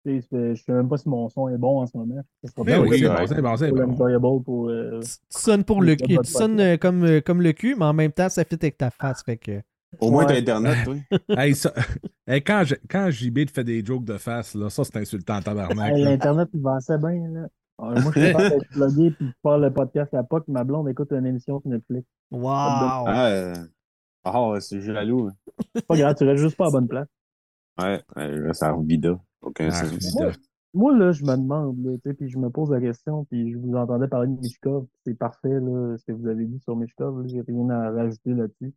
tu 0.04 0.20
sais, 0.20 0.54
je 0.56 0.72
même 0.72 0.88
pas 0.88 0.96
si 0.96 1.08
mon 1.08 1.28
son 1.28 1.48
est 1.48 1.56
bon 1.56 1.82
en 1.82 1.86
ce 1.86 1.96
moment. 1.96 2.20
Ben 2.42 2.50
pas 2.50 2.80
oui, 2.80 2.98
c'est 2.98 3.40
bon, 3.40 3.56
c'est 3.56 4.18
bon, 4.18 4.40
pour. 4.40 4.68
euh, 4.70 5.00
Tu 5.00 5.08
sonnes 5.30 5.62
pour 5.62 5.80
le 5.80 5.94
cul. 5.94 6.18
Tu 6.24 6.30
sonnes 6.30 6.58
euh, 6.58 6.76
comme, 6.76 7.20
comme 7.22 7.40
le 7.40 7.52
cul, 7.52 7.76
mais 7.78 7.84
en 7.84 7.92
même 7.94 8.10
temps, 8.10 8.28
ça 8.28 8.44
fit 8.44 8.56
avec 8.56 8.76
ta 8.76 8.90
face. 8.90 9.22
Fait 9.22 9.36
que. 9.36 9.62
Au 10.00 10.10
moins, 10.10 10.24
Ouais. 10.26 10.34
t'as 10.34 10.38
Internet, 10.40 10.84
toi. 10.84 10.94
Hey, 11.38 11.54
ça- 11.54 11.72
hey, 12.26 12.42
quand, 12.42 12.62
je- 12.64 12.74
quand 12.88 13.10
JB 13.10 13.46
te 13.46 13.52
fait 13.52 13.64
des 13.64 13.84
jokes 13.84 14.04
de 14.04 14.18
face, 14.18 14.54
là, 14.54 14.68
ça, 14.70 14.84
c'est 14.84 14.96
insultant 14.98 15.40
tabarnak. 15.40 15.92
hey. 15.96 16.04
L'Internet, 16.04 16.48
il 16.52 16.60
va 16.60 16.74
assez 16.76 16.96
bien. 16.98 17.28
Là. 17.32 17.48
Alors, 17.80 18.00
moi, 18.02 18.12
je 18.14 18.20
suis 18.20 18.34
d'être 18.34 18.68
plugué 18.70 19.10
puis 19.12 19.26
de 19.26 19.32
faire 19.42 19.58
le 19.58 19.72
podcast 19.72 20.12
à 20.14 20.22
POC. 20.24 20.48
Ma 20.48 20.64
blonde 20.64 20.88
écoute 20.88 21.12
une 21.12 21.26
émission 21.26 21.60
sur 21.60 21.70
Netflix. 21.70 22.06
Wow! 22.30 22.50
Ah, 22.50 23.26
euh, 23.28 23.54
ouais, 24.50 24.60
c'est 24.60 24.80
jaloux. 24.82 25.28
hein. 25.28 25.32
C'est 25.74 25.86
pas 25.86 25.96
grave, 25.96 26.14
tu 26.18 26.24
restes 26.24 26.42
juste 26.42 26.56
pas 26.56 26.64
à 26.64 26.66
la 26.68 26.72
bonne 26.72 26.88
place. 26.88 27.08
Ouais, 27.80 28.02
ça 28.52 28.68
Arvida. 28.70 29.18
Aucun 29.40 29.68
Ah. 29.70 30.30
Moi, 30.74 30.96
là, 30.98 31.12
je 31.12 31.22
me 31.24 31.34
demande, 31.36 31.78
là, 31.84 31.92
tu 31.94 32.00
sais, 32.10 32.14
puis 32.14 32.28
je 32.28 32.36
me 32.38 32.50
pose 32.50 32.70
la 32.70 32.80
question, 32.80 33.24
puis 33.24 33.52
je 33.52 33.56
vous 33.56 33.74
entendais 33.74 34.06
parler 34.08 34.28
de 34.28 34.38
Mishkov, 34.40 34.86
c'est 35.06 35.14
parfait, 35.16 35.48
là, 35.60 35.96
ce 35.96 36.04
que 36.04 36.12
vous 36.12 36.26
avez 36.26 36.44
dit 36.44 36.58
sur 36.60 36.76
Mishkov, 36.76 37.26
j'ai 37.26 37.40
rien 37.40 37.70
à 37.70 37.90
rajouter 37.90 38.34
là-dessus. 38.34 38.74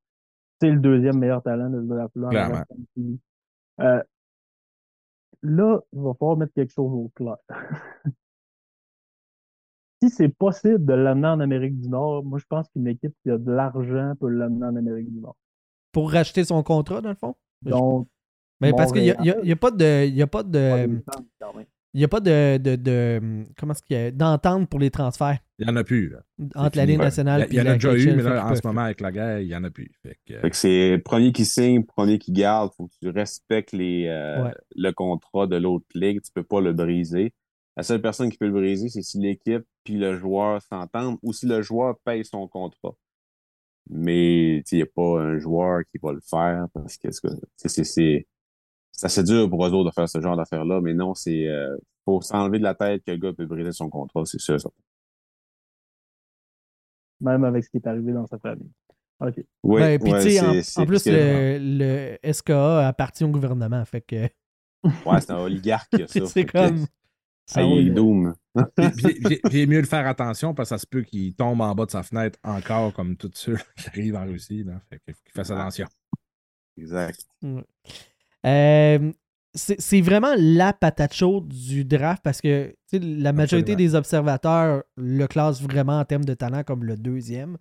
C'est 0.62 0.70
le 0.70 0.80
deuxième 0.80 1.18
meilleur 1.18 1.42
talent 1.42 1.72
de 1.72 1.94
la. 1.96 2.08
Clairement. 2.30 2.64
Euh, 3.80 4.04
là, 5.42 5.80
il 5.92 6.00
va 6.00 6.14
falloir 6.14 6.38
mettre 6.38 6.54
quelque 6.54 6.72
chose 6.72 6.92
au 6.94 7.12
clair. 7.16 7.38
si 10.04 10.12
c'est 10.12 10.30
possible 10.30 10.86
de 10.86 10.94
l'amener 10.94 11.30
en 11.30 11.40
Amérique 11.40 11.80
du 11.80 11.90
Nord, 11.90 12.24
moi, 12.24 12.38
je 12.38 12.46
pense 12.48 12.68
qu'une 12.70 12.88
équipe 12.88 13.16
qui 13.24 13.32
a 13.32 13.40
de 13.40 13.52
l'argent 13.52 14.14
peut 14.20 14.30
l'amener 14.30 14.66
en 14.66 14.76
Amérique 14.76 15.12
du 15.12 15.20
Nord. 15.20 15.36
Pour 15.92 16.12
racheter 16.12 16.44
son 16.44 16.62
contrat, 16.62 17.02
dans 17.02 17.10
le 17.10 17.16
fond? 17.16 17.36
Donc, 17.64 18.08
Mais 18.60 18.72
parce 18.72 18.92
qu'il 18.92 19.02
n'y 19.02 19.10
a, 19.10 19.22
y 19.24 19.32
a- 19.32 19.40
il 19.42 19.50
y 19.50 19.52
a 19.52 19.56
pas 19.56 19.72
de. 19.72 20.06
Il 20.06 20.14
y 20.14 20.22
a 20.22 20.28
pas 20.28 20.44
pas 20.44 20.50
de 20.50 21.02
Il 21.94 21.98
n'y 21.98 22.06
a 22.06 22.08
pas 22.08 22.22
de, 22.22 22.58
de, 22.58 22.76
de- 22.78 23.44
comment 23.58 23.74
est-ce 23.74 23.82
qu'il 23.84 23.98
y 23.98 24.00
a 24.00 24.12
d'entente 24.12 24.70
pour 24.70 24.80
les 24.80 24.90
transferts? 24.92 25.40
Il 25.60 25.66
n'y 25.68 25.72
en 25.74 25.76
a 25.76 25.84
plus. 25.84 26.10
Là. 26.10 26.20
entre 26.56 26.78
la. 26.78 26.86
Ligue 26.86 26.96
Il 26.96 27.02
nationale 27.02 27.42
et 27.42 27.48
il 27.50 27.56
y 27.56 27.60
en 27.60 27.64
a 27.64 27.66
la 27.66 27.74
déjà 27.74 27.94
eu, 27.96 28.16
mais 28.16 28.24
là, 28.24 28.46
en 28.48 28.56
ce 28.56 28.62
moment, 28.66 28.82
avec 28.82 29.02
la 29.02 29.12
guerre, 29.12 29.40
il 29.42 29.48
n'y 29.48 29.56
en 29.56 29.64
a 29.66 29.70
plus. 29.70 29.92
Fait 30.02 30.18
que, 30.26 30.40
Fait 30.40 30.50
que 30.50 30.56
c'est 30.56 31.02
premier 31.04 31.34
qui 31.34 31.44
signe, 31.44 31.84
premier 31.84 32.18
qui 32.18 32.32
garde. 32.32 32.72
Faut 32.78 32.88
que 32.88 32.94
tu 33.02 33.10
respectes 33.10 33.74
les, 33.74 34.06
euh, 34.08 34.44
Ouais. 34.46 34.54
le 34.76 34.92
contrat 34.92 35.48
de 35.48 35.58
l'autre 35.58 35.86
ligue. 35.94 36.22
Tu 36.22 36.32
peux 36.32 36.44
pas 36.44 36.62
le 36.62 36.72
briser. 36.72 37.34
La 37.76 37.84
seule 37.84 38.02
personne 38.02 38.30
qui 38.30 38.38
peut 38.38 38.48
le 38.48 38.54
briser, 38.54 38.88
c'est 38.90 39.02
si 39.02 39.18
l'équipe 39.20 39.64
puis 39.84 39.96
le 39.98 40.18
joueur 40.18 40.62
s'entendent 40.62 41.18
ou 41.24 41.34
si 41.34 41.46
le 41.46 41.62
joueur 41.62 41.98
paye 42.06 42.24
son 42.24 42.48
contrat. 42.48 42.94
Mais 43.90 44.58
il 44.58 44.64
n'y 44.74 44.82
a 44.82 44.86
pas 44.86 45.22
un 45.22 45.38
joueur 45.40 45.82
qui 45.92 45.98
va 46.02 46.14
le 46.14 46.22
faire 46.22 46.68
parce 46.74 46.98
que 46.98 47.10
c'est- 47.12 48.28
c'est- 49.02 49.10
c'est 49.10 49.24
dur 49.24 49.50
pour 49.50 49.66
eux 49.66 49.72
autres 49.72 49.90
de 49.90 49.94
faire 49.94 50.08
ce 50.10 50.20
genre 50.22 50.36
d'affaires-là. 50.38 50.82
Mais 50.82 50.94
non, 50.94 51.14
c'est 51.14 51.48
euh, 51.48 51.76
faut 52.06 52.22
s'enlever 52.22 52.58
de 52.60 52.64
la 52.64 52.76
tête 52.76 53.04
que 53.06 53.12
le 53.12 53.18
gars 53.18 53.34
peut 53.34 53.46
briser 53.46 53.72
son 53.72 53.90
contrat, 53.90 54.24
c'est 54.26 54.40
sûr. 54.40 54.60
ça. 54.60 54.70
Même 57.20 57.44
avec 57.44 57.64
ce 57.64 57.70
qui 57.70 57.78
est 57.78 57.88
arrivé 57.88 58.14
dans 58.14 58.26
sa 58.28 58.40
famille. 58.40 58.72
OK. 59.20 59.36
Oui, 59.64 59.82
Ben, 59.82 60.00
puis, 60.00 60.12
ouais, 60.12 60.40
en, 60.40 60.82
en 60.82 60.86
plus, 60.88 61.00
c'est- 61.00 61.60
le, 61.60 62.18
le 62.24 62.34
SKA 62.34 62.88
appartient 62.88 63.24
au 63.24 63.30
gouvernement. 63.30 63.84
Fait 63.86 64.02
que 64.02 64.28
Ouais, 65.06 65.22
c'est 65.22 65.32
un 65.32 65.38
oligarque, 65.42 65.92
ça. 66.08 66.26
c'est 66.26 66.46
comme. 66.46 66.86
Ça 67.46 67.62
il 67.64 67.88
est 67.90 67.92
doom. 67.92 68.34
Est 69.52 69.66
mieux 69.66 69.82
de 69.82 69.88
faire 69.88 70.08
attention 70.08 70.54
parce 70.54 70.70
que 70.70 70.76
ça 70.76 70.80
se 70.80 70.88
peut 70.88 71.02
qu'il 71.02 71.36
tombe 71.36 71.60
en 71.62 71.76
bas 71.76 71.86
de 71.86 71.92
sa 71.92 72.02
fenêtre 72.02 72.40
encore 72.44 72.94
comme 72.94 73.18
tous 73.18 73.32
ceux 73.34 73.58
qui 73.78 73.88
arrivent 73.90 74.16
en 74.16 74.26
Russie. 74.26 74.64
Là. 74.64 74.82
Fait 74.90 75.00
qu'il 75.00 75.14
faut 75.14 75.22
qu'il 75.24 75.34
fasse 75.34 75.52
attention. 75.52 75.88
Exact. 76.78 77.26
Euh, 78.46 79.12
c'est 79.54 80.02
vraiment 80.02 80.34
la 80.38 80.72
patate 80.72 81.14
chaude 81.14 81.50
du 81.50 81.84
draft 81.84 82.24
parce 82.24 82.40
que 82.40 82.74
la 82.94 83.34
majorité 83.34 83.74
Absolument. 83.74 83.92
des 83.92 83.96
observateurs 83.96 84.84
le 84.96 85.28
classent 85.28 85.62
vraiment 85.62 86.00
en 86.00 86.06
termes 86.06 86.24
de 86.24 86.34
talent 86.34 86.64
comme 86.64 86.86
le 86.86 86.96
deuxième. 86.96 87.58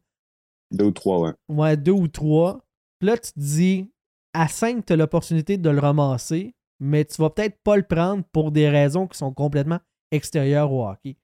Deux 0.71 0.85
ou 0.87 0.91
trois, 0.93 1.19
ouais. 1.21 1.33
Ouais, 1.49 1.77
deux 1.77 1.93
ou 1.93 2.07
trois. 2.07 2.65
Puis 3.01 3.09
là, 3.09 3.17
tu 3.19 3.33
te 3.33 3.41
dis, 3.41 3.91
à 4.35 4.47
5, 4.47 4.87
tu 4.87 4.93
as 4.93 4.97
l'opportunité 4.97 5.57
de 5.57 5.69
le 5.69 5.81
ramasser, 5.81 6.55
mais 6.79 7.05
tu 7.05 7.21
vas 7.21 7.31
peut-être 7.31 7.59
pas 7.65 7.77
le 7.77 7.83
prendre 7.83 8.23
pour 8.31 8.53
des 8.53 8.69
raisons 8.69 9.09
qui 9.09 9.19
sont 9.19 9.33
complètement 9.33 9.81
extérieures 10.13 10.73
au 10.73 10.87
hockey. 10.87 11.17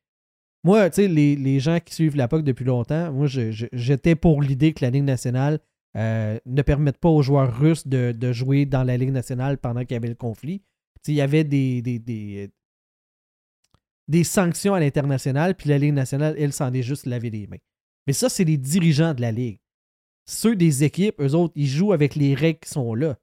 Moi, 0.64 0.90
tu 0.90 1.02
sais, 1.02 1.08
les, 1.08 1.36
les 1.36 1.60
gens 1.60 1.78
qui 1.78 1.94
suivent 1.94 2.16
la 2.16 2.26
POC 2.26 2.42
depuis 2.42 2.64
longtemps, 2.64 3.12
moi, 3.12 3.28
j'étais 3.28 4.16
pour 4.16 4.42
l'idée 4.42 4.72
que 4.72 4.84
la 4.84 4.90
Ligue 4.90 5.04
nationale 5.04 5.60
euh, 5.96 6.38
ne 6.44 6.62
permette 6.62 6.98
pas 6.98 7.08
aux 7.08 7.22
joueurs 7.22 7.58
russes 7.58 7.86
de, 7.86 8.12
de 8.12 8.32
jouer 8.32 8.66
dans 8.66 8.84
la 8.84 8.96
Ligue 8.96 9.12
nationale 9.12 9.58
pendant 9.58 9.80
qu'il 9.80 9.92
y 9.92 9.96
avait 9.96 10.08
le 10.08 10.14
conflit. 10.14 10.62
Il 11.08 11.14
y 11.14 11.20
avait 11.20 11.44
des, 11.44 11.82
des, 11.82 11.98
des, 11.98 12.50
des 14.08 14.24
sanctions 14.24 14.74
à 14.74 14.80
l'international, 14.80 15.54
puis 15.54 15.68
la 15.68 15.78
Ligue 15.78 15.94
nationale, 15.94 16.34
elle, 16.38 16.52
s'en 16.52 16.72
est 16.72 16.82
juste 16.82 17.06
lavé 17.06 17.30
les 17.30 17.46
mains. 17.46 17.58
Mais 18.06 18.12
ça, 18.12 18.28
c'est 18.28 18.44
les 18.44 18.56
dirigeants 18.56 19.14
de 19.14 19.20
la 19.20 19.32
Ligue. 19.32 19.58
Ceux 20.26 20.56
des 20.56 20.84
équipes, 20.84 21.20
eux 21.20 21.34
autres, 21.34 21.52
ils 21.56 21.68
jouent 21.68 21.92
avec 21.92 22.16
les 22.16 22.34
règles 22.34 22.58
qui 22.58 22.70
sont 22.70 22.94
là. 22.94 23.16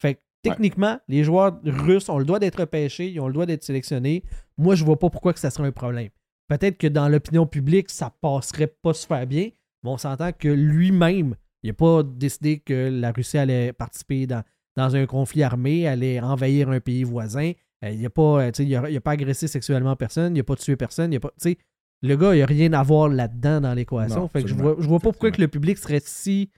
Fait 0.00 0.14
que, 0.14 0.20
techniquement, 0.42 1.00
les 1.08 1.24
joueurs 1.24 1.60
russes 1.64 2.08
ont 2.08 2.18
le 2.18 2.24
droit 2.24 2.38
d'être 2.38 2.60
repêchés, 2.60 3.10
ils 3.10 3.20
ont 3.20 3.26
le 3.26 3.32
droit 3.32 3.46
d'être 3.46 3.64
sélectionnés. 3.64 4.22
Moi, 4.56 4.76
je 4.76 4.84
vois 4.84 4.98
pas 4.98 5.10
pourquoi 5.10 5.32
que 5.32 5.40
ça 5.40 5.50
serait 5.50 5.66
un 5.66 5.72
problème. 5.72 6.10
Peut-être 6.48 6.78
que 6.78 6.86
dans 6.86 7.08
l'opinion 7.08 7.46
publique, 7.46 7.90
ça 7.90 8.10
passerait 8.20 8.68
pas 8.68 8.94
super 8.94 9.26
bien, 9.26 9.50
mais 9.82 9.90
on 9.90 9.98
s'entend 9.98 10.32
que 10.32 10.48
lui-même, 10.48 11.34
il 11.64 11.68
n'a 11.68 11.74
pas 11.74 12.02
décidé 12.02 12.60
que 12.60 12.90
la 12.92 13.10
Russie 13.10 13.38
allait 13.38 13.72
participer 13.72 14.26
dans, 14.26 14.44
dans 14.76 14.94
un 14.96 15.06
conflit 15.06 15.42
armé, 15.42 15.88
allait 15.88 16.20
envahir 16.20 16.68
un 16.68 16.78
pays 16.78 17.04
voisin. 17.04 17.52
Euh, 17.82 17.90
il 17.90 18.02
n'a 18.02 18.10
pas, 18.10 18.42
euh, 18.44 18.52
il 18.58 18.76
a, 18.76 18.90
il 18.90 18.96
a 18.96 19.00
pas 19.00 19.12
agressé 19.12 19.48
sexuellement 19.48 19.96
personne, 19.96 20.36
il 20.36 20.40
n'a 20.40 20.44
pas 20.44 20.56
tué 20.56 20.76
personne, 20.76 21.10
il 21.12 21.16
a 21.16 21.20
pas, 21.20 21.30
tu 21.30 21.50
sais, 21.50 21.58
le 22.02 22.16
gars, 22.16 22.34
il 22.34 22.40
n'a 22.40 22.46
rien 22.46 22.74
à 22.74 22.82
voir 22.82 23.08
là-dedans 23.08 23.62
dans 23.62 23.72
l'équation. 23.72 24.20
Non, 24.20 24.28
Fait 24.28 24.42
que 24.42 24.48
je 24.48 24.54
vois, 24.54 24.76
je 24.78 24.86
vois 24.86 25.00
pas 25.00 25.10
pourquoi 25.10 25.30
que 25.30 25.40
le 25.40 25.48
public 25.48 25.78
serait 25.78 26.02
si 26.04 26.50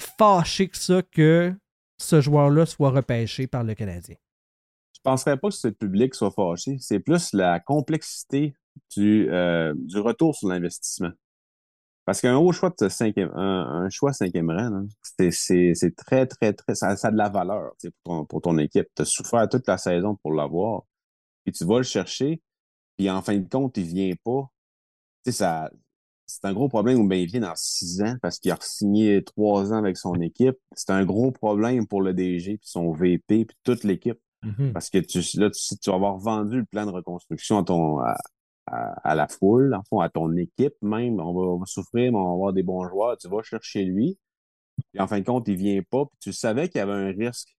fâché 0.00 0.68
que 0.68 0.78
ça 0.78 1.02
que 1.02 1.54
ce 1.98 2.22
joueur-là 2.22 2.64
soit 2.64 2.90
repêché 2.90 3.46
par 3.46 3.62
le 3.62 3.74
Canadien. 3.74 4.16
Je 4.94 5.00
penserais 5.02 5.36
pas 5.36 5.48
que 5.48 5.54
ce 5.54 5.68
public 5.68 6.14
soit 6.14 6.30
fâché. 6.30 6.78
C'est 6.80 7.00
plus 7.00 7.34
la 7.34 7.60
complexité 7.60 8.54
du, 8.96 9.28
euh, 9.30 9.74
du 9.76 9.98
retour 9.98 10.34
sur 10.34 10.48
l'investissement. 10.48 11.10
Parce 12.04 12.20
qu'un 12.20 12.36
haut 12.36 12.52
choix 12.52 12.72
de 12.78 12.88
cinquième, 12.88 13.30
un, 13.34 13.84
un 13.84 13.90
choix 13.90 14.12
cinquième 14.12 14.50
rang, 14.50 14.86
c'est, 15.02 15.96
très, 15.96 16.26
très, 16.26 16.52
très, 16.52 16.74
ça, 16.74 16.96
ça 16.96 17.08
a 17.08 17.10
de 17.10 17.16
la 17.16 17.28
valeur 17.28 17.72
pour 17.80 17.92
ton, 18.04 18.24
pour 18.24 18.42
ton 18.42 18.58
équipe. 18.58 18.88
Tu 18.96 19.02
as 19.02 19.04
souffert 19.04 19.48
toute 19.48 19.66
la 19.68 19.78
saison 19.78 20.16
pour 20.16 20.32
l'avoir. 20.32 20.82
Puis 21.44 21.52
tu 21.52 21.64
vas 21.64 21.78
le 21.78 21.84
chercher, 21.84 22.40
puis 22.96 23.10
en 23.10 23.22
fin 23.22 23.36
de 23.38 23.48
compte, 23.48 23.76
il 23.76 23.84
vient 23.84 24.12
pas. 24.24 24.50
Tu 25.24 25.32
sais, 25.32 25.38
ça, 25.38 25.70
c'est 26.26 26.44
un 26.44 26.52
gros 26.52 26.68
problème 26.68 27.00
ou 27.00 27.08
bien 27.08 27.18
il 27.18 27.26
vient 27.26 27.40
dans 27.40 27.56
six 27.56 28.00
ans 28.02 28.16
parce 28.22 28.38
qu'il 28.38 28.50
a 28.52 28.58
signé 28.60 29.22
trois 29.24 29.72
ans 29.72 29.76
avec 29.76 29.96
son 29.96 30.14
équipe. 30.20 30.56
C'est 30.76 30.90
un 30.90 31.04
gros 31.04 31.32
problème 31.32 31.86
pour 31.86 32.02
le 32.02 32.14
DG, 32.14 32.58
puis 32.58 32.68
son 32.68 32.92
VP, 32.92 33.46
puis 33.46 33.56
toute 33.64 33.84
l'équipe. 33.84 34.18
Mhm. 34.42 34.72
Parce 34.72 34.90
que 34.90 34.98
tu, 34.98 35.18
là, 35.38 35.50
tu, 35.50 35.76
tu 35.76 35.90
vas 35.90 35.96
avoir 35.96 36.16
vendu 36.18 36.58
le 36.58 36.64
plan 36.64 36.86
de 36.86 36.90
reconstruction 36.90 37.58
à, 37.58 37.64
ton, 37.64 37.98
à, 37.98 38.16
à- 38.70 39.14
la 39.14 39.28
foule, 39.28 39.78
en 39.90 40.00
à 40.00 40.08
ton 40.08 40.36
équipe 40.36 40.74
même. 40.82 41.20
On 41.20 41.58
va, 41.58 41.66
souffrir, 41.66 42.12
mais 42.12 42.18
on 42.18 42.28
va 42.28 42.32
avoir 42.34 42.52
des 42.52 42.62
bons 42.62 42.88
joueurs. 42.88 43.16
Tu 43.18 43.28
vas 43.28 43.42
chercher 43.42 43.84
lui. 43.84 44.18
Puis 44.92 45.00
en 45.00 45.06
fin 45.08 45.20
de 45.20 45.24
compte, 45.26 45.48
il 45.48 45.56
vient 45.56 45.82
pas. 45.90 46.06
Puis 46.06 46.18
tu 46.20 46.32
savais 46.32 46.68
qu'il 46.68 46.78
y 46.78 46.82
avait 46.82 46.92
un 46.92 47.12
risque. 47.12 47.56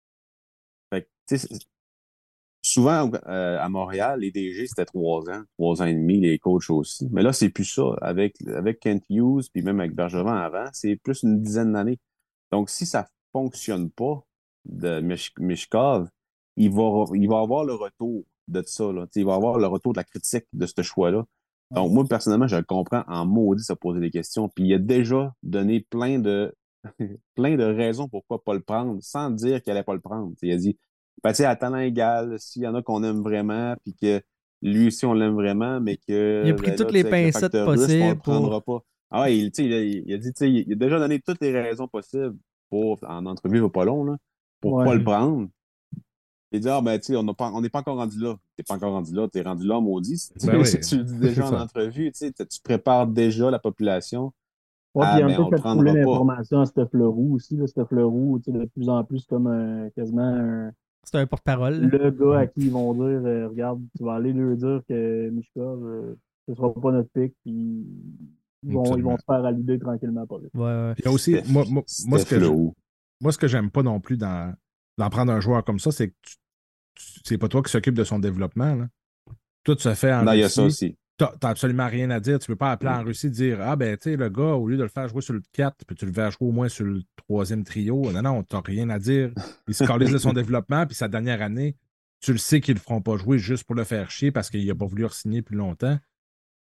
Fait 0.91 1.07
que, 1.27 1.35
souvent, 2.61 3.11
euh, 3.27 3.59
à 3.59 3.69
Montréal, 3.69 4.19
les 4.21 4.31
DG, 4.31 4.67
c'était 4.67 4.85
trois 4.85 5.29
ans, 5.29 5.43
trois 5.57 5.81
ans 5.81 5.85
et 5.85 5.93
demi, 5.93 6.19
les 6.19 6.39
coachs 6.39 6.69
aussi. 6.69 7.07
Mais 7.11 7.23
là, 7.23 7.33
c'est 7.33 7.49
plus 7.49 7.65
ça. 7.65 7.83
Avec, 8.01 8.35
avec 8.47 8.79
Kent 8.79 9.03
Hughes, 9.09 9.49
puis 9.53 9.61
même 9.63 9.79
avec 9.79 9.93
Bergevin 9.95 10.35
avant, 10.35 10.65
c'est 10.73 10.95
plus 10.97 11.23
une 11.23 11.41
dizaine 11.41 11.73
d'années. 11.73 11.99
Donc, 12.51 12.69
si 12.69 12.85
ça 12.85 13.07
fonctionne 13.33 13.89
pas 13.91 14.23
de 14.65 15.01
Mishkov, 15.39 16.09
il 16.57 16.71
va, 16.71 17.05
il 17.15 17.29
va 17.29 17.39
avoir 17.39 17.63
le 17.65 17.73
retour 17.73 18.25
de 18.51 18.63
ça. 18.65 18.91
Là. 18.91 19.07
Il 19.15 19.25
va 19.25 19.35
avoir 19.35 19.57
le 19.59 19.67
retour 19.67 19.93
de 19.93 19.99
la 19.99 20.03
critique 20.03 20.45
de 20.53 20.65
ce 20.65 20.81
choix-là. 20.81 21.25
Donc, 21.71 21.91
moi, 21.91 22.03
personnellement, 22.07 22.47
je 22.47 22.57
le 22.57 22.63
comprends 22.63 23.03
en 23.07 23.25
maudit 23.25 23.63
se 23.63 23.73
poser 23.73 24.01
des 24.01 24.11
questions. 24.11 24.49
Puis 24.49 24.65
il 24.65 24.73
a 24.73 24.77
déjà 24.77 25.33
donné 25.41 25.85
plein 25.89 26.19
de 26.19 26.53
plein 27.35 27.55
de 27.55 27.63
raisons 27.63 28.07
pourquoi 28.07 28.43
pas 28.43 28.53
le 28.53 28.61
prendre, 28.61 28.97
sans 29.01 29.29
dire 29.29 29.61
qu'il 29.61 29.71
allait 29.71 29.83
pas 29.83 29.93
le 29.93 29.99
prendre. 29.99 30.33
Il 30.41 30.51
a 30.51 30.57
dit 30.57 30.77
ben, 31.23 31.33
à 31.39 31.55
talent 31.55 31.77
égal, 31.77 32.35
s'il 32.39 32.63
y 32.63 32.67
en 32.67 32.75
a 32.75 32.81
qu'on 32.81 33.03
aime 33.03 33.21
vraiment, 33.21 33.75
puis 33.83 33.95
que 33.95 34.21
lui 34.61 34.87
aussi, 34.87 35.05
on 35.05 35.13
l'aime 35.13 35.33
vraiment, 35.33 35.79
mais 35.79 35.97
que. 35.97 36.43
Il 36.45 36.51
a 36.51 36.55
pris 36.55 36.71
ben, 36.71 36.75
toutes 36.75 36.91
les 36.91 37.03
pincettes 37.03 37.55
on 37.55 37.65
possibles 37.65 38.09
le 38.09 38.15
prendra 38.15 38.61
pas. 38.61 38.79
Ah 39.11 39.23
ouais, 39.23 39.37
il, 39.37 39.47
a, 39.47 39.81
il 39.83 40.13
a 40.13 40.17
dit, 40.17 40.31
il 40.39 40.71
a 40.71 40.75
déjà 40.75 40.97
donné 40.97 41.19
toutes 41.19 41.41
les 41.41 41.51
raisons 41.51 41.87
possibles 41.87 42.37
pour, 42.69 42.97
en 43.03 43.25
entrevue, 43.25 43.57
il 43.57 43.61
va 43.61 43.69
pas 43.69 43.83
long, 43.83 44.05
là, 44.05 44.15
pour 44.61 44.73
Ouais. 44.73 44.85
pas 44.85 44.95
le 44.95 45.03
prendre. 45.03 45.49
Il 46.53 46.59
dit, 46.59 46.67
ah, 46.69 46.81
ben, 46.81 46.99
tu 46.99 47.05
sais, 47.07 47.15
on 47.15 47.23
n'a 47.23 47.33
pas- 47.33 47.51
on 47.53 47.61
n'est 47.61 47.69
pas 47.69 47.79
encore 47.79 47.95
rendu 47.97 48.19
là. 48.19 48.35
T'es 48.57 48.63
pas 48.63 48.75
encore 48.75 48.91
rendu 48.93 49.13
là, 49.13 49.27
t'es 49.29 49.41
rendu 49.41 49.65
là, 49.65 49.79
maudit. 49.79 50.29
Ben 50.45 50.57
oui. 50.61 50.79
Tu 50.81 50.97
le 50.97 51.03
dis 51.03 51.17
déjà 51.19 51.47
en 51.49 51.61
entrevue, 51.61 52.11
tu 52.11 52.17
sais, 52.17 52.31
tu 52.33 52.45
tu 52.45 52.59
prépares 52.61 53.07
déjà 53.07 53.49
la 53.49 53.59
population. 53.59 54.33
Ouais, 54.93 55.05
Ah, 55.07 55.11
puis 55.15 55.21
il 55.21 55.23
y 55.23 55.27
ben, 55.27 55.31
a 55.33 55.41
un 55.41 55.45
on 55.45 55.49
peu 55.49 55.55
le 55.55 55.61
fait 55.61 55.69
couler 55.77 55.93
l'information 55.93 56.59
à 56.59 56.65
ce 56.65 56.85
Fleurou 56.85 57.35
aussi. 57.35 57.55
Là, 57.55 57.65
tu 57.67 57.73
sais, 57.73 58.51
de 58.51 58.65
plus 58.65 58.89
en 58.89 59.03
plus 59.05 59.25
comme 59.25 59.47
un, 59.47 59.89
quasiment 59.91 60.21
un, 60.23 60.71
C'est 61.05 61.17
un 61.17 61.25
porte-parole. 61.25 61.75
le 61.79 62.11
gars 62.11 62.39
à 62.39 62.47
qui 62.47 62.61
ils 62.65 62.71
vont 62.71 62.93
dire 62.95 63.03
euh, 63.25 63.47
Regarde, 63.47 63.81
tu 63.97 64.03
vas 64.03 64.15
aller 64.15 64.33
leur 64.33 64.57
dire 64.57 64.81
que 64.89 65.29
Mishkov, 65.29 65.85
euh, 65.85 66.15
ce 66.49 66.55
sera 66.55 66.73
pas 66.73 66.91
notre 66.91 67.09
pic, 67.13 67.33
puis 67.45 67.85
ils 68.63 68.73
vont, 68.73 68.97
ils 68.97 69.03
vont 69.03 69.17
se 69.17 69.23
faire 69.25 69.45
à 69.45 69.51
l'idée 69.51 69.79
tranquillement 69.79 70.27
pas 70.27 70.39
vite. 70.39 70.51
Ouais, 70.53 70.61
ouais. 70.63 70.93
Puis 70.95 71.03
il 71.03 71.05
y 71.05 71.09
a 71.09 71.11
aussi, 71.13 71.31
Steph- 71.35 71.49
moi, 71.49 71.63
moi, 71.69 71.83
moi, 72.07 72.19
ce 72.19 72.23
que 72.25 72.27
Steph 72.27 72.35
je- 72.39 72.41
Leroux. 72.41 72.75
moi, 73.21 73.31
ce 73.31 73.37
que 73.37 73.47
j'aime 73.47 73.71
pas 73.71 73.83
non 73.83 74.01
plus 74.01 74.17
dans, 74.17 74.53
d'en 74.97 75.09
prendre 75.09 75.31
un 75.31 75.39
joueur 75.39 75.63
comme 75.63 75.79
ça, 75.79 75.91
c'est 75.91 76.09
que 76.09 76.15
tu- 76.21 76.35
c'est 77.25 77.37
pas 77.37 77.47
toi 77.47 77.61
qui 77.63 77.71
s'occupe 77.71 77.95
de 77.95 78.03
son 78.03 78.19
développement. 78.19 78.75
Là. 78.75 78.87
Tout 79.63 79.77
se 79.77 79.93
fait 79.93 80.13
en 80.13 80.23
Non, 80.23 80.33
il 80.33 80.39
y 80.39 80.41
a 80.41 80.45
Russie. 80.45 80.55
ça 80.55 80.63
aussi. 80.63 80.95
T'as 81.17 81.33
t'as 81.39 81.49
absolument 81.49 81.87
rien 81.87 82.09
à 82.09 82.19
dire. 82.19 82.39
Tu 82.39 82.47
peux 82.47 82.55
pas 82.55 82.71
appeler 82.71 82.89
en 82.91 83.03
Russie 83.03 83.27
et 83.27 83.29
dire 83.29 83.59
Ah, 83.61 83.75
ben, 83.75 83.95
tu 83.97 84.09
sais, 84.11 84.15
le 84.17 84.29
gars, 84.29 84.43
au 84.55 84.67
lieu 84.67 84.77
de 84.77 84.83
le 84.83 84.89
faire 84.89 85.07
jouer 85.07 85.21
sur 85.21 85.33
le 85.33 85.41
4, 85.53 85.85
puis 85.85 85.95
tu 85.95 86.05
le 86.05 86.11
faire 86.13 86.31
jouer 86.31 86.47
au 86.47 86.51
moins 86.51 86.67
sur 86.69 86.85
le 86.85 87.01
troisième 87.15 87.63
trio. 87.63 88.11
Non, 88.11 88.21
non, 88.23 88.43
t'as 88.43 88.61
rien 88.61 88.89
à 88.89 88.97
dire. 88.97 89.31
Il 89.67 89.73
se 89.75 89.83
calise 89.83 90.11
de 90.11 90.17
son 90.17 90.33
développement, 90.33 90.85
puis 90.87 90.95
sa 90.95 91.07
dernière 91.07 91.41
année, 91.43 91.75
tu 92.21 92.31
le 92.31 92.37
sais 92.39 92.59
qu'ils 92.59 92.73
le 92.75 92.79
feront 92.79 93.01
pas 93.01 93.17
jouer 93.17 93.37
juste 93.37 93.65
pour 93.65 93.75
le 93.75 93.83
faire 93.83 94.09
chier 94.09 94.31
parce 94.31 94.49
qu'il 94.49 94.69
a 94.69 94.75
pas 94.75 94.85
voulu 94.85 95.05
re-signer 95.05 95.41
plus 95.43 95.57
longtemps. 95.57 95.99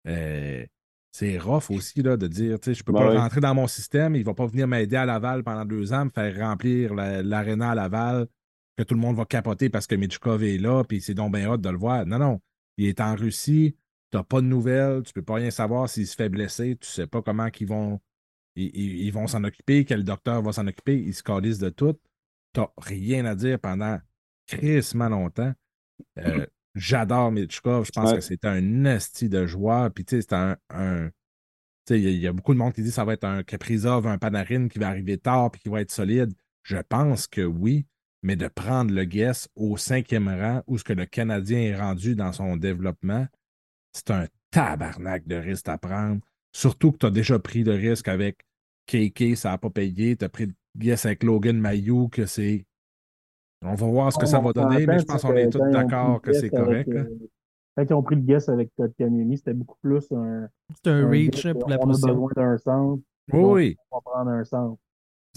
Euh, 0.08 0.64
c'est 1.12 1.38
rough 1.38 1.70
aussi 1.70 2.02
là, 2.02 2.16
de 2.16 2.26
dire, 2.26 2.60
tu 2.60 2.66
sais, 2.70 2.74
je 2.74 2.84
peux 2.84 2.92
Ben 2.92 3.00
pas 3.00 3.10
oui. 3.10 3.16
rentrer 3.16 3.40
dans 3.40 3.54
mon 3.54 3.66
système, 3.66 4.14
il 4.14 4.24
va 4.24 4.34
pas 4.34 4.46
venir 4.46 4.68
m'aider 4.68 4.96
à 4.96 5.06
Laval 5.06 5.42
pendant 5.42 5.64
deux 5.64 5.92
ans, 5.92 6.04
me 6.04 6.10
faire 6.10 6.36
remplir 6.38 6.94
la- 6.94 7.22
l'aréna 7.22 7.70
à 7.70 7.74
Laval, 7.74 8.26
que 8.76 8.82
tout 8.82 8.94
le 8.94 9.00
monde 9.00 9.16
va 9.16 9.24
capoter 9.24 9.68
parce 9.70 9.86
que 9.86 9.94
Mitchkov 9.94 10.42
est 10.44 10.58
là, 10.58 10.84
puis 10.84 11.00
c'est 11.00 11.14
donc 11.14 11.32
bien 11.34 11.50
hot 11.50 11.56
de 11.56 11.68
le 11.70 11.78
voir. 11.78 12.04
Non, 12.06 12.18
non, 12.18 12.40
il 12.76 12.86
est 12.86 13.00
en 13.00 13.14
Russie, 13.16 13.76
t'as 14.10 14.22
pas 14.22 14.40
de 14.40 14.46
nouvelles, 14.46 15.02
tu 15.02 15.12
peux 15.12 15.22
pas 15.22 15.34
rien 15.34 15.50
savoir 15.50 15.88
s'il 15.88 16.06
se 16.06 16.14
fait 16.14 16.28
blesser, 16.28 16.76
tu 16.76 16.86
sais 16.88 17.06
pas 17.06 17.22
comment 17.22 17.50
qu'ils 17.50 17.68
vont 17.68 18.00
ils, 18.58 18.70
ils- 18.74 19.02
ils 19.06 19.10
vont 19.12 19.26
s'en 19.26 19.44
occuper, 19.44 19.84
quel 19.84 20.02
docteur 20.04 20.40
va 20.42 20.52
s'en 20.52 20.66
occuper, 20.66 20.98
ils 20.98 21.12
se 21.14 21.22
calissent 21.22 21.58
de 21.58 21.68
tout. 21.68 21.94
T'as 22.54 22.68
rien 22.78 23.26
à 23.26 23.34
dire 23.34 23.58
pendant 23.60 23.98
crissement 24.46 25.08
longtemps. 25.10 25.52
Euh, 26.18 26.46
J'adore 26.74 27.32
Mitchkov. 27.32 27.86
Je 27.86 27.90
pense 27.92 28.10
Ouais. 28.10 28.16
que 28.16 28.22
c'est 28.22 28.44
un 28.46 28.60
nasty 28.60 29.28
de 29.28 29.46
joueur. 29.46 29.90
Puis, 29.92 30.04
tu 30.04 30.16
sais, 30.16 30.22
c'est 30.22 30.34
un. 30.34 30.56
un- 30.70 31.08
tu 31.08 31.94
sais, 31.94 31.98
il 32.00 32.04
y, 32.04 32.06
a- 32.06 32.10
il 32.10 32.18
y 32.20 32.26
a 32.26 32.32
beaucoup 32.32 32.52
de 32.54 32.58
monde 32.58 32.72
qui 32.72 32.82
dit 32.82 32.88
que 32.88 32.94
ça 32.94 33.04
va 33.04 33.12
être 33.14 33.24
un 33.24 33.42
Kaprizov, 33.42 34.06
un 34.06 34.18
Panarin 34.18 34.68
qui 34.68 34.78
va 34.78 34.88
arriver 34.88 35.18
tard 35.18 35.50
puis 35.50 35.60
qui 35.60 35.68
va 35.68 35.80
être 35.82 35.90
solide. 35.90 36.32
Je 36.62 36.76
pense 36.78 37.26
que 37.26 37.42
oui, 37.42 37.86
mais 38.22 38.36
de 38.36 38.48
prendre 38.48 38.92
le 38.92 39.04
guess 39.04 39.48
au 39.56 39.76
cinquième 39.76 40.28
rang 40.28 40.62
où 40.66 40.78
ce 40.78 40.84
que 40.84 40.92
le 40.92 41.06
Canadien 41.06 41.58
est 41.60 41.76
rendu 41.76 42.14
dans 42.16 42.32
son 42.32 42.56
développement, 42.56 43.26
c'est 43.92 44.10
un 44.10 44.26
tabarnak 44.50 45.26
de 45.26 45.36
risque 45.36 45.68
à 45.68 45.78
prendre. 45.78 46.20
Surtout 46.52 46.92
que 46.92 46.98
tu 46.98 47.06
as 47.06 47.10
déjà 47.10 47.38
pris 47.38 47.62
le 47.64 47.72
risque 47.74 48.08
avec 48.08 48.38
KK, 48.86 49.36
ça 49.36 49.50
n'a 49.50 49.58
pas 49.58 49.70
payé. 49.70 50.16
Tu 50.16 50.24
as 50.24 50.28
pris 50.28 50.46
le 50.46 50.54
guess 50.76 51.04
avec 51.06 51.22
Logan 51.22 51.58
Mayou, 51.58 52.08
que 52.08 52.26
c'est. 52.26 52.64
On 53.62 53.74
va 53.74 53.86
voir 53.86 54.12
ce 54.12 54.18
que 54.18 54.26
ça 54.26 54.38
va 54.38 54.52
donner, 54.52 54.86
mais 54.86 54.98
je 54.98 55.04
pense 55.04 55.22
qu'on 55.22 55.34
est 55.36 55.48
tous 55.50 55.58
d'accord 55.72 56.20
que 56.22 56.32
c'est 56.32 56.50
correct. 56.50 56.88
là. 56.88 57.00
euh, 57.00 57.28
Quand 57.76 57.84
ils 57.84 57.94
ont 57.94 58.02
pris 58.02 58.14
le 58.16 58.22
guess 58.22 58.48
avec 58.48 58.70
Todd 58.76 58.92
Canini, 58.98 59.36
c'était 59.38 59.54
beaucoup 59.54 59.76
plus 59.82 60.10
un. 60.12 60.48
C'est 60.84 60.90
un 60.90 61.04
un 61.04 61.08
reach 61.10 61.42
guess, 61.42 61.52
pour 61.54 61.68
la 61.68 61.76
on 61.78 61.82
a 61.82 61.86
position. 61.86 62.08
besoin 62.14 62.30
d'un 62.36 62.58
centre. 62.58 63.02
Oui. 63.32 63.76
On 63.90 63.96
va 63.96 64.00
prendre 64.02 64.30
un 64.30 64.44
centre. 64.44 64.78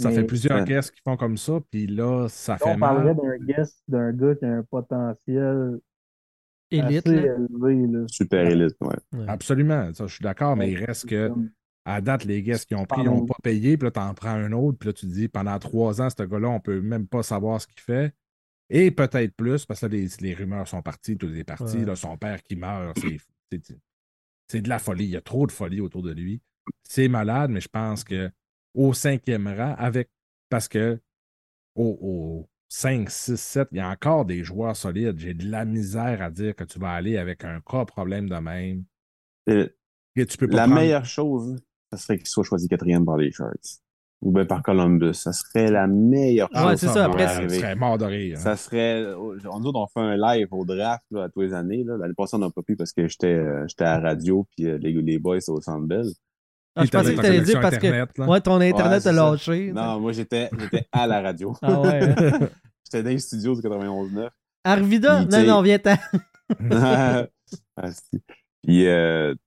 Ça 0.02 0.10
Mais 0.10 0.16
fait 0.16 0.24
plusieurs 0.24 0.60
Ouais. 0.60 0.66
guesses 0.66 0.92
qui 0.92 1.02
font 1.02 1.18
comme 1.18 1.38
ça, 1.38 1.60
puis 1.72 1.88
là, 1.88 2.28
ça 2.30 2.58
fait 2.58 2.64
on 2.70 2.80
parlerait 2.80 3.14
mal. 3.16 3.18
d'un 3.40 3.46
guess 3.46 3.82
d'un 3.88 4.12
gars 4.14 4.36
qui 4.36 4.46
a 4.46 4.50
un 4.58 4.64
potentiel 4.64 5.80
Élite, 6.72 7.08
assez 7.08 7.16
là. 7.16 7.36
élevé. 7.36 7.88
Là. 7.88 8.06
Super 8.08 8.48
élite, 8.50 8.76
ouais. 8.82 9.26
Absolument, 9.28 9.94
ça, 9.94 10.08
je 10.08 10.14
suis 10.16 10.24
d'accord, 10.24 10.56
mais 10.56 10.72
il 10.72 10.84
reste 10.86 11.08
que, 11.10 11.32
à 11.86 12.00
date, 12.02 12.26
les 12.26 12.42
guests 12.44 12.66
qui 12.68 12.76
ont 12.76 12.86
pris, 12.86 13.04
n'ont 13.04 13.26
pas 13.26 13.36
payé, 13.44 13.76
puis 13.78 13.86
là, 13.88 13.92
tu 13.92 14.00
en 14.00 14.14
prends 14.14 14.30
un 14.30 14.52
autre, 14.52 14.78
puis 14.78 14.88
là, 14.88 14.94
tu 14.94 15.08
te 15.08 15.12
dis, 15.12 15.28
pendant 15.28 15.58
trois 15.60 16.02
ans, 16.02 16.10
ce 16.10 16.24
gars-là, 16.24 16.48
on 16.50 16.60
peut 16.60 16.80
même 16.82 17.08
pas 17.08 17.24
savoir 17.24 17.60
ce 17.60 17.68
qu'il 17.68 17.82
fait. 17.82 18.14
Et 18.70 18.92
peut-être 18.92 19.34
plus, 19.36 19.66
parce 19.66 19.82
que 19.82 19.88
là, 19.88 19.92
les, 19.98 20.08
les 20.22 20.34
rumeurs 20.36 20.68
sont 20.68 20.82
parties, 20.84 21.18
toutes 21.18 21.32
les 21.32 21.44
parties, 21.44 21.80
Ouais. 21.80 21.86
là, 21.86 21.96
son 21.96 22.18
père 22.18 22.42
qui 22.44 22.56
meurt, 22.56 22.98
c'est 24.48 24.62
de 24.62 24.70
la 24.70 24.80
folie. 24.80 25.06
Il 25.06 25.10
y 25.12 25.18
a 25.18 25.22
trop 25.22 25.48
de 25.48 25.52
folie 25.52 25.82
autour 25.82 26.04
de 26.04 26.12
lui. 26.14 26.42
C'est 26.84 27.08
malade, 27.08 27.50
mais 27.50 27.62
je 27.62 27.68
pense 27.68 28.04
que 28.04 28.30
au 28.76 28.94
cinquième 28.94 29.48
rang, 29.48 29.76
avec 29.78 30.10
parce 30.50 30.68
que 30.68 31.00
au, 31.76 31.98
au 32.02 32.50
5, 32.70 33.10
6, 33.10 33.36
7, 33.40 33.68
il 33.72 33.78
y 33.78 33.82
a 33.82 33.90
encore 33.90 34.26
des 34.26 34.44
joueurs 34.44 34.76
solides. 34.76 35.18
J'ai 35.20 35.34
de 35.34 35.50
la 35.50 35.66
misère 35.66 36.22
à 36.22 36.30
dire 36.30 36.56
que 36.56 36.64
tu 36.64 36.78
vas 36.80 36.92
aller 36.92 37.18
avec 37.18 37.44
un 37.44 37.62
cas 37.62 37.86
problème 37.86 38.30
de 38.30 38.36
même. 38.36 38.84
Euh, 39.50 39.68
Et 40.16 40.26
tu 40.26 40.38
peux 40.38 40.48
pas 40.48 40.58
La 40.58 40.64
prendre- 40.66 40.80
meilleure 40.82 41.06
chose, 41.06 41.58
ça 41.92 41.98
serait 41.98 42.18
qu'il 42.18 42.28
soit 42.28 42.44
choisi 42.44 42.68
quatrième 42.68 43.06
par 43.06 43.18
les 43.18 43.32
Sharks. 43.32 43.80
Ou 44.22 44.34
bien 44.34 44.46
par 44.46 44.62
Columbus. 44.62 45.14
Ça 45.14 45.32
serait 45.32 45.72
la 45.72 45.88
meilleure 45.88 46.50
Ouais, 46.54 46.62
chose. 46.72 46.76
c'est 46.82 46.88
ça, 46.88 47.06
après, 47.06 47.26
ça 47.28 47.48
serait 47.48 47.76
mort 47.76 47.98
de 47.98 48.04
rire. 48.04 48.38
hein. 48.38 48.42
Ça 48.42 48.58
serait. 48.58 49.06
On, 49.16 49.34
nous 49.60 49.66
autres, 49.70 49.80
on 49.80 49.88
fait 49.88 50.02
un 50.06 50.18
live 50.18 50.48
au 50.52 50.66
draft 50.66 51.06
là, 51.12 51.24
à 51.24 51.30
tous 51.30 51.40
les 51.42 51.54
années. 51.54 51.86
là. 51.86 51.96
L'année 51.98 52.14
passée, 52.18 52.36
on 52.36 52.40
n'a 52.40 52.50
pas 52.50 52.62
pu 52.62 52.76
parce 52.76 52.92
que 52.92 53.08
j'étais 53.08 53.28
euh, 53.34 53.66
j'étais 53.70 53.86
à 53.86 53.98
la 54.02 54.10
radio 54.10 54.46
puis 54.58 54.68
euh, 54.68 54.78
les, 54.78 54.92
les 54.92 55.20
boys 55.20 55.38
au 55.48 55.62
Centre 55.62 55.88
Bell. 55.88 56.06
Ah, 56.76 56.86
je 56.86 56.92
pensais 56.92 57.16
que 57.16 57.22
t'allais 57.22 57.30
connexion 57.40 57.54
dire 57.54 57.62
parce 57.62 57.78
que 57.78 57.88
Internet, 57.88 58.10
ouais, 58.20 58.42
ton 58.42 58.62
Internet 58.62 59.04
Ouais, 59.04 59.10
a 59.10 59.12
lâché. 59.12 59.72
Non, 59.74 60.00
moi, 60.00 60.12
j'étais 60.12 60.50
j'étais 60.60 60.86
à 60.92 61.08
la 61.08 61.22
radio. 61.22 61.54
Ah 61.62 61.82
ouais. 61.82 62.02
hein. 62.04 62.40
j'étais 62.86 63.04
dans 63.04 63.10
les 63.10 63.20
studios 63.20 63.56
du 63.56 63.62
91.9. 63.62 64.30
Arvida? 64.64 65.18
Puis, 65.18 65.26
Non, 65.32 65.42
tu 65.42 65.48
non, 65.48 65.62
viens-t'en. 65.62 65.96
Ah, 67.78 67.92
si. 67.92 68.22
Puis, 68.64 68.88
euh, 68.88 69.34
tu 69.34 69.40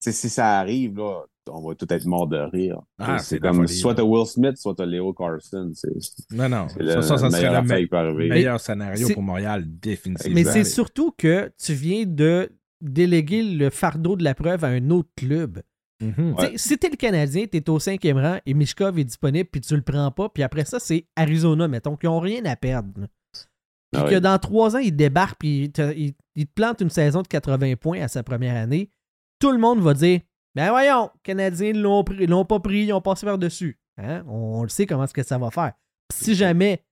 sais, 0.00 0.12
si 0.12 0.28
ça 0.28 0.58
arrive, 0.58 0.96
là, 0.98 1.22
on 1.50 1.66
va 1.66 1.74
tout 1.74 1.86
être 1.92 2.04
mort 2.06 2.26
de 2.26 2.36
rire. 2.38 2.80
Ah, 2.98 3.18
c'est 3.18 3.36
de 3.36 3.40
comme 3.40 3.56
folie, 3.56 3.68
soit 3.74 3.94
t'as 3.94 4.02
Will 4.02 4.26
Smith, 4.26 4.56
soit 4.56 4.74
t'as 4.74 4.84
Leo 4.86 5.12
Carson. 5.14 5.70
C'est 5.74 5.90
Non, 6.30 6.48
non. 6.48 6.66
c'est 6.68 6.78
Ça, 6.86 6.96
le 6.96 7.02
ça, 7.02 7.18
ça 7.18 7.30
serait 7.30 7.30
meilleur 7.30 7.62
le 7.62 8.12
me- 8.14 8.28
meilleur 8.28 8.60
scénario 8.60 9.06
c'est- 9.06 9.14
pour 9.14 9.22
Montréal, 9.22 9.64
définitivement. 9.66 10.34
Mais 10.34 10.44
c'est 10.44 10.64
surtout 10.64 11.12
que 11.16 11.50
tu 11.62 11.72
viens 11.74 12.04
de 12.06 12.50
déléguer 12.80 13.42
le 13.42 13.70
fardeau 13.70 14.16
de 14.16 14.24
la 14.24 14.34
preuve 14.34 14.64
à 14.64 14.68
un 14.68 14.90
autre 14.90 15.10
club. 15.16 15.62
Mhm. 16.00 16.34
Tu 16.38 16.44
sais, 16.46 16.52
Si 16.58 16.78
t'es 16.78 16.88
le 16.90 16.96
Canadien, 16.96 17.46
t'es 17.46 17.68
au 17.70 17.78
cinquième 17.78 18.18
rang 18.18 18.38
et 18.44 18.54
Mishkov 18.54 18.98
est 18.98 19.04
disponible 19.04 19.48
puis 19.50 19.60
tu 19.60 19.74
le 19.76 19.82
prends 19.82 20.10
pas, 20.10 20.28
puis 20.28 20.42
après 20.42 20.64
ça, 20.64 20.78
c'est 20.80 21.06
Arizona, 21.16 21.68
mettons, 21.68 21.96
qui 21.96 22.06
ont 22.06 22.20
rien 22.20 22.44
à 22.46 22.56
perdre. 22.56 23.06
Puis 23.92 24.02
Ah 24.02 24.08
que 24.08 24.14
oui. 24.16 24.20
dans 24.20 24.38
trois 24.38 24.74
ans, 24.74 24.80
il 24.80 24.94
débarque 24.96 25.38
puis 25.38 25.64
il 25.64 25.72
te, 25.72 25.94
il- 25.96 26.14
il 26.34 26.46
te 26.46 26.52
plante 26.52 26.80
une 26.80 26.90
saison 26.90 27.22
de 27.22 27.28
80 27.28 27.76
points 27.76 28.00
à 28.02 28.08
sa 28.08 28.22
première 28.24 28.56
année, 28.56 28.90
tout 29.38 29.52
le 29.52 29.58
monde 29.58 29.80
va 29.80 29.94
dire 29.94 30.20
Ben 30.56 30.70
voyons, 30.70 31.10
les 31.14 31.20
Canadiens 31.22 31.72
ne 31.72 31.80
l'ont 31.80 32.02
pris- 32.04 32.26
l'ont 32.26 32.44
pas 32.44 32.58
pris, 32.60 32.84
ils 32.84 32.92
ont 32.92 33.00
passé 33.00 33.24
par-dessus. 33.26 33.78
Hein? 33.96 34.24
On, 34.26 34.62
le 34.64 34.68
sait 34.68 34.86
comment 34.86 35.04
est-ce 35.04 35.14
que 35.14 35.22
ça 35.22 35.38
va 35.38 35.50
faire. 35.52 35.72
Puis 36.08 36.18
si 36.24 36.34
jamais 36.34 36.82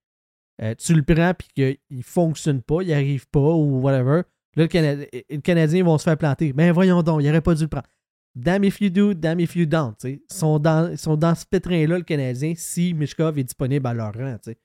euh, 0.63 0.75
tu 0.77 0.95
le 0.95 1.03
prends 1.03 1.33
puis 1.35 1.49
qu'il 1.55 1.77
ne 1.99 2.03
fonctionne 2.03 2.63
pas, 2.63 2.83
il 2.83 2.93
arrive 2.93 3.27
pas 3.29 3.41
ou 3.41 3.81
whatever, 3.81 4.23
là, 4.57 4.63
le, 4.63 4.67
Cana- 4.69 5.05
les 5.29 5.41
Canadiens 5.41 5.83
vont 5.85 5.99
se 5.99 6.05
faire 6.05 6.17
planter. 6.17 6.53
Ben 6.53 6.71
voyons 6.73 7.03
donc, 7.03 7.21
il 7.23 7.29
aurait 7.29 7.41
pas 7.41 7.55
dû 7.55 7.63
le 7.65 7.69
prendre. 7.69 7.87
Damn 8.35 8.65
if 8.65 8.81
you 8.81 8.89
do, 8.89 9.13
damn 9.15 9.41
if 9.41 9.55
you 9.57 9.67
don't. 9.67 9.95
tu 9.99 10.09
sais. 10.09 10.13
Ils 10.31 10.35
sont 10.35 10.59
dans, 10.59 10.97
sont 10.97 11.17
dans 11.17 11.35
ce 11.35 11.45
pétrin-là, 11.45 11.99
le 11.99 12.05
Canadien, 12.05 12.55
si 12.57 12.95
Mishkov 12.95 13.39
est 13.39 13.45
disponible 13.45 13.87
à 13.87 13.93
leur 13.95 14.15
rang. 14.15 14.37
tu 14.43 14.51
sais. 14.53 14.59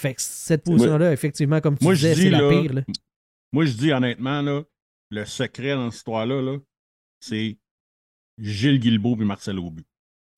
Fait 0.00 0.14
que 0.14 0.20
cette 0.20 0.64
position-là, 0.64 1.12
effectivement, 1.12 1.60
comme 1.60 1.78
tu 1.78 1.84
Moi, 1.84 1.94
disais, 1.94 2.14
dis, 2.14 2.22
c'est 2.22 2.30
la 2.30 2.40
là, 2.42 2.50
pire. 2.50 2.74
là. 2.74 2.82
Moi, 3.52 3.64
je 3.64 3.72
dis 3.72 3.92
honnêtement, 3.92 4.42
là, 4.42 4.62
le 5.10 5.24
secret 5.24 5.74
dans 5.74 5.90
cette 5.90 5.98
histoire-là, 5.98 6.42
là, 6.42 6.58
c'est 7.20 7.56
Gilles 8.38 8.80
Guilbeault 8.80 9.16
et 9.20 9.24
Marcel 9.24 9.58
Aubu. 9.58 9.82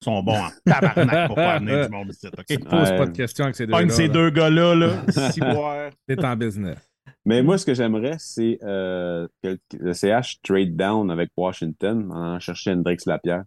Ils 0.01 0.05
sont 0.05 0.21
bons 0.21 0.37
en 0.37 0.49
tabarnak 0.65 1.27
pour 1.27 1.35
faire 1.35 1.59
venir 1.59 1.87
du 1.87 1.91
monde 1.91 2.09
ici, 2.11 2.27
OK? 2.27 2.63
Pose 2.69 2.89
Ouais. 2.91 2.97
pas 2.97 3.05
de 3.07 3.17
questions 3.17 3.45
avec 3.45 3.55
ces 3.55 3.65
deux 3.65 3.71
Pogne 3.73 3.87
là 3.87 3.93
ces 3.95 4.07
deux 4.07 4.29
gars-là, 4.29 4.75
là, 4.75 5.05
six 5.31 5.39
boire. 5.39 5.89
T'es 6.07 6.23
en 6.23 6.35
business. 6.37 6.77
Mais 7.25 7.43
moi, 7.43 7.57
ce 7.57 7.65
que 7.65 7.73
j'aimerais, 7.73 8.15
c'est 8.19 8.59
euh, 8.63 9.27
que 9.43 9.57
le- 9.79 9.93
CH 9.93 10.39
trade 10.43 10.75
down 10.75 11.09
avec 11.11 11.31
Washington 11.37 12.11
en 12.11 12.21
allant 12.21 12.39
chercher 12.39 12.71
Hendrix 12.71 12.97
Lapierre. 13.05 13.43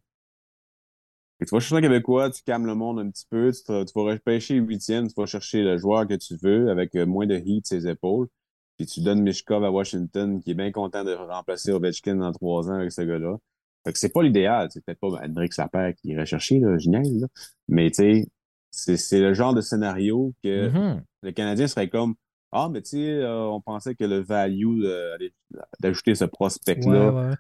Tu 1.41 1.47
vas 1.53 1.61
chercher 1.61 1.77
un 1.77 1.81
Québécois, 1.81 2.31
tu 2.31 2.43
calmes 2.43 2.67
le 2.67 2.75
monde 2.75 2.99
un 3.01 3.09
petit 3.11 3.25
peu, 3.31 3.51
tu, 3.51 3.63
te- 3.63 3.85
tu 3.85 3.93
vas 3.95 4.13
repêcher 4.13 4.57
huitième, 4.57 5.09
tu 5.09 5.15
vas 5.17 5.25
chercher 5.27 5.63
le 5.63 5.79
joueur 5.79 6.07
que 6.07 6.15
tu 6.15 6.37
veux 6.43 6.71
avec 6.71 6.95
euh, 6.97 7.07
moins 7.07 7.27
de 7.27 7.37
heat 7.37 7.67
sur 7.67 7.81
ses 7.81 7.89
épaules. 7.89 8.29
Puis 8.77 8.87
tu 8.87 9.01
donnes 9.01 9.23
Mishkov 9.23 9.65
à 9.65 9.71
Washington, 9.71 10.41
qui 10.43 10.51
est 10.51 10.55
bien 10.55 10.71
content 10.71 11.03
de 11.03 11.15
remplacer 11.15 11.73
Ovechkin 11.73 12.17
dans 12.17 12.33
trois 12.33 12.69
ans 12.71 12.75
avec 12.75 12.93
ce 12.93 13.03
gars-là. 13.03 13.37
Fait 13.85 13.93
que 13.95 13.99
c'est 13.99 14.13
pas 14.13 14.23
l'idéal. 14.23 14.69
C'est 14.71 14.85
peut-être 14.85 15.01
pas 15.01 15.09
Hendrix 15.25 15.49
Lapierre 15.57 15.95
qui 15.95 16.09
irait 16.09 16.27
chercher, 16.27 16.59
là, 16.61 16.77
génial, 16.77 17.05
là. 17.21 17.27
Mais 17.69 17.91
tu 17.91 18.27
sais, 18.71 18.97
c'est 18.99 19.21
le 19.21 19.33
genre 19.33 19.55
de 19.55 19.63
scénario 19.63 20.35
que 20.45 20.69
Mhm. 20.69 21.03
le 21.23 21.33
Canadien 21.33 21.67
serait 21.69 21.89
comme 21.89 22.15
Ah, 22.53 22.69
mais 22.71 22.83
tu 22.83 22.91
sais, 22.91 23.13
euh, 23.15 23.45
on 23.45 23.61
pensait 23.61 23.95
que 23.95 24.05
le 24.05 24.19
value 24.21 24.85
allez, 25.15 25.33
d'ajouter 25.79 26.15
ce 26.15 26.25
prospect-là 26.25 27.11
Ouais, 27.13 27.29
ouais. 27.29 27.35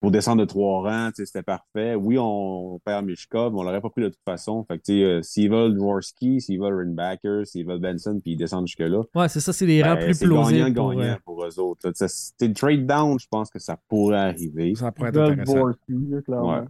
pour 0.00 0.10
descendre 0.10 0.40
de 0.42 0.46
trois 0.46 0.82
rangs, 0.82 1.08
tu 1.08 1.16
sais, 1.16 1.26
c'était 1.26 1.42
parfait. 1.42 1.94
Oui, 1.94 2.16
on, 2.18 2.78
perd 2.84 3.06
Mishkov, 3.06 3.52
mais 3.52 3.60
on 3.60 3.62
l'aurait 3.62 3.80
pas 3.80 3.88
pris 3.90 4.02
de 4.02 4.08
toute 4.08 4.24
façon. 4.24 4.64
Fait 4.64 4.76
que, 4.78 4.82
tu 4.82 4.92
sais, 4.92 5.04
euh, 5.04 5.22
s'ils 5.22 5.50
veulent 5.50 5.74
Dvorsky, 5.74 6.40
s'ils 6.40 6.60
veulent 6.60 6.74
Rinbacker, 6.74 7.46
s'ils 7.46 7.66
veulent 7.66 7.80
Benson, 7.80 8.18
puis 8.22 8.32
ils 8.32 8.36
descendent 8.36 8.66
jusque-là, 8.66 9.02
Ouais, 9.14 9.28
c'est 9.28 9.40
ça, 9.40 9.52
c'est 9.52 9.64
les 9.66 9.82
rangs 9.82 9.94
ben, 9.94 10.04
plus 10.04 10.14
c'est 10.14 10.26
plausibles. 10.26 10.58
gagnant-gagnant 10.58 11.18
pour, 11.24 11.44
euh, 11.44 11.44
pour, 11.44 11.44
eux 11.46 11.58
autres. 11.60 11.86
là. 11.86 11.92
Tu 11.92 12.06
sais, 12.06 12.32
C'est 12.38 12.48
le 12.48 12.54
trade 12.54 12.86
down, 12.86 13.18
je 13.18 13.26
pense 13.30 13.48
que 13.50 13.58
ça 13.58 13.78
pourrait 13.88 14.18
arriver. 14.18 14.74
Ça 14.74 14.92
pourrait 14.92 15.08
être 15.10 15.18
intéressant. 15.18 15.66
Là, 15.66 16.22
clairement. 16.22 16.58
Ouais. 16.60 16.64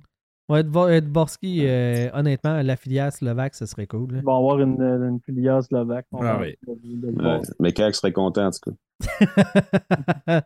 Ouais, 0.52 0.62
Dvo- 0.62 1.00
Dvorsky, 1.00 1.62
euh, 1.66 2.10
honnêtement, 2.12 2.62
la 2.62 2.76
filière 2.76 3.12
slovaque, 3.12 3.54
ce 3.54 3.64
serait 3.66 3.86
cool. 3.86 4.12
là. 4.12 4.18
Ils 4.18 4.24
vont 4.24 4.36
avoir 4.36 4.60
une, 4.60 4.80
une 4.80 5.20
filière 5.24 5.62
slovaque. 5.62 6.06
Ah 6.20 6.38
oui. 6.40 6.56
Ouais. 6.66 7.40
Mais 7.60 7.72
Kak 7.72 7.94
serait 7.94 8.12
content, 8.12 8.46
en 8.46 8.50
tout 8.50 8.70
cas. 8.70 8.76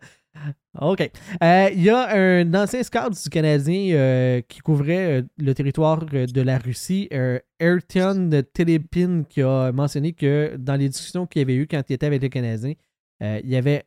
OK. 0.81 1.11
Euh, 1.43 1.69
Il 1.73 1.83
y 1.83 1.91
a 1.91 2.09
un 2.15 2.55
ancien 2.55 2.83
scout 2.83 3.11
du 3.23 3.31
Canadien 3.31 3.95
euh, 3.97 4.41
qui 4.43 4.61
couvrait 4.61 5.21
euh, 5.21 5.23
le 5.39 5.55
territoire 5.55 6.05
euh, 6.13 6.27
de 6.27 6.41
la 6.43 6.59
Russie, 6.59 7.09
euh, 7.13 7.39
Ayrton 7.59 8.31
Telepin, 8.53 9.25
qui 9.29 9.43
a 9.43 9.73
mentionné 9.73 10.13
que 10.13 10.57
dans 10.57 10.77
les 10.77 10.89
discussions 10.89 11.27
qu'il 11.27 11.41
y 11.41 11.43
avait 11.45 11.55
eues 11.57 11.67
quand 11.67 11.83
il 11.89 11.95
était 11.95 12.07
avec 12.07 12.23
le 12.23 12.29
Canadien, 12.29 12.75
euh, 13.23 13.41
il 13.43 13.51
y 13.51 13.57
avait 13.57 13.85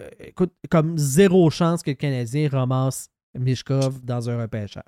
euh, 0.00 0.08
écoute, 0.20 0.52
comme 0.70 0.96
zéro 0.96 1.50
chance 1.50 1.82
que 1.82 1.90
le 1.90 1.96
Canadien 1.96 2.48
ramasse 2.50 3.10
Mishkov 3.38 4.00
dans 4.02 4.30
un 4.30 4.40
repêchage. 4.40 4.82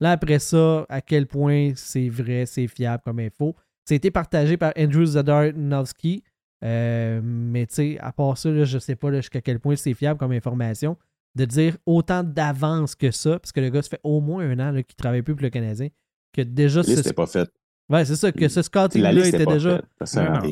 Là, 0.00 0.12
après 0.12 0.38
ça, 0.38 0.86
à 0.88 1.00
quel 1.00 1.26
point 1.26 1.72
c'est 1.74 2.08
vrai, 2.08 2.46
c'est 2.46 2.66
fiable 2.66 3.02
comme 3.04 3.18
info. 3.18 3.56
Été 3.90 4.10
partagé 4.10 4.56
par 4.58 4.72
Andrew 4.76 5.04
Zadarnowski. 5.04 6.22
Euh, 6.64 7.20
mais 7.22 7.66
tu 7.66 7.74
sais, 7.74 7.98
à 8.00 8.12
part 8.12 8.36
ça, 8.36 8.50
là, 8.50 8.64
je 8.64 8.78
sais 8.78 8.96
pas 8.96 9.12
jusqu'à 9.12 9.40
quel 9.40 9.60
point 9.60 9.76
c'est 9.76 9.94
fiable 9.94 10.18
comme 10.18 10.32
information 10.32 10.96
de 11.34 11.44
dire 11.44 11.76
autant 11.86 12.24
d'avance 12.24 12.94
que 12.94 13.10
ça, 13.10 13.38
parce 13.38 13.52
que 13.52 13.60
le 13.60 13.70
gars, 13.70 13.82
ça 13.82 13.90
fait 13.90 14.00
au 14.02 14.20
moins 14.20 14.44
un 14.48 14.58
an 14.58 14.74
qu'il 14.74 14.96
travaille 14.96 15.22
plus 15.22 15.34
pour 15.34 15.42
le 15.42 15.50
Canadien, 15.50 15.88
que 16.32 16.42
déjà 16.42 16.82
La 16.82 16.88
liste 16.88 17.08
ce, 17.08 17.12
pas 17.12 17.26
faite. 17.26 17.50
ouais, 17.88 18.04
c'est 18.04 18.16
ça, 18.16 18.32
que 18.32 18.48
ce 18.48 18.62
scouting-là 18.62 19.26
était 19.26 19.46
déjà. 19.46 19.76
faite. 19.76 19.86
Ça. 20.04 20.42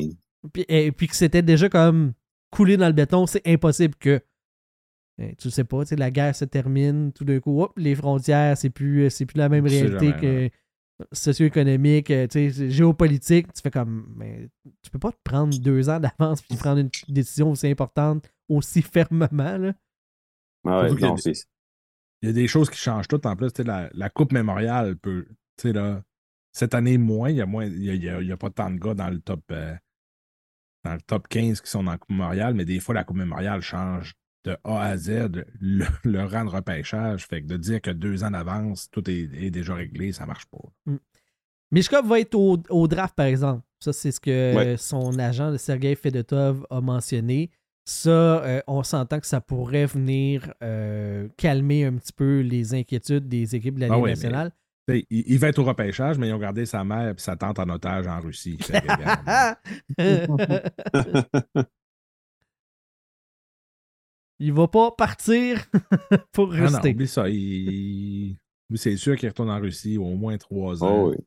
Puis, 0.53 0.65
et, 0.69 0.91
puis 0.91 1.07
que 1.07 1.15
c'était 1.15 1.41
déjà 1.41 1.67
comme 1.67 2.13
coulé 2.51 2.77
dans 2.77 2.87
le 2.87 2.93
béton, 2.93 3.25
c'est 3.27 3.45
impossible 3.45 3.95
que. 3.99 4.21
Eh, 5.19 5.35
tu 5.35 5.49
sais 5.49 5.63
pas, 5.63 5.83
la 5.97 6.11
guerre 6.11 6.35
se 6.35 6.45
termine, 6.45 7.11
tout 7.13 7.25
d'un 7.25 7.39
coup, 7.39 7.61
hop, 7.61 7.73
les 7.77 7.95
frontières, 7.95 8.57
c'est 8.57 8.69
plus, 8.69 9.09
c'est 9.09 9.25
plus 9.25 9.37
la 9.37 9.49
même 9.49 9.65
réalité 9.65 10.09
jamais, 10.09 10.49
que. 10.49 10.49
socio-économique, 11.11 12.09
euh, 12.11 12.27
tu 12.27 12.51
sais, 12.51 12.69
géopolitique, 12.71 13.51
tu 13.53 13.61
fais 13.61 13.71
comme. 13.71 14.13
Mais 14.15 14.49
tu 14.83 14.89
peux 14.91 14.99
pas 14.99 15.11
te 15.11 15.17
prendre 15.23 15.57
deux 15.59 15.89
ans 15.89 15.99
d'avance 15.99 16.41
puis 16.41 16.55
prendre 16.57 16.79
une 16.79 16.89
décision 17.07 17.51
aussi 17.51 17.67
importante 17.67 18.29
aussi 18.49 18.81
fermement. 18.81 19.57
Là. 19.57 19.73
Ah 20.65 20.81
ouais, 20.83 20.91
y 20.91 20.95
des-. 20.95 21.33
Il 22.23 22.27
y 22.27 22.29
a 22.29 22.33
des 22.33 22.47
choses 22.47 22.69
qui 22.69 22.77
changent 22.77 23.07
toutes. 23.07 23.25
En 23.25 23.35
plus, 23.35 23.51
tu 23.53 23.61
sais, 23.61 23.67
la, 23.67 23.89
la 23.93 24.09
Coupe 24.09 24.31
mémoriale 24.31 24.95
peut. 24.97 25.25
tu 25.57 25.67
sais, 25.67 25.73
Là, 25.73 26.01
cette 26.51 26.73
année, 26.73 26.97
moins. 26.97 27.29
Il 27.29 27.35
n'y 27.35 27.41
a, 27.41 27.45
moins- 27.45 27.65
il 27.65 27.83
y 27.83 27.89
a, 27.89 27.93
il 27.93 28.03
y 28.03 28.09
a- 28.09 28.21
il 28.21 28.27
y 28.27 28.31
a 28.31 28.37
pas 28.37 28.49
tant 28.49 28.71
de 28.71 28.77
gars 28.79 28.93
dans 28.95 29.09
le 29.09 29.19
top. 29.19 29.41
euh, 29.51 29.75
dans 30.83 30.93
le 30.93 31.01
top 31.01 31.27
15 31.27 31.61
qui 31.61 31.69
sont 31.69 31.83
dans 31.83 31.91
la 31.91 31.97
Coupe 31.97 32.11
mémoriale, 32.11 32.53
mais 32.53 32.65
des 32.65 32.79
fois, 32.79 32.95
la 32.95 33.03
Coupe 33.03 33.17
mémoriale 33.17 33.61
change 33.61 34.13
de 34.47 34.57
A 34.63 34.81
à 34.81 34.97
Z 34.97 35.43
le, 35.59 35.85
le 36.03 36.23
rang 36.25 36.45
de 36.45 36.49
repêchage. 36.49 37.25
Fait 37.27 37.41
que 37.41 37.47
de 37.47 37.57
dire 37.57 37.81
que 37.81 37.91
deux 37.91 38.23
ans 38.23 38.31
d'avance, 38.31 38.89
tout 38.91 39.09
est, 39.09 39.29
est 39.39 39.51
déjà 39.51 39.73
réglé, 39.75 40.11
ça 40.11 40.25
marche 40.25 40.45
pas. 40.47 40.59
Mishkov 41.71 42.07
va 42.07 42.19
être 42.19 42.35
au, 42.35 42.57
au 42.69 42.87
draft, 42.87 43.13
par 43.15 43.25
exemple. 43.25 43.61
Ça, 43.79 43.93
c'est 43.93 44.11
ce 44.11 44.19
que 44.19 44.55
Ouais. 44.55 44.77
son 44.77 45.19
agent, 45.19 45.57
Sergei 45.57 45.95
Fedotov, 45.95 46.65
a 46.69 46.81
mentionné. 46.81 47.51
Ça, 47.85 48.09
euh, 48.09 48.61
on 48.67 48.83
s'entend 48.83 49.19
que 49.19 49.27
ça 49.27 49.39
pourrait 49.39 49.85
venir 49.85 50.53
euh, 50.63 51.27
calmer 51.37 51.85
un 51.85 51.93
petit 51.93 52.11
peu 52.13 52.39
les 52.41 52.73
inquiétudes 52.73 53.27
des 53.29 53.55
équipes 53.55 53.75
de 53.75 53.81
la 53.81 53.87
Ah 53.91 53.95
Ligue 53.95 54.03
ouais, 54.03 54.09
nationale. 54.11 54.51
Il, 54.89 55.03
il 55.09 55.37
va 55.39 55.49
être 55.49 55.59
au 55.59 55.63
repêchage, 55.65 56.17
mais 56.17 56.29
ils 56.29 56.33
ont 56.33 56.37
gardé 56.39 56.65
sa 56.65 56.83
mère 56.83 57.09
et 57.09 57.13
sa 57.17 57.35
tante 57.35 57.59
en 57.59 57.67
otage 57.69 58.07
en 58.07 58.19
Russie. 58.21 58.57
Il 64.39 64.53
va 64.53 64.67
pas 64.67 64.91
partir 64.91 65.65
pour 66.31 66.53
Ah 66.53 66.57
non, 66.57 66.63
rester. 66.63 66.91
oublie 66.91 67.07
ça. 67.07 67.27
il- 67.29 68.37
c'est 68.75 68.97
sûr 68.97 69.15
qu'il 69.15 69.29
retourne 69.29 69.49
en 69.49 69.59
Russie 69.59 69.97
au 69.97 70.15
moins 70.15 70.37
trois 70.37 70.83
ans. 70.83 71.05
Oh, 71.05 71.09
oui. 71.11 71.17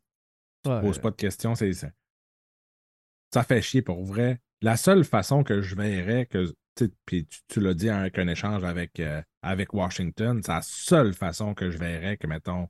Ouais. 0.70 0.80
pose 0.82 0.98
pas 0.98 1.10
de 1.10 1.16
questions. 1.16 1.54
C'est, 1.54 1.72
c'est- 1.72 1.92
Ça 3.32 3.42
fait 3.42 3.62
chier 3.62 3.82
pour 3.82 4.04
vrai. 4.04 4.40
La 4.62 4.76
seule 4.76 5.04
façon 5.04 5.42
que 5.42 5.62
je 5.62 5.74
verrais 5.74 6.26
que. 6.26 6.52
Puis 7.04 7.26
tu, 7.26 7.40
tu 7.48 7.60
l'as 7.60 7.74
dit 7.74 7.88
avec 7.90 8.18
un 8.18 8.28
échange 8.28 8.64
avec, 8.64 9.00
euh, 9.00 9.20
avec 9.42 9.74
Washington, 9.74 10.40
c'est 10.44 10.52
la 10.52 10.62
seule 10.62 11.12
façon 11.14 11.52
que 11.54 11.70
je 11.70 11.76
verrais 11.78 12.16
que, 12.16 12.26
mettons, 12.26 12.68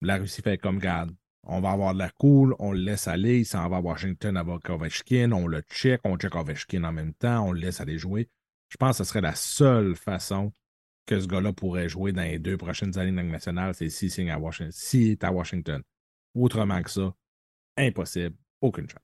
la 0.00 0.16
Russie 0.16 0.42
fait 0.42 0.56
comme 0.58 0.78
garde. 0.78 1.10
On 1.42 1.60
va 1.60 1.72
avoir 1.72 1.92
de 1.94 1.98
la 1.98 2.08
cool, 2.10 2.54
on 2.58 2.72
le 2.72 2.78
laisse 2.78 3.08
aller, 3.08 3.40
il 3.40 3.44
s'en 3.44 3.68
va 3.68 3.76
à 3.76 3.80
Washington 3.80 4.36
avec 4.36 4.68
Ovechkin, 4.70 5.32
on 5.32 5.46
le 5.46 5.60
check, 5.70 6.00
on 6.04 6.16
check 6.16 6.34
Ovechkin 6.34 6.84
en 6.84 6.92
même 6.92 7.12
temps, 7.14 7.46
on 7.48 7.52
le 7.52 7.60
laisse 7.60 7.80
aller 7.80 7.98
jouer. 7.98 8.28
Je 8.68 8.76
pense 8.76 8.98
que 8.98 9.04
ce 9.04 9.08
serait 9.08 9.20
la 9.20 9.34
seule 9.34 9.94
façon 9.96 10.52
que 11.06 11.20
ce 11.20 11.26
gars-là 11.26 11.52
pourrait 11.52 11.88
jouer 11.88 12.12
dans 12.12 12.22
les 12.22 12.38
deux 12.38 12.56
prochaines 12.56 12.98
années 12.98 13.12
de 13.12 13.20
Ligue 13.20 13.30
nationale, 13.30 13.74
c'est 13.74 13.88
s'il 13.88 14.10
signe 14.10 14.30
à 14.30 14.38
Washington. 14.38 14.72
S'il 14.72 15.12
est 15.12 15.24
à 15.24 15.30
Washington. 15.30 15.82
Autrement 16.34 16.82
que 16.82 16.90
ça, 16.90 17.14
impossible. 17.76 18.36
Aucune 18.60 18.88
chance. 18.88 19.00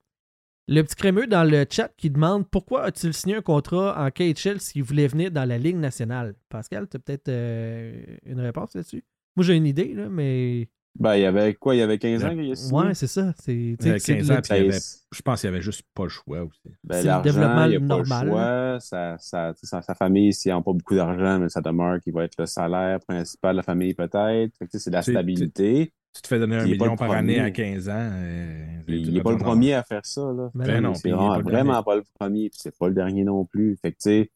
Le 0.69 0.83
petit 0.83 0.95
crémeux 0.95 1.27
dans 1.27 1.45
le 1.45 1.67
chat 1.69 1.89
qui 1.97 2.09
demande 2.11 2.49
pourquoi 2.49 2.85
a-t-il 2.85 3.13
signé 3.13 3.37
un 3.37 3.43
contrat 3.43 4.05
en 4.05 4.11
KHL 4.11 4.61
s'il 4.61 4.83
voulait 4.83 5.09
venir 5.09 5.31
dans 5.31 5.45
la 5.45 5.59
Ligue 5.59 5.77
nationale? 5.77 6.35
Pascal, 6.49 6.89
tu 6.89 6.97
as 6.97 7.01
peut-être 7.01 7.29
euh, 7.29 8.17
une 8.25 8.41
réponse 8.41 8.75
là-dessus? 8.75 9.05
Moi, 9.37 9.45
j'ai 9.45 9.57
une 9.57 9.67
idée, 9.67 9.93
là, 9.95 10.09
mais. 10.09 10.69
Ben, 10.99 11.17
il 11.17 11.23
y 11.23 11.25
avait 11.25 11.55
quoi? 11.55 11.75
Il 11.75 11.79
y 11.79 11.83
avait 11.83 11.99
15 11.99 12.23
ans 12.25 12.31
qu'il 12.31 12.53
a? 12.53 12.75
Ouais, 12.75 12.95
c'est 12.95 13.07
ça. 13.07 13.33
C'est, 13.41 13.55
Il 13.55 13.71
y 13.87 13.91
a 13.91 13.99
c'est 13.99 14.15
15 14.19 14.29
le- 14.29 14.35
ans, 14.37 14.41
puis 14.43 14.51
il 14.53 14.57
y 14.67 14.69
avait- 14.69 14.79
je 15.11 15.23
pense 15.23 15.41
qu'il 15.41 15.51
n'y 15.51 15.57
avait 15.57 15.63
juste 15.63 15.83
pas 15.95 16.03
le 16.05 16.09
choix 16.11 16.43
aussi. 16.43 16.61
Ben, 16.85 16.97
C'est 16.97 17.03
le 17.03 17.07
l'argent, 17.09 17.23
développement 17.23 17.65
il 17.65 17.73
y 17.73 17.77
a 17.77 17.81
pas 17.81 17.87
normal, 17.87 18.25
le 18.27 18.31
choix. 18.31 18.81
Sa, 18.81 19.17
sa, 19.19 19.53
sa, 19.63 19.83
sa 19.83 19.95
famille, 19.95 20.33
s'ils 20.35 20.53
n'ont 20.53 20.63
pas 20.63 20.73
beaucoup 20.73 20.95
d'argent, 20.95 21.39
mais 21.39 21.49
ça 21.49 21.61
demeure 21.63 21.99
qu'il 22.01 22.13
va 22.13 22.25
être 22.25 22.37
le 22.39 22.47
salaire 22.47 23.01
principal 23.01 23.53
de 23.55 23.57
la 23.57 23.63
famille, 23.63 23.95
peut-être. 23.95 24.53
C'est 24.71 24.91
de 24.91 24.95
la 24.95 25.03
stabilité. 25.03 25.93
Tu 26.15 26.21
te 26.21 26.29
fais 26.29 26.39
donner 26.39 26.57
un 26.57 26.67
Il 26.67 26.75
est 26.75 26.77
pas 26.77 26.85
million 26.85 26.93
le 26.93 26.99
par 26.99 27.11
année 27.13 27.39
à 27.41 27.45
premier. 27.45 27.53
15 27.53 27.89
ans. 27.89 27.93
euh, 28.13 28.67
Il 28.87 29.15
n'est 29.15 29.23
pas 29.23 29.31
le 29.33 29.39
premier 29.39 29.73
à 29.73 29.83
faire 29.83 30.05
ça. 30.05 30.21
Là. 30.21 30.51
Ben 30.55 30.67
Ben 30.67 30.81
non, 30.83 30.93
c'est 30.95 31.09
vraiment, 31.09 31.29
pas 31.31 31.37
le 31.39 31.43
vraiment 31.45 31.73
dernier. 31.73 31.85
pas 31.87 31.95
le 31.97 32.03
premier, 32.21 32.51
puis 32.51 32.59
c'est 32.63 32.77
pas 32.79 32.89
le 32.89 32.95
dernier 32.95 33.25
non 33.25 33.47
plus. 33.47 33.79
Fait 33.81 33.93
que, 33.93 33.97
tu 33.97 34.11
sais, 34.11 34.31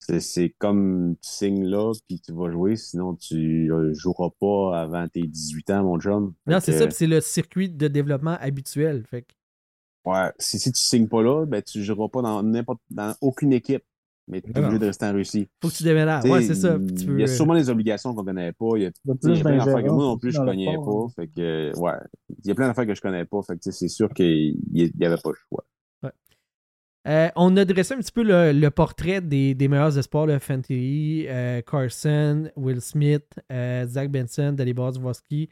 c'est- 0.00 0.20
c'est 0.20 0.54
comme 0.58 1.14
tu 1.22 1.28
signes 1.30 1.64
là, 1.66 1.92
puis 2.08 2.20
tu 2.20 2.32
vas 2.32 2.50
jouer, 2.50 2.76
sinon 2.76 3.14
tu 3.14 3.70
euh, 3.72 3.92
joueras 3.94 4.30
pas 4.40 4.80
avant 4.80 5.06
tes 5.08 5.22
18 5.22 5.70
ans, 5.70 5.84
mon 5.84 6.00
chum. 6.00 6.32
Fait 6.46 6.52
Non, 6.52 6.60
c'est 6.60 6.72
que, 6.72 6.78
ça, 6.78 6.86
puis 6.86 6.94
c'est 6.96 7.06
le 7.06 7.20
circuit 7.20 7.68
de 7.68 7.86
développement 7.88 8.36
habituel. 8.40 9.04
Fait 9.08 9.22
que- 9.22 9.32
Ouais, 10.06 10.30
si, 10.38 10.58
si 10.58 10.72
tu 10.72 10.80
signes 10.80 11.08
pas 11.08 11.22
là, 11.22 11.44
ben 11.46 11.62
tu 11.62 11.82
joueras 11.84 12.08
pas 12.08 12.22
dans 12.22 12.42
n'importe 12.42 12.80
dans 12.90 13.14
aucune 13.20 13.52
équipe, 13.52 13.82
mais 14.28 14.40
tu 14.40 14.50
es 14.50 14.54
obligé 14.58 14.78
de 14.78 14.86
rester 14.86 15.04
en 15.04 15.12
Russie. 15.12 15.46
faut 15.62 15.68
que 15.68 15.74
tu 15.74 15.82
déménages. 15.82 16.24
Ouais, 16.24 16.40
c'est 16.42 16.54
ça. 16.54 16.78
Il 16.80 17.20
y 17.20 17.22
a 17.22 17.26
sûrement 17.26 17.54
des 17.54 17.68
obligations 17.68 18.14
qu'on 18.14 18.24
connaît 18.24 18.52
pas. 18.52 18.66
Il 18.76 18.82
y 18.84 18.86
a, 18.86 18.88
y 18.88 18.92
plein 19.42 19.58
d'affaires 19.58 19.82
que 19.82 19.90
moi 19.90 20.04
non 20.04 20.16
plus 20.18 20.32
je 20.32 20.38
connais 20.46 20.74
pas. 20.86 21.08
Fait 21.16 21.28
que 21.28 21.78
ouais, 21.78 21.92
il 22.42 22.46
y 22.46 22.50
a 22.50 22.54
plein 22.54 22.66
d'affaires 22.68 22.86
que 22.86 22.94
je 22.94 23.02
connais 23.02 23.26
pas. 23.26 23.42
Fait 23.42 23.58
que 23.58 23.70
c'est 23.70 23.88
sûr 23.88 24.08
qu'il 24.14 24.56
n'y 24.72 24.90
avait 25.04 25.20
pas 25.22 25.30
le 25.30 25.36
choix. 25.50 25.66
Euh, 27.08 27.28
on 27.34 27.56
a 27.56 27.64
dressé 27.64 27.94
un 27.94 27.98
petit 27.98 28.12
peu 28.12 28.22
le, 28.22 28.52
le 28.52 28.70
portrait 28.70 29.20
des, 29.22 29.54
des 29.54 29.68
meilleurs 29.68 29.96
espoirs, 29.96 30.26
le 30.26 30.38
Fantilli, 30.38 31.26
euh, 31.28 31.62
Carson, 31.62 32.50
Will 32.56 32.80
Smith, 32.82 33.24
euh, 33.50 33.86
Zach 33.86 34.10
Benson, 34.10 34.52
Dalibor 34.52 34.92
Zvoski. 34.92 35.48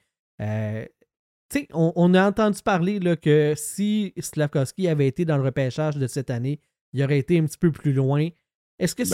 Tu 1.51 1.61
sais, 1.61 1.69
on, 1.73 1.93
on 1.97 2.13
a 2.15 2.29
entendu 2.29 2.61
parler 2.63 2.99
là, 3.01 3.17
que 3.17 3.55
si 3.57 4.13
Slavkovski 4.19 4.87
avait 4.89 5.07
été 5.07 5.25
dans 5.25 5.39
le 5.39 5.43
repêchage 5.45 5.97
de 5.97 6.07
cette 6.07 6.29
année, 6.29 6.61
il 6.93 7.03
aurait 7.03 7.19
été 7.19 7.39
un 7.39 7.47
petit 7.47 7.57
peu 7.57 7.73
plus 7.73 7.95
loin. 7.95 8.29
Est-ce 8.79 8.95
que 8.95 9.03
Ben 9.03 9.09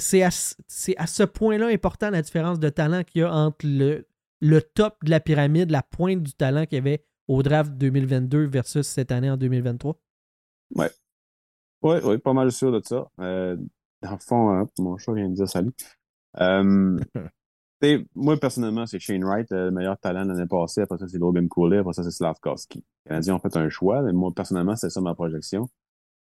c'est 0.00 0.16
oui. 0.18 0.22
à, 0.24 0.30
ce- 0.32 0.54
c'est 0.66 0.96
à 0.96 1.06
ce 1.06 1.22
point-là 1.22 1.68
important 1.68 2.10
la 2.10 2.20
différence 2.22 2.58
de 2.58 2.68
talent 2.68 3.04
qu'il 3.04 3.20
y 3.20 3.24
a 3.24 3.32
entre 3.32 3.64
le, 3.64 4.08
le 4.40 4.60
top 4.60 4.96
de 5.04 5.10
la 5.10 5.20
pyramide, 5.20 5.70
la 5.70 5.82
pointe 5.84 6.22
du 6.24 6.32
talent 6.34 6.66
qu'il 6.66 6.76
y 6.76 6.80
avait 6.80 7.04
au 7.28 7.42
draft 7.44 7.72
2022 7.74 8.46
versus 8.46 8.86
cette 8.86 9.12
année 9.12 9.30
en 9.30 9.36
2023? 9.36 9.96
Oui, 11.82 11.96
oui, 12.04 12.18
pas 12.18 12.32
mal 12.32 12.50
sûr 12.50 12.72
de 12.72 12.80
ça. 12.84 13.08
Euh, 13.20 13.56
dans 14.02 14.12
le 14.12 14.18
fond, 14.18 14.50
hein, 14.50 14.68
mon 14.78 14.96
chat 14.98 15.12
vient 15.12 15.28
de 15.28 15.34
dire 15.34 15.48
salut. 15.48 15.72
Euh, 16.40 16.98
moi, 18.14 18.36
personnellement, 18.36 18.86
c'est 18.86 18.98
Shane 18.98 19.24
Wright, 19.24 19.50
euh, 19.52 19.66
le 19.66 19.70
meilleur 19.70 19.98
talent 19.98 20.24
de 20.24 20.32
l'année 20.32 20.46
passée. 20.46 20.82
Après 20.82 20.98
ça, 20.98 21.08
c'est 21.08 21.18
Logan 21.18 21.48
Cooley. 21.48 21.78
Après 21.78 21.92
ça, 21.92 22.02
c'est 22.02 22.10
Slavkovski. 22.10 22.78
Les 23.04 23.08
Canadiens 23.10 23.34
ont 23.36 23.38
fait 23.38 23.56
un 23.56 23.68
choix, 23.68 24.02
mais 24.02 24.12
moi, 24.12 24.32
personnellement, 24.34 24.76
c'est 24.76 24.90
ça 24.90 25.00
ma 25.00 25.14
projection. 25.14 25.68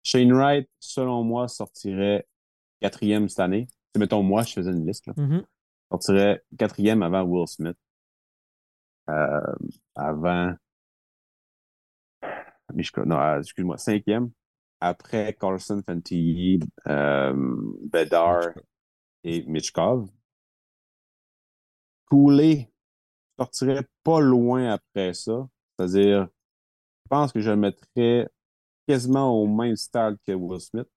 Shane 0.04 0.34
Wright, 0.34 0.70
selon 0.80 1.24
moi, 1.24 1.47
sortirait 1.47 2.28
quatrième 2.82 3.30
cette 3.30 3.39
année. 3.39 3.68
T'sais, 3.91 3.99
mettons, 3.99 4.24
moi, 4.24 4.43
je 4.43 4.54
faisais 4.54 4.72
une 4.72 4.86
liste. 4.86 5.08
Là. 5.08 5.14
Mhm. 5.16 5.43
sortirait 5.91 6.43
quatrième 6.58 7.04
avant 7.04 7.22
Will 7.22 7.47
Smith. 7.47 7.78
Euh, 9.10 9.56
avant. 9.95 10.56
Non, 13.06 13.20
euh, 13.20 13.39
excuse-moi, 13.39 13.78
cinquième. 13.78 14.32
Après 14.86 15.34
Carlson, 15.40 15.82
Fantilli, 15.86 16.60
euh, 16.88 17.34
Bedard 17.84 18.50
et 19.24 19.42
Mitchkov. 19.44 20.10
Cooley 22.10 22.70
sortirait 23.38 23.88
pas 24.04 24.20
loin 24.20 24.74
après 24.74 25.14
ça. 25.14 25.48
C'est-à-dire, 25.80 26.28
je 27.06 27.10
pense 27.10 27.32
que 27.32 27.40
je 27.40 27.52
le 27.52 27.56
mettrais 27.56 28.30
quasiment 28.86 29.32
au 29.32 29.48
même 29.48 29.78
stade 29.78 30.18
que 30.28 30.34
Will 30.34 30.60
Smith. 30.60 30.90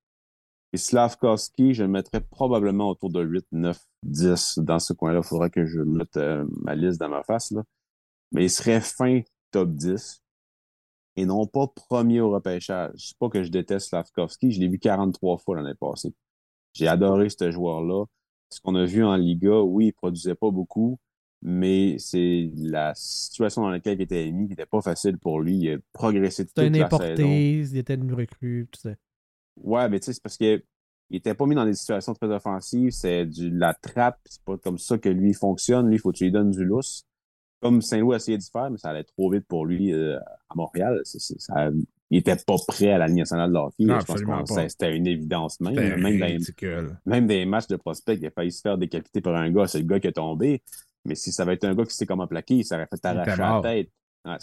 Et 0.73 0.79
Slavkovski, 0.79 1.73
je 1.73 1.85
le 1.85 1.89
mettrais 1.89 2.21
probablement 2.21 2.91
autour 2.91 3.11
de 3.11 3.23
8, 3.23 3.47
9, 3.53 3.79
10 4.03 4.59
dans 4.59 4.81
ce 4.81 4.95
coin-là. 4.95 5.21
Il 5.23 5.29
faudrait 5.29 5.51
que 5.51 5.65
je 5.65 5.79
mette 5.81 6.17
euh, 6.17 6.45
ma 6.61 6.75
liste 6.75 6.99
dans 6.99 7.09
ma 7.09 7.23
face. 7.23 7.53
Là. 7.53 7.63
Mais 8.33 8.47
il 8.47 8.51
serait 8.51 8.81
fin 8.81 9.21
top 9.53 9.71
10 9.71 10.26
et 11.17 11.25
non 11.25 11.47
pas 11.47 11.67
premier 11.67 12.21
au 12.21 12.31
repêchage. 12.31 12.93
C'est 12.97 13.19
pas 13.19 13.29
que 13.29 13.43
je 13.43 13.51
déteste 13.51 13.89
Slavkovski. 13.89 14.53
Je 14.53 14.61
l'ai 14.61 14.69
vu 14.69 14.79
43 14.79 15.39
fois 15.39 15.57
l'année 15.57 15.75
passée. 15.79 16.15
J'ai 16.73 16.89
adoré 16.89 17.29
ce 17.31 17.51
joueur-là. 17.51 18.05
Ce 18.51 18.61
qu'on 18.61 18.75
a 18.75 18.85
vu 18.85 19.03
en 19.03 19.17
Liga, 19.17 19.61
oui, 19.61 19.87
il 19.87 19.93
produisait 19.93 20.35
pas 20.35 20.51
beaucoup, 20.51 20.99
mais 21.43 21.97
c'est 21.99 22.51
la 22.57 22.93
situation 22.95 23.63
dans 23.63 23.71
laquelle 23.71 23.99
il 23.99 24.03
était 24.03 24.31
mis 24.31 24.45
qui 24.45 24.51
n'était 24.51 24.67
pas 24.67 24.83
facile 24.83 25.19
pour 25.19 25.41
lui. 25.41 25.59
Il 25.59 25.73
a 25.73 25.79
progressé 25.93 26.45
toute 26.45 26.55
C'était 26.57 26.81
un 26.81 26.89
la 26.89 26.99
saison. 26.99 27.29
il 27.29 27.77
était 27.77 27.95
une 27.95 28.13
recrue, 28.13 28.69
tout 28.71 28.81
ça. 28.81 28.91
Ouais, 29.57 29.89
mais 29.89 29.99
tu 30.01 30.07
sais, 30.07 30.13
c'est 30.13 30.23
parce 30.23 30.37
qu'il 30.37 30.63
était 31.11 31.35
pas 31.35 31.47
mis 31.47 31.55
dans 31.55 31.65
des 31.65 31.75
situations 31.75 32.15
très 32.15 32.29
offensives. 32.29 32.93
C'est 32.93 33.27
du 33.27 33.51
la 33.51 33.75
trappe. 33.75 34.21
C'est 34.27 34.43
pas 34.43 34.59
comme 34.59 34.79
ça 34.79 34.99
que 34.99 35.09
lui 35.09 35.33
fonctionne. 35.33 35.89
Lui, 35.89 35.97
il 35.97 35.99
faut 35.99 36.13
que 36.13 36.19
tu 36.19 36.25
lui 36.25 36.33
donnes 36.33 36.51
du 36.51 36.65
lousse. 36.65 37.05
Comme 37.61 37.81
Saint-Louis 37.83 38.15
a 38.15 38.17
essayé 38.17 38.39
de 38.39 38.43
faire, 38.43 38.71
mais 38.71 38.79
ça 38.79 38.91
allait 38.91 39.05
trop 39.05 39.31
vite 39.31 39.47
pour 39.49 39.65
lui 39.67 39.93
euh, 39.93 40.19
à 40.49 40.55
Montréal. 40.55 41.01
Ça- 41.05 41.71
il 42.11 42.19
était 42.19 42.37
pas 42.37 42.55
prêt 42.69 42.93
à 42.93 42.99
la 42.99 43.09
Ligue 43.09 43.17
nationale 43.19 43.51
de 43.51 43.57
hockey. 43.57 43.85
Non, 43.85 43.95
Je 44.01 44.07
pense 44.07 44.21
pas. 44.23 44.69
C'était 44.69 44.97
une 44.97 45.07
évidence 45.09 45.59
même. 45.61 45.75
Même 45.97 46.19
dans, 46.21 46.27
les- 46.27 46.39
même 47.05 47.27
des 47.27 47.45
matchs 47.47 47.67
de 47.67 47.77
prospect, 47.77 48.15
il 48.15 48.27
a 48.27 48.31
failli 48.31 48.53
se 48.53 48.61
faire 48.61 48.79
décapiter 48.79 49.21
par 49.21 49.35
un 49.35 49.51
gars. 49.51 49.67
C'est 49.67 49.79
le 49.81 49.85
gars 49.87 49.99
qui 49.99 50.07
est 50.07 50.13
tombé. 50.13 50.63
Mais 51.05 51.15
si 51.17 51.33
ça 51.33 51.43
avait 51.43 51.55
été 51.55 51.67
un 51.67 51.75
gars 51.75 51.85
qui 51.85 51.95
sait 51.95 52.07
comment 52.07 52.27
plaquer, 52.29 52.63
ça 52.63 52.77
aurait 52.77 52.87
fait 52.87 52.97
t'arracher 52.99 53.33
était 53.33 53.41
la 53.41 53.47
tête. 53.63 53.91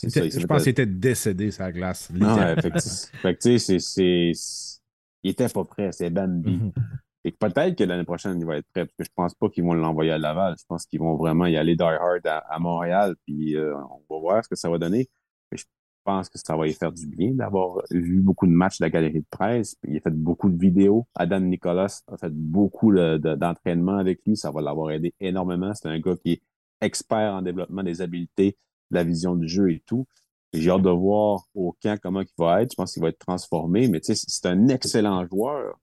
Ça, 0.09 0.19
je 0.29 0.29
fait- 0.39 0.47
pense 0.47 0.63
qu'il 0.63 0.69
était 0.71 0.85
décédé 0.85 1.51
sur 1.51 1.63
la 1.63 1.71
glace. 1.71 2.09
non, 2.13 2.35
ouais, 2.35 2.55
fait 2.61 2.71
que, 2.71 2.79
tu- 2.79 3.17
fait 3.21 3.35
que, 3.35 3.41
tu 3.41 3.59
sais, 3.59 3.59
c'est, 3.59 3.79
c'est, 3.79 4.31
c'est- 4.33 4.79
il 5.23 5.31
était 5.31 5.47
pas 5.49 5.63
prêt, 5.65 5.89
c'est 5.91 6.09
Bambi. 6.09 6.51
Mhm. 6.57 6.71
Et 7.25 7.31
peut-être 7.31 7.77
que 7.77 7.83
l'année 7.85 8.03
prochaine, 8.03 8.39
il 8.39 8.45
va 8.45 8.57
être 8.57 8.67
prêt, 8.73 8.85
parce 8.85 8.95
que 8.97 9.03
je 9.05 9.09
pense 9.15 9.33
pas 9.35 9.49
qu'ils 9.49 9.63
vont 9.63 9.73
l'envoyer 9.73 10.11
à 10.11 10.17
Laval. 10.17 10.55
Je 10.59 10.65
pense 10.67 10.85
qu'ils 10.85 10.99
vont 10.99 11.15
vraiment 11.15 11.45
y 11.45 11.55
aller 11.55 11.75
die 11.75 11.81
hard 11.83 12.25
à, 12.27 12.59
Montréal, 12.59 13.15
puis 13.25 13.55
euh, 13.55 13.73
on 14.09 14.13
va 14.13 14.19
voir 14.19 14.43
ce 14.43 14.49
que 14.49 14.55
ça 14.55 14.69
va 14.69 14.77
donner. 14.77 15.09
Mais 15.51 15.57
je 15.57 15.63
pense 16.03 16.27
que 16.29 16.37
ça 16.37 16.57
va 16.57 16.65
lui 16.65 16.73
faire 16.73 16.91
du 16.91 17.07
bien 17.07 17.31
d'avoir 17.31 17.81
vu 17.91 18.19
beaucoup 18.19 18.45
de 18.45 18.51
matchs 18.51 18.79
de 18.79 18.85
la 18.85 18.89
galerie 18.89 19.21
de 19.21 19.25
presse. 19.29 19.77
Il 19.87 19.95
a 19.97 20.01
fait 20.01 20.11
beaucoup 20.13 20.49
de 20.49 20.59
vidéos. 20.59 21.07
Adam 21.15 21.39
Nicolas 21.39 22.01
a 22.07 22.17
fait 22.17 22.33
beaucoup 22.33 22.91
de- 22.93 23.17
de- 23.17 23.35
d'entraînement 23.35 23.97
avec 23.97 24.19
lui. 24.25 24.35
Ça 24.35 24.51
va 24.51 24.61
l'avoir 24.61 24.91
aidé 24.91 25.13
énormément. 25.21 25.73
C'est 25.73 25.87
un 25.87 25.99
gars 25.99 26.15
qui 26.17 26.33
est 26.33 26.41
expert 26.81 27.33
en 27.33 27.41
développement 27.41 27.83
des 27.83 28.01
habiletés, 28.01 28.57
la 28.91 29.03
vision 29.05 29.35
du 29.35 29.47
jeu 29.47 29.71
et 29.71 29.79
tout. 29.85 30.05
J'ai 30.53 30.69
hâte 30.69 30.81
de 30.83 30.89
voir 30.89 31.45
au 31.55 31.75
camp 31.81 31.97
comment 32.01 32.21
il 32.21 32.27
va 32.37 32.61
être. 32.63 32.71
Je 32.71 32.75
pense 32.75 32.93
qu'il 32.93 33.01
va 33.01 33.09
être 33.09 33.19
transformé, 33.19 33.87
mais 33.87 34.01
tu 34.01 34.13
sais, 34.13 34.25
c'est 34.27 34.45
un 34.47 34.67
excellent 34.67 35.25
joueur. 35.25 35.79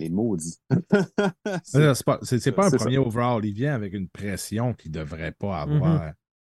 Les 0.00 0.08
maudits. 0.08 0.56
C'est- 1.62 1.78
Là, 1.80 1.94
C'est 1.94 2.04
pas, 2.04 2.18
c'est- 2.22 2.38
c'est 2.40 2.52
pas 2.52 2.66
un 2.66 2.70
premier 2.70 2.98
overall. 2.98 3.44
Il 3.44 3.52
vient 3.54 3.74
avec 3.74 3.92
une 3.92 4.08
pression 4.08 4.72
qu'il 4.74 4.90
devrait 4.90 5.32
pas 5.32 5.60
avoir. 5.60 6.12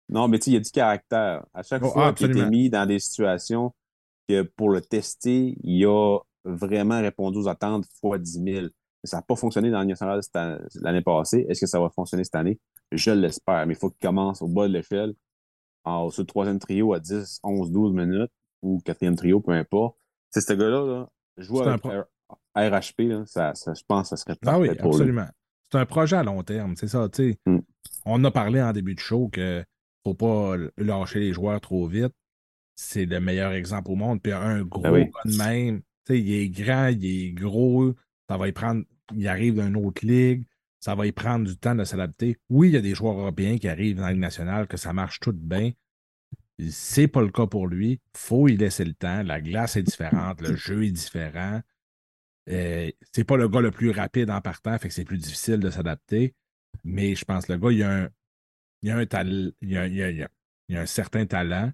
Non, 0.08 0.28
mais 0.28 0.38
tu 0.38 0.44
sais, 0.46 0.50
il 0.50 0.54
y 0.54 0.56
a 0.56 0.60
du 0.60 0.70
caractère. 0.70 1.44
À 1.54 1.62
chaque 1.62 1.82
Oh, 1.84 1.90
fois 1.90 2.08
ah, 2.08 2.12
qu'il 2.12 2.26
était 2.26 2.40
absolument. 2.40 2.50
mis 2.62 2.70
dans 2.70 2.86
des 2.86 2.98
situations 2.98 3.72
que 4.28 4.42
pour 4.42 4.70
le 4.70 4.80
tester, 4.80 5.56
il 5.62 5.84
a 5.86 6.18
vraiment 6.44 7.00
répondu 7.00 7.38
aux 7.38 7.48
attentes 7.48 7.86
fois 8.00 8.18
10 8.18 8.42
000. 8.44 8.66
Ça 9.02 9.18
n'a 9.18 9.22
pas 9.22 9.36
fonctionné 9.36 9.70
dans 9.70 9.82
l'année 10.80 11.02
passée. 11.02 11.46
Est-ce 11.48 11.60
que 11.60 11.66
ça 11.66 11.80
va 11.80 11.90
fonctionner 11.90 12.24
cette 12.24 12.34
année? 12.34 12.58
Je 12.92 13.10
l'espère, 13.10 13.66
mais 13.66 13.74
il 13.74 13.78
faut 13.78 13.90
qu'il 13.90 14.06
commence 14.06 14.40
au 14.42 14.48
bas 14.48 14.66
de 14.68 14.72
l'échelle, 14.72 15.14
en 15.84 16.08
sur 16.10 16.22
le 16.22 16.26
troisième 16.26 16.58
trio 16.58 16.92
à 16.94 17.00
10, 17.00 17.40
11, 17.42 17.70
12 17.70 17.92
minutes, 17.94 18.30
ou 18.62 18.80
quatrième 18.84 19.16
trio, 19.16 19.40
peu 19.40 19.52
importe. 19.52 19.96
C'est 20.30 20.40
ce 20.40 20.52
gars-là, 20.54 20.84
là, 20.86 21.08
un 21.38 21.68
avec 21.68 21.80
pro- 21.80 21.90
R- 21.90 22.04
RHP, 22.56 23.00
là, 23.08 23.24
ça, 23.26 23.54
ça, 23.54 23.74
je 23.74 23.82
pense 23.86 24.10
que 24.10 24.16
ça 24.16 24.16
serait 24.16 24.36
Ah 24.46 24.58
oui, 24.58 24.68
pour 24.76 24.92
absolument. 24.94 25.28
C'est 25.70 25.78
un 25.78 25.86
projet 25.86 26.16
à 26.16 26.22
long 26.22 26.42
terme, 26.42 26.76
c'est 26.76 26.88
ça. 26.88 27.08
tu 27.08 27.32
sais. 27.32 27.38
Mm. 27.46 27.58
On 28.06 28.24
a 28.24 28.30
parlé 28.30 28.62
en 28.62 28.72
début 28.72 28.94
de 28.94 29.00
show 29.00 29.28
que 29.28 29.64
faut 30.04 30.14
pas 30.14 30.56
lâcher 30.76 31.20
les 31.20 31.32
joueurs 31.32 31.60
trop 31.60 31.86
vite. 31.86 32.12
C'est 32.76 33.06
le 33.06 33.20
meilleur 33.20 33.52
exemple 33.52 33.90
au 33.90 33.94
monde. 33.94 34.20
Puis 34.22 34.32
un 34.32 34.62
gros 34.62 34.82
Ben 34.82 34.92
oui. 34.92 35.10
de 35.24 35.36
même, 35.38 35.80
tu 35.80 35.86
sais, 36.08 36.20
il 36.20 36.32
est 36.34 36.48
grand, 36.48 36.88
il 36.88 37.04
est 37.04 37.32
gros, 37.32 37.94
ça 38.28 38.36
va 38.36 38.48
y 38.48 38.52
prendre, 38.52 38.84
il 39.14 39.26
arrive 39.26 39.54
d'une 39.54 39.76
autre 39.76 40.04
ligue, 40.04 40.44
ça 40.80 40.94
va 40.94 41.06
y 41.06 41.12
prendre 41.12 41.46
du 41.46 41.56
temps 41.56 41.74
de 41.74 41.84
s'adapter. 41.84 42.36
Oui, 42.50 42.68
il 42.68 42.74
y 42.74 42.76
a 42.76 42.80
des 42.82 42.94
joueurs 42.94 43.18
européens 43.18 43.56
qui 43.58 43.68
arrivent 43.68 43.96
dans 43.96 44.02
la 44.04 44.12
Ligue 44.12 44.20
nationale, 44.20 44.66
que 44.66 44.76
ça 44.76 44.92
marche 44.92 45.18
tout 45.20 45.32
bien. 45.32 45.72
C'est 46.68 47.08
pas 47.08 47.22
le 47.22 47.30
cas 47.30 47.46
pour 47.46 47.66
lui. 47.66 48.00
faut 48.16 48.48
y 48.48 48.56
laisser 48.56 48.84
le 48.84 48.94
temps. 48.94 49.22
La 49.22 49.40
glace 49.40 49.76
est 49.76 49.82
différente, 49.82 50.40
le 50.40 50.54
jeu 50.56 50.84
est 50.84 50.90
différent. 50.90 51.60
Euh, 52.50 52.90
c'est 53.12 53.24
pas 53.24 53.36
le 53.36 53.48
gars 53.48 53.60
le 53.60 53.70
plus 53.70 53.90
rapide 53.90 54.30
en 54.30 54.40
partant, 54.40 54.78
fait 54.78 54.88
que 54.88 54.94
c'est 54.94 55.04
plus 55.04 55.18
difficile 55.18 55.58
de 55.58 55.70
s'adapter. 55.70 56.34
Mais 56.84 57.14
je 57.14 57.24
pense 57.24 57.46
que 57.46 57.52
le 57.52 57.58
gars, 57.58 57.70
il 57.72 57.82
a 57.82 57.90
un, 58.04 58.08
il 58.82 58.90
a 58.90 58.96
un, 58.98 59.06
tal- 59.06 59.52
il 59.62 59.76
a, 59.78 59.86
il 59.86 60.02
a- 60.02 60.10
il 60.10 60.22
a- 60.22 60.28
il 60.68 60.76
a 60.76 60.80
un 60.82 60.86
certain 60.86 61.24
talent. 61.26 61.72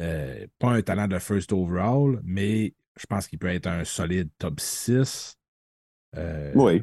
Euh, 0.00 0.46
pas 0.58 0.70
un 0.72 0.82
talent 0.82 1.08
de 1.08 1.18
first 1.18 1.52
overall, 1.52 2.20
mais 2.24 2.74
je 2.98 3.06
pense 3.06 3.28
qu'il 3.28 3.38
peut 3.38 3.48
être 3.48 3.66
un 3.66 3.84
solide 3.84 4.30
top 4.38 4.60
6. 4.60 5.36
Euh, 6.16 6.52
Oui. 6.54 6.82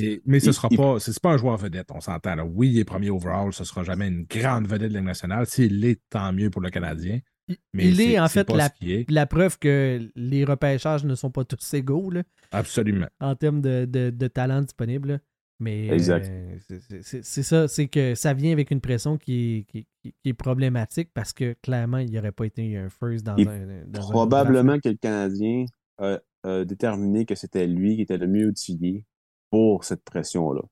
Mais, 0.00 0.20
mais 0.24 0.40
ce 0.40 0.46
il- 0.46 0.54
sera 0.54 0.68
pas. 0.68 0.98
C'est 1.00 1.20
pas 1.20 1.32
un 1.32 1.36
joueur 1.36 1.56
vedette, 1.58 1.90
on 1.90 2.00
s'entend. 2.00 2.36
Oui, 2.44 2.70
il 2.70 2.78
est 2.78 2.84
premier 2.84 3.10
overall, 3.10 3.52
ce 3.52 3.62
sera 3.64 3.82
jamais 3.84 4.08
une 4.08 4.24
grande 4.24 4.66
vedette 4.66 4.88
de 4.88 4.94
la 4.94 5.00
Ligue 5.00 5.06
nationale. 5.08 5.46
S'il 5.46 5.80
l'est, 5.80 6.00
tant 6.08 6.32
mieux 6.32 6.50
pour 6.50 6.60
le 6.62 6.70
Canadien. 6.70 7.20
Il- 7.48 7.56
Mais 7.74 7.88
il 7.88 7.96
c'est- 7.96 8.12
est 8.12 8.18
en 8.20 8.28
fait 8.28 8.48
la, 8.50 8.70
est. 8.82 9.26
preuve 9.26 9.58
que 9.58 10.10
les 10.16 10.44
repêchages 10.44 11.04
ne 11.04 11.14
sont 11.14 11.30
pas 11.30 11.44
tous 11.44 11.74
égaux 11.74 12.10
là, 12.10 12.22
Absolument. 12.52 13.06
en 13.20 13.34
termes 13.34 13.60
de, 13.60 13.84
de- 13.84 14.10
de 14.10 14.26
talent 14.28 14.62
disponible. 14.62 15.08
là. 15.08 15.18
Mais 15.60 15.86
Exact. 15.88 16.26
euh, 16.28 16.58
c'est- 17.02 17.42
ça, 17.42 17.68
c'est 17.68 17.86
que 17.86 18.14
ça 18.16 18.34
vient 18.34 18.50
avec 18.52 18.70
une 18.72 18.80
pression 18.80 19.16
qui 19.18 19.58
est, 19.58 19.64
qui, 19.70 19.86
est 20.24 20.32
problématique 20.32 21.10
parce 21.14 21.32
que 21.32 21.54
clairement, 21.62 21.98
il 21.98 22.10
n'y 22.10 22.18
aurait 22.18 22.32
pas 22.32 22.44
été 22.46 22.76
un 22.76 22.88
first 22.90 23.24
dans 23.24 23.36
Et 23.36 23.46
un. 23.46 23.84
dans 23.86 24.00
Probablement 24.00 24.78
que 24.80 24.88
le 24.88 24.96
Canadien 24.96 25.66
a, 25.98 26.18
a 26.42 26.64
déterminé 26.64 27.24
que 27.24 27.34
c'était 27.36 27.66
lui 27.68 27.94
qui 27.96 28.02
était 28.02 28.18
le 28.18 28.26
mieux 28.26 28.48
outillé 28.48 29.04
pour 29.50 29.84
cette 29.84 30.02
pression-là. 30.02 30.62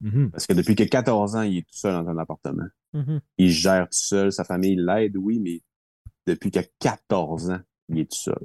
Mhm. 0.00 0.30
Parce 0.30 0.46
que 0.46 0.54
depuis 0.54 0.74
que 0.74 0.84
14 0.84 1.36
ans, 1.36 1.42
il 1.42 1.58
est 1.58 1.62
tout 1.62 1.76
seul 1.76 1.92
dans 2.04 2.10
un 2.10 2.18
appartement. 2.18 2.66
Mhm. 2.94 3.20
Il 3.38 3.50
gère 3.50 3.84
tout 3.84 3.98
seul, 3.98 4.32
sa 4.32 4.44
famille 4.44 4.76
l'aide, 4.76 5.16
oui, 5.16 5.38
mais 5.38 5.60
depuis 6.30 6.50
que 6.50 6.60
14 6.78 7.50
ans, 7.50 7.60
il 7.88 8.00
est 8.00 8.10
tout 8.10 8.18
seul. 8.18 8.38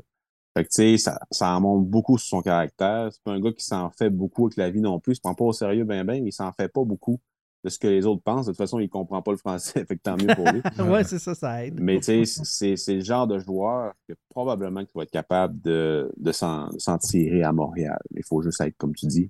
Fait 0.58 0.64
que, 0.64 0.70
tu 0.70 0.76
sais, 0.76 0.98
ça, 0.98 1.20
ça 1.32 1.50
en 1.56 1.62
montre 1.62 1.86
beaucoup 1.86 2.18
sur 2.18 2.28
son 2.30 2.42
caractère. 2.42 3.10
C'est 3.12 3.22
pas 3.24 3.32
un 3.34 3.40
gars 3.42 3.52
qui 3.52 3.66
s'en 3.66 3.90
fait 3.90 4.10
beaucoup 4.10 4.46
avec 4.46 4.58
la 4.58 4.70
vie 4.70 4.80
non 4.82 5.00
plus. 5.00 5.14
Il 5.14 5.16
se 5.18 5.22
prend 5.22 5.36
pas 5.36 5.44
au 5.46 5.54
sérieux 5.54 5.84
ben 5.84 6.06
ben, 6.06 6.22
mais 6.24 6.30
il 6.30 6.32
s'en 6.34 6.52
fait 6.54 6.70
pas 6.70 6.84
beaucoup 6.86 7.20
de 7.66 7.70
ce 7.70 7.78
que 7.78 7.88
les 7.88 8.06
autres 8.06 8.22
pensent. 8.24 8.46
De 8.46 8.52
toute 8.52 8.58
façon, 8.58 8.80
il 8.80 8.88
comprend 8.88 9.22
pas 9.22 9.32
le 9.32 9.38
français, 9.38 9.84
fait 9.88 9.98
que 9.98 10.02
tant 10.02 10.16
mieux 10.16 10.34
pour 10.34 10.46
lui. 10.50 10.62
ouais, 10.80 11.04
c'est 11.04 11.20
ça, 11.20 11.36
ça 11.36 11.66
aide. 11.66 11.78
Mais 11.82 11.98
tu 12.00 12.26
sais, 12.26 12.44
c'est 12.46 12.78
c'est 12.78 12.96
le 12.96 13.02
genre 13.02 13.28
de 13.28 13.38
joueur 13.40 13.94
que 14.08 14.14
probablement 14.30 14.80
qu'il 14.82 14.94
va 14.96 15.04
être 15.04 15.12
capable 15.12 15.60
de, 15.62 16.10
de 16.16 16.32
s'en 16.32 16.70
tirer 17.02 17.44
à 17.44 17.52
Montréal. 17.52 18.00
Il 18.16 18.24
faut 18.24 18.42
juste 18.42 18.62
être, 18.62 18.78
comme 18.78 18.94
tu 18.96 19.08
dis, 19.08 19.30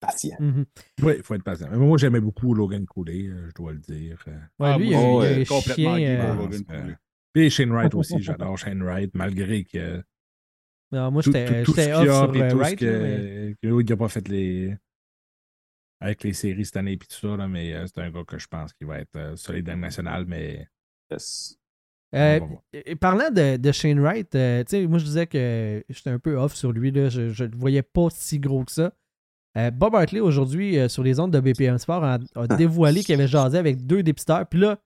patient. 0.00 0.36
Mhm. 0.40 0.64
Oui, 1.02 1.12
il 1.18 1.22
faut 1.22 1.34
être 1.34 1.44
patient. 1.44 1.68
Mais 1.70 1.76
moi, 1.76 1.98
j'aimais 1.98 2.20
beaucoup 2.20 2.52
Logan 2.52 2.84
Cooley, 2.84 3.28
euh, 3.28 3.48
je 3.48 3.54
dois 3.54 3.72
le 3.72 3.78
dire. 3.78 4.18
Ouais, 4.26 4.32
Ah, 4.58 4.76
lui, 4.78 4.88
il 4.88 4.94
a, 4.94 5.00
moi, 5.00 5.26
il 5.28 5.42
a 5.42 5.44
complètement 5.44 5.96
chien. 5.96 6.20
euh, 6.20 6.34
Logan 6.34 6.64
Cooley. 6.64 6.96
Puis 7.34 7.50
Shane 7.50 7.70
Wright 7.72 7.94
aussi, 7.94 8.14
j'adore 8.22 8.56
Shane 8.56 8.82
Wright, 8.82 9.10
malgré 9.14 9.64
que 9.64 10.02
non, 10.92 11.10
moi, 11.10 11.22
tout, 11.22 11.32
j'étais 11.32 11.64
ce 11.64 11.70
off 11.70 11.78
a, 11.78 12.04
sur 12.22 12.30
puis 12.32 12.40
euh, 12.42 12.50
tout 12.50 12.56
ce 12.56 12.62
Wright. 12.62 12.78
que, 12.78 13.02
mais- 13.02 13.54
que 13.60 13.80
il 13.82 13.90
n'a 13.90 13.96
pas 13.96 14.08
fait 14.08 14.28
les. 14.28 14.76
Avec 16.00 16.22
les 16.22 16.32
séries 16.34 16.64
cette 16.64 16.76
année 16.76 16.92
et 16.92 16.98
tout 16.98 17.06
ça, 17.10 17.36
là, 17.36 17.48
mais 17.48 17.72
euh, 17.72 17.86
c'est 17.86 18.00
un 18.00 18.10
gars 18.10 18.24
que 18.24 18.38
je 18.38 18.46
pense 18.46 18.72
qu'il 18.74 18.86
va 18.86 18.98
être 19.00 19.16
euh, 19.16 19.36
solide 19.36 19.66
dans 19.66 19.72
le 19.74 19.80
national, 19.80 20.24
mais 20.26 20.68
Yes. 21.10 21.56
Euh, 22.14 22.38
et 22.72 22.94
parlant 22.94 23.30
de, 23.30 23.56
de 23.56 23.72
Shane 23.72 23.98
Wright, 23.98 24.32
euh, 24.36 24.62
tu 24.62 24.70
sais, 24.70 24.86
moi 24.86 24.98
je 24.98 25.04
disais 25.04 25.26
que 25.26 25.82
j'étais 25.88 26.10
un 26.10 26.18
peu 26.20 26.36
off 26.36 26.54
sur 26.54 26.70
lui, 26.72 26.92
là, 26.92 27.08
je 27.08 27.22
ne 27.22 27.48
le 27.48 27.56
voyais 27.56 27.82
pas 27.82 28.08
si 28.10 28.38
gros 28.38 28.64
que 28.64 28.70
ça. 28.70 28.92
Euh, 29.58 29.70
Bob 29.72 29.94
Hartley, 29.96 30.20
aujourd'hui, 30.20 30.78
euh, 30.78 30.88
sur 30.88 31.02
les 31.02 31.18
ondes 31.18 31.32
de 31.32 31.40
BPM 31.40 31.78
Sport, 31.78 32.04
a, 32.04 32.18
a 32.36 32.46
dévoilé 32.56 33.02
qu'il 33.02 33.14
avait 33.14 33.26
jasé 33.26 33.58
avec 33.58 33.84
deux 33.84 34.02
dépisteurs. 34.04 34.46
Puis 34.48 34.60
là, 34.60 34.78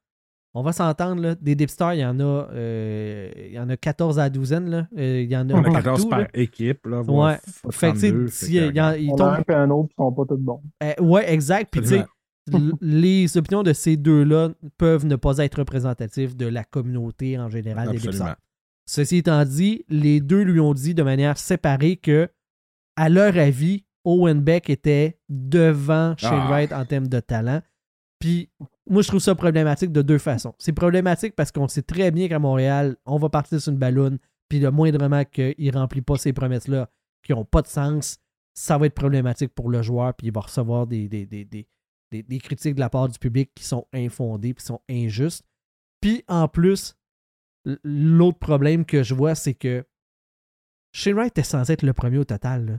on 0.55 0.63
va 0.63 0.73
s'entendre, 0.73 1.21
là, 1.23 1.35
des 1.35 1.55
dépisteurs, 1.55 1.93
il 1.95 2.01
y 2.01 2.05
en 2.05 2.19
a 2.21 2.49
euh, 2.53 3.31
il 3.37 3.53
y 3.53 3.59
en 3.61 3.69
a 3.69 3.77
14 3.77 4.19
à 4.19 4.23
la 4.25 4.31
douzaine. 4.31 4.69
Là. 4.71 4.89
Euh, 4.97 5.21
il 5.23 5.31
y 5.31 5.37
en 5.37 5.49
a 5.51 5.55
on 5.55 5.59
a 5.59 5.63
partout, 5.63 5.73
14 5.75 6.09
par 6.09 6.19
là. 6.21 6.29
équipe. 6.35 6.87
Là, 6.87 7.03
Ouais. 7.03 7.39
pas 7.63 7.71
Fait 7.71 7.89
que, 7.93 7.95
tu 7.95 8.01
sais, 8.01 8.09
32, 8.11 8.29
s'il 8.29 8.49
fait 8.49 8.55
y 8.55 8.59
a- 8.61 8.67
que, 8.69 8.73
il 8.73 8.77
y 8.77 8.81
en- 8.81 8.93
il 9.13 9.17
tombe- 9.17 9.21
a 9.21 9.35
un 9.37 9.43
et 9.49 9.55
un 9.55 9.71
autre 9.71 9.89
qui 9.91 9.95
sont 9.97 10.13
pas 10.13 10.25
tous 10.29 10.37
bons. 10.39 10.63
euh, 10.83 10.93
ouais, 11.01 11.33
exact. 11.33 11.71
Puis 11.71 11.83
tu 11.83 11.89
sais, 11.89 12.05
les 12.81 13.37
opinions 13.37 13.63
de 13.63 13.73
ces 13.73 13.97
deux-là 13.97 14.51
peuvent 14.79 15.05
ne 15.07 15.17
pas 15.17 15.39
être 15.39 15.57
représentatives 15.59 16.37
de 16.37 16.47
la 16.47 16.65
communauté 16.65 17.39
en 17.39 17.49
général 17.51 17.89
des 17.91 17.97
Absolument. 17.97 18.11
dépisteurs. 18.25 18.37
Ceci 18.87 19.17
étant 19.19 19.45
dit, 19.45 19.85
les 19.91 20.21
deux 20.21 20.43
lui 20.43 20.61
ont 20.61 20.73
dit 20.73 20.95
de 20.95 21.03
manière 21.03 21.37
séparée 21.37 21.97
que, 21.97 22.31
à 22.97 23.11
leur 23.11 23.37
avis, 23.37 23.85
Owen 24.05 24.41
Beck 24.41 24.71
était 24.71 25.19
devant 25.29 26.15
Shane 26.17 26.41
Ah. 26.43 26.49
Wright 26.49 26.73
en 26.73 26.85
termes 26.87 27.09
de 27.09 27.21
talent. 27.21 27.61
Puis, 28.19 28.49
moi, 28.89 29.03
je 29.03 29.09
trouve 29.09 29.21
ça 29.21 29.35
problématique 29.35 29.93
de 29.93 30.03
deux 30.03 30.19
façons. 30.19 30.55
C'est 30.59 30.73
problématique 30.73 31.35
parce 31.37 31.53
qu'on 31.53 31.69
sait 31.69 31.83
très 31.83 32.11
bien 32.11 32.29
qu'à 32.29 32.39
Montréal, 32.39 32.97
on 33.05 33.19
va 33.19 33.29
partir 33.29 33.61
sur 33.61 33.73
une 33.73 33.79
balloune, 33.79 34.19
puis 34.49 34.61
le 34.61 34.71
moindrement 34.71 35.25
qu'il 35.25 35.55
ne 35.59 35.73
remplit 35.73 36.01
pas 36.01 36.17
ces 36.17 36.33
promesses-là 36.33 36.91
qui 37.23 37.33
n'ont 37.33 37.45
pas 37.45 37.63
de 37.63 37.67
sens, 37.67 38.19
ça 38.55 38.79
va 38.79 38.87
être 38.87 38.95
problématique 38.95 39.55
pour 39.55 39.71
le 39.71 39.83
joueur, 39.83 40.15
puis 40.15 40.29
il 40.29 40.33
va 40.33 40.41
recevoir 40.41 40.87
des, 40.87 41.09
des, 41.09 42.39
critiques 42.39 42.75
de 42.75 42.81
la 42.81 42.91
part 42.91 43.09
du 43.09 43.19
public 43.19 43.53
qui 43.55 43.65
sont 43.65 43.87
infondées, 43.93 44.55
qui 44.55 44.65
sont 44.65 44.81
injustes. 44.91 45.45
Puis, 46.01 46.25
en 46.29 46.49
plus, 46.49 46.97
l'autre 47.85 48.39
problème 48.39 48.85
que 48.85 49.03
je 49.03 49.15
vois, 49.15 49.35
c'est 49.35 49.55
que 49.55 49.85
Shane 50.93 51.15
Wright 51.15 51.31
était 51.31 51.43
censé 51.43 51.73
être 51.73 51.83
le 51.83 51.93
premier 51.93 52.19
au 52.19 52.25
total. 52.25 52.67
là. 52.67 52.79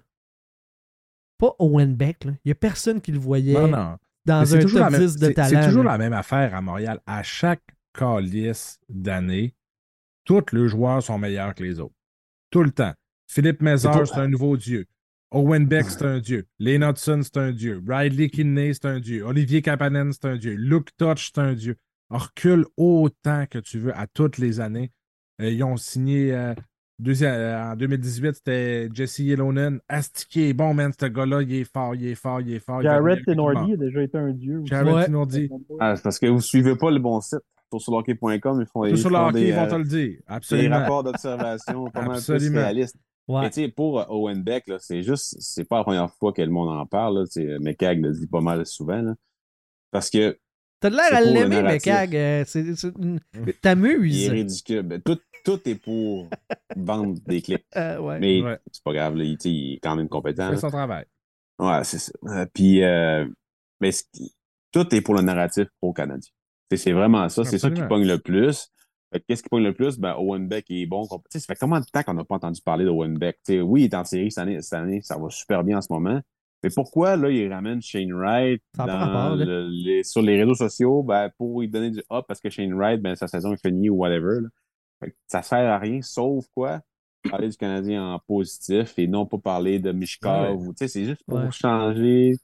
Pas 1.37 1.55
Owen 1.59 1.95
Beck. 1.95 2.25
Il 2.25 2.37
n'y 2.47 2.51
a 2.51 2.55
personne 2.55 2.99
qui 2.99 3.11
le 3.11 3.19
voyait. 3.19 3.55
Dans 4.25 4.55
un 4.55 4.59
toujours 4.59 4.79
top 4.79 4.91
la 4.91 4.97
même- 4.97 5.07
10 5.07 5.15
de 5.17 5.29
talent. 5.29 5.49
C'est 5.49 5.67
toujours 5.67 5.83
là. 5.83 5.91
la 5.91 5.97
même 5.97 6.13
affaire 6.13 6.53
à 6.55 6.61
Montréal. 6.61 6.99
À 7.05 7.23
chaque 7.23 7.63
calice 7.93 8.79
d'année, 8.89 9.55
tous 10.25 10.43
les 10.51 10.67
joueurs 10.67 11.01
sont 11.01 11.17
meilleurs 11.17 11.55
que 11.55 11.63
les 11.63 11.79
autres. 11.79 11.95
Tout 12.51 12.63
le 12.63 12.71
temps. 12.71 12.93
Philippe 13.27 13.61
Mézard, 13.61 14.07
c'est 14.07 14.19
un 14.19 14.27
nouveau 14.27 14.57
dieu. 14.57 14.85
Owen 15.31 15.67
Beck, 15.67 15.85
c'est 15.89 16.05
un 16.05 16.19
dieu. 16.19 16.47
Lane 16.57 16.83
Hudson, 16.83 17.21
c'est 17.23 17.37
un 17.37 17.51
dieu. 17.51 17.83
Riley 17.87 18.29
Kinney, 18.29 18.73
c'est 18.73 18.85
un 18.85 18.99
dieu. 18.99 19.23
Olivier 19.23 19.61
Kapanen, 19.61 20.11
c'est 20.11 20.25
un 20.25 20.37
dieu. 20.37 20.53
Luke 20.53 20.89
Touch, 20.97 21.31
c'est 21.33 21.39
un 21.39 21.53
dieu. 21.53 21.75
Recule 22.09 22.65
autant 22.77 23.45
que 23.45 23.59
tu 23.59 23.77
veux 23.77 23.95
à 23.95 24.07
toutes 24.07 24.39
les 24.39 24.59
années. 24.59 24.91
Euh, 25.39 25.51
ils 25.51 25.63
ont 25.63 25.77
signé 25.77 26.33
euh, 26.33 26.55
deuxième- 26.99 27.33
euh, 27.33 27.71
en 27.71 27.75
2018, 27.75 28.35
c'était 28.35 28.89
Jesse 28.93 29.19
Yellownan. 29.19 29.77
Astiqué, 29.87 30.53
bon 30.53 30.73
man, 30.73 30.91
ce 30.99 31.05
gars-là, 31.05 31.41
il 31.41 31.53
est 31.53 31.63
fort, 31.63 31.95
il 31.95 32.05
est 32.07 32.15
fort, 32.15 32.41
il 32.41 32.53
est 32.53 32.59
fort. 32.59 32.81
Jared 32.81 33.23
Tenordi 33.25 33.73
a 33.73 33.77
déjà 33.77 34.03
été 34.03 34.17
un 34.17 34.31
dieu. 34.31 34.59
aussi. 34.59 34.69
Jared 34.69 34.93
Ouais. 34.93 35.05
Tenordi. 35.05 35.49
Ah, 35.79 35.95
c'est 35.95 36.03
parce 36.03 36.19
que 36.19 36.25
vous 36.27 36.41
suivez 36.41 36.75
pas 36.75 36.91
le 36.91 36.99
bon 36.99 37.19
site. 37.21 37.39
Sur 37.71 37.81
surhockey.com, 37.81 38.61
ils 38.61 38.65
font, 38.65 38.81
Tout 38.81 38.87
ils 38.87 38.97
sur 38.97 39.11
le 39.11 39.15
font 39.17 39.31
des, 39.31 39.49
ils 39.49 39.53
vont 39.53 39.67
te 39.67 39.75
euh, 39.75 39.77
le 39.77 39.83
dire. 39.83 40.07
des 40.07 40.19
Absolument. 40.27 40.79
rapports 40.79 41.03
d'observation 41.03 41.85
pas 41.91 41.99
mal 42.01 42.09
plus 42.17 42.31
Absolument. 42.31 42.61
réalistes. 42.61 42.95
Ouais. 43.27 43.41
Mais 43.41 43.49
tu 43.51 43.61
sais, 43.61 43.67
pour 43.67 43.99
euh, 43.99 44.05
Owen 44.09 44.41
Beck, 44.41 44.67
là, 44.67 44.77
c'est 44.79 45.03
juste, 45.03 45.35
c'est 45.39 45.65
pas 45.65 45.77
la 45.77 45.83
première 45.83 46.09
fois 46.15 46.33
que 46.33 46.41
le 46.41 46.49
monde 46.49 46.69
en 46.69 46.85
parle. 46.87 47.27
McCagg 47.59 48.01
le 48.01 48.11
dit 48.11 48.25
pas 48.25 48.41
mal 48.41 48.65
souvent. 48.65 48.99
Là. 49.03 49.13
Parce 49.91 50.09
que 50.09 50.35
T'as 50.79 50.89
de 50.89 50.95
l'air 50.95 51.13
à 51.13 51.21
l'aimer, 51.21 51.45
mais 51.47 51.61
narratif. 51.61 51.83
Cag, 51.93 52.11
c'est- 52.47 52.73
c'est 52.75 52.97
une- 52.97 53.19
Il 53.35 53.49
est 53.49 53.61
t'amuses. 53.61 54.29
ridicule. 54.29 54.81
Ben, 54.81 54.99
tout, 55.01 55.19
tout 55.45 55.59
est 55.67 55.75
pour 55.75 56.27
vendre 56.75 57.19
des 57.27 57.41
clics. 57.41 57.65
Euh, 57.75 57.99
ouais. 57.99 58.19
Mais 58.19 58.41
Ouais. 58.41 58.57
c'est 58.71 58.83
pas 58.83 58.93
grave, 58.93 59.15
là, 59.15 59.23
il, 59.23 59.37
tu 59.37 59.43
sais, 59.43 59.51
il 59.51 59.73
est 59.75 59.79
quand 59.79 59.95
même 59.95 60.09
compétent. 60.09 60.49
C'est 60.51 60.59
son 60.59 60.69
travail. 60.69 61.05
Ouais, 61.59 61.83
c'est 61.83 61.99
ça. 61.99 62.11
Euh, 62.27 62.45
puis, 62.53 62.83
euh, 62.83 63.25
mais 63.81 63.91
tout 64.71 64.93
est 64.95 65.01
pour 65.01 65.13
le 65.15 65.21
narratif 65.21 65.67
pro-canadien. 65.81 66.31
C'est 66.75 66.91
vraiment 66.91 67.27
ça. 67.29 67.43
C'est 67.43 67.57
ça 67.57 67.71
qui 67.71 67.81
pogne 67.83 68.05
le 68.07 68.19
plus. 68.19 68.69
Qu'est-ce 69.27 69.41
qui 69.41 69.49
pogne 69.49 69.63
le 69.63 69.73
plus? 69.73 69.97
Ben, 69.97 70.15
Owen 70.19 70.47
Beck 70.47 70.65
est 70.69 70.85
bon. 70.85 71.07
Tu 71.07 71.17
sais, 71.31 71.39
Ça 71.39 71.45
fait 71.53 71.59
combien 71.59 71.79
de 71.79 71.85
temps 71.85 72.03
qu'on 72.03 72.13
n'a 72.13 72.23
pas 72.23 72.35
entendu 72.35 72.61
parler 72.61 72.85
d'Owen 72.85 73.17
Beck? 73.17 73.37
Tu 73.45 73.53
sais, 73.53 73.61
oui, 73.61 73.81
il 73.81 73.85
est 73.85 73.95
en 73.95 74.03
série 74.03 74.29
cette 74.31 74.43
année, 74.43 74.61
cette 74.61 74.73
année, 74.73 75.01
ça 75.01 75.17
va 75.17 75.29
super 75.31 75.63
bien 75.63 75.79
en 75.79 75.81
ce 75.81 75.91
moment. 75.91 76.21
Mais 76.61 76.69
pourquoi, 76.75 77.15
là, 77.15 77.29
il 77.31 77.51
ramène 77.51 77.81
Shane 77.81 78.13
Wright 78.13 78.61
dans 78.77 78.85
rapport, 78.85 79.35
le- 79.37 79.67
les- 79.69 80.03
sur 80.03 80.21
les 80.21 80.37
réseaux 80.39 80.53
sociaux 80.55 81.01
ben, 81.01 81.29
pour 81.37 81.61
lui 81.61 81.69
donner 81.69 81.89
du 81.89 81.99
up 82.11 82.25
parce 82.27 82.39
que 82.39 82.49
Shane 82.51 82.73
Wright, 82.73 83.01
ben, 83.01 83.15
sa 83.15 83.27
saison 83.27 83.53
est 83.53 83.61
finie 83.65 83.89
ou 83.89 83.95
whatever. 83.95 84.41
là. 84.41 84.47
Ça 85.27 85.41
sert 85.41 85.59
à 85.71 85.77
rien, 85.77 86.01
sauf 86.01 86.45
quoi? 86.53 86.81
Parler 87.29 87.49
du 87.49 87.57
Canadien 87.57 88.03
en 88.13 88.19
positif 88.19 88.97
et 88.97 89.07
non 89.07 89.25
pas 89.25 89.37
parler 89.37 89.79
de 89.79 89.91
Mishkov. 89.91 90.57
Ouais. 90.67 90.73
sais, 90.77 90.87
C'est 90.87 91.05
juste 91.05 91.23
pour 91.25 91.37
Ouais. 91.39 91.51
changer. 91.51 92.35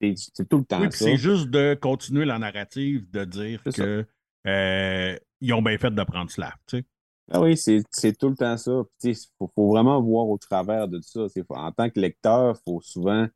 C'est 0.00 0.48
tout 0.48 0.58
le 0.58 0.64
temps 0.64 0.80
Oui, 0.80 0.90
ça. 0.90 1.04
c'est 1.04 1.16
juste 1.16 1.48
de 1.50 1.74
continuer 1.80 2.24
la 2.24 2.38
narrative, 2.38 3.08
de 3.10 3.24
dire 3.24 3.60
ça. 3.64 3.70
que 3.70 4.06
euh, 4.48 5.16
ils 5.40 5.52
ont 5.52 5.62
bien 5.62 5.78
fait 5.78 5.92
de 5.92 6.02
prendre 6.02 6.30
sais. 6.78 6.84
Ah 7.30 7.40
oui, 7.40 7.56
c'est 7.56 8.18
tout 8.18 8.28
le 8.28 8.34
temps 8.34 8.56
ça. 8.56 8.82
Il 9.04 9.14
faut, 9.38 9.50
faut 9.54 9.68
vraiment 9.70 10.02
voir 10.02 10.26
au 10.28 10.36
travers 10.38 10.88
de 10.88 11.00
ça. 11.00 11.28
C'est- 11.28 11.44
faut- 11.46 11.54
en 11.54 11.70
tant 11.70 11.88
que 11.88 12.00
lecteur, 12.00 12.56
il 12.58 12.62
faut 12.64 12.80
souvent 12.80 13.28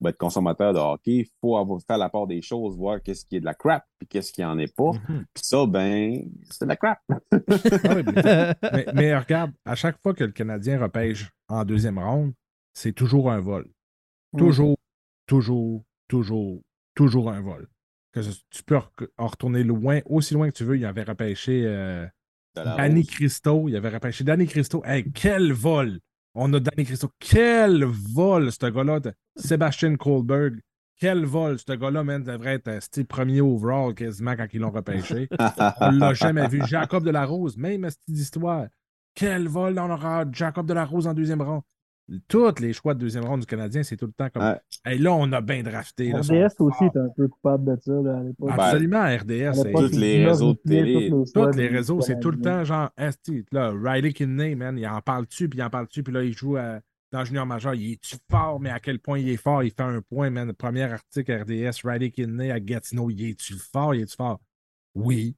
ben, 0.00 0.10
être 0.10 0.18
consommateur 0.18 0.72
de 0.72 0.78
hockey. 0.78 1.12
Il 1.16 1.26
faut 1.40 1.56
avoir, 1.56 1.80
faire 1.86 1.98
la 1.98 2.08
part 2.08 2.26
des 2.26 2.40
choses, 2.42 2.76
voir 2.76 3.02
qu'est-ce 3.02 3.24
qui 3.24 3.36
est 3.36 3.40
de 3.40 3.44
la 3.44 3.54
crap 3.54 3.84
puis 3.98 4.06
qu'est-ce 4.08 4.32
qui 4.32 4.44
en 4.44 4.58
est 4.58 4.74
pas. 4.74 4.92
Mhm. 5.08 5.24
Puis 5.34 5.44
ça, 5.44 5.66
ben, 5.66 6.22
c'est 6.50 6.64
de 6.64 6.68
la 6.68 6.76
crap. 6.76 6.98
Ah 7.10 7.94
oui, 7.96 8.02
mais, 8.06 8.54
mais- 8.72 8.86
mais 8.94 9.16
regarde, 9.18 9.52
à 9.64 9.74
chaque 9.74 10.00
fois 10.02 10.14
que 10.14 10.24
le 10.24 10.32
Canadien 10.32 10.80
repêche 10.80 11.30
en 11.48 11.64
deuxième 11.64 11.98
ronde, 11.98 12.32
c'est 12.74 12.92
toujours 12.92 13.30
un 13.30 13.40
vol. 13.40 13.66
Toujours, 14.36 14.76
toujours, 15.26 15.82
toujours, 16.08 16.60
toujours 16.94 17.30
un 17.30 17.40
vol. 17.40 17.66
Que 18.12 18.22
ce- 18.22 18.40
tu 18.50 18.62
peux 18.62 18.78
en 19.16 19.26
retourner 19.26 19.62
loin, 19.64 20.00
aussi 20.06 20.34
loin 20.34 20.50
que 20.50 20.56
tu 20.56 20.64
veux. 20.64 20.76
Il 20.76 20.84
avait 20.84 21.02
repêché 21.02 21.62
euh, 21.66 22.06
Danny. 22.54 23.04
Christo. 23.06 23.68
Il 23.68 23.76
avait 23.76 23.88
repêché 23.90 24.24
Danny 24.24 24.46
Christo. 24.46 24.82
Hey, 24.84 25.10
quel 25.12 25.52
vol! 25.52 25.98
On 26.40 26.52
a 26.52 26.60
Danny 26.60 26.84
Christo. 26.86 27.10
Quel 27.18 27.84
vol, 27.84 28.52
ce 28.52 28.70
gars-là! 28.70 29.00
Sébastien 29.34 29.96
Kohlberg. 29.96 30.60
Quel 31.00 31.24
vol! 31.24 31.58
Ce 31.58 31.72
gars-là, 31.72 32.04
man, 32.04 32.22
devrait 32.22 32.54
être 32.54 32.68
euh, 32.68 32.80
style 32.80 33.06
premier 33.06 33.40
overall 33.40 33.92
quasiment 33.92 34.36
quand 34.36 34.46
ils 34.52 34.60
l'ont 34.60 34.70
repêché. 34.70 35.28
On 35.80 35.90
l'a 35.90 36.14
jamais 36.14 36.46
vu. 36.46 36.62
Jacob 36.64 37.04
de 37.04 37.10
la 37.10 37.24
Rose, 37.24 37.56
même 37.56 37.90
cette 37.90 37.98
histoire. 38.08 38.68
Quel 39.16 39.48
vol 39.48 39.76
on 39.80 39.90
aura 39.90 40.24
Jacob 40.30 40.64
de 40.64 40.74
la 40.74 40.84
Rose 40.84 41.08
en 41.08 41.14
deuxième 41.14 41.42
rang. 41.42 41.64
Tous 42.26 42.58
les 42.60 42.72
choix 42.72 42.94
de 42.94 43.00
deuxième 43.00 43.24
ronde 43.26 43.40
du 43.40 43.46
Canadien, 43.46 43.82
c'est 43.82 43.96
tout 43.96 44.06
le 44.06 44.12
temps 44.12 44.30
comme. 44.30 44.42
Ouais. 44.42 44.58
Hey, 44.84 44.98
là, 44.98 45.12
on 45.12 45.30
a 45.32 45.40
bien 45.42 45.62
drafté. 45.62 46.10
là, 46.10 46.20
RDS 46.20 46.48
son- 46.56 46.64
aussi 46.64 46.84
est 46.84 46.96
un 46.96 47.08
peu 47.14 47.28
coupable 47.28 47.76
de 47.76 47.80
ça 47.82 47.92
là, 47.92 48.18
à 48.18 48.22
l'époque. 48.22 48.48
Ben, 48.48 48.62
Absolument, 48.64 49.02
RDS. 49.04 49.62
Tous 49.72 49.96
les 49.98 50.26
réseaux 50.26 50.52
de 50.54 50.58
télé. 50.66 51.10
tous 51.34 51.50
les 51.56 51.68
réseaux, 51.68 52.00
c'est 52.00 52.18
tout 52.20 52.30
le 52.30 52.40
temps 52.40 52.64
genre, 52.64 52.90
là, 53.52 53.72
Riley 53.82 54.12
Kidney, 54.12 54.54
man, 54.54 54.78
il 54.78 54.86
en 54.86 55.00
parle-tu, 55.02 55.48
puis 55.48 55.58
il 55.58 55.62
en 55.62 55.70
parle-tu, 55.70 56.02
puis 56.02 56.12
là, 56.14 56.22
il 56.24 56.32
joue 56.32 56.56
à- 56.56 56.80
dans 57.12 57.24
Junior 57.24 57.46
Major. 57.46 57.74
Il 57.74 57.92
est-tu 57.92 58.16
fort, 58.30 58.60
mais 58.60 58.70
à 58.70 58.80
quel 58.80 58.98
point 59.00 59.18
il 59.18 59.28
est 59.28 59.36
fort? 59.36 59.62
Il 59.62 59.70
fait 59.70 59.82
un 59.82 60.00
point, 60.00 60.30
man. 60.30 60.52
Premier 60.52 60.84
article 60.84 61.32
RDS, 61.32 61.80
Riley 61.84 62.10
Kidney 62.10 62.50
à 62.50 62.60
Gatineau. 62.60 63.10
Il 63.10 63.22
est-tu 63.30 63.54
fort? 63.54 63.94
Il 63.94 64.02
est-tu 64.02 64.16
fort? 64.16 64.40
Oui, 64.94 65.36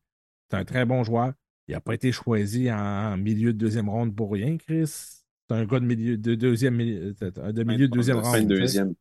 c'est 0.50 0.56
un 0.56 0.64
très 0.64 0.84
bon 0.84 1.02
joueur. 1.04 1.32
Il 1.68 1.74
n'a 1.74 1.80
pas 1.80 1.94
été 1.94 2.10
choisi 2.12 2.70
en 2.72 3.16
milieu 3.16 3.52
de 3.52 3.58
deuxième 3.58 3.88
ronde 3.88 4.14
pour 4.14 4.32
rien, 4.32 4.56
Chris. 4.56 5.19
C'est 5.50 5.56
un 5.56 5.64
gars 5.64 5.80
de 5.80 5.84
milieu 5.84 6.16
de 6.16 6.36
deuxième 6.36 6.76
milieu, 6.76 7.12
de 7.12 7.62
milieu 7.64 7.88
de 7.88 7.92
deuxième 7.92 8.22
Fin 8.22 8.38
ronde. 8.38 8.46
de 8.46 8.56
deuxième. 8.56 8.94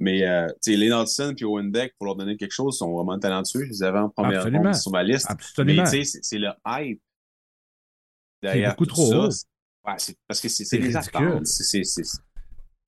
Mais, 0.00 0.26
euh, 0.26 0.48
tu 0.60 0.72
sais, 0.72 0.76
Lenardson 0.76 1.32
et 1.38 1.44
Owen 1.44 1.70
Beck, 1.70 1.94
pour 1.96 2.06
leur 2.06 2.16
donner 2.16 2.36
quelque 2.36 2.50
chose, 2.50 2.76
sont 2.76 2.92
vraiment 2.92 3.16
talentueux. 3.20 3.62
Je 3.66 3.68
les 3.68 3.82
avais 3.84 4.00
en 4.00 4.08
première 4.08 4.42
ronde 4.42 4.74
sur 4.74 4.90
ma 4.90 5.04
liste. 5.04 5.26
Absolument. 5.30 5.82
Mais, 5.84 5.88
tu 5.88 5.98
sais, 5.98 6.04
c'est- 6.04 6.18
c'est 6.24 6.38
le 6.38 6.48
hype. 6.66 7.00
beaucoup 8.42 8.86
tout 8.86 8.94
trop 8.94 9.06
ça. 9.10 9.18
haut. 9.18 9.30
C'est- 9.30 9.46
Ouais, 9.86 9.94
c'est 9.98 10.16
parce 10.26 10.40
que 10.40 10.48
c'est 10.48 10.64
C'est 10.64 10.76
c'est 10.76 10.78
des 10.90 10.96
ridicule. 10.96 11.26
attentes. 11.28 11.46
C'est- 11.46 11.64
c'est- 11.84 11.84
c'est- 12.04 12.20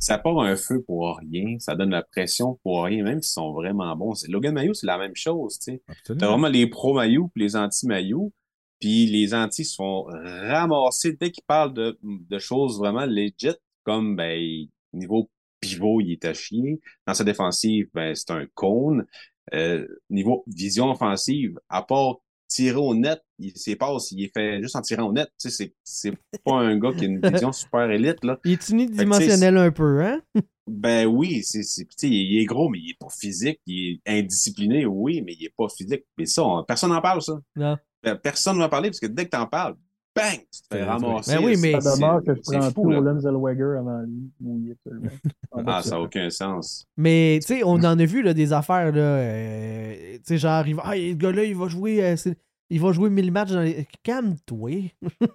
ça 0.00 0.18
part 0.18 0.40
un 0.40 0.56
feu 0.56 0.82
pour 0.82 1.16
rien. 1.18 1.56
Ça 1.60 1.76
donne 1.76 1.90
la 1.90 2.02
pression 2.02 2.58
pour 2.64 2.82
rien, 2.84 3.04
même 3.04 3.22
s'ils 3.22 3.32
sont 3.34 3.52
vraiment 3.52 3.94
bons. 3.96 4.14
C'est- 4.14 4.28
Logan 4.28 4.52
Mayo, 4.54 4.74
c'est 4.74 4.86
la 4.86 4.98
même 4.98 5.14
chose, 5.14 5.58
tu 5.60 5.80
Absolument. 5.86 6.26
vraiment 6.32 6.48
les 6.48 6.66
pro-maillots 6.68 7.30
puis 7.32 7.44
les 7.44 7.54
anti-maillots. 7.54 8.32
Puis 8.84 9.06
les 9.06 9.32
anti 9.32 9.64
se 9.64 9.76
font 9.76 10.02
ramasser 10.02 11.16
dès 11.18 11.30
qu'ils 11.30 11.44
parlent 11.46 11.72
de, 11.72 11.98
de 12.02 12.38
choses 12.38 12.76
vraiment 12.78 13.06
legit, 13.06 13.56
comme 13.82 14.14
ben, 14.14 14.38
niveau 14.92 15.30
pivot, 15.58 16.02
il 16.02 16.12
est 16.12 16.24
à 16.26 16.34
chier. 16.34 16.82
Dans 17.06 17.14
sa 17.14 17.24
défensive, 17.24 17.88
ben, 17.94 18.14
c'est 18.14 18.30
un 18.30 18.44
cône. 18.52 19.06
Euh, 19.54 19.86
niveau 20.10 20.44
vision 20.46 20.90
offensive, 20.90 21.58
à 21.70 21.80
part 21.82 22.16
tirer 22.46 22.76
au 22.76 22.94
net, 22.94 23.22
il 23.38 23.56
ses 23.56 23.74
passes, 23.74 24.12
il 24.12 24.22
est 24.22 24.32
fait 24.34 24.60
juste 24.60 24.76
en 24.76 24.82
tirant 24.82 25.08
au 25.08 25.14
net. 25.14 25.30
Tu 25.40 25.48
sais, 25.48 25.50
c'est, 25.50 25.74
c'est 25.82 26.42
pas 26.44 26.56
un 26.56 26.78
gars 26.78 26.92
qui 26.92 27.04
a 27.04 27.08
une 27.08 27.20
vision 27.32 27.52
super 27.52 27.90
élite, 27.90 28.22
là. 28.22 28.38
Il 28.44 28.52
est 28.52 28.68
unidimensionnel 28.68 29.56
un 29.56 29.70
peu, 29.70 30.04
hein? 30.04 30.20
Ben 30.66 31.06
oui, 31.06 31.42
c'est, 31.42 31.62
c'est, 31.62 31.84
tu 31.84 31.90
sais, 31.96 32.08
il 32.10 32.38
est 32.38 32.44
gros, 32.44 32.68
mais 32.68 32.80
il 32.80 32.90
est 32.90 32.98
pas 33.00 33.08
physique. 33.08 33.60
Il 33.66 34.00
est 34.04 34.18
indiscipliné, 34.18 34.84
oui, 34.84 35.22
mais 35.22 35.32
il 35.32 35.46
est 35.46 35.54
pas 35.56 35.68
physique. 35.74 36.04
Mais 36.18 36.26
ça, 36.26 36.44
on- 36.44 36.64
personne 36.64 36.90
n'en 36.90 37.00
parle, 37.00 37.22
ça. 37.22 37.40
Non. 37.56 37.78
Ben, 38.04 38.16
personne 38.16 38.56
ne 38.56 38.60
va 38.60 38.68
parler 38.68 38.90
parce 38.90 39.00
que 39.00 39.06
dès 39.06 39.24
que 39.24 39.30
t'en 39.30 39.46
parles, 39.46 39.74
bang, 40.14 40.38
tu 40.38 40.60
te 40.62 40.66
fais 40.70 40.78
C'est- 40.78 40.84
ramasser. 40.84 41.36
Ben 41.36 41.44
oui, 41.44 41.56
mais- 41.60 41.80
Ça 41.80 41.94
demeure 41.96 42.22
que 42.22 42.34
je 42.34 42.40
prends 42.40 42.60
fou, 42.70 42.82
tout 42.84 42.90
là. 42.90 42.98
au 42.98 43.02
Lenzellweger 43.02 43.78
avant 43.78 44.02
lui, 44.40 44.72
absolument. 44.72 45.10
Ah, 45.66 45.82
ça 45.82 45.90
n'a 45.96 46.00
aucun 46.02 46.30
sens. 46.30 46.86
Mais, 46.96 47.38
tu 47.40 47.46
sais, 47.54 47.62
on 47.64 47.74
en 47.74 47.98
a 47.98 48.04
vu 48.04 48.22
là, 48.22 48.34
des 48.34 48.52
affaires, 48.52 48.92
là. 48.92 49.00
euh, 49.00 50.14
tu 50.16 50.20
sais, 50.24 50.38
genre, 50.38 50.66
il 50.66 50.74
va, 50.76 50.82
ah, 50.86 50.96
le 50.96 51.14
gars-là, 51.14 51.44
il 51.44 51.56
va 51.56 51.68
jouer. 51.68 52.04
euh, 52.04 52.16
il 52.70 52.80
va 52.80 52.92
jouer 52.92 53.10
1000 53.10 53.30
matchs 53.32 53.50
dans 53.52 53.60
les. 53.60 53.86
Calme-toi. 54.02 54.70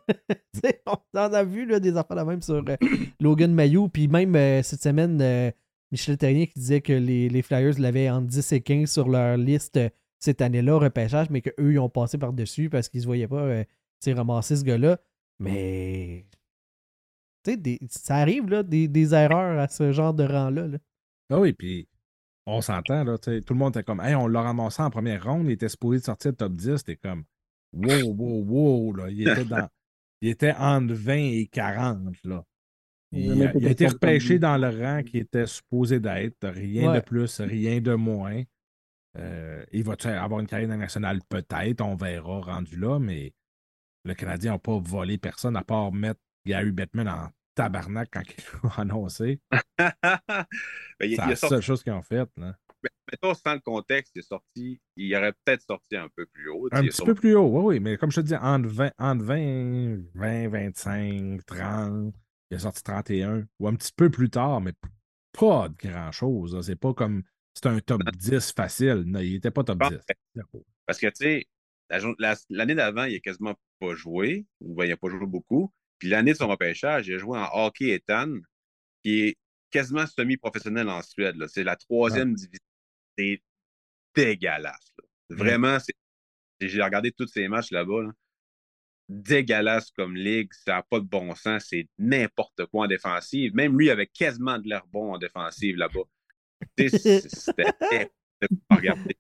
Tu 0.54 0.60
sais, 0.62 0.82
on 0.88 1.20
en 1.20 1.34
a 1.34 1.44
vu 1.44 1.66
là, 1.66 1.80
des 1.80 1.96
affaires 1.96 2.18
de 2.18 2.24
même 2.30 2.42
sur 2.42 2.56
euh, 2.68 2.76
Logan 3.22 3.54
Mayou. 3.54 3.88
Puis 3.88 4.08
même 4.08 4.36
euh, 4.36 4.62
cette 4.64 4.82
semaine, 4.82 5.20
euh, 5.22 5.52
Michel 5.92 6.18
Terrien 6.18 6.46
qui 6.48 6.60
disait 6.60 6.82
que 6.82 6.92
les, 6.94 7.30
les 7.30 7.42
Flyers 7.42 7.80
l'avaient 7.80 8.10
en 8.10 8.22
10 8.22 8.52
et 8.52 8.62
15 8.62 8.90
sur 8.90 9.08
leur 9.08 9.38
liste 9.38 9.78
euh, 9.78 9.90
cette 10.20 10.42
année-là, 10.42 10.76
au 10.76 10.80
repêchage, 10.80 11.30
mais 11.30 11.42
qu'eux, 11.42 11.72
ils 11.74 11.80
ont 11.80 11.90
passé 11.90 12.18
par-dessus 12.18 12.70
parce 12.70 12.90
qu'ils 12.90 13.02
se 13.02 13.06
voyaient 13.06 13.28
pas 13.28 13.42
euh, 13.44 13.64
ramasser 14.08 14.56
ce 14.58 14.64
gars-là. 14.64 15.00
Mais. 15.40 16.26
Tu 17.44 17.54
sais, 17.64 17.80
ça 17.90 18.18
arrive, 18.18 18.50
là, 18.50 18.64
des, 18.64 18.88
des 18.88 19.14
erreurs 19.14 19.58
à 19.60 19.68
ce 19.70 19.92
genre 19.92 20.14
de 20.14 20.24
rang-là. 20.26 20.68
là. 20.68 20.78
Ah 21.32 21.40
oui, 21.40 21.54
puis 21.54 21.88
on 22.46 22.60
s'entend, 22.62 23.04
là, 23.04 23.18
tout 23.18 23.32
le 23.32 23.56
monde 23.56 23.76
était 23.76 23.84
comme, 23.84 24.02
hey, 24.02 24.16
on 24.16 24.28
l'a 24.28 24.42
ramassé 24.42 24.82
en 24.82 24.90
première 24.90 25.24
ronde, 25.24 25.46
il 25.46 25.52
était 25.52 25.70
supposé 25.70 26.00
de 26.00 26.04
sortir 26.04 26.32
de 26.32 26.38
top 26.38 26.54
10, 26.54 26.78
c'était 26.78 26.96
comme, 26.98 27.24
wow, 27.74 28.14
wow, 28.14 28.44
wow, 28.44 28.94
là, 28.96 29.10
il 29.10 29.22
était 29.22 29.46
dans, 29.46 29.70
il 30.22 30.30
était 30.30 30.54
entre 30.54 30.94
20 30.94 31.14
et 31.16 31.48
40, 31.48 32.16
là. 32.26 32.44
Il 33.12 33.26
Il, 33.38 33.42
a 33.44 33.50
été 33.50 33.60
il 33.60 33.68
a 33.68 33.72
été 33.72 33.86
top 33.86 33.94
repêché 33.94 34.34
10. 34.36 34.40
dans 34.40 34.58
le 34.58 34.70
rang 34.70 35.04
qui 35.04 35.18
était 35.20 35.48
supposé 35.48 36.00
d'être, 36.00 36.48
rien 36.48 36.92
Ouais. 36.92 37.00
de 37.00 37.04
plus, 37.06 37.40
rien 37.40 37.80
de 37.80 37.94
moins. 37.96 38.44
Euh, 39.18 39.66
il 39.72 39.84
va 39.84 39.96
avoir 40.22 40.40
une 40.40 40.48
carrière 40.48 40.78
nationale? 40.78 41.20
Peut-être, 41.28 41.82
on 41.82 41.96
verra 41.96 42.42
rendu 42.42 42.78
là, 42.78 43.00
mais 43.00 43.34
le 44.06 44.14
Canadien 44.14 44.54
n'a 44.54 44.60
pas 44.60 44.78
volé 44.80 45.18
personne 45.18 45.56
à 45.56 45.64
part 45.64 45.92
mettre 45.92 46.20
Gary 46.46 46.72
Bettman 46.72 47.08
en 47.08 47.30
tabarnak 47.56 48.10
quand 48.12 48.22
il 48.22 48.44
l'a 48.64 48.70
annoncé. 48.78 49.40
Ben, 49.78 50.46
C'est 51.00 51.16
la 51.16 51.36
sorti, 51.38 51.56
seule 51.56 51.62
chose 51.62 51.84
qu'ils 51.84 51.94
ont 51.94 52.02
faite. 52.02 52.30
mettons, 53.10 53.34
sans 53.34 53.54
le 53.54 53.62
contexte, 53.62 54.12
il 54.16 54.20
est 54.20 54.28
sorti, 54.28 54.82
il 54.98 55.16
aurait 55.16 55.32
peut-être 55.32 55.62
sorti 55.62 55.96
un 55.96 56.10
peu 56.10 56.26
plus 56.26 56.50
haut. 56.50 56.68
Un 56.72 56.84
petit 56.84 57.04
peu 57.06 57.16
plus 57.16 57.36
haut, 57.36 57.48
oui, 57.48 57.76
oui, 57.76 57.80
mais 57.80 57.98
comme 57.98 58.12
je 58.12 58.20
te 58.20 58.26
dis, 58.26 58.36
entre 58.36 58.68
20, 58.68 58.92
entre 58.98 59.24
20, 59.24 59.98
20, 60.14 60.50
25, 60.50 61.46
30, 61.46 62.14
il 62.52 62.58
a 62.58 62.60
sorti 62.60 62.84
31, 62.84 63.48
ou 63.60 63.68
un 63.70 63.76
petit 63.76 63.94
peu 63.96 64.10
plus 64.10 64.30
tard, 64.30 64.60
mais 64.60 64.74
pas 65.32 65.70
de 65.70 65.76
grand-chose. 65.78 66.60
C'est 66.66 66.76
pas 66.76 66.94
comme, 66.94 67.24
c'est 67.54 67.66
un 67.68 67.80
top 67.80 68.02
10 68.16 68.52
facile. 68.54 69.04
Non, 69.06 69.20
il 69.20 69.36
était 69.36 69.52
pas 69.52 69.64
top 69.64 69.78
Bon, 69.78 69.90
10. 69.90 69.98
Parce 70.86 71.00
que, 71.00 71.08
tu 71.08 71.14
sais, 71.16 71.46
la 71.90 72.00
jour- 72.00 72.16
la- 72.20 72.38
l'année 72.50 72.76
d'avant, 72.76 73.04
il 73.06 73.16
a 73.16 73.20
quasiment 73.20 73.56
pas 73.80 73.96
joué, 73.96 74.46
ou 74.62 74.76
ben, 74.76 74.86
il 74.86 74.92
a 74.92 74.98
pas 74.98 75.10
joué 75.10 75.26
beaucoup. 75.26 75.74
Puis 75.98 76.10
l'année 76.10 76.32
de 76.34 76.38
son 76.38 76.48
repêchage, 76.48 77.08
il 77.08 77.16
a 77.16 77.18
joué 77.18 77.38
en 77.38 77.50
hockey 77.54 77.90
Ethan, 77.90 78.34
qui 79.04 79.22
est 79.22 79.38
quasiment 79.72 80.06
semi-professionnel 80.08 80.88
en 80.90 81.02
Suède. 81.02 81.36
C'est 81.48 81.64
la 81.64 81.76
troisième 81.76 82.34
division. 82.34 82.60
C'est 83.18 83.42
dégueulasse. 84.16 84.92
là. 84.98 85.36
Vraiment. 85.36 85.78
J'ai 86.62 86.82
regardé 86.82 87.12
tous 87.12 87.28
ces 87.28 87.48
matchs 87.48 87.72
là-bas. 87.72 88.04
là. 88.04 88.12
Dégueulasse 89.08 89.90
comme 89.92 90.16
ligue, 90.16 90.54
ça 90.54 90.74
n'a 90.76 90.84
pas 90.84 91.00
de 91.00 91.06
bon 91.06 91.34
sens, 91.34 91.66
c'est 91.70 91.88
n'importe 91.98 92.66
quoi 92.68 92.86
en 92.86 92.88
défensive. 92.88 93.56
Même 93.56 93.78
lui 93.78 93.90
avait 93.90 94.06
quasiment 94.08 94.60
de 94.60 94.68
l'air 94.70 94.86
bon 94.88 95.14
en 95.14 95.18
défensive 95.18 95.76
là-bas. 95.78 96.04
C'était 96.78 98.10
regarder. 98.70 99.16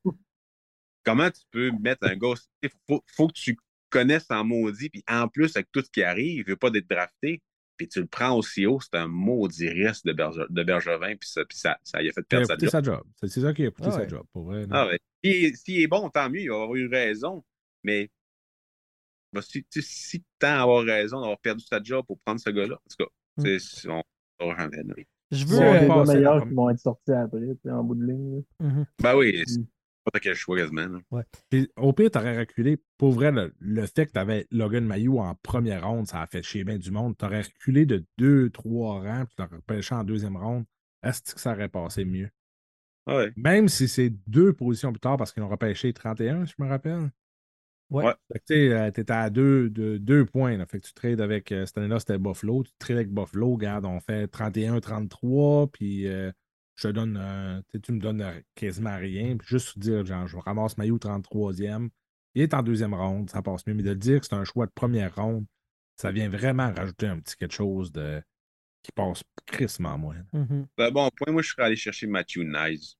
comment 1.03 1.29
tu 1.31 1.41
peux 1.51 1.71
mettre 1.81 2.07
un 2.07 2.15
gars. 2.15 2.33
Il 2.61 2.69
faut, 2.87 3.03
faut 3.07 3.27
que 3.27 3.33
tu 3.33 3.57
connaisses 3.89 4.29
en 4.29 4.43
maudit, 4.43 4.89
puis 4.89 5.03
en 5.09 5.27
plus, 5.27 5.55
avec 5.55 5.71
tout 5.71 5.81
ce 5.81 5.89
qui 5.89 6.03
arrive, 6.03 6.37
il 6.39 6.45
veut 6.45 6.55
pas 6.55 6.69
d'être 6.69 6.87
drafté, 6.89 7.41
puis 7.75 7.87
tu 7.87 7.99
le 8.01 8.07
prends 8.07 8.37
aussi 8.37 8.65
haut, 8.65 8.79
c'est 8.79 8.95
un 8.95 9.07
maudit 9.07 9.69
risque 9.69 10.05
de, 10.05 10.13
Berge- 10.13 10.45
de 10.49 10.63
Bergevin, 10.63 11.15
puis 11.15 11.27
ça, 11.29 11.43
puis 11.45 11.57
ça, 11.57 11.79
ça 11.83 12.01
y 12.03 12.09
a 12.09 12.13
fait 12.13 12.21
Il 12.21 12.35
a 12.35 12.45
perdre 12.45 12.47
sa 12.47 12.53
coûté 12.55 12.65
job. 12.67 12.71
sa 12.71 12.81
job. 12.83 13.03
C'est 13.15 13.41
ça 13.41 13.53
qui 13.53 13.65
a 13.65 13.71
coûté 13.71 13.87
Ah 13.87 13.91
sa 13.91 14.07
job, 14.07 14.25
pour 14.31 14.43
vrai. 14.43 14.65
Ah 14.69 14.87
ouais. 14.87 14.99
S'il 15.23 15.81
est- 15.81 15.87
bon, 15.87 16.09
tant 16.09 16.29
mieux, 16.29 16.41
il 16.41 16.49
va 16.49 16.55
avoir 16.55 16.75
eu 16.75 16.87
raison. 16.87 17.43
Mais 17.83 18.09
bah, 19.33 19.41
si, 19.41 19.63
tu 19.63 19.81
si 19.81 20.19
tu 20.19 20.25
tends 20.39 20.47
à 20.47 20.61
avoir 20.61 20.83
raison 20.83 21.19
d'avoir 21.21 21.39
perdu 21.39 21.63
sa 21.65 21.81
job 21.81 22.05
pour 22.05 22.19
prendre 22.19 22.39
ce 22.41 22.49
gars-là, 22.49 22.75
en 22.75 22.89
tout 22.89 23.05
cas, 23.05 23.11
Mm. 23.37 24.01
on 24.39 24.49
jamais. 24.55 25.07
Je 25.31 25.45
veux. 25.45 25.59
a 25.59 25.83
euh, 25.83 25.87
la 25.87 26.13
meilleurs 26.13 26.47
qui 26.47 26.53
vont 26.53 26.69
être 26.69 26.79
sortis 26.79 27.11
après, 27.11 27.39
tu 27.39 27.57
sais, 27.63 27.71
en 27.71 27.83
bout 27.83 27.95
de 27.95 28.05
ligne. 28.05 28.43
mhm. 28.59 28.85
Ben 29.01 29.15
oui, 29.15 29.43
c'est 29.45 29.59
Mm. 29.59 29.65
pas 30.13 30.19
quel 30.19 30.33
choix 30.35 30.57
quasiment. 30.57 30.87
Puis, 31.51 31.69
au 31.77 31.93
pire, 31.93 32.09
t'aurais 32.09 32.39
reculé. 32.39 32.81
Pour 32.97 33.11
vrai, 33.11 33.31
le, 33.31 33.53
le 33.59 33.85
fait 33.85 34.07
que 34.07 34.13
t'avais 34.13 34.47
Logan 34.49 34.83
Mayou 34.85 35.19
en 35.19 35.35
première 35.35 35.87
ronde, 35.87 36.07
ça 36.07 36.21
a 36.21 36.27
fait 36.27 36.41
chier 36.41 36.63
bien 36.63 36.77
du 36.79 36.89
monde. 36.89 37.15
T'aurais 37.15 37.41
reculé 37.41 37.85
de 37.85 38.03
deux, 38.17 38.49
trois 38.49 39.01
rangs, 39.01 39.25
puis 39.25 39.35
t'aurais 39.35 39.57
repêché 39.57 39.93
en 39.93 40.03
deuxième 40.03 40.35
ronde. 40.37 40.65
Est-ce 41.03 41.35
que 41.35 41.39
ça 41.39 41.51
aurait 41.53 41.69
passé 41.69 42.05
mieux? 42.05 42.29
Ouais. 43.07 43.31
Même 43.35 43.67
si 43.69 43.87
c'est 43.87 44.11
deux 44.27 44.53
positions 44.53 44.91
plus 44.91 44.99
tard, 44.99 45.17
parce 45.17 45.31
qu'ils 45.31 45.43
ont 45.43 45.47
repêché 45.49 45.93
31, 45.93 46.45
si 46.45 46.53
je 46.57 46.63
me 46.63 46.69
rappelle. 46.69 47.11
Ouais. 47.89 48.05
Ouais. 48.05 48.13
Fait 48.31 48.39
que 48.39 48.45
tu 48.45 48.53
sais, 48.53 48.71
euh, 48.73 48.91
t'étais 48.91 49.13
à 49.13 49.29
deux, 49.29 49.69
de- 49.69 49.97
deux 49.97 50.25
points. 50.25 50.57
Là. 50.57 50.65
Fait 50.67 50.79
que 50.79 50.85
tu 50.85 50.93
trades 50.93 51.21
avec, 51.21 51.51
euh, 51.51 51.65
cette 51.65 51.77
année-là, 51.79 51.99
c'était 51.99 52.17
Buffalo. 52.19 52.63
Tu 52.63 52.71
trades 52.79 52.97
avec 52.97 53.09
Buffalo, 53.11 53.53
regarde, 53.53 53.85
on 53.85 53.99
fait 53.99 54.27
31-33, 54.27 55.67
puis 55.71 56.07
euh, 56.07 56.31
je 56.75 56.87
te 56.87 56.93
donne, 56.93 57.17
euh, 57.19 57.61
tu 57.83 57.91
me 57.91 57.99
donnes 57.99 58.23
quasiment 58.55 58.95
rien. 58.97 59.37
Puis 59.37 59.47
juste 59.47 59.79
dire, 59.79 60.05
genre, 60.05 60.27
je 60.27 60.37
ramasse 60.37 60.77
Maillot 60.77 60.97
33e. 60.99 61.89
Il 62.35 62.43
est 62.43 62.53
en 62.53 62.61
deuxième 62.63 62.93
ronde, 62.93 63.29
ça 63.29 63.41
passe 63.41 63.65
mieux. 63.65 63.73
Mais 63.73 63.83
de 63.83 63.89
le 63.89 63.95
dire 63.95 64.19
que 64.19 64.25
c'est 64.27 64.35
un 64.35 64.45
choix 64.45 64.65
de 64.67 64.71
première 64.71 65.15
ronde, 65.15 65.45
ça 65.97 66.11
vient 66.11 66.29
vraiment 66.29 66.71
rajouter 66.71 67.07
un 67.07 67.19
petit 67.19 67.35
quelque 67.35 67.53
chose 67.53 67.91
de 67.91 68.21
qui 68.83 68.91
passe 68.93 69.23
crissement 69.45 69.97
moins. 69.97 70.23
Mhm. 70.31 70.67
Ben, 70.77 70.91
bon, 70.91 71.09
point, 71.17 71.33
moi, 71.33 71.41
je 71.41 71.49
serais 71.49 71.63
allé 71.63 71.75
chercher 71.75 72.07
Matthew 72.07 72.43
Nice 72.45 72.95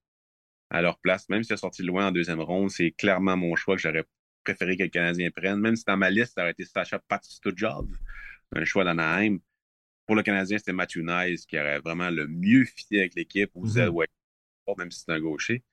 à 0.70 0.82
leur 0.82 1.00
place. 1.00 1.30
Même 1.30 1.44
s'il 1.44 1.54
a 1.54 1.58
sorti 1.58 1.84
loin 1.84 2.08
en 2.08 2.12
deuxième 2.12 2.42
ronde, 2.42 2.70
c'est 2.70 2.92
clairement 2.92 3.38
mon 3.38 3.56
choix 3.56 3.76
que 3.76 3.82
j'aurais 3.82 4.04
préféré 4.44 4.78
que 4.78 4.84
le 4.84 4.90
Canadien 4.90 5.30
prenne. 5.36 5.60
Même 5.60 5.76
si 5.76 5.84
dans 5.86 5.98
ma 5.98 6.10
liste, 6.10 6.34
ça 6.36 6.42
aurait 6.42 6.52
été 6.52 6.66
Sacha 6.66 7.00
Patstujov, 7.00 7.88
un 8.56 8.66
choix 8.66 8.84
d'Anaheim. 8.84 9.38
Pour 10.06 10.16
le 10.16 10.24
Canadien, 10.24 10.58
c'était 10.58 10.74
Matthew 10.74 11.00
Nice 11.04 11.46
qui 11.46 11.60
aurait 11.60 11.80
vraiment 11.80 12.10
le 12.10 12.28
mieux 12.28 12.66
fité 12.66 13.00
avec 13.00 13.16
l'équipe 13.16 13.52
ou 13.56 13.64
Mhm. 13.66 13.70
Zed 13.70 13.90
White, 13.90 14.10
même 14.78 14.92
si 14.92 15.02
c'est 15.06 15.12
un 15.12 15.20
gaucher. 15.20 15.64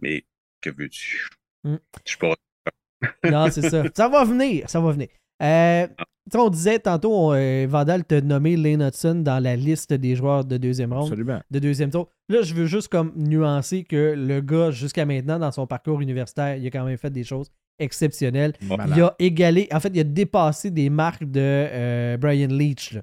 Mais 0.00 0.24
que 0.60 0.70
veux-tu? 0.70 1.28
Mm. 1.64 1.76
Je 2.06 2.12
sais 2.12 2.18
pas. 2.18 2.34
Non, 3.30 3.50
c'est 3.50 3.68
ça. 3.68 3.84
Ça 3.94 4.08
va 4.08 4.24
venir, 4.24 4.68
ça 4.70 4.80
va 4.80 4.90
venir. 4.92 5.08
Euh, 5.42 5.86
tu 5.88 5.94
sais, 6.32 6.38
on 6.38 6.48
disait 6.48 6.78
tantôt, 6.78 7.12
on, 7.12 7.32
euh, 7.34 7.66
Vandal 7.68 8.04
t'a 8.04 8.20
nommé 8.22 8.56
Lane 8.56 8.80
Hudson 8.82 9.16
dans 9.16 9.42
la 9.42 9.56
liste 9.56 9.92
des 9.92 10.16
joueurs 10.16 10.44
de 10.44 10.56
deuxième 10.56 10.92
ronde, 10.92 11.04
Absolument. 11.08 11.42
de 11.50 11.58
deuxième 11.58 11.90
tour. 11.90 12.08
Là, 12.28 12.40
je 12.42 12.54
veux 12.54 12.66
juste 12.66 12.88
comme 12.88 13.12
nuancer 13.16 13.84
que 13.84 14.14
le 14.16 14.40
gars, 14.40 14.70
jusqu'à 14.70 15.04
maintenant, 15.04 15.38
dans 15.38 15.52
son 15.52 15.66
parcours 15.66 16.00
universitaire, 16.00 16.56
il 16.56 16.66
a 16.66 16.70
quand 16.70 16.84
même 16.84 16.96
fait 16.96 17.10
des 17.10 17.24
choses 17.24 17.50
exceptionnelles. 17.78 18.54
Il 18.62 19.02
a 19.02 19.14
égalé, 19.18 19.68
en 19.72 19.80
fait, 19.80 19.90
il 19.92 20.00
a 20.00 20.04
dépassé 20.04 20.70
des 20.70 20.88
marques 20.90 21.24
de 21.24 21.40
euh, 21.40 22.16
Brian 22.16 22.48
Leach, 22.48 22.92
là. 22.92 23.02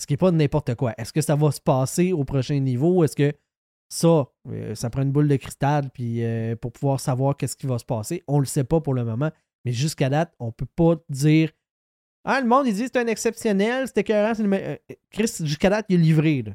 ce 0.00 0.06
qui 0.06 0.12
n'est 0.12 0.18
pas 0.18 0.30
n'importe 0.30 0.74
quoi. 0.76 0.94
Est-ce 0.98 1.12
que 1.12 1.20
ça 1.20 1.34
va 1.34 1.50
se 1.50 1.60
passer 1.60 2.12
au 2.12 2.24
prochain 2.24 2.60
niveau? 2.60 3.02
Est-ce 3.02 3.16
que 3.16 3.32
ça, 3.88 4.28
euh, 4.48 4.74
ça 4.76 4.88
prend 4.88 5.02
une 5.02 5.10
boule 5.10 5.26
de 5.26 5.36
cristal 5.36 5.90
puis, 5.90 6.22
euh, 6.22 6.54
pour 6.54 6.70
pouvoir 6.70 7.00
savoir 7.00 7.36
qu'est-ce 7.36 7.56
qui 7.56 7.66
va 7.66 7.78
se 7.78 7.84
passer? 7.84 8.22
On 8.28 8.36
ne 8.36 8.42
le 8.42 8.46
sait 8.46 8.64
pas 8.64 8.80
pour 8.80 8.94
le 8.94 9.04
moment, 9.04 9.30
mais 9.64 9.72
jusqu'à 9.72 10.08
date, 10.08 10.32
on 10.38 10.46
ne 10.46 10.52
peut 10.52 10.68
pas 10.76 10.94
dire 11.08 11.50
Ah, 12.24 12.40
le 12.40 12.46
monde, 12.46 12.68
il 12.68 12.74
dit 12.74 12.84
c'est 12.84 12.98
un 12.98 13.06
exceptionnel, 13.08 13.88
c'était 13.88 14.02
écœurant, 14.02 14.34
Chris, 15.10 15.32
jusqu'à 15.40 15.70
date, 15.70 15.86
il 15.88 15.98
est 15.98 16.02
livré. 16.04 16.42
là. 16.42 16.52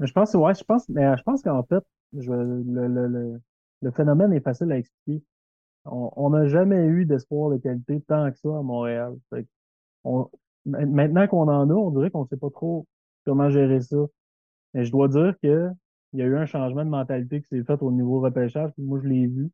Je 0.00 0.12
pense, 0.12 0.34
ouais, 0.34 0.54
je 0.54 0.64
pense, 0.64 0.88
mais 0.88 1.16
je 1.16 1.22
pense 1.22 1.42
qu'en 1.42 1.62
fait, 1.64 1.84
je- 2.16 2.30
le, 2.32 2.62
le, 2.88 3.06
le, 3.08 3.40
le 3.82 3.90
phénomène 3.92 4.32
est 4.32 4.40
facile 4.40 4.70
à 4.72 4.78
expliquer. 4.78 5.22
On 5.86 6.30
n'a 6.30 6.46
jamais 6.48 6.86
eu 6.86 7.06
d'espoir 7.06 7.50
de 7.50 7.58
qualité 7.58 8.00
tant 8.02 8.30
que 8.32 8.38
ça 8.38 8.48
à 8.58 8.62
Montréal. 8.62 9.16
Fait 9.30 9.46
on, 10.04 10.30
ma- 10.66 10.86
maintenant 10.86 11.28
qu'on 11.28 11.48
en 11.48 11.70
a, 11.70 11.74
on 11.74 11.90
dirait 11.92 12.10
qu'on 12.10 12.22
ne 12.24 12.28
sait 12.28 12.36
pas 12.38 12.50
trop 12.50 12.86
comment 13.26 13.50
gérer 13.50 13.80
ça. 13.82 13.96
Mais 14.74 14.84
je 14.84 14.92
dois 14.92 15.08
dire 15.08 15.34
que 15.42 15.70
il 16.14 16.20
y 16.20 16.22
a 16.22 16.26
eu 16.26 16.36
un 16.36 16.46
changement 16.46 16.84
de 16.84 16.90
mentalité 16.90 17.42
qui 17.42 17.48
s'est 17.48 17.64
fait 17.64 17.82
au 17.82 17.92
niveau 17.92 18.20
repêchage, 18.20 18.72
puis 18.74 18.84
moi 18.84 19.00
je 19.02 19.08
l'ai 19.08 19.26
vu. 19.26 19.50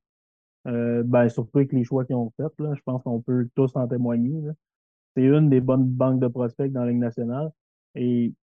Euh, 0.66 1.02
ben, 1.04 1.28
surtout 1.28 1.58
avec 1.58 1.72
les 1.72 1.84
choix 1.84 2.04
qu'ils 2.04 2.16
ont 2.16 2.32
fait, 2.36 2.48
là, 2.58 2.74
je 2.74 2.82
pense 2.82 3.02
qu'on 3.02 3.20
peut 3.20 3.48
tous 3.54 3.76
en 3.76 3.86
témoigner. 3.88 4.32
C'est 5.16 5.24
une 5.24 5.50
des 5.50 5.60
bonnes 5.60 5.86
banques 5.86 6.20
de 6.20 6.28
prospects 6.28 6.70
dans 6.72 6.82
la 6.84 6.90
Ligue 6.90 7.00
nationale. 7.00 7.50
Et 7.94 8.34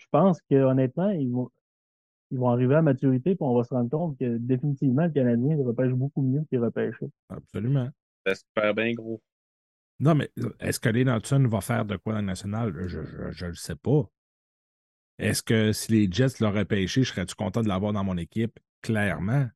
je 0.00 0.06
pense 0.10 0.40
que 0.48 0.54
honnêtement, 0.54 1.10
ils 1.10 1.30
vont, 1.30 1.50
ils 2.30 2.38
vont 2.38 2.48
arriver 2.48 2.74
à 2.76 2.82
maturité, 2.82 3.34
puis 3.34 3.42
on 3.44 3.54
va 3.54 3.64
se 3.64 3.74
rendre 3.74 3.90
compte 3.90 4.18
que 4.18 4.38
définitivement, 4.38 5.04
le 5.04 5.10
Canadien 5.10 5.56
il 5.56 5.62
repêche 5.62 5.92
beaucoup 5.92 6.22
mieux 6.22 6.42
qu'il 6.48 6.60
repêchait. 6.60 7.10
Absolument. 7.28 7.88
J'espère 8.26 8.74
bien 8.74 8.92
gros. 8.92 9.20
Non, 9.98 10.14
mais 10.14 10.30
est-ce 10.60 10.80
que 10.80 10.88
les 10.88 11.02
Hudson 11.02 11.46
va 11.48 11.60
faire 11.60 11.84
de 11.84 11.96
quoi 11.96 12.14
dans 12.14 12.20
le 12.20 12.26
national? 12.26 12.72
Je 12.88 12.98
ne 13.00 13.50
le 13.50 13.54
sais 13.54 13.76
pas. 13.76 14.10
Est-ce 15.18 15.42
que 15.42 15.72
si 15.72 15.92
les 15.92 16.10
Jets 16.10 16.40
l'auraient 16.40 16.64
pêché, 16.64 17.02
je 17.02 17.10
serais-tu 17.10 17.34
content 17.34 17.60
de 17.62 17.68
l'avoir 17.68 17.92
dans 17.92 18.04
mon 18.04 18.16
équipe? 18.16 18.58
Clairement. 18.80 19.46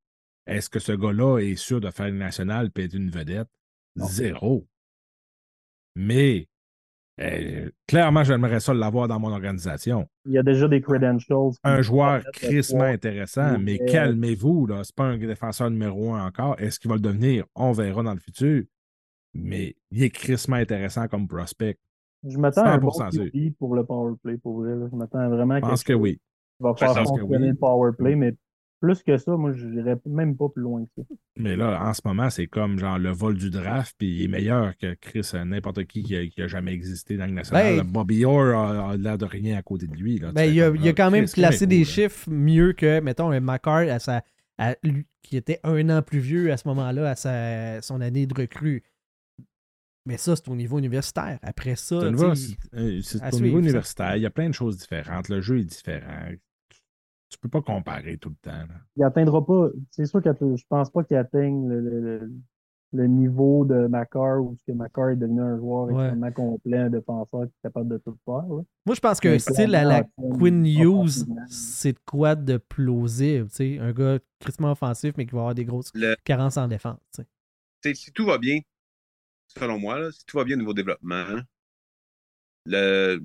Est-ce 0.47 0.69
que 0.69 0.79
ce 0.79 0.93
gars-là 0.93 1.39
est 1.39 1.57
sûr 1.57 1.81
de 1.81 1.91
faire 1.91 2.11
le 2.11 2.19
national 2.19 2.71
et 2.77 2.83
être 2.83 2.95
une 2.95 3.09
vedette? 3.09 3.49
Zéro. 3.97 4.69
Mais 5.95 6.49
euh, 7.21 7.71
clairement, 7.87 8.25
j'aimerais 8.25 8.61
ça 8.61 8.75
l'avoir 8.75 9.07
dans 9.09 9.21
mon 9.21 9.31
organisation. 9.33 10.07
Il 10.27 10.33
y 10.33 10.39
a 10.39 10.43
déjà 10.43 10.67
des 10.67 10.81
credentials. 10.81 11.51
Un 11.63 11.81
joueur 11.83 12.23
crissement 12.33 12.83
intéressant, 12.85 13.59
mais 13.59 13.79
Mais- 13.81 13.87
calmez-vous, 13.93 14.67
là. 14.67 14.83
C'est 14.85 14.95
pas 14.95 15.05
un 15.05 15.19
défenseur 15.19 15.71
numéro 15.71 16.13
un 16.15 16.27
encore. 16.27 16.57
Est-ce 16.59 16.81
qu'il 16.81 16.89
va 16.89 16.97
le 16.97 17.03
devenir? 17.03 17.45
On 17.55 17.73
verra 17.73 18.03
dans 18.03 18.15
le 18.15 18.21
futur. 18.21 18.65
Mais 19.35 19.77
il 19.91 20.03
est 20.03 20.11
crissement 20.11 20.57
intéressant 20.57 21.07
comme 21.09 21.27
prospect. 21.29 21.77
Je 22.27 22.39
m'attends 22.39 22.65
à 22.65 22.71
un 22.71 22.79
bon 22.79 22.89
100% 22.89 23.11
sûr. 23.13 23.25
QB 23.33 23.55
pour 23.59 23.75
le 23.75 23.85
power 23.85 24.15
play, 24.23 24.37
pour 24.39 24.61
vrai. 24.61 24.73
Je 24.91 24.97
m'attends 24.97 25.29
vraiment 25.29 25.57
Je 25.57 25.61
pense 25.61 25.85
que 25.85 25.93
oui. 25.93 26.15
qui 26.57 26.63
va 26.63 26.75
faire 26.75 26.95
fonctionner 26.95 27.37
oui. 27.39 27.49
le 27.49 27.55
power 27.55 27.93
play, 27.99 28.15
mais 28.17 28.35
plus 28.85 29.03
que 29.03 29.17
ça, 29.17 29.37
moi, 29.37 29.53
je 29.53 29.67
n'irais 29.67 29.97
même 30.07 30.37
pas 30.37 30.49
plus 30.49 30.63
loin 30.63 30.85
que 30.85 31.03
ça. 31.03 31.15
Mais 31.37 31.57
là, 31.57 31.83
en 31.83 31.95
ce 31.95 32.03
moment, 32.05 32.29
c'est 32.29 32.47
comme 32.47 32.79
genre 32.79 32.99
le 32.99 33.11
vol 33.11 33.37
du 33.37 33.51
draft, 33.51 33.95
puis 33.99 34.09
il 34.09 34.25
est 34.25 34.29
meilleur 34.29 34.77
que 34.77 34.95
Chris, 34.95 35.29
euh, 35.35 35.45
n'importe 35.45 35.85
qui 35.85 36.03
qui 36.03 36.17
a, 36.17 36.27
qui 36.27 36.43
a 36.43 36.47
jamais 36.47 36.73
existé 36.73 37.17
dans 37.17 37.27
le 37.27 37.33
national. 37.33 37.79
Ben- 37.79 37.87
Bobby 37.87 38.25
Orr 38.25 38.55
a, 38.55 38.91
a 38.91 38.97
l'air 38.97 39.17
de 39.17 39.25
rien 39.25 39.57
à 39.57 39.63
côté 39.63 39.87
de 39.87 39.95
lui. 39.95 40.19
Là. 40.19 40.33
Ben, 40.33 40.45
il, 40.45 40.61
a, 40.63 40.67
comme, 40.67 40.77
il 40.77 40.87
a 40.87 40.91
ah, 40.91 40.95
quand 40.95 41.11
même 41.11 41.27
placé 41.27 41.67
des 41.67 41.79
là? 41.79 41.85
chiffres 41.85 42.29
mieux 42.31 42.73
que, 42.73 43.01
mettons, 43.01 43.31
un 43.31 43.49
à 43.49 43.99
sa, 43.99 44.23
à 44.59 44.77
lui, 44.83 45.07
qui 45.23 45.37
était 45.37 45.61
un 45.65 45.89
an 45.91 46.03
plus 46.03 46.19
vieux 46.19 46.53
à 46.53 46.57
ce 46.57 46.69
moment-là, 46.69 47.11
à 47.11 47.15
sa, 47.15 47.81
son 47.83 48.01
année 48.01 48.27
de 48.27 48.35
recrue. 48.35 48.83
Mais 50.07 50.19
ça, 50.19 50.37
c'est 50.37 50.49
au 50.49 50.55
niveau 50.55 50.79
universitaire. 50.79 51.39
Après 51.43 51.77
ça, 51.77 52.01
C'est 52.01 52.07
au 52.07 52.11
niveau, 52.11 52.25
euh, 52.75 52.99
au 52.99 53.03
suivre, 53.03 53.41
niveau 53.41 53.59
universitaire. 53.59 54.17
Il 54.17 54.23
y 54.23 54.27
a 54.27 54.31
plein 54.31 54.49
de 54.51 54.55
choses 54.55 54.77
différentes. 54.77 55.31
Le 55.31 55.41
jeu 55.41 55.61
est 55.61 55.65
différent. 55.65 56.29
Tu 57.31 57.39
peux 57.39 57.49
pas 57.49 57.63
comparer 57.63 58.17
tout 58.19 58.29
le 58.31 58.37
temps. 58.37 58.51
là. 58.53 58.75
Il 58.97 59.03
atteindra 59.03 59.45
pas, 59.45 59.69
c'est 59.91 60.07
sûr 60.07 60.23
que 60.23 60.31
je 60.31 60.65
pense 60.69 60.91
pas 60.91 61.03
qu'il 61.05 61.17
atteigne 61.17 61.69
le, 61.69 61.81
le, 61.81 62.01
le- 62.01 62.33
le 62.93 63.07
niveau 63.09 63.65
de 63.65 63.89
Macar 63.89 64.41
ou 64.41 64.57
que 64.65 64.71
Macar 64.71 65.11
est 65.11 65.17
devenu 65.17 65.41
un 65.41 65.57
joueur 65.57 65.87
Ouais. 65.87 65.95
extrêmement 66.05 66.31
complet, 66.31 66.79
un 66.79 66.91
défenseur 66.91 67.41
qui 67.43 67.47
est 67.49 67.63
capable 67.65 67.89
de 67.89 67.99
tout 67.99 68.17
faire. 68.25 68.35
là. 68.47 68.63
moi, 68.87 68.95
je 68.95 69.01
pense 69.01 69.19
qu'un 69.19 69.31
Mais 69.31 69.39
style 69.41 69.75
à 69.75 69.83
la 69.83 70.05
clairement, 70.05 70.37
Quinn 70.39 70.65
Hughes, 70.65 71.27
c'est 71.49 71.95
de 71.95 71.99
quoi 72.07 72.37
de 72.37 72.57
plausible. 72.57 73.49
tu 73.49 73.55
sais, 73.57 73.79
Un 73.81 73.91
gars 73.93 74.21
crissement 74.39 74.71
offensif, 74.71 75.13
mais 75.17 75.27
qui 75.27 75.33
va 75.33 75.41
avoir 75.41 75.55
des 75.57 75.65
grosses 75.65 75.91
Le- 75.93 76.15
carences 76.23 76.57
en 76.57 76.69
défense. 76.69 77.01
T'sais, 77.81 77.95
si 77.95 78.13
tout 78.13 78.27
va 78.27 78.39
bien, 78.39 78.61
selon 79.49 79.81
moi, 79.81 79.99
là, 79.99 80.13
si 80.13 80.25
tout 80.25 80.37
va 80.37 80.45
bien 80.45 80.55
au 80.55 80.61
niveau 80.61 80.73
développement, 80.73 81.25
le 82.67 83.21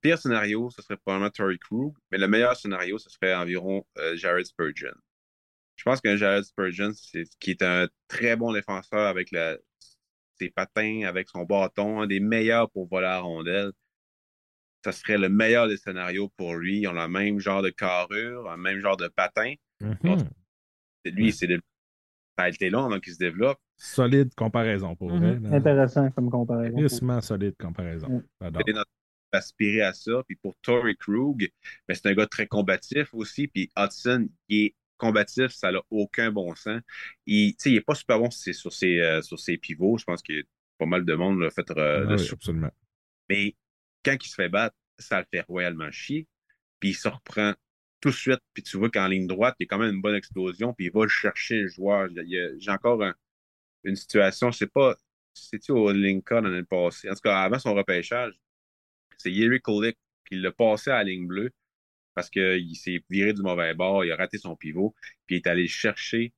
pire 0.00 0.18
scénario, 0.18 0.70
ce 0.70 0.82
serait 0.82 0.96
probablement 0.96 1.30
Tory 1.30 1.58
Krug, 1.58 1.94
mais 2.10 2.18
le 2.18 2.28
meilleur 2.28 2.56
scénario, 2.56 2.98
ce 2.98 3.10
serait 3.10 3.34
environ 3.34 3.84
euh, 3.98 4.16
Jared 4.16 4.46
Spurgeon. 4.46 4.94
Je 5.76 5.84
pense 5.84 6.00
qu'un 6.00 6.16
Jared 6.16 6.44
Spurgeon, 6.44 6.92
c'est, 6.94 7.24
qui 7.38 7.50
est 7.50 7.62
un 7.62 7.86
très 8.08 8.36
bon 8.36 8.52
défenseur 8.52 9.06
avec 9.06 9.30
la- 9.30 9.58
ses 10.38 10.50
patins, 10.50 11.02
avec 11.06 11.28
son 11.28 11.44
bâton, 11.44 12.00
un 12.00 12.06
des 12.06 12.20
meilleurs 12.20 12.70
pour 12.70 12.88
voler 12.88 13.06
à 13.06 13.10
la 13.10 13.20
rondelle. 13.20 13.72
Ça 14.84 14.92
serait 14.92 15.18
le 15.18 15.28
meilleur 15.28 15.66
des 15.68 15.76
scénarios 15.76 16.28
pour 16.36 16.54
lui. 16.54 16.80
Ils 16.80 16.88
ont 16.88 16.92
le 16.92 17.08
même 17.08 17.40
genre 17.40 17.62
de 17.62 17.70
carrure, 17.70 18.48
le 18.50 18.56
même 18.56 18.78
genre 18.80 18.96
de 18.96 19.08
patin. 19.08 19.54
Mhm. 19.80 20.18
Lui, 21.06 21.32
c'est 21.32 21.46
de... 21.46 21.60
ça 22.38 22.44
a 22.44 22.48
été 22.48 22.70
long 22.70 22.84
avant 22.84 23.00
qu'il 23.00 23.12
se 23.12 23.18
développe. 23.18 23.58
Solide 23.76 24.34
comparaison 24.34 24.94
pour 24.96 25.12
Mhm. 25.12 25.18
vrai. 25.38 25.50
là. 25.50 25.56
Intéressant 25.56 26.10
comme 26.12 26.30
comparaison. 26.30 26.76
Crissement 26.78 27.20
solide 27.20 27.54
comparaison. 27.58 28.08
Mm. 28.08 28.22
J'adore. 28.40 28.62
Aspirer 29.32 29.82
à 29.82 29.92
ça. 29.92 30.22
Puis 30.26 30.36
pour 30.36 30.56
Tory 30.62 30.96
Krug, 30.96 31.50
ben, 31.88 31.94
c'est 31.94 32.06
un 32.06 32.14
gars 32.14 32.26
très 32.26 32.46
combatif 32.46 33.12
aussi. 33.12 33.48
Puis 33.48 33.70
Hudson, 33.76 34.28
il 34.48 34.66
est 34.66 34.74
combatif, 34.96 35.48
ça 35.52 35.70
n'a 35.72 35.80
aucun 35.90 36.30
bon 36.32 36.54
sens. 36.54 36.80
Il, 37.26 37.54
n'est 37.66 37.80
pas 37.80 37.94
super 37.94 38.18
bon 38.18 38.30
sur 38.30 38.40
ses, 38.42 38.52
sur 38.54 38.72
ses, 38.72 39.00
euh, 39.00 39.22
sur 39.22 39.38
ses 39.38 39.58
pivots. 39.58 39.98
Je 39.98 40.04
pense 40.04 40.22
qu'il 40.22 40.36
y 40.36 40.40
a 40.40 40.42
pas 40.78 40.86
mal 40.86 41.04
de 41.04 41.14
monde 41.14 41.40
l'a 41.40 41.50
fait 41.50 41.70
euh, 41.72 42.04
Ah 42.06 42.10
le 42.10 42.16
oui, 42.16 42.18
sou- 42.18 42.34
absolument. 42.34 42.70
Mais 43.28 43.56
quand 44.04 44.16
il 44.24 44.28
se 44.28 44.34
fait 44.34 44.48
battre, 44.48 44.76
ça 44.98 45.20
le 45.20 45.26
fait 45.30 45.42
royalement 45.42 45.90
chier. 45.90 46.26
Puis 46.80 46.90
il 46.90 46.94
se 46.94 47.08
reprend 47.08 47.52
tout 48.00 48.10
de 48.10 48.14
suite. 48.14 48.40
Puis 48.54 48.62
tu 48.62 48.78
vois 48.78 48.90
qu'en 48.90 49.08
ligne 49.08 49.26
droite, 49.26 49.56
il 49.58 49.64
y 49.64 49.66
a 49.66 49.68
quand 49.68 49.78
même 49.78 49.94
une 49.94 50.02
bonne 50.02 50.14
explosion. 50.14 50.72
Puis 50.74 50.86
il 50.86 50.92
va 50.92 51.02
le 51.02 51.08
chercher, 51.08 51.62
le 51.62 51.68
joueur. 51.68 52.08
J'ai 52.58 52.70
encore 52.70 53.02
un- 53.02 53.14
une 53.84 53.96
situation, 53.96 54.50
je 54.50 54.58
sais 54.58 54.66
pas, 54.66 54.96
c'est-tu 55.34 55.72
au 55.72 55.92
Lincoln 55.92 56.42
l'année 56.42 56.64
passée? 56.64 57.10
En 57.10 57.14
tout 57.14 57.20
cas, 57.22 57.40
avant 57.42 57.58
son 57.58 57.74
repêchage, 57.74 58.34
c'est 59.18 59.32
Yeri 59.32 59.60
Kulik 59.60 59.96
qui 60.26 60.36
l'a 60.36 60.52
passé 60.52 60.90
à 60.90 60.98
la 60.98 61.04
ligne 61.04 61.26
bleue 61.26 61.50
parce 62.16 62.30
qu'il 62.30 62.76
s'est 62.76 63.04
viré 63.10 63.34
du 63.34 63.42
mauvais 63.42 63.74
bord, 63.74 64.04
il 64.04 64.10
a 64.10 64.16
raté 64.16 64.38
son 64.38 64.56
pivot, 64.56 64.94
puis 65.26 65.36
il 65.36 65.38
est 65.38 65.46
allé 65.46 65.68
chercher. 65.68 66.32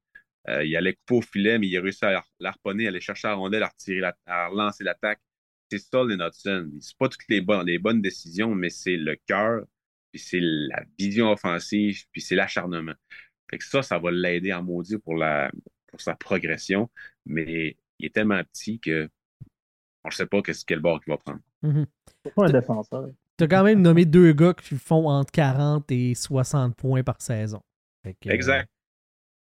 Euh, 0.49 0.65
il 0.65 0.77
allait 0.77 0.95
couper 0.95 1.15
au 1.15 1.23
filet, 1.23 1.59
mais 1.59 1.69
il 1.69 1.77
a 1.77 1.81
réussi 1.81 2.05
à 2.05 2.25
l'arponner, 2.41 2.89
aller 2.89 3.01
chercher 3.01 3.29
la 3.29 3.35
rondelle, 3.35 3.63
à, 3.63 3.69
retirer 3.69 4.11
à 4.27 4.49
relancer 4.49 4.83
l'attaque. 4.83 5.21
C'est 5.71 5.79
ça, 5.79 6.03
les 6.05 6.17
Hudson. 6.17 6.71
C'est 6.81 6.97
pas 6.99 7.09
toutes 7.09 7.29
les 7.29 7.41
bonnes, 7.41 8.03
décisions, 8.03 8.55
mais 8.55 8.71
c'est 8.71 8.97
le 8.97 9.17
cœur, 9.27 9.65
puis 10.13 10.21
c'est 10.21 10.41
la 10.41 10.85
vision 10.99 11.31
offensive, 11.31 12.05
puis 12.13 12.23
c'est 12.23 12.35
l'acharnement. 12.35 12.95
Ça, 13.61 13.83
ça 13.83 13.99
va 13.99 14.11
l'aider 14.11 14.53
en 14.53 14.63
maudit 14.65 14.99
pour, 14.99 15.23
sa 15.99 16.15
progression, 16.17 16.91
mais 17.25 17.77
il 18.01 18.07
est 18.07 18.15
tellement 18.15 18.43
petit 18.45 18.81
que 18.81 19.09
on 20.05 20.09
ne 20.09 20.13
sait 20.13 20.27
pas 20.27 20.43
quel 20.43 20.81
bord 20.81 21.01
qu'il 21.01 21.13
va 21.13 21.19
prendre. 21.19 21.41
Mhm. 21.63 21.87
C'est 22.25 22.35
pas 22.35 22.47
un 22.47 22.51
défenseur. 22.51 23.09
T'as 23.37 23.47
quand 23.47 23.63
même 23.65 23.81
nommé 23.83 24.05
deux 24.05 24.33
gars 24.33 24.55
qui 24.55 24.77
font 24.77 25.09
entre 25.09 25.31
40 25.31 25.91
et 25.93 26.15
60 26.15 26.75
points 26.77 27.03
par 27.03 27.21
saison. 27.23 27.61
Que, 28.05 28.31
Exact. 28.31 28.69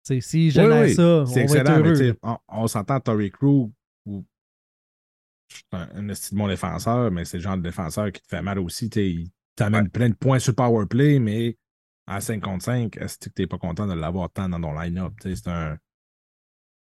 c'est- 0.03 0.21
Si 0.21 0.37
Oui, 0.47 0.51
génère 0.51 0.83
oui, 0.83 0.95
ça, 0.95 1.03
on 1.03 1.27
c'est 1.27 1.35
va 1.35 1.41
être 1.41 1.55
excellent, 1.57 1.79
heureux. 1.79 1.97
tu 2.13 2.19
on, 2.23 2.39
on 2.49 2.67
s'entend 2.67 3.01
Tory 3.01 3.31
Crew 3.31 3.71
ou 4.07 4.25
c'est 5.49 5.63
un, 5.79 5.89
un 6.11 6.13
bon 6.33 6.49
défenseur, 6.49 7.11
mais 7.11 7.25
c'est 7.25 7.39
le 7.39 7.43
genre 7.43 7.57
de 7.57 7.63
défenseur 7.63 8.11
qui 8.13 8.21
te 8.21 8.29
fait 8.29 8.43
mal 8.43 8.59
aussi. 8.59 8.89
tu 8.91 9.01
Il 9.01 9.31
t'amène 9.57 9.89
plein 9.89 10.09
de 10.11 10.15
points 10.15 10.39
sur 10.39 10.55
power 10.55 10.87
play, 10.87 11.19
mais 11.19 11.57
à 12.07 12.21
5 12.21 12.43
contre 12.43 12.65
5, 12.65 12.97
est-ce 12.97 13.19
que 13.19 13.31
tu 13.31 13.43
n'es 13.43 13.47
pas 13.47 13.59
content 13.59 13.87
de 13.87 13.93
l'avoir 13.95 14.31
tant 14.31 14.49
dans 14.49 14.61
ton 14.61 14.79
line-up? 14.79 15.13
Tu 15.21 15.35
C'est 15.37 15.49
un. 15.49 15.79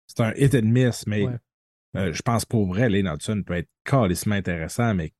C'est 0.08 0.22
un 0.22 0.34
hit 0.36 0.56
and 0.56 0.64
miss, 0.66 1.06
mais 1.08 1.26
Ouais. 1.28 1.38
Euh, 1.96 2.14
je 2.14 2.22
pense 2.22 2.46
pour 2.46 2.68
vrai, 2.68 2.90
Lane 2.90 3.08
Hudson 3.14 3.44
peut 3.46 3.56
être 3.56 3.70
calissement 3.84 4.36
intéressant, 4.36 4.94
mais 4.94 5.12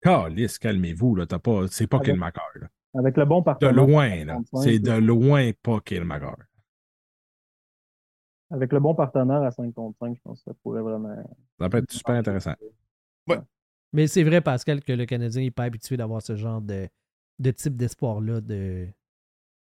calice, 0.00 0.58
calmez-vous, 0.58 1.14
là. 1.16 1.26
t'as 1.26 1.38
Pas, 1.38 1.66
c'est 1.68 1.86
pas 1.86 1.96
Avec- 1.98 2.10
Killmaker. 2.10 2.44
là. 2.60 2.68
Avec 2.94 3.16
le 3.16 3.24
bon 3.26 3.40
De 3.40 3.44
partenaire. 3.44 3.74
loin, 3.74 4.24
là. 4.24 4.34
55, 4.52 4.62
C'est 4.62 4.78
de 4.78 4.92
loin 4.92 5.50
pas 5.62 5.80
Killmaker. 5.80 6.36
Avec 8.50 8.72
le 8.72 8.80
bon 8.80 8.94
partenaire 8.94 9.42
à 9.42 9.50
5 9.50 9.74
contre 9.74 9.98
5, 9.98 10.16
je 10.16 10.20
pense 10.22 10.38
que 10.38 10.44
ça 10.50 10.54
pourrait 10.62 10.80
vraiment. 10.80 11.14
Ça 11.60 11.68
peut 11.68 11.78
être 11.78 11.92
super 11.92 12.14
intéressant. 12.14 12.54
Mais 13.92 14.06
c'est 14.06 14.22
vrai, 14.22 14.40
Pascal, 14.42 14.82
que 14.82 14.92
le 14.92 15.06
Canadien 15.06 15.42
n'est 15.42 15.50
pas 15.50 15.64
habitué 15.64 15.96
d'avoir 15.96 16.20
ce 16.22 16.36
genre 16.36 16.60
de, 16.60 16.88
de 17.38 17.50
type 17.50 17.74
d'espoir-là 17.76 18.40
de, 18.42 18.86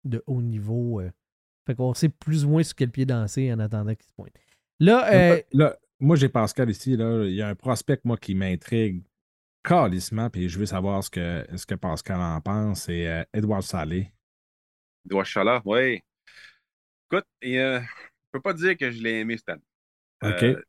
de 0.05 0.23
haut 0.27 0.43
niveau. 0.43 1.01
euh. 1.01 1.11
Fait 1.67 1.75
qu'on 1.75 1.95
sait 1.95 2.09
plus 2.11 2.45
ou 2.45 2.51
moins 2.51 2.63
sur 2.63 2.75
quel 2.77 2.91
pied 2.91 3.07
danser 3.07 3.51
en 3.53 3.59
attendant 3.59 3.95
qu'il 3.95 4.05
se 4.07 4.13
pointe. 4.13 4.35
Là, 4.81 5.11
euh, 5.15 5.41
Là, 5.53 5.77
moi, 6.03 6.17
j'ai 6.17 6.29
Pascal 6.29 6.69
ici. 6.69 6.97
Là. 6.97 7.25
Il 7.25 7.35
y 7.35 7.43
a 7.43 7.49
un 7.49 7.55
prospect, 7.55 8.01
moi, 8.05 8.17
qui 8.17 8.35
m'intrigue 8.35 9.03
calissement, 9.65 10.29
puis 10.29 10.49
je 10.49 10.59
veux 10.59 10.67
savoir 10.67 11.05
ce 11.05 11.11
que, 11.11 11.47
ce 11.57 11.65
que 11.65 11.77
Pascal 11.77 12.21
en 12.21 12.41
pense. 12.41 12.83
C'est 12.83 13.07
euh, 13.07 13.25
Edouard 13.33 13.63
Salé. 13.63 14.13
Edouard 15.07 15.25
Chala, 15.27 15.63
oui. 15.65 16.01
Écoute, 17.11 17.27
et, 17.41 17.61
euh, 17.61 17.81
je 17.81 18.31
peux 18.33 18.41
pas 18.41 18.55
dire 18.55 18.77
que 18.77 18.91
je 18.91 19.03
l'ai 19.03 19.21
aimé 19.21 19.37
cette 19.37 19.51
année. 19.51 19.63
OK. 20.23 20.43
Euh, 20.43 20.63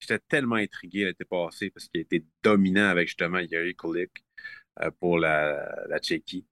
J'étais 0.00 0.18
tellement 0.28 0.56
intrigué 0.56 1.06
l'été 1.06 1.24
passé 1.24 1.70
parce 1.70 1.88
qu'il 1.88 2.02
été 2.02 2.24
dominant 2.42 2.88
avec 2.88 3.08
justement 3.08 3.38
Yuri 3.38 3.74
Kulik 3.74 4.10
euh, 4.82 4.90
pour 5.00 5.18
la, 5.18 5.86
la 5.88 5.98
Tchéquie. 5.98 6.46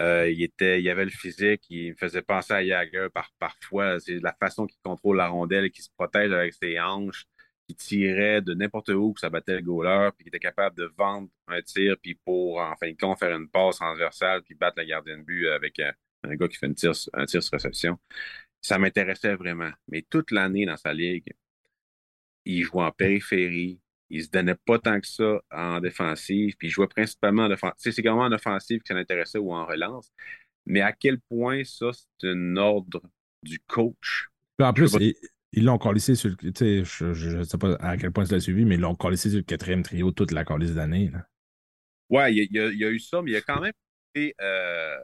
Euh, 0.00 0.28
il, 0.28 0.42
était, 0.42 0.80
il 0.80 0.88
avait 0.88 1.04
le 1.04 1.10
physique, 1.10 1.62
il 1.70 1.92
me 1.92 1.96
faisait 1.96 2.22
penser 2.22 2.52
à 2.52 2.64
Jagger 2.64 3.08
par, 3.12 3.30
parfois. 3.38 3.98
C'est 4.00 4.20
la 4.20 4.32
façon 4.32 4.66
qu'il 4.66 4.78
contrôle 4.84 5.16
la 5.16 5.28
rondelle, 5.28 5.70
qu'il 5.70 5.84
se 5.84 5.90
protège 5.96 6.32
avec 6.32 6.52
ses 6.54 6.78
hanches, 6.78 7.26
qu'il 7.66 7.76
tirait 7.76 8.42
de 8.42 8.54
n'importe 8.54 8.90
où, 8.90 9.12
que 9.12 9.20
ça 9.20 9.30
battait 9.30 9.56
le 9.56 9.62
goaler, 9.62 10.10
puis 10.16 10.24
qu'il 10.24 10.28
était 10.28 10.38
capable 10.38 10.76
de 10.76 10.90
vendre 10.96 11.28
un 11.48 11.62
tir, 11.62 11.96
puis 12.00 12.14
pour, 12.14 12.60
en 12.60 12.76
fin 12.76 12.90
de 12.90 12.96
compte, 12.96 13.18
faire 13.18 13.36
une 13.36 13.48
passe 13.48 13.76
transversale, 13.76 14.42
puis 14.42 14.54
battre 14.54 14.78
le 14.78 14.84
gardien 14.84 15.18
de 15.18 15.22
but 15.22 15.48
avec 15.48 15.78
un, 15.78 15.92
un 16.24 16.34
gars 16.36 16.48
qui 16.48 16.56
fait 16.56 16.66
une 16.66 16.74
tir, 16.74 16.92
un 17.12 17.26
tir 17.26 17.42
sur 17.42 17.52
réception. 17.52 17.98
Ça 18.60 18.78
m'intéressait 18.78 19.34
vraiment. 19.34 19.70
Mais 19.88 20.02
toute 20.08 20.30
l'année 20.30 20.66
dans 20.66 20.76
sa 20.76 20.92
ligue, 20.92 21.32
il 22.44 22.62
jouait 22.62 22.82
en 22.82 22.92
périphérie. 22.92 23.80
Il 24.10 24.22
se 24.22 24.30
donnait 24.30 24.54
pas 24.54 24.78
tant 24.78 25.00
que 25.00 25.06
ça 25.06 25.40
en 25.50 25.80
défensive. 25.80 26.54
Puis 26.58 26.68
il 26.68 26.70
jouait 26.70 26.86
principalement 26.86 27.44
en 27.44 27.50
offensive. 27.50 27.92
C'est 27.92 28.02
vraiment 28.02 28.22
en 28.22 28.32
offensive 28.32 28.80
qui 28.82 28.92
l'intéressait 28.92 29.38
ou 29.38 29.52
en 29.52 29.66
relance. 29.66 30.12
Mais 30.66 30.80
à 30.80 30.92
quel 30.92 31.20
point 31.20 31.64
ça, 31.64 31.90
c'est 31.92 32.28
un 32.28 32.56
ordre 32.56 33.02
du 33.42 33.58
coach? 33.60 34.28
En 34.60 34.72
plus, 34.72 34.96
ils 35.56 35.64
l'ont 35.64 35.78
collissé 35.78 36.14
sur 36.14 36.30
le. 36.30 36.36
Tu 36.36 36.52
sais, 36.54 36.84
je 36.84 37.38
ne 37.38 37.44
sais 37.44 37.58
pas 37.58 37.74
à 37.76 37.96
quel 37.96 38.12
point 38.12 38.24
tu 38.24 38.32
l'as 38.32 38.40
suivi, 38.40 38.64
mais 38.64 38.74
ils 38.76 38.80
l'ont 38.80 38.94
collissé 38.94 39.30
sur 39.30 39.38
le 39.38 39.42
quatrième 39.44 39.82
trio 39.82 40.10
toute 40.12 40.32
la 40.32 40.44
colisse 40.44 40.74
d'année. 40.74 41.10
Ouais, 42.10 42.34
il 42.34 42.48
y, 42.52 42.58
a- 42.58 42.66
il 42.68 42.78
y 42.80 42.84
eu 42.84 42.98
ça, 42.98 43.22
mais 43.22 43.32
il 43.32 43.36
a 43.36 43.40
quand 43.42 43.60
même 43.60 43.72
été 44.14 44.34
euh, 44.40 44.98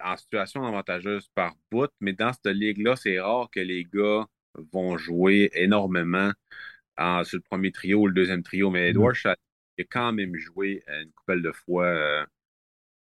en 0.00 0.16
situation 0.16 0.64
avantageuse 0.66 1.28
par 1.34 1.54
bout. 1.70 1.90
Mais 2.00 2.12
dans 2.12 2.32
cette 2.32 2.46
ligue-là, 2.54 2.96
c'est 2.96 3.20
rare 3.20 3.50
que 3.50 3.60
les 3.60 3.84
gars 3.84 4.26
vont 4.72 4.96
jouer 4.98 5.50
énormément 5.54 6.32
en- 6.98 7.24
sur 7.24 7.38
le 7.38 7.42
premier 7.42 7.72
trio 7.72 8.02
ou 8.02 8.06
le 8.08 8.14
deuxième 8.14 8.42
trio. 8.42 8.70
Mais 8.70 8.90
Edouard 8.90 9.14
Chat, 9.16 9.36
il 9.78 9.82
a 9.84 9.86
quand 9.90 10.12
même 10.12 10.36
joué 10.36 10.84
une 10.88 11.12
couple 11.12 11.42
de 11.42 11.52
fois 11.52 11.86
euh, 11.86 12.26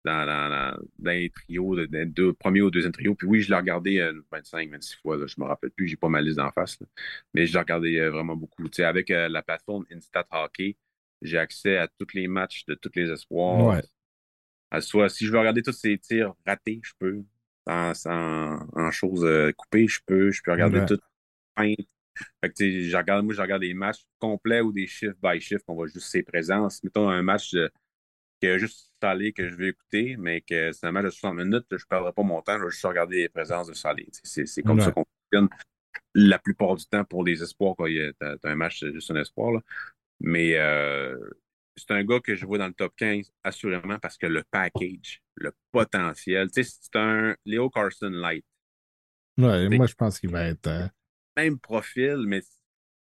dans, 0.06 0.26
dans, 0.26 0.50
dans, 0.50 0.78
dans 1.00 1.12
les 1.12 1.30
trios, 1.30 1.76
de, 1.76 1.86
de- 1.86 2.06
de- 2.06 2.32
premier 2.32 2.62
ou 2.62 2.72
deuxième 2.72 2.92
trio. 2.92 3.16
Puis 3.16 3.28
oui, 3.28 3.42
je 3.42 3.50
l'ai 3.50 3.56
regardé 3.56 4.00
euh, 4.00 4.14
25, 4.32 4.70
26 4.72 4.96
fois. 5.02 5.18
Là, 5.18 5.28
je 5.28 5.36
me 5.40 5.46
rappelle 5.46 5.72
plus, 5.72 5.88
j'ai 5.88 5.98
pas 5.98 6.10
ma 6.10 6.22
liste 6.22 6.38
d'en 6.38 6.52
face. 6.52 6.80
là. 6.80 6.88
Mais 7.34 7.46
je 7.48 7.54
l'ai 7.54 7.60
regardé 7.60 7.98
euh, 8.00 8.10
vraiment 8.12 8.36
beaucoup. 8.36 8.64
Avec 8.80 9.12
euh, 9.12 9.30
la 9.30 9.42
plateforme 9.44 9.86
Instat 9.92 10.28
Hockey, 10.32 10.78
j'ai 11.22 11.38
accès 11.38 11.78
à 11.78 11.88
tous 11.88 12.08
les 12.16 12.28
matchs 12.28 12.66
de 12.66 12.74
tous 12.76 12.92
les 12.96 13.10
espoirs. 13.12 13.78
Ouais. 13.78 13.82
À 14.72 14.82
soit, 14.82 15.10
si 15.10 15.26
je 15.26 15.32
veux 15.32 15.40
regarder 15.40 15.62
tous 15.64 15.74
ces 15.74 15.98
tirs 16.00 16.34
ratés, 16.46 16.80
je 16.84 16.94
peux. 17.00 17.24
En, 17.68 17.94
en, 18.06 18.68
en 18.74 18.92
choses 18.92 19.24
euh, 19.26 19.52
coupées, 19.54 19.88
je 19.88 20.00
peux. 20.06 20.32
Je 20.32 20.42
peux 20.44 20.52
regarder 20.52 20.80
Ouais. 20.80 20.86
tout. 20.86 21.00
Fait 22.42 22.50
que, 22.52 22.82
je 22.84 22.98
regarde, 22.98 23.26
moi, 23.26 23.34
je 23.34 23.42
regarde 23.42 23.62
des 23.62 23.74
matchs 23.74 24.02
complets 24.20 24.62
ou 24.62 24.72
des 24.72 24.88
chiffres 24.88 25.16
by 25.24 25.40
shift, 25.40 25.64
on 25.68 25.76
voit 25.76 25.88
juste 25.88 26.08
ses 26.08 26.24
présences. 26.24 26.84
Mettons 26.84 27.10
un 27.10 27.22
match 27.22 27.52
de, 27.54 27.72
juste 28.60 28.92
Salé 29.02 29.34
que 29.34 29.48
je 29.50 29.56
vais 29.56 29.70
écouter, 29.70 30.16
mais 30.18 30.42
que 30.42 30.72
c'est 30.72 30.86
un 30.88 30.92
match 30.92 31.06
de 31.06 31.10
60 31.10 31.36
minutes, 31.38 31.66
je 31.72 31.76
ne 31.78 31.82
perdrai 31.90 32.14
pas 32.14 32.24
mon 32.24 32.42
temps, 32.42 32.58
je 32.60 32.66
vais 32.66 32.70
juste 32.72 32.86
regarder 32.86 33.18
les 33.18 33.30
présences 33.30 33.68
de 33.68 33.74
Salé. 33.74 34.08
C'est 34.24 34.64
comme 34.64 34.80
Ouais. 34.80 34.86
ça 34.86 34.92
qu'on 34.92 35.06
fonctionne 35.32 35.50
la 36.16 36.40
plupart 36.40 36.76
du 36.76 36.86
temps 36.86 37.04
pour 37.06 37.24
les 37.24 37.42
espoirs 37.44 37.76
quand 37.78 37.86
tu 37.88 38.14
as, 38.22 38.38
un 38.44 38.56
match, 38.56 38.80
c'est 38.82 38.94
juste 38.94 39.12
un 39.12 39.16
espoir. 39.18 39.52
là. 39.54 39.62
Mais 40.20 40.56
euh, 40.58 41.18
c'est 41.76 41.92
un 41.92 42.04
gars 42.04 42.20
que 42.20 42.36
je 42.36 42.46
vois 42.46 42.58
dans 42.60 42.68
le 42.68 42.74
top 42.74 42.94
15, 42.96 43.32
assurément, 43.44 44.00
parce 44.00 44.18
que 44.18 44.28
le 44.28 44.44
package, 44.52 45.22
le 45.36 45.54
potentiel, 45.72 46.50
c'est 46.52 46.96
un 46.96 47.36
Léo 47.46 47.70
Carson 47.70 48.10
light. 48.10 48.46
Ouais, 49.38 49.70
moi, 49.70 49.88
je 49.88 49.96
pense 49.96 50.20
qu'il 50.20 50.30
va 50.30 50.44
être. 50.46 50.68
euh, 50.68 50.88
Même 51.38 51.60
profil, 51.60 52.18
mais 52.28 52.42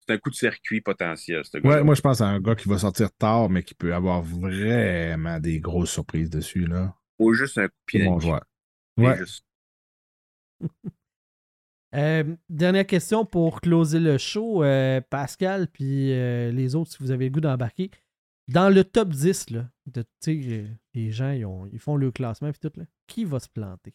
c'est 0.06 0.14
un 0.14 0.18
coup 0.18 0.30
de 0.30 0.34
circuit 0.34 0.80
potentiel, 0.80 1.44
ce 1.44 1.58
Ouais, 1.66 1.82
moi, 1.82 1.94
je 1.94 2.00
pense 2.00 2.20
à 2.20 2.26
un 2.26 2.40
gars 2.40 2.54
qui 2.54 2.68
va 2.68 2.78
sortir 2.78 3.10
tard, 3.12 3.48
mais 3.48 3.62
qui 3.62 3.74
peut 3.74 3.94
avoir 3.94 4.22
vraiment 4.22 5.38
des 5.40 5.60
grosses 5.60 5.90
surprises 5.92 6.30
dessus. 6.30 6.66
Là. 6.66 6.94
Ou 7.18 7.32
juste 7.34 7.58
un 7.58 7.68
coup 7.68 7.74
de 7.74 7.84
pied 7.86 8.04
bon 8.04 8.18
joueur. 8.18 8.44
Ouais. 8.96 9.16
juste- 9.18 9.44
euh, 11.94 12.36
dernière 12.48 12.86
question 12.86 13.24
pour 13.24 13.60
closer 13.60 14.00
le 14.00 14.18
show. 14.18 14.62
euh, 14.64 15.00
Pascal, 15.10 15.68
puis 15.68 16.12
euh, 16.12 16.50
les 16.50 16.74
autres, 16.74 16.90
si 16.92 16.98
vous 17.00 17.10
avez 17.10 17.26
le 17.26 17.30
goût 17.30 17.40
d'embarquer. 17.40 17.90
Dans 18.48 18.68
le 18.68 18.84
top 18.84 19.08
10, 19.08 19.50
là, 19.50 19.70
de, 19.86 20.02
tu 20.02 20.42
sais, 20.42 20.66
les 20.92 21.10
gens, 21.12 21.30
ils, 21.30 21.46
ont- 21.46 21.66
ils 21.72 21.78
font 21.78 21.96
le 21.96 22.10
classement, 22.10 22.50
puis 22.52 22.60
tout, 22.60 22.78
là, 22.78 22.84
qui 23.06 23.24
va 23.24 23.40
se 23.40 23.48
planter? 23.48 23.94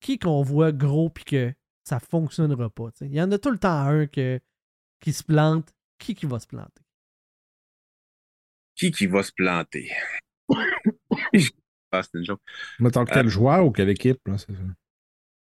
Qui 0.00 0.18
qu'on 0.18 0.42
voit 0.42 0.70
gros, 0.72 1.08
puis 1.08 1.24
que 1.24 1.52
ça 1.82 1.98
fonctionnera 1.98 2.68
pas? 2.68 2.90
tu 2.90 2.98
sais? 2.98 3.06
Il 3.06 3.14
y 3.14 3.22
en 3.22 3.32
a 3.32 3.38
tout 3.38 3.50
le 3.50 3.58
temps 3.58 3.80
un 3.86 4.06
que, 4.06 4.38
qui 5.04 5.12
se 5.12 5.22
plante. 5.22 5.70
Qui 5.98 6.14
qui 6.14 6.24
va 6.24 6.40
se 6.40 6.46
planter? 6.46 6.80
Qui 8.74 8.90
qui 8.90 9.06
va 9.06 9.22
se 9.22 9.32
planter? 9.32 9.90
ah, 11.92 12.02
c'est 12.02 12.18
une 12.18 12.24
joke. 12.24 12.40
Mettons 12.78 13.04
quel 13.04 13.26
Euh, 13.26 13.30
joueur 13.30 13.66
ou 13.66 13.70
quelle 13.70 13.90
équipe. 13.90 14.18
Là, 14.26 14.38
c'est 14.38 14.52
ça. 14.54 14.62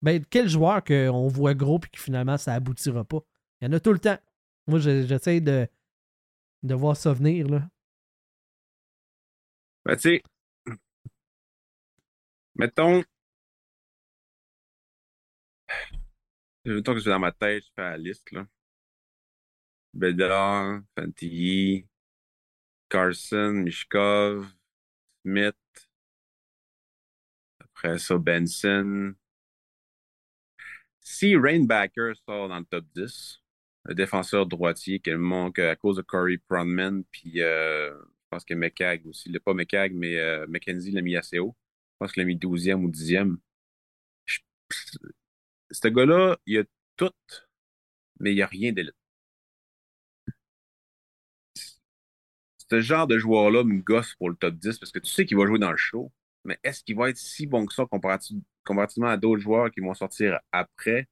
Ben, 0.01 0.25
quel 0.25 0.49
joueur 0.49 0.83
qu'on 0.83 1.29
voit 1.29 1.55
gros, 1.55 1.79
puis 1.79 1.91
que 1.91 2.01
finalement, 2.01 2.39
ça 2.39 2.55
aboutira 2.55 3.05
pas? 3.05 3.21
Il 3.61 3.67
y 3.67 3.69
en 3.69 3.73
a 3.75 3.81
tout 3.81 3.93
le 3.93 3.99
temps. 3.99 4.19
Moi, 4.67 4.79
je- 4.79 5.07
j'essaie 5.07 5.41
de, 5.41 5.69
de 6.63 6.75
voir 6.75 6.97
ça 6.97 7.13
venir, 7.13 7.47
là. 7.49 7.69
Ben, 9.85 9.97
tu 9.97 10.01
sais, 10.03 10.23
mettons, 12.55 13.03
Mettons 16.65 16.93
que 16.93 16.99
je 16.99 17.03
suis 17.03 17.11
dans 17.11 17.19
ma 17.19 17.33
tête, 17.33 17.65
je 17.65 17.71
fais 17.75 17.83
la 17.83 17.99
liste, 17.99 18.31
là. 18.33 18.47
Bedard, 19.95 20.83
Fantilli, 20.97 21.87
Carson, 22.89 23.65
Mishkov, 23.65 24.47
Smith. 25.25 25.57
Après 27.61 27.99
ça, 27.99 28.19
Benson. 28.19 29.15
Si 31.01 31.37
Rainbacker 31.37 32.13
sort 32.27 32.49
dans 32.49 32.59
le 32.59 32.65
top 32.65 32.85
10, 32.95 33.41
le 33.85 33.95
défenseur 33.95 34.47
droitier 34.47 35.01
qui 35.01 35.11
manque 35.13 35.59
à 35.59 35.75
cause 35.77 35.97
de 35.97 36.03
Corey 36.03 36.39
Pronman, 36.49 37.03
puis 37.11 37.43
euh, 37.43 37.91
je 37.93 38.05
pense 38.31 38.45
que 38.45 38.55
McCagg 38.55 39.07
aussi. 39.07 39.29
Il 39.31 39.41
pas 39.41 39.55
McCagg, 39.55 39.93
mais 39.95 40.17
euh, 40.19 40.47
McKenzie 40.49 40.93
l'a 40.93 41.03
mis 41.03 41.17
assez 41.17 41.39
haut. 41.39 41.57
Je 41.95 41.97
pense 41.99 42.13
qu'il 42.13 42.23
l'a 42.23 42.27
mis 42.27 42.37
12e 42.37 42.85
ou 42.85 42.91
10e. 42.91 43.39
Je- 44.27 44.41
Ce 45.73 45.89
gars-là, 45.89 46.39
il 46.47 46.59
a 46.59 46.65
tout, 46.97 47.11
mais 48.21 48.33
il 48.33 48.37
n'y 48.37 48.43
a 48.43 48.47
rien 48.47 48.73
d'élite. 48.73 48.95
Ce 52.73 52.81
genre 52.81 53.07
de 53.07 53.19
joueur-là 53.19 53.65
me 53.65 53.83
gosse 53.83 54.15
pour 54.15 54.31
le 54.31 54.35
top 54.35 54.55
10 54.55 54.79
parce 54.79 54.91
que 54.91 54.99
tu 54.99 55.11
sais 55.11 55.27
qu'il 55.27 55.37
va 55.37 55.45
jouer 55.45 55.59
dans 55.59 55.71
le 55.71 55.77
show, 55.77 56.11
mais 56.47 56.57
est-ce 56.65 56.83
qu'il 56.83 56.97
va 56.97 57.11
être 57.11 57.19
si 57.19 57.47
bon 57.47 57.67
que 57.67 57.75
ça 57.75 57.83
comparati- 57.83 58.41
comparativement 58.65 59.09
à 59.09 59.19
d'autres 59.19 59.43
joueurs 59.43 59.71
qui 59.71 59.81
vont 59.81 59.93
sortir 59.93 60.39
après? 60.53 61.07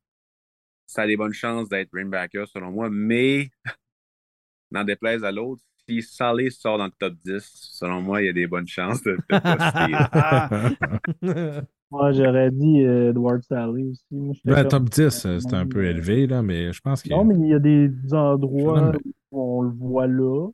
Ça 0.86 1.02
a 1.02 1.06
des 1.06 1.18
bonnes 1.18 1.34
chances 1.34 1.68
d'être 1.68 1.90
Rainbacker 1.92 2.46
selon 2.46 2.70
moi, 2.70 2.88
mais 2.90 3.50
n'en 4.70 4.84
déplaise 4.84 5.22
à 5.22 5.32
l'autre, 5.32 5.60
si 5.86 6.00
Salé 6.00 6.48
sort 6.48 6.78
dans 6.78 6.86
le 6.86 6.92
top 6.98 7.12
10, 7.26 7.42
selon 7.44 8.00
moi, 8.00 8.22
il 8.22 8.26
y 8.26 8.30
a 8.30 8.32
des 8.32 8.46
bonnes 8.46 8.66
chances 8.66 9.02
de, 9.02 9.18
de. 9.30 11.66
Moi, 11.90 12.12
j'aurais 12.12 12.50
dit 12.52 12.84
euh, 12.84 13.10
Edward 13.10 13.42
Sally 13.42 13.90
aussi. 13.90 14.40
Ben, 14.46 14.64
top 14.64 14.88
10, 14.88 15.26
euh, 15.26 15.38
c'est 15.40 15.54
un 15.54 15.66
peu 15.66 15.84
élevé, 15.84 16.26
là, 16.26 16.40
mais 16.40 16.72
je 16.72 16.80
pense 16.80 17.02
qu'il 17.02 17.12
Non, 17.12 17.24
mais 17.24 17.34
il 17.34 17.48
y 17.48 17.54
a 17.54 17.58
des 17.58 17.90
endroits 18.14 18.92
où 19.30 19.58
on 19.58 19.60
le 19.60 19.70
voit 19.70 20.06
là. 20.06 20.48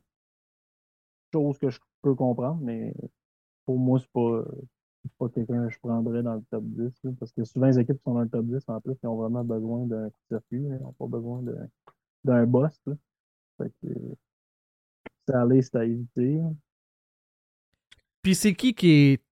Chose 1.37 1.59
que 1.59 1.69
je 1.69 1.79
peux 2.01 2.15
comprendre, 2.15 2.59
mais 2.61 2.93
pour 3.65 3.77
moi, 3.77 3.99
c'est 3.99 4.11
pas, 4.11 4.43
c'est 5.03 5.11
pas 5.19 5.29
quelqu'un 5.29 5.67
que 5.67 5.73
je 5.73 5.79
prendrais 5.79 6.23
dans 6.23 6.33
le 6.33 6.43
top 6.49 6.63
10. 6.63 6.91
là, 7.03 7.11
parce 7.19 7.31
que 7.31 7.43
souvent, 7.43 7.67
les 7.67 7.77
équipes 7.77 7.97
qui 7.97 8.03
sont 8.03 8.15
dans 8.15 8.21
le 8.21 8.29
top 8.29 8.45
10, 8.45 8.63
en 8.67 8.81
plus, 8.81 8.95
ils 9.03 9.07
ont 9.07 9.17
vraiment 9.17 9.43
besoin 9.43 9.85
d'un 9.85 10.09
coup 10.09 10.19
de 10.31 10.37
circuit. 10.37 10.63
Ils 10.63 10.81
n'ont 10.81 10.93
pas 10.93 11.05
besoin 11.05 11.43
d'un 12.23 12.45
boss. 12.47 12.79
là. 12.87 12.95
Fait 13.57 13.71
euh, 13.85 14.15
Sally, 15.29 15.61
c'est 15.61 15.75
à 15.75 15.85
éviter. 15.85 16.41
Puis 18.23 18.33
c'est 18.35 18.55
qui 18.55 18.73
qui 18.73 18.89
est 18.91 19.23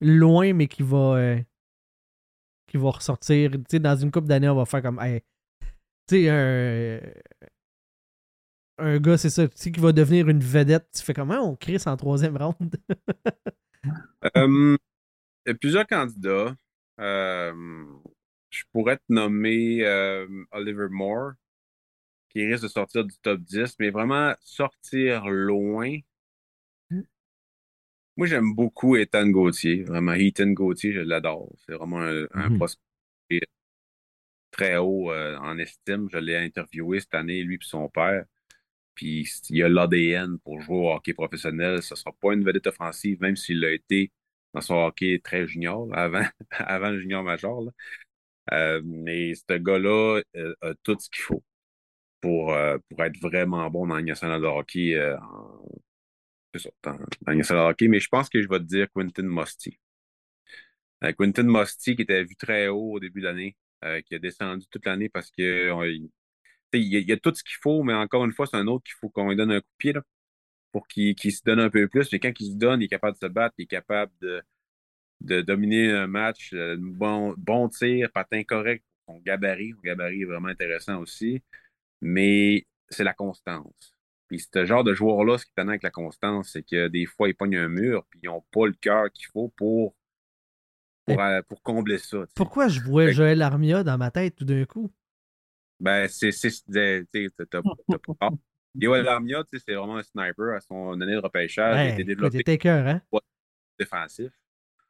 loin, 0.00 0.52
mais 0.52 0.66
qui 0.66 0.82
va, 0.82 1.16
euh, 1.16 1.40
qui 2.66 2.76
va 2.76 2.90
ressortir? 2.90 3.52
Dans 3.72 3.96
une 3.96 4.10
couple 4.10 4.26
d'années, 4.26 4.48
on 4.48 4.56
va 4.56 4.64
faire 4.64 4.82
comme. 4.82 5.00
tu 5.00 5.20
sais, 6.08 6.28
un. 6.28 7.00
Un 8.82 8.98
gars, 8.98 9.16
c'est 9.16 9.30
ça, 9.30 9.46
tu 9.46 9.56
sais, 9.56 9.70
qui 9.70 9.80
va 9.80 9.92
devenir 9.92 10.28
une 10.28 10.40
vedette. 10.40 10.88
Tu 10.94 11.02
fais 11.04 11.14
comment 11.14 11.38
on 11.48 11.54
crée 11.56 11.76
en 11.86 11.96
troisième 11.96 12.36
ronde? 12.36 12.76
Euh, 14.36 14.76
il 15.46 15.50
y 15.50 15.52
a 15.52 15.54
plusieurs 15.54 15.86
candidats. 15.86 16.54
Euh, 17.00 17.84
je 18.50 18.64
pourrais 18.72 18.98
te 18.98 19.04
nommer 19.08 19.84
euh, 19.84 20.26
Oliver 20.52 20.88
Moore, 20.90 21.32
qui 22.30 22.46
risque 22.46 22.64
de 22.64 22.68
sortir 22.68 23.04
du 23.04 23.14
top 23.22 23.40
10, 23.40 23.76
mais 23.80 23.90
vraiment 23.90 24.34
sortir 24.40 25.28
loin. 25.28 25.98
Moi, 28.16 28.26
j'aime 28.26 28.54
beaucoup 28.54 28.96
Ethan 28.96 29.26
Gauthier. 29.28 29.84
Vraiment, 29.84 30.12
Ethan 30.14 30.48
Gauthier, 30.52 30.92
je 30.92 31.00
l'adore. 31.00 31.52
C'est 31.66 31.74
vraiment 31.74 32.00
un, 32.00 32.26
un 32.34 32.50
Mhm. 32.50 32.56
prospect 32.58 32.80
très 34.50 34.76
haut 34.76 35.10
euh, 35.12 35.36
en 35.38 35.58
estime. 35.58 36.08
Je 36.10 36.18
l'ai 36.18 36.36
interviewé 36.36 37.00
cette 37.00 37.14
année, 37.14 37.42
lui 37.42 37.56
et 37.56 37.58
son 37.62 37.88
père. 37.88 38.24
Puis 38.94 39.28
il 39.50 39.62
a 39.62 39.68
l'ADN 39.68 40.38
pour 40.40 40.60
jouer 40.60 40.76
au 40.76 40.90
hockey 40.92 41.14
professionnel. 41.14 41.82
Ce 41.82 41.94
ne 41.94 41.98
sera 41.98 42.12
pas 42.20 42.34
une 42.34 42.44
vedette 42.44 42.66
offensive, 42.68 43.20
même 43.20 43.36
s'il 43.36 43.60
l'a 43.60 43.72
été 43.72 44.12
dans 44.54 44.60
son 44.60 44.74
hockey 44.76 45.20
très 45.24 45.46
junior, 45.46 45.88
avant, 45.96 46.24
avant 46.50 46.90
le 46.90 47.00
junior 47.00 47.22
major. 47.22 47.62
là. 47.64 47.70
Euh, 48.52 48.82
mais 48.84 49.34
ce 49.34 49.54
gars-là 49.58 50.22
euh, 50.36 50.54
a 50.62 50.74
tout 50.82 50.96
ce 51.00 51.10
qu'il 51.10 51.22
faut 51.22 51.44
pour, 52.20 52.54
euh, 52.54 52.78
pour 52.90 53.02
être 53.04 53.18
vraiment 53.20 53.70
bon 53.70 53.86
dans 53.86 53.94
la 53.96 54.00
Ligue 54.00 54.10
nationale 54.10 54.42
de 54.42 54.46
hockey. 54.46 54.98
en- 55.22 55.64
de 56.54 57.54
hockey. 57.54 57.88
Mais 57.88 58.00
je 58.00 58.08
pense 58.08 58.28
que 58.28 58.42
je 58.42 58.48
vais 58.48 58.58
te 58.58 58.64
dire 58.64 58.86
Quentin 58.92 59.24
Musty. 59.24 59.78
Euh, 61.04 61.12
Quentin 61.12 61.42
Musty, 61.44 61.96
qui 61.96 62.02
était 62.02 62.24
vu 62.24 62.36
très 62.36 62.68
haut 62.68 62.92
au 62.94 63.00
début 63.00 63.20
d'année, 63.22 63.56
euh, 63.84 64.00
qui 64.02 64.14
a 64.14 64.18
descendu 64.18 64.66
toute 64.70 64.86
l'année 64.86 65.08
parce 65.08 65.30
que 65.30 65.70
on- 65.72 65.82
il, 65.84 66.10
il 66.78 66.88
y 66.88 66.96
a, 66.96 67.00
il 67.00 67.08
y 67.08 67.12
a 67.12 67.16
tout 67.16 67.34
ce 67.34 67.42
qu'il 67.44 67.56
faut, 67.62 67.82
mais 67.82 67.94
encore 67.94 68.24
une 68.24 68.32
fois, 68.32 68.46
c'est 68.46 68.56
un 68.56 68.66
autre 68.66 68.84
qu'il 68.84 68.94
faut 69.00 69.08
qu'on 69.10 69.28
lui 69.30 69.36
donne 69.36 69.52
un 69.52 69.60
coup 69.60 69.66
de 69.66 69.76
pied 69.78 69.92
là, 69.92 70.02
pour 70.72 70.88
qu'il 70.88 71.16
se 71.32 71.42
donne 71.44 71.60
un 71.60 71.70
peu 71.70 71.88
plus. 71.88 72.10
Mais 72.12 72.20
quand 72.20 72.32
il 72.40 72.52
se 72.52 72.56
donne, 72.58 72.82
il 72.82 72.86
est 72.86 72.88
capable 72.88 73.14
de 73.14 73.26
se 73.26 73.32
battre, 73.32 73.54
il 73.58 73.64
est 73.64 73.66
capable 73.66 74.12
de, 74.20 74.42
de 75.20 75.40
dominer 75.42 75.90
un 75.92 76.06
match, 76.06 76.52
euh, 76.54 76.76
bon, 76.78 77.34
bon 77.38 77.68
tir, 77.68 78.10
patin 78.12 78.42
correct 78.44 78.84
son 79.06 79.18
gabarit. 79.18 79.72
Son 79.72 79.80
gabarit 79.82 80.22
est 80.22 80.26
vraiment 80.26 80.48
intéressant 80.48 81.00
aussi. 81.00 81.42
Mais 82.00 82.66
c'est 82.88 83.04
la 83.04 83.14
constance. 83.14 83.94
Puis 84.28 84.40
ce 84.52 84.64
genre 84.64 84.84
de 84.84 84.94
joueur-là, 84.94 85.38
ce 85.38 85.44
qui 85.46 85.52
est 85.56 85.60
avec 85.60 85.82
la 85.82 85.90
constance, 85.90 86.50
c'est 86.52 86.62
que 86.62 86.88
des 86.88 87.06
fois, 87.06 87.28
ils 87.28 87.34
pognent 87.34 87.56
un 87.56 87.68
mur, 87.68 88.06
puis 88.10 88.20
ils 88.22 88.26
n'ont 88.26 88.44
pas 88.52 88.66
le 88.66 88.72
cœur 88.74 89.10
qu'il 89.12 89.26
faut 89.26 89.48
pour, 89.56 89.94
pour, 91.06 91.20
euh, 91.20 91.42
pour 91.48 91.62
combler 91.62 91.98
ça. 91.98 92.24
Pourquoi 92.34 92.68
je 92.68 92.80
vois 92.80 93.06
Fait- 93.06 93.12
Joël 93.12 93.42
Armia 93.42 93.82
dans 93.84 93.98
ma 93.98 94.10
tête 94.10 94.36
tout 94.36 94.44
d'un 94.44 94.64
coup? 94.64 94.90
Ben, 95.82 96.08
c'est. 96.08 96.32
c'est- 96.32 96.50
c'est- 96.50 97.06
tu 97.12 97.24
sais, 97.28 97.30
t'as- 97.36 97.46
t'as- 97.46 97.60
t'as 97.90 97.98
pas- 98.18 98.30
Yoel 98.74 99.04
Lamia, 99.04 99.42
tu 99.44 99.58
sais, 99.58 99.64
c'est 99.68 99.74
vraiment 99.74 99.96
un 99.98 100.02
sniper 100.02 100.54
à 100.56 100.60
son 100.60 100.98
année 101.00 101.12
de 101.12 101.18
repêchage. 101.18 101.74
il 101.76 101.78
a 101.90 101.92
été 101.94 102.04
développé 102.04 102.56
cœur, 102.56 102.86
hein? 102.86 103.02
défensif. 103.78 104.30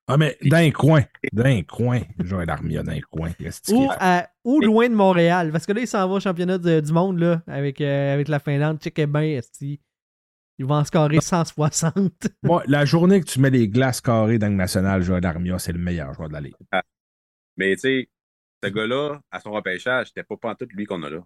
Ah, 0.06 0.16
mais 0.16 0.36
dans 0.44 0.56
un 0.58 0.70
coin. 0.70 1.02
Dans 1.32 1.44
un 1.44 1.62
coin. 1.62 2.00
Joël 2.18 2.50
Armia, 2.50 2.82
dans 2.82 2.92
un 2.92 3.00
coin. 3.00 3.30
Ou, 3.30 3.32
qu'il 3.34 3.52
fait? 3.52 3.88
à- 4.00 4.28
ou 4.44 4.60
loin 4.60 4.88
de 4.88 4.94
Montréal. 4.94 5.50
Parce 5.52 5.64
que 5.64 5.72
là, 5.72 5.80
il 5.80 5.86
s'en 5.86 6.06
va 6.08 6.14
au 6.16 6.20
championnat 6.20 6.58
de- 6.58 6.80
du 6.80 6.92
monde 6.92 7.18
là, 7.20 7.42
avec, 7.46 7.80
euh, 7.80 8.12
avec 8.14 8.28
la 8.28 8.38
Finlande. 8.40 8.78
Check 8.80 9.00
bien, 9.08 9.22
esti. 9.22 9.80
Il 10.58 10.66
va 10.66 10.74
en 10.76 10.84
scorer 10.84 11.20
160. 11.20 12.28
Moi, 12.42 12.62
la 12.66 12.84
journée 12.84 13.20
que 13.20 13.26
tu 13.26 13.40
mets 13.40 13.50
les 13.50 13.68
glaces 13.68 14.00
carrées 14.00 14.38
dans 14.38 14.48
le 14.48 14.54
national, 14.54 15.02
Joël 15.02 15.24
Armia, 15.24 15.58
c'est 15.58 15.72
le 15.72 15.78
meilleur 15.78 16.12
joueur 16.12 16.28
de 16.28 16.34
la 16.34 16.40
Ligue. 16.40 16.54
Mais 17.56 17.74
tu 17.76 17.80
sais, 17.80 18.08
ce 18.62 18.68
gars-là, 18.68 19.20
à 19.30 19.40
son 19.40 19.50
repêchage, 19.52 20.08
c'était 20.08 20.22
pas 20.22 20.36
pantoute 20.36 20.72
lui 20.72 20.84
qu'on 20.86 21.02
a 21.02 21.10
là. 21.10 21.24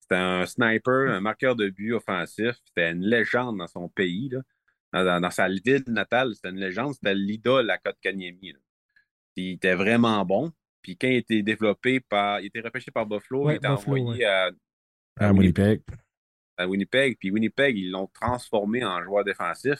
C'était 0.00 0.16
un 0.16 0.46
sniper, 0.46 1.10
un 1.12 1.20
marqueur 1.20 1.54
de 1.56 1.68
but 1.68 1.92
offensif. 1.92 2.56
C'était 2.64 2.90
une 2.92 3.04
légende 3.04 3.58
dans 3.58 3.66
son 3.68 3.88
pays. 3.88 4.28
Là. 4.30 4.40
Dans, 4.92 5.04
dans- 5.04 5.20
dans 5.20 5.30
sa 5.30 5.48
ville 5.48 5.84
natale, 5.86 6.34
c'était 6.34 6.50
une 6.50 6.58
légende. 6.60 6.94
C'était 6.94 7.14
l'idole 7.14 7.70
à 7.70 7.78
Kotkaniemi. 7.78 8.54
il 9.36 9.52
était 9.52 9.74
vraiment 9.74 10.24
bon. 10.24 10.52
Puis 10.82 10.96
quand 10.96 11.06
il 11.08 11.14
a 11.14 11.18
été 11.18 11.42
développé 11.42 12.00
par. 12.00 12.40
Il 12.40 12.44
a 12.44 12.46
été 12.46 12.60
repêché 12.60 12.90
par 12.90 13.06
Buffalo, 13.06 13.44
Ouais, 13.44 13.54
il 13.54 13.56
était 13.58 13.68
Buffalo, 13.68 13.98
envoyé 13.98 14.24
à, 14.24 14.50
À 15.18 15.32
Winnipeg. 15.32 15.82
à 16.56 16.66
Winnipeg. 16.66 17.16
Puis 17.18 17.30
Winnipeg, 17.30 17.76
ils 17.76 17.90
l'ont 17.90 18.08
transformé 18.08 18.82
en 18.84 19.02
joueur 19.04 19.24
défensif 19.24 19.78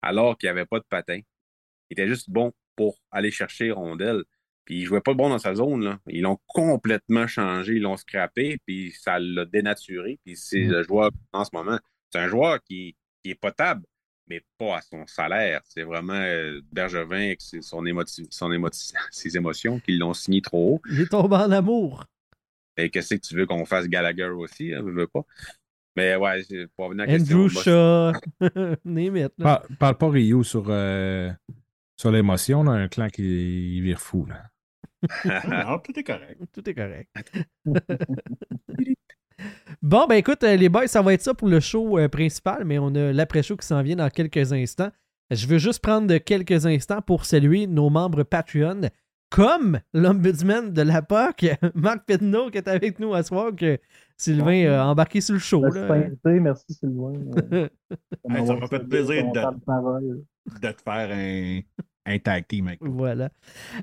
alors 0.00 0.38
qu'il 0.38 0.46
n'y 0.46 0.52
avait 0.52 0.64
pas 0.66 0.78
de 0.78 0.84
patin. 0.88 1.18
Il 1.90 1.94
était 1.94 2.06
juste 2.08 2.30
bon 2.30 2.52
pour 2.76 2.98
aller 3.10 3.30
chercher 3.30 3.72
rondelle. 3.72 4.22
Puis 4.66 4.80
il 4.80 4.84
jouait 4.84 5.00
pas 5.00 5.14
bon 5.14 5.30
dans 5.30 5.38
sa 5.38 5.54
zone. 5.54 5.82
Là. 5.84 5.98
Ils 6.08 6.20
l'ont 6.22 6.38
complètement 6.48 7.26
changé, 7.26 7.74
ils 7.76 7.82
l'ont 7.82 7.96
scrappé, 7.96 8.58
puis 8.66 8.92
ça 8.92 9.18
l'a 9.18 9.44
dénaturé. 9.46 10.18
Puis 10.24 10.36
c'est 10.36 10.64
Mm. 10.64 10.70
le 10.72 10.82
joueur 10.82 11.10
en 11.32 11.44
ce 11.44 11.50
moment. 11.54 11.78
C'est 12.12 12.18
un 12.18 12.28
joueur 12.28 12.60
qui, 12.62 12.94
qui 13.22 13.30
est 13.30 13.34
potable, 13.40 13.82
mais 14.28 14.42
pas 14.58 14.76
à 14.78 14.80
son 14.82 15.06
salaire. 15.06 15.60
C'est 15.64 15.84
vraiment 15.84 16.14
euh, 16.14 16.60
Bergevin 16.72 17.16
avec 17.26 17.40
ses, 17.40 17.62
son 17.62 17.82
son 18.30 18.50
ses 19.10 19.36
émotions 19.36 19.80
qui 19.80 19.96
l'ont 19.96 20.14
signé 20.14 20.42
trop 20.42 20.74
haut. 20.74 20.82
Il 20.90 21.00
est 21.02 21.10
tombé 21.10 21.36
en 21.36 21.50
amour. 21.52 22.04
Et 22.76 22.90
qu'est-ce 22.90 23.14
que 23.14 23.20
tu 23.20 23.34
veux 23.36 23.46
qu'on 23.46 23.64
fasse 23.64 23.88
Gallagher 23.88 24.24
aussi? 24.36 24.74
Hein, 24.74 24.82
je 24.84 24.90
veux 24.90 25.06
pas. 25.06 25.22
Mais 25.96 26.14
ouais, 26.16 26.42
c'est 26.42 26.66
pour 26.76 26.86
revenir 26.86 27.04
à 27.04 27.06
la 27.06 27.16
question. 27.18 27.44
Andrew 27.44 27.48
là. 29.14 29.28
Par- 29.44 29.62
parle 29.78 29.96
pas 29.96 30.10
Ryu 30.10 30.44
sur, 30.44 30.66
euh, 30.68 31.30
sur 31.96 32.10
l'émotion, 32.10 32.64
là, 32.64 32.72
un 32.72 32.88
clan 32.88 33.08
qui 33.08 33.80
vire 33.80 34.00
fou. 34.00 34.26
Là. 34.26 34.42
Ah, 35.24 35.80
tout 35.84 35.98
est 35.98 36.02
correct. 36.02 36.40
Tout 36.52 36.68
est 36.68 36.74
correct. 36.74 37.10
bon, 39.82 40.06
ben 40.06 40.16
écoute, 40.16 40.42
euh, 40.42 40.56
les 40.56 40.68
boys, 40.68 40.86
ça 40.86 41.02
va 41.02 41.14
être 41.14 41.22
ça 41.22 41.34
pour 41.34 41.48
le 41.48 41.60
show 41.60 41.98
euh, 41.98 42.08
principal, 42.08 42.64
mais 42.64 42.78
on 42.78 42.94
a 42.94 43.12
l'après-show 43.12 43.56
qui 43.56 43.66
s'en 43.66 43.82
vient 43.82 43.96
dans 43.96 44.10
quelques 44.10 44.52
instants. 44.52 44.90
Je 45.30 45.46
veux 45.46 45.58
juste 45.58 45.82
prendre 45.82 46.16
quelques 46.18 46.66
instants 46.66 47.02
pour 47.02 47.24
saluer 47.24 47.66
nos 47.66 47.90
membres 47.90 48.22
Patreon, 48.22 48.82
comme 49.30 49.80
l'ombudsman 49.92 50.72
de 50.72 50.82
la 50.82 51.02
POC, 51.02 51.46
Marc 51.74 52.04
Pedneau, 52.06 52.50
qui 52.50 52.58
est 52.58 52.68
avec 52.68 52.98
nous 53.00 53.12
à 53.12 53.22
ce 53.22 53.28
soir, 53.28 53.54
que 53.54 53.78
Sylvain 54.16 54.70
a 54.70 54.86
embarqué 54.86 55.20
sur 55.20 55.34
le 55.34 55.40
show. 55.40 55.60
Merci, 55.60 55.78
là. 55.78 55.86
pas 55.86 55.94
invité. 55.94 56.40
Merci, 56.40 56.74
Sylvain. 56.74 57.12
Euh, 57.52 57.68
Hey, 58.28 58.46
ça 58.46 58.56
m'a 58.56 58.66
fait 58.66 58.80
plaisir. 58.88 59.24
De 59.32 60.72
te 60.72 60.82
faire 60.82 61.10
un, 61.10 61.60
un 62.06 62.18
tag. 62.18 62.44
Voilà. 62.80 63.30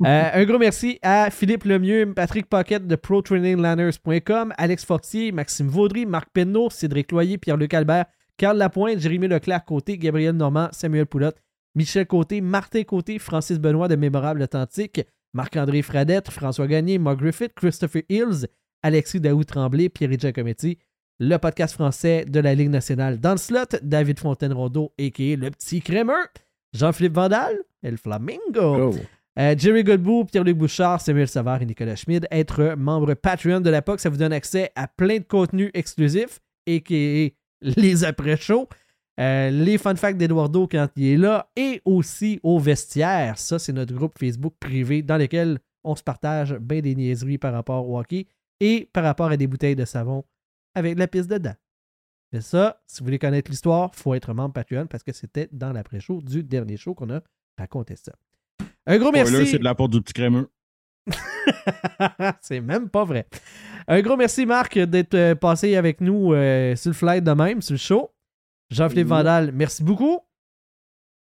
Euh, 0.05 0.29
un 0.33 0.45
gros 0.45 0.57
merci 0.57 0.99
à 1.01 1.29
Philippe 1.29 1.65
Lemieux, 1.65 2.13
Patrick 2.15 2.47
Pocket 2.47 2.85
de 2.85 2.95
ProTrainingLanners.com, 2.95 4.53
Alex 4.57 4.85
Fortier, 4.85 5.31
Maxime 5.31 5.67
Vaudry, 5.67 6.05
Marc 6.05 6.29
Penneau, 6.33 6.69
Cédric 6.69 7.11
Loyer, 7.11 7.37
Pierre-Luc 7.37 7.73
Albert, 7.73 8.05
Carl 8.37 8.57
Lapointe, 8.57 8.99
Jérémy 8.99 9.27
Leclerc 9.27 9.65
Côté, 9.65 9.97
Gabriel 9.97 10.35
Normand, 10.35 10.69
Samuel 10.71 11.05
Poulotte, 11.05 11.37
Michel 11.75 12.07
Côté, 12.07 12.41
Martin 12.41 12.83
Côté, 12.83 13.19
Francis 13.19 13.59
Benoît 13.59 13.87
de 13.87 13.95
Mémorable 13.95 14.41
Authentique, 14.41 15.01
Marc-André 15.33 15.81
Fradette, 15.81 16.29
François 16.29 16.67
Gagné, 16.67 16.97
Mark 16.97 17.19
Griffith, 17.19 17.53
Christopher 17.55 18.03
Hills, 18.09 18.47
Alexis 18.83 19.19
Daou 19.19 19.43
Tremblay, 19.43 19.89
Pierre 19.89 20.17
Giacometti, 20.17 20.77
le 21.19 21.37
podcast 21.37 21.73
français 21.73 22.25
de 22.27 22.39
la 22.39 22.53
Ligue 22.53 22.69
nationale 22.69 23.19
dans 23.19 23.31
le 23.31 23.37
slot, 23.37 23.77
David 23.81 24.19
Fontaine-Rondeau, 24.19 24.93
a.k.a. 24.99 25.35
le 25.35 25.49
petit 25.51 25.81
crémeux, 25.81 26.27
Jean-Philippe 26.73 27.13
Vandal, 27.13 27.57
El 27.83 27.97
Flamingo, 27.97 28.91
Oh. 28.91 28.95
euh, 29.39 29.55
Jerry 29.57 29.83
Godbout, 29.83 30.25
Pierre-Luc 30.25 30.57
Bouchard, 30.57 31.01
Samuel 31.01 31.27
Savard 31.27 31.61
et 31.61 31.65
Nicolas 31.65 31.95
Schmid. 31.95 32.27
Être 32.31 32.75
membre 32.77 33.13
Patreon 33.13 33.61
de 33.61 33.69
la 33.69 33.81
POC, 33.81 33.99
ça 33.99 34.09
vous 34.09 34.17
donne 34.17 34.33
accès 34.33 34.71
à 34.75 34.87
plein 34.87 35.17
de 35.19 35.23
contenus 35.23 35.71
exclusifs, 35.73 36.39
a.k.a. 36.67 37.29
les 37.61 38.03
après-shows, 38.03 38.67
euh, 39.19 39.49
les 39.51 39.77
fun 39.77 39.95
facts 39.95 40.17
d'Eduardo 40.17 40.67
quand 40.67 40.87
il 40.95 41.05
est 41.05 41.17
là, 41.17 41.49
et 41.55 41.81
aussi 41.85 42.39
au 42.43 42.57
vestiaire. 42.59 43.37
Ça, 43.37 43.59
c'est 43.59 43.73
notre 43.73 43.93
groupe 43.93 44.17
Facebook 44.19 44.55
privé 44.59 45.01
dans 45.01 45.17
lequel 45.17 45.59
on 45.83 45.95
se 45.95 46.03
partage 46.03 46.53
bien 46.53 46.79
des 46.81 46.95
niaiseries 46.95 47.37
par 47.37 47.53
rapport 47.53 47.87
au 47.87 47.99
hockey 47.99 48.25
et 48.59 48.89
par 48.93 49.03
rapport 49.03 49.27
à 49.29 49.37
des 49.37 49.47
bouteilles 49.47 49.75
de 49.75 49.85
savon 49.85 50.23
avec 50.75 50.97
la 50.97 51.07
piste 51.07 51.29
dedans. 51.29 51.53
Mais 52.33 52.41
ça, 52.41 52.81
si 52.87 52.99
vous 52.99 53.05
voulez 53.05 53.19
connaître 53.19 53.51
l'histoire, 53.51 53.91
il 53.93 53.99
faut 53.99 54.15
être 54.15 54.33
membre 54.33 54.53
Patreon 54.53 54.87
parce 54.87 55.03
que 55.03 55.13
c'était 55.13 55.47
dans 55.51 55.71
l'après-show 55.71 56.21
du 56.23 56.43
dernier 56.43 56.77
show 56.77 56.95
qu'on 56.95 57.11
a 57.11 57.21
raconté 57.59 57.95
ça. 57.95 58.13
Un 58.87 58.97
gros 58.97 59.11
merci. 59.11 59.45
c'est 59.45 59.59
de 59.59 59.63
la 59.63 59.75
porte 59.75 59.91
du 59.91 60.01
petit 60.01 60.13
crémeux. 60.13 60.49
c'est 62.41 62.59
même 62.59 62.89
pas 62.89 63.05
vrai. 63.05 63.27
Un 63.87 64.01
gros 64.01 64.17
merci, 64.17 64.47
Marc, 64.47 64.79
d'être 64.79 65.13
euh, 65.13 65.35
passé 65.35 65.75
avec 65.75 66.01
nous 66.01 66.33
euh, 66.33 66.75
sur 66.75 66.89
le 66.89 66.95
flight 66.95 67.23
de 67.23 67.31
même, 67.31 67.61
sur 67.61 67.73
le 67.73 67.77
show. 67.77 68.09
Jean-Philippe. 68.71 69.07
Vandal, 69.07 69.51
merci 69.51 69.83
beaucoup. 69.83 70.19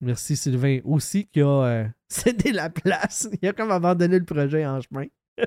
Merci, 0.01 0.37
Sylvain, 0.37 0.79
aussi, 0.85 1.27
qui 1.27 1.41
a 1.41 1.47
euh, 1.47 1.89
cédé 2.09 2.53
la 2.53 2.71
place. 2.71 3.29
Il 3.43 3.49
a 3.49 3.53
comme 3.53 3.73
abandonné 3.73 4.19
le 4.19 4.25
projet 4.25 4.65
en 4.65 4.81
chemin. 4.81 5.07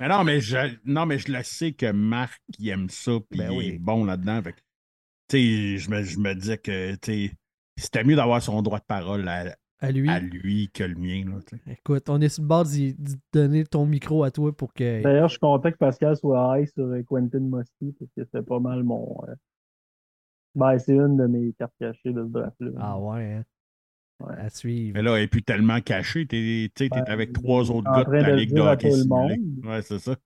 Mais 0.00 0.08
non, 0.08 0.24
mais 0.24 0.40
je, 0.40 0.56
non, 0.84 1.06
mais 1.06 1.18
je 1.18 1.32
le 1.32 1.42
sais 1.42 1.72
que 1.72 1.90
Marc, 1.92 2.40
il 2.58 2.68
aime 2.68 2.88
ça, 2.88 3.12
puis 3.30 3.38
Ben 3.38 3.50
il 3.52 3.58
oui. 3.58 3.66
est 3.68 3.78
bon 3.78 4.04
là-dedans. 4.04 4.42
Fait 4.42 4.52
que, 4.52 4.60
tu 5.28 5.36
sais, 5.38 5.76
je 5.78 5.90
me, 5.90 6.02
je 6.02 6.18
me 6.18 6.34
disais 6.34 6.58
que, 6.58 6.94
tu 6.96 7.28
sais, 7.28 7.32
c'était 7.76 8.04
mieux 8.04 8.16
d'avoir 8.16 8.42
son 8.42 8.62
droit 8.62 8.78
de 8.78 8.84
parole 8.84 9.26
à, 9.28 9.54
À 9.80 9.90
lui. 9.92 10.08
à 10.08 10.20
lui 10.20 10.70
que 10.72 10.84
le 10.84 10.94
mien, 10.94 11.24
là, 11.26 11.40
tu 11.46 11.56
sais. 11.56 11.72
Écoute, 11.72 12.08
on 12.08 12.20
est 12.20 12.28
sur 12.28 12.42
le 12.42 12.48
bord 12.48 12.64
d'y 12.64 12.94
d'y 12.94 13.16
donner 13.32 13.64
ton 13.64 13.86
micro 13.86 14.22
à 14.24 14.30
toi 14.30 14.56
pour 14.56 14.72
que. 14.72 15.02
D'ailleurs, 15.02 15.28
je 15.28 15.32
suis 15.32 15.40
content 15.40 15.70
que 15.70 15.76
Pascal 15.76 16.16
soit 16.16 16.58
high 16.60 16.68
sur 16.68 16.84
euh, 16.86 17.02
Quentin 17.02 17.40
Musty 17.40 17.92
parce 17.98 18.10
que 18.16 18.24
c'était 18.24 18.42
pas 18.42 18.60
mal 18.60 18.82
mon. 18.84 19.20
euh, 19.28 19.34
Ben, 20.54 20.78
c'est 20.78 20.94
une 20.94 21.16
de 21.16 21.26
mes 21.26 21.52
cartes 21.54 21.74
cachées 21.78 22.12
de 22.12 22.24
ce 22.24 22.28
draft-là. 22.30 22.70
Ah 22.78 22.98
ouais, 22.98 23.32
hein? 23.34 23.44
Ouais. 24.20 24.34
À 24.36 24.48
suivre. 24.50 24.94
Mais 24.94 25.02
là, 25.02 25.16
elle 25.16 25.22
est 25.24 25.28
plus 25.28 25.42
tellement 25.42 25.80
caché. 25.80 26.26
Tu 26.26 26.70
sais, 26.76 26.88
t'es 26.88 26.88
Ben, 26.88 27.04
avec 27.06 27.32
trois 27.32 27.70
autres 27.70 27.90
gars 27.90 28.04
de 28.04 28.30
de 28.30 28.36
ligue 28.36 28.52
de 28.54 28.60
hockey 28.60 28.90
tout 28.90 28.96
le 28.96 29.02
simulé. 29.02 29.38
monde. 29.38 29.66
Ouais, 29.66 29.82
c'est 29.82 29.98
ça. 29.98 30.16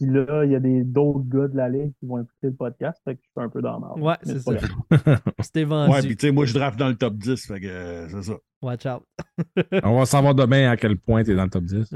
Puis 0.00 0.10
là, 0.10 0.44
il 0.44 0.50
y 0.50 0.54
a 0.56 0.60
des 0.60 0.82
d'autres 0.84 1.28
gars 1.28 1.48
de 1.48 1.56
la 1.56 1.68
ligue 1.68 1.92
qui 2.00 2.06
vont 2.06 2.18
écouter 2.18 2.46
le 2.48 2.54
podcast, 2.54 3.00
fait 3.04 3.14
que 3.14 3.20
je 3.22 3.28
suis 3.28 3.44
un 3.46 3.48
peu 3.50 3.60
dans 3.60 3.78
la. 3.78 4.02
Ouais, 4.02 4.16
c'est 4.22 4.38
ça. 4.40 4.52
C'était 5.40 5.64
vendu. 5.64 5.92
Ouais, 5.92 6.00
puis 6.00 6.16
tu 6.16 6.26
sais, 6.26 6.32
moi, 6.32 6.46
je 6.46 6.54
draft 6.54 6.78
dans 6.78 6.88
le 6.88 6.96
top 6.96 7.14
10, 7.14 7.46
fait 7.46 7.60
que 7.60 7.66
euh, 7.66 8.08
c'est 8.08 8.22
ça. 8.22 8.38
Watch 8.62 8.86
out. 8.86 9.02
On 9.84 9.98
va 9.98 10.06
savoir 10.06 10.34
demain 10.34 10.70
à 10.70 10.76
quel 10.76 10.96
point 10.96 11.22
tu 11.22 11.32
es 11.32 11.34
dans 11.36 11.44
le 11.44 11.50
top 11.50 11.64
10. 11.64 11.94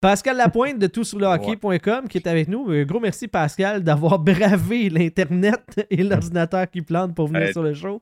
Pascal 0.00 0.36
Lapointe 0.38 0.78
de 0.78 0.86
tout 0.86 1.04
sur 1.04 1.18
le 1.18 1.26
hockey.com 1.26 2.08
qui 2.08 2.16
est 2.18 2.26
avec 2.26 2.48
nous. 2.48 2.70
Un 2.70 2.84
gros 2.84 3.00
merci, 3.00 3.28
Pascal, 3.28 3.82
d'avoir 3.82 4.18
bravé 4.18 4.88
l'Internet 4.88 5.86
et 5.90 6.02
l'ordinateur 6.02 6.70
qui 6.70 6.80
plante 6.80 7.14
pour 7.14 7.26
venir 7.26 7.48
sur 7.48 7.62
le 7.62 7.74
show. 7.74 8.00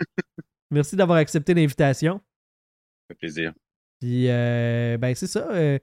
merci 0.72 0.96
d'avoir 0.96 1.18
accepté 1.18 1.54
l'invitation. 1.54 2.14
Ça 2.14 3.08
fait 3.08 3.14
plaisir. 3.14 3.52
Puis, 4.00 4.28
euh, 4.28 4.98
ben, 4.98 5.14
c'est 5.14 5.26
ça. 5.28 5.48
euh, 5.52 5.78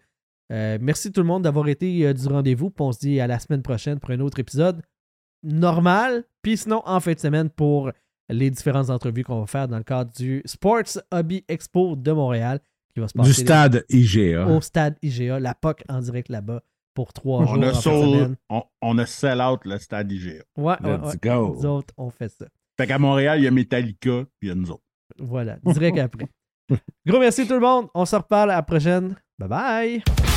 euh, 0.52 0.78
merci 0.82 1.12
tout 1.12 1.22
le 1.22 1.28
monde 1.28 1.44
d'avoir 1.44 1.68
été 1.70 2.06
euh, 2.08 2.14
du 2.14 2.28
rendez-vous. 2.28 2.70
Puis 2.70 2.84
on 2.84 2.92
se 2.92 3.00
dit 3.00 3.20
à 3.22 3.28
la 3.28 3.40
semaine 3.40 3.62
prochaine 3.62 4.00
pour 4.00 4.10
un 4.12 4.20
autre 4.20 4.40
épisode 4.40 4.82
normal. 5.44 6.24
Puis 6.42 6.58
sinon, 6.58 6.82
en 6.86 7.00
fin 7.00 7.14
de 7.14 7.20
semaine 7.20 7.50
pour 7.50 7.92
les 8.30 8.50
différentes 8.50 8.90
entrevues 8.90 9.24
qu'on 9.24 9.40
va 9.40 9.48
faire 9.48 9.68
dans 9.68 9.78
le 9.78 9.84
cadre 9.84 10.12
du 10.14 10.42
Sports 10.46 11.00
Hobby 11.12 11.44
Expo 11.48 11.96
de 11.96 12.12
Montréal 12.12 12.60
qui 12.94 13.00
va 13.00 13.08
se 13.08 13.14
passer 13.14 13.30
Du 13.30 13.34
stade 13.34 13.86
IGA. 13.90 14.48
au 14.48 14.62
stade 14.62 14.98
IGA, 15.02 15.40
la 15.40 15.54
POC 15.56 15.84
en 15.90 16.00
direct 16.00 16.30
là-bas 16.30 16.62
pour 16.94 17.14
trois 17.14 17.46
jours 17.46 17.56
On 17.58 17.62
a, 17.62 17.70
en 17.70 17.74
fin 17.74 17.78
de 17.78 17.82
sold- 17.82 18.14
semaine. 18.20 18.36
on, 18.50 18.64
on 18.82 18.98
a 18.98 19.06
sell 19.06 19.42
out 19.42 19.62
le 19.66 19.78
stade 19.80 20.12
IGA. 20.12 20.44
Ouais, 20.58 20.76
ouais, 20.84 20.98
Let's 20.98 21.14
ouais. 21.14 21.20
go. 21.22 21.56
Nous 21.56 21.66
autres, 21.66 21.94
on 21.98 22.10
fait 22.10 22.30
ça. 22.30 22.46
Fait 22.80 22.88
qu'à 22.88 22.98
Montréal, 22.98 23.42
il 23.42 23.44
y 23.44 23.48
a 23.48 23.52
Metallica, 23.52 24.24
puis 24.40 24.48
il 24.48 24.48
y 24.48 24.52
a 24.52 24.56
nous 24.56 24.72
autres. 24.72 24.86
Voilà, 25.18 25.58
direct 25.66 25.98
après. 25.98 26.28
Gros 27.06 27.20
merci 27.20 27.46
tout 27.46 27.56
le 27.56 27.60
monde. 27.60 27.88
On 27.94 28.06
se 28.06 28.16
reparle 28.16 28.52
à 28.52 28.56
la 28.56 28.64
prochaine. 28.64 29.18
Bye 29.38 29.50
bye. 29.50 30.29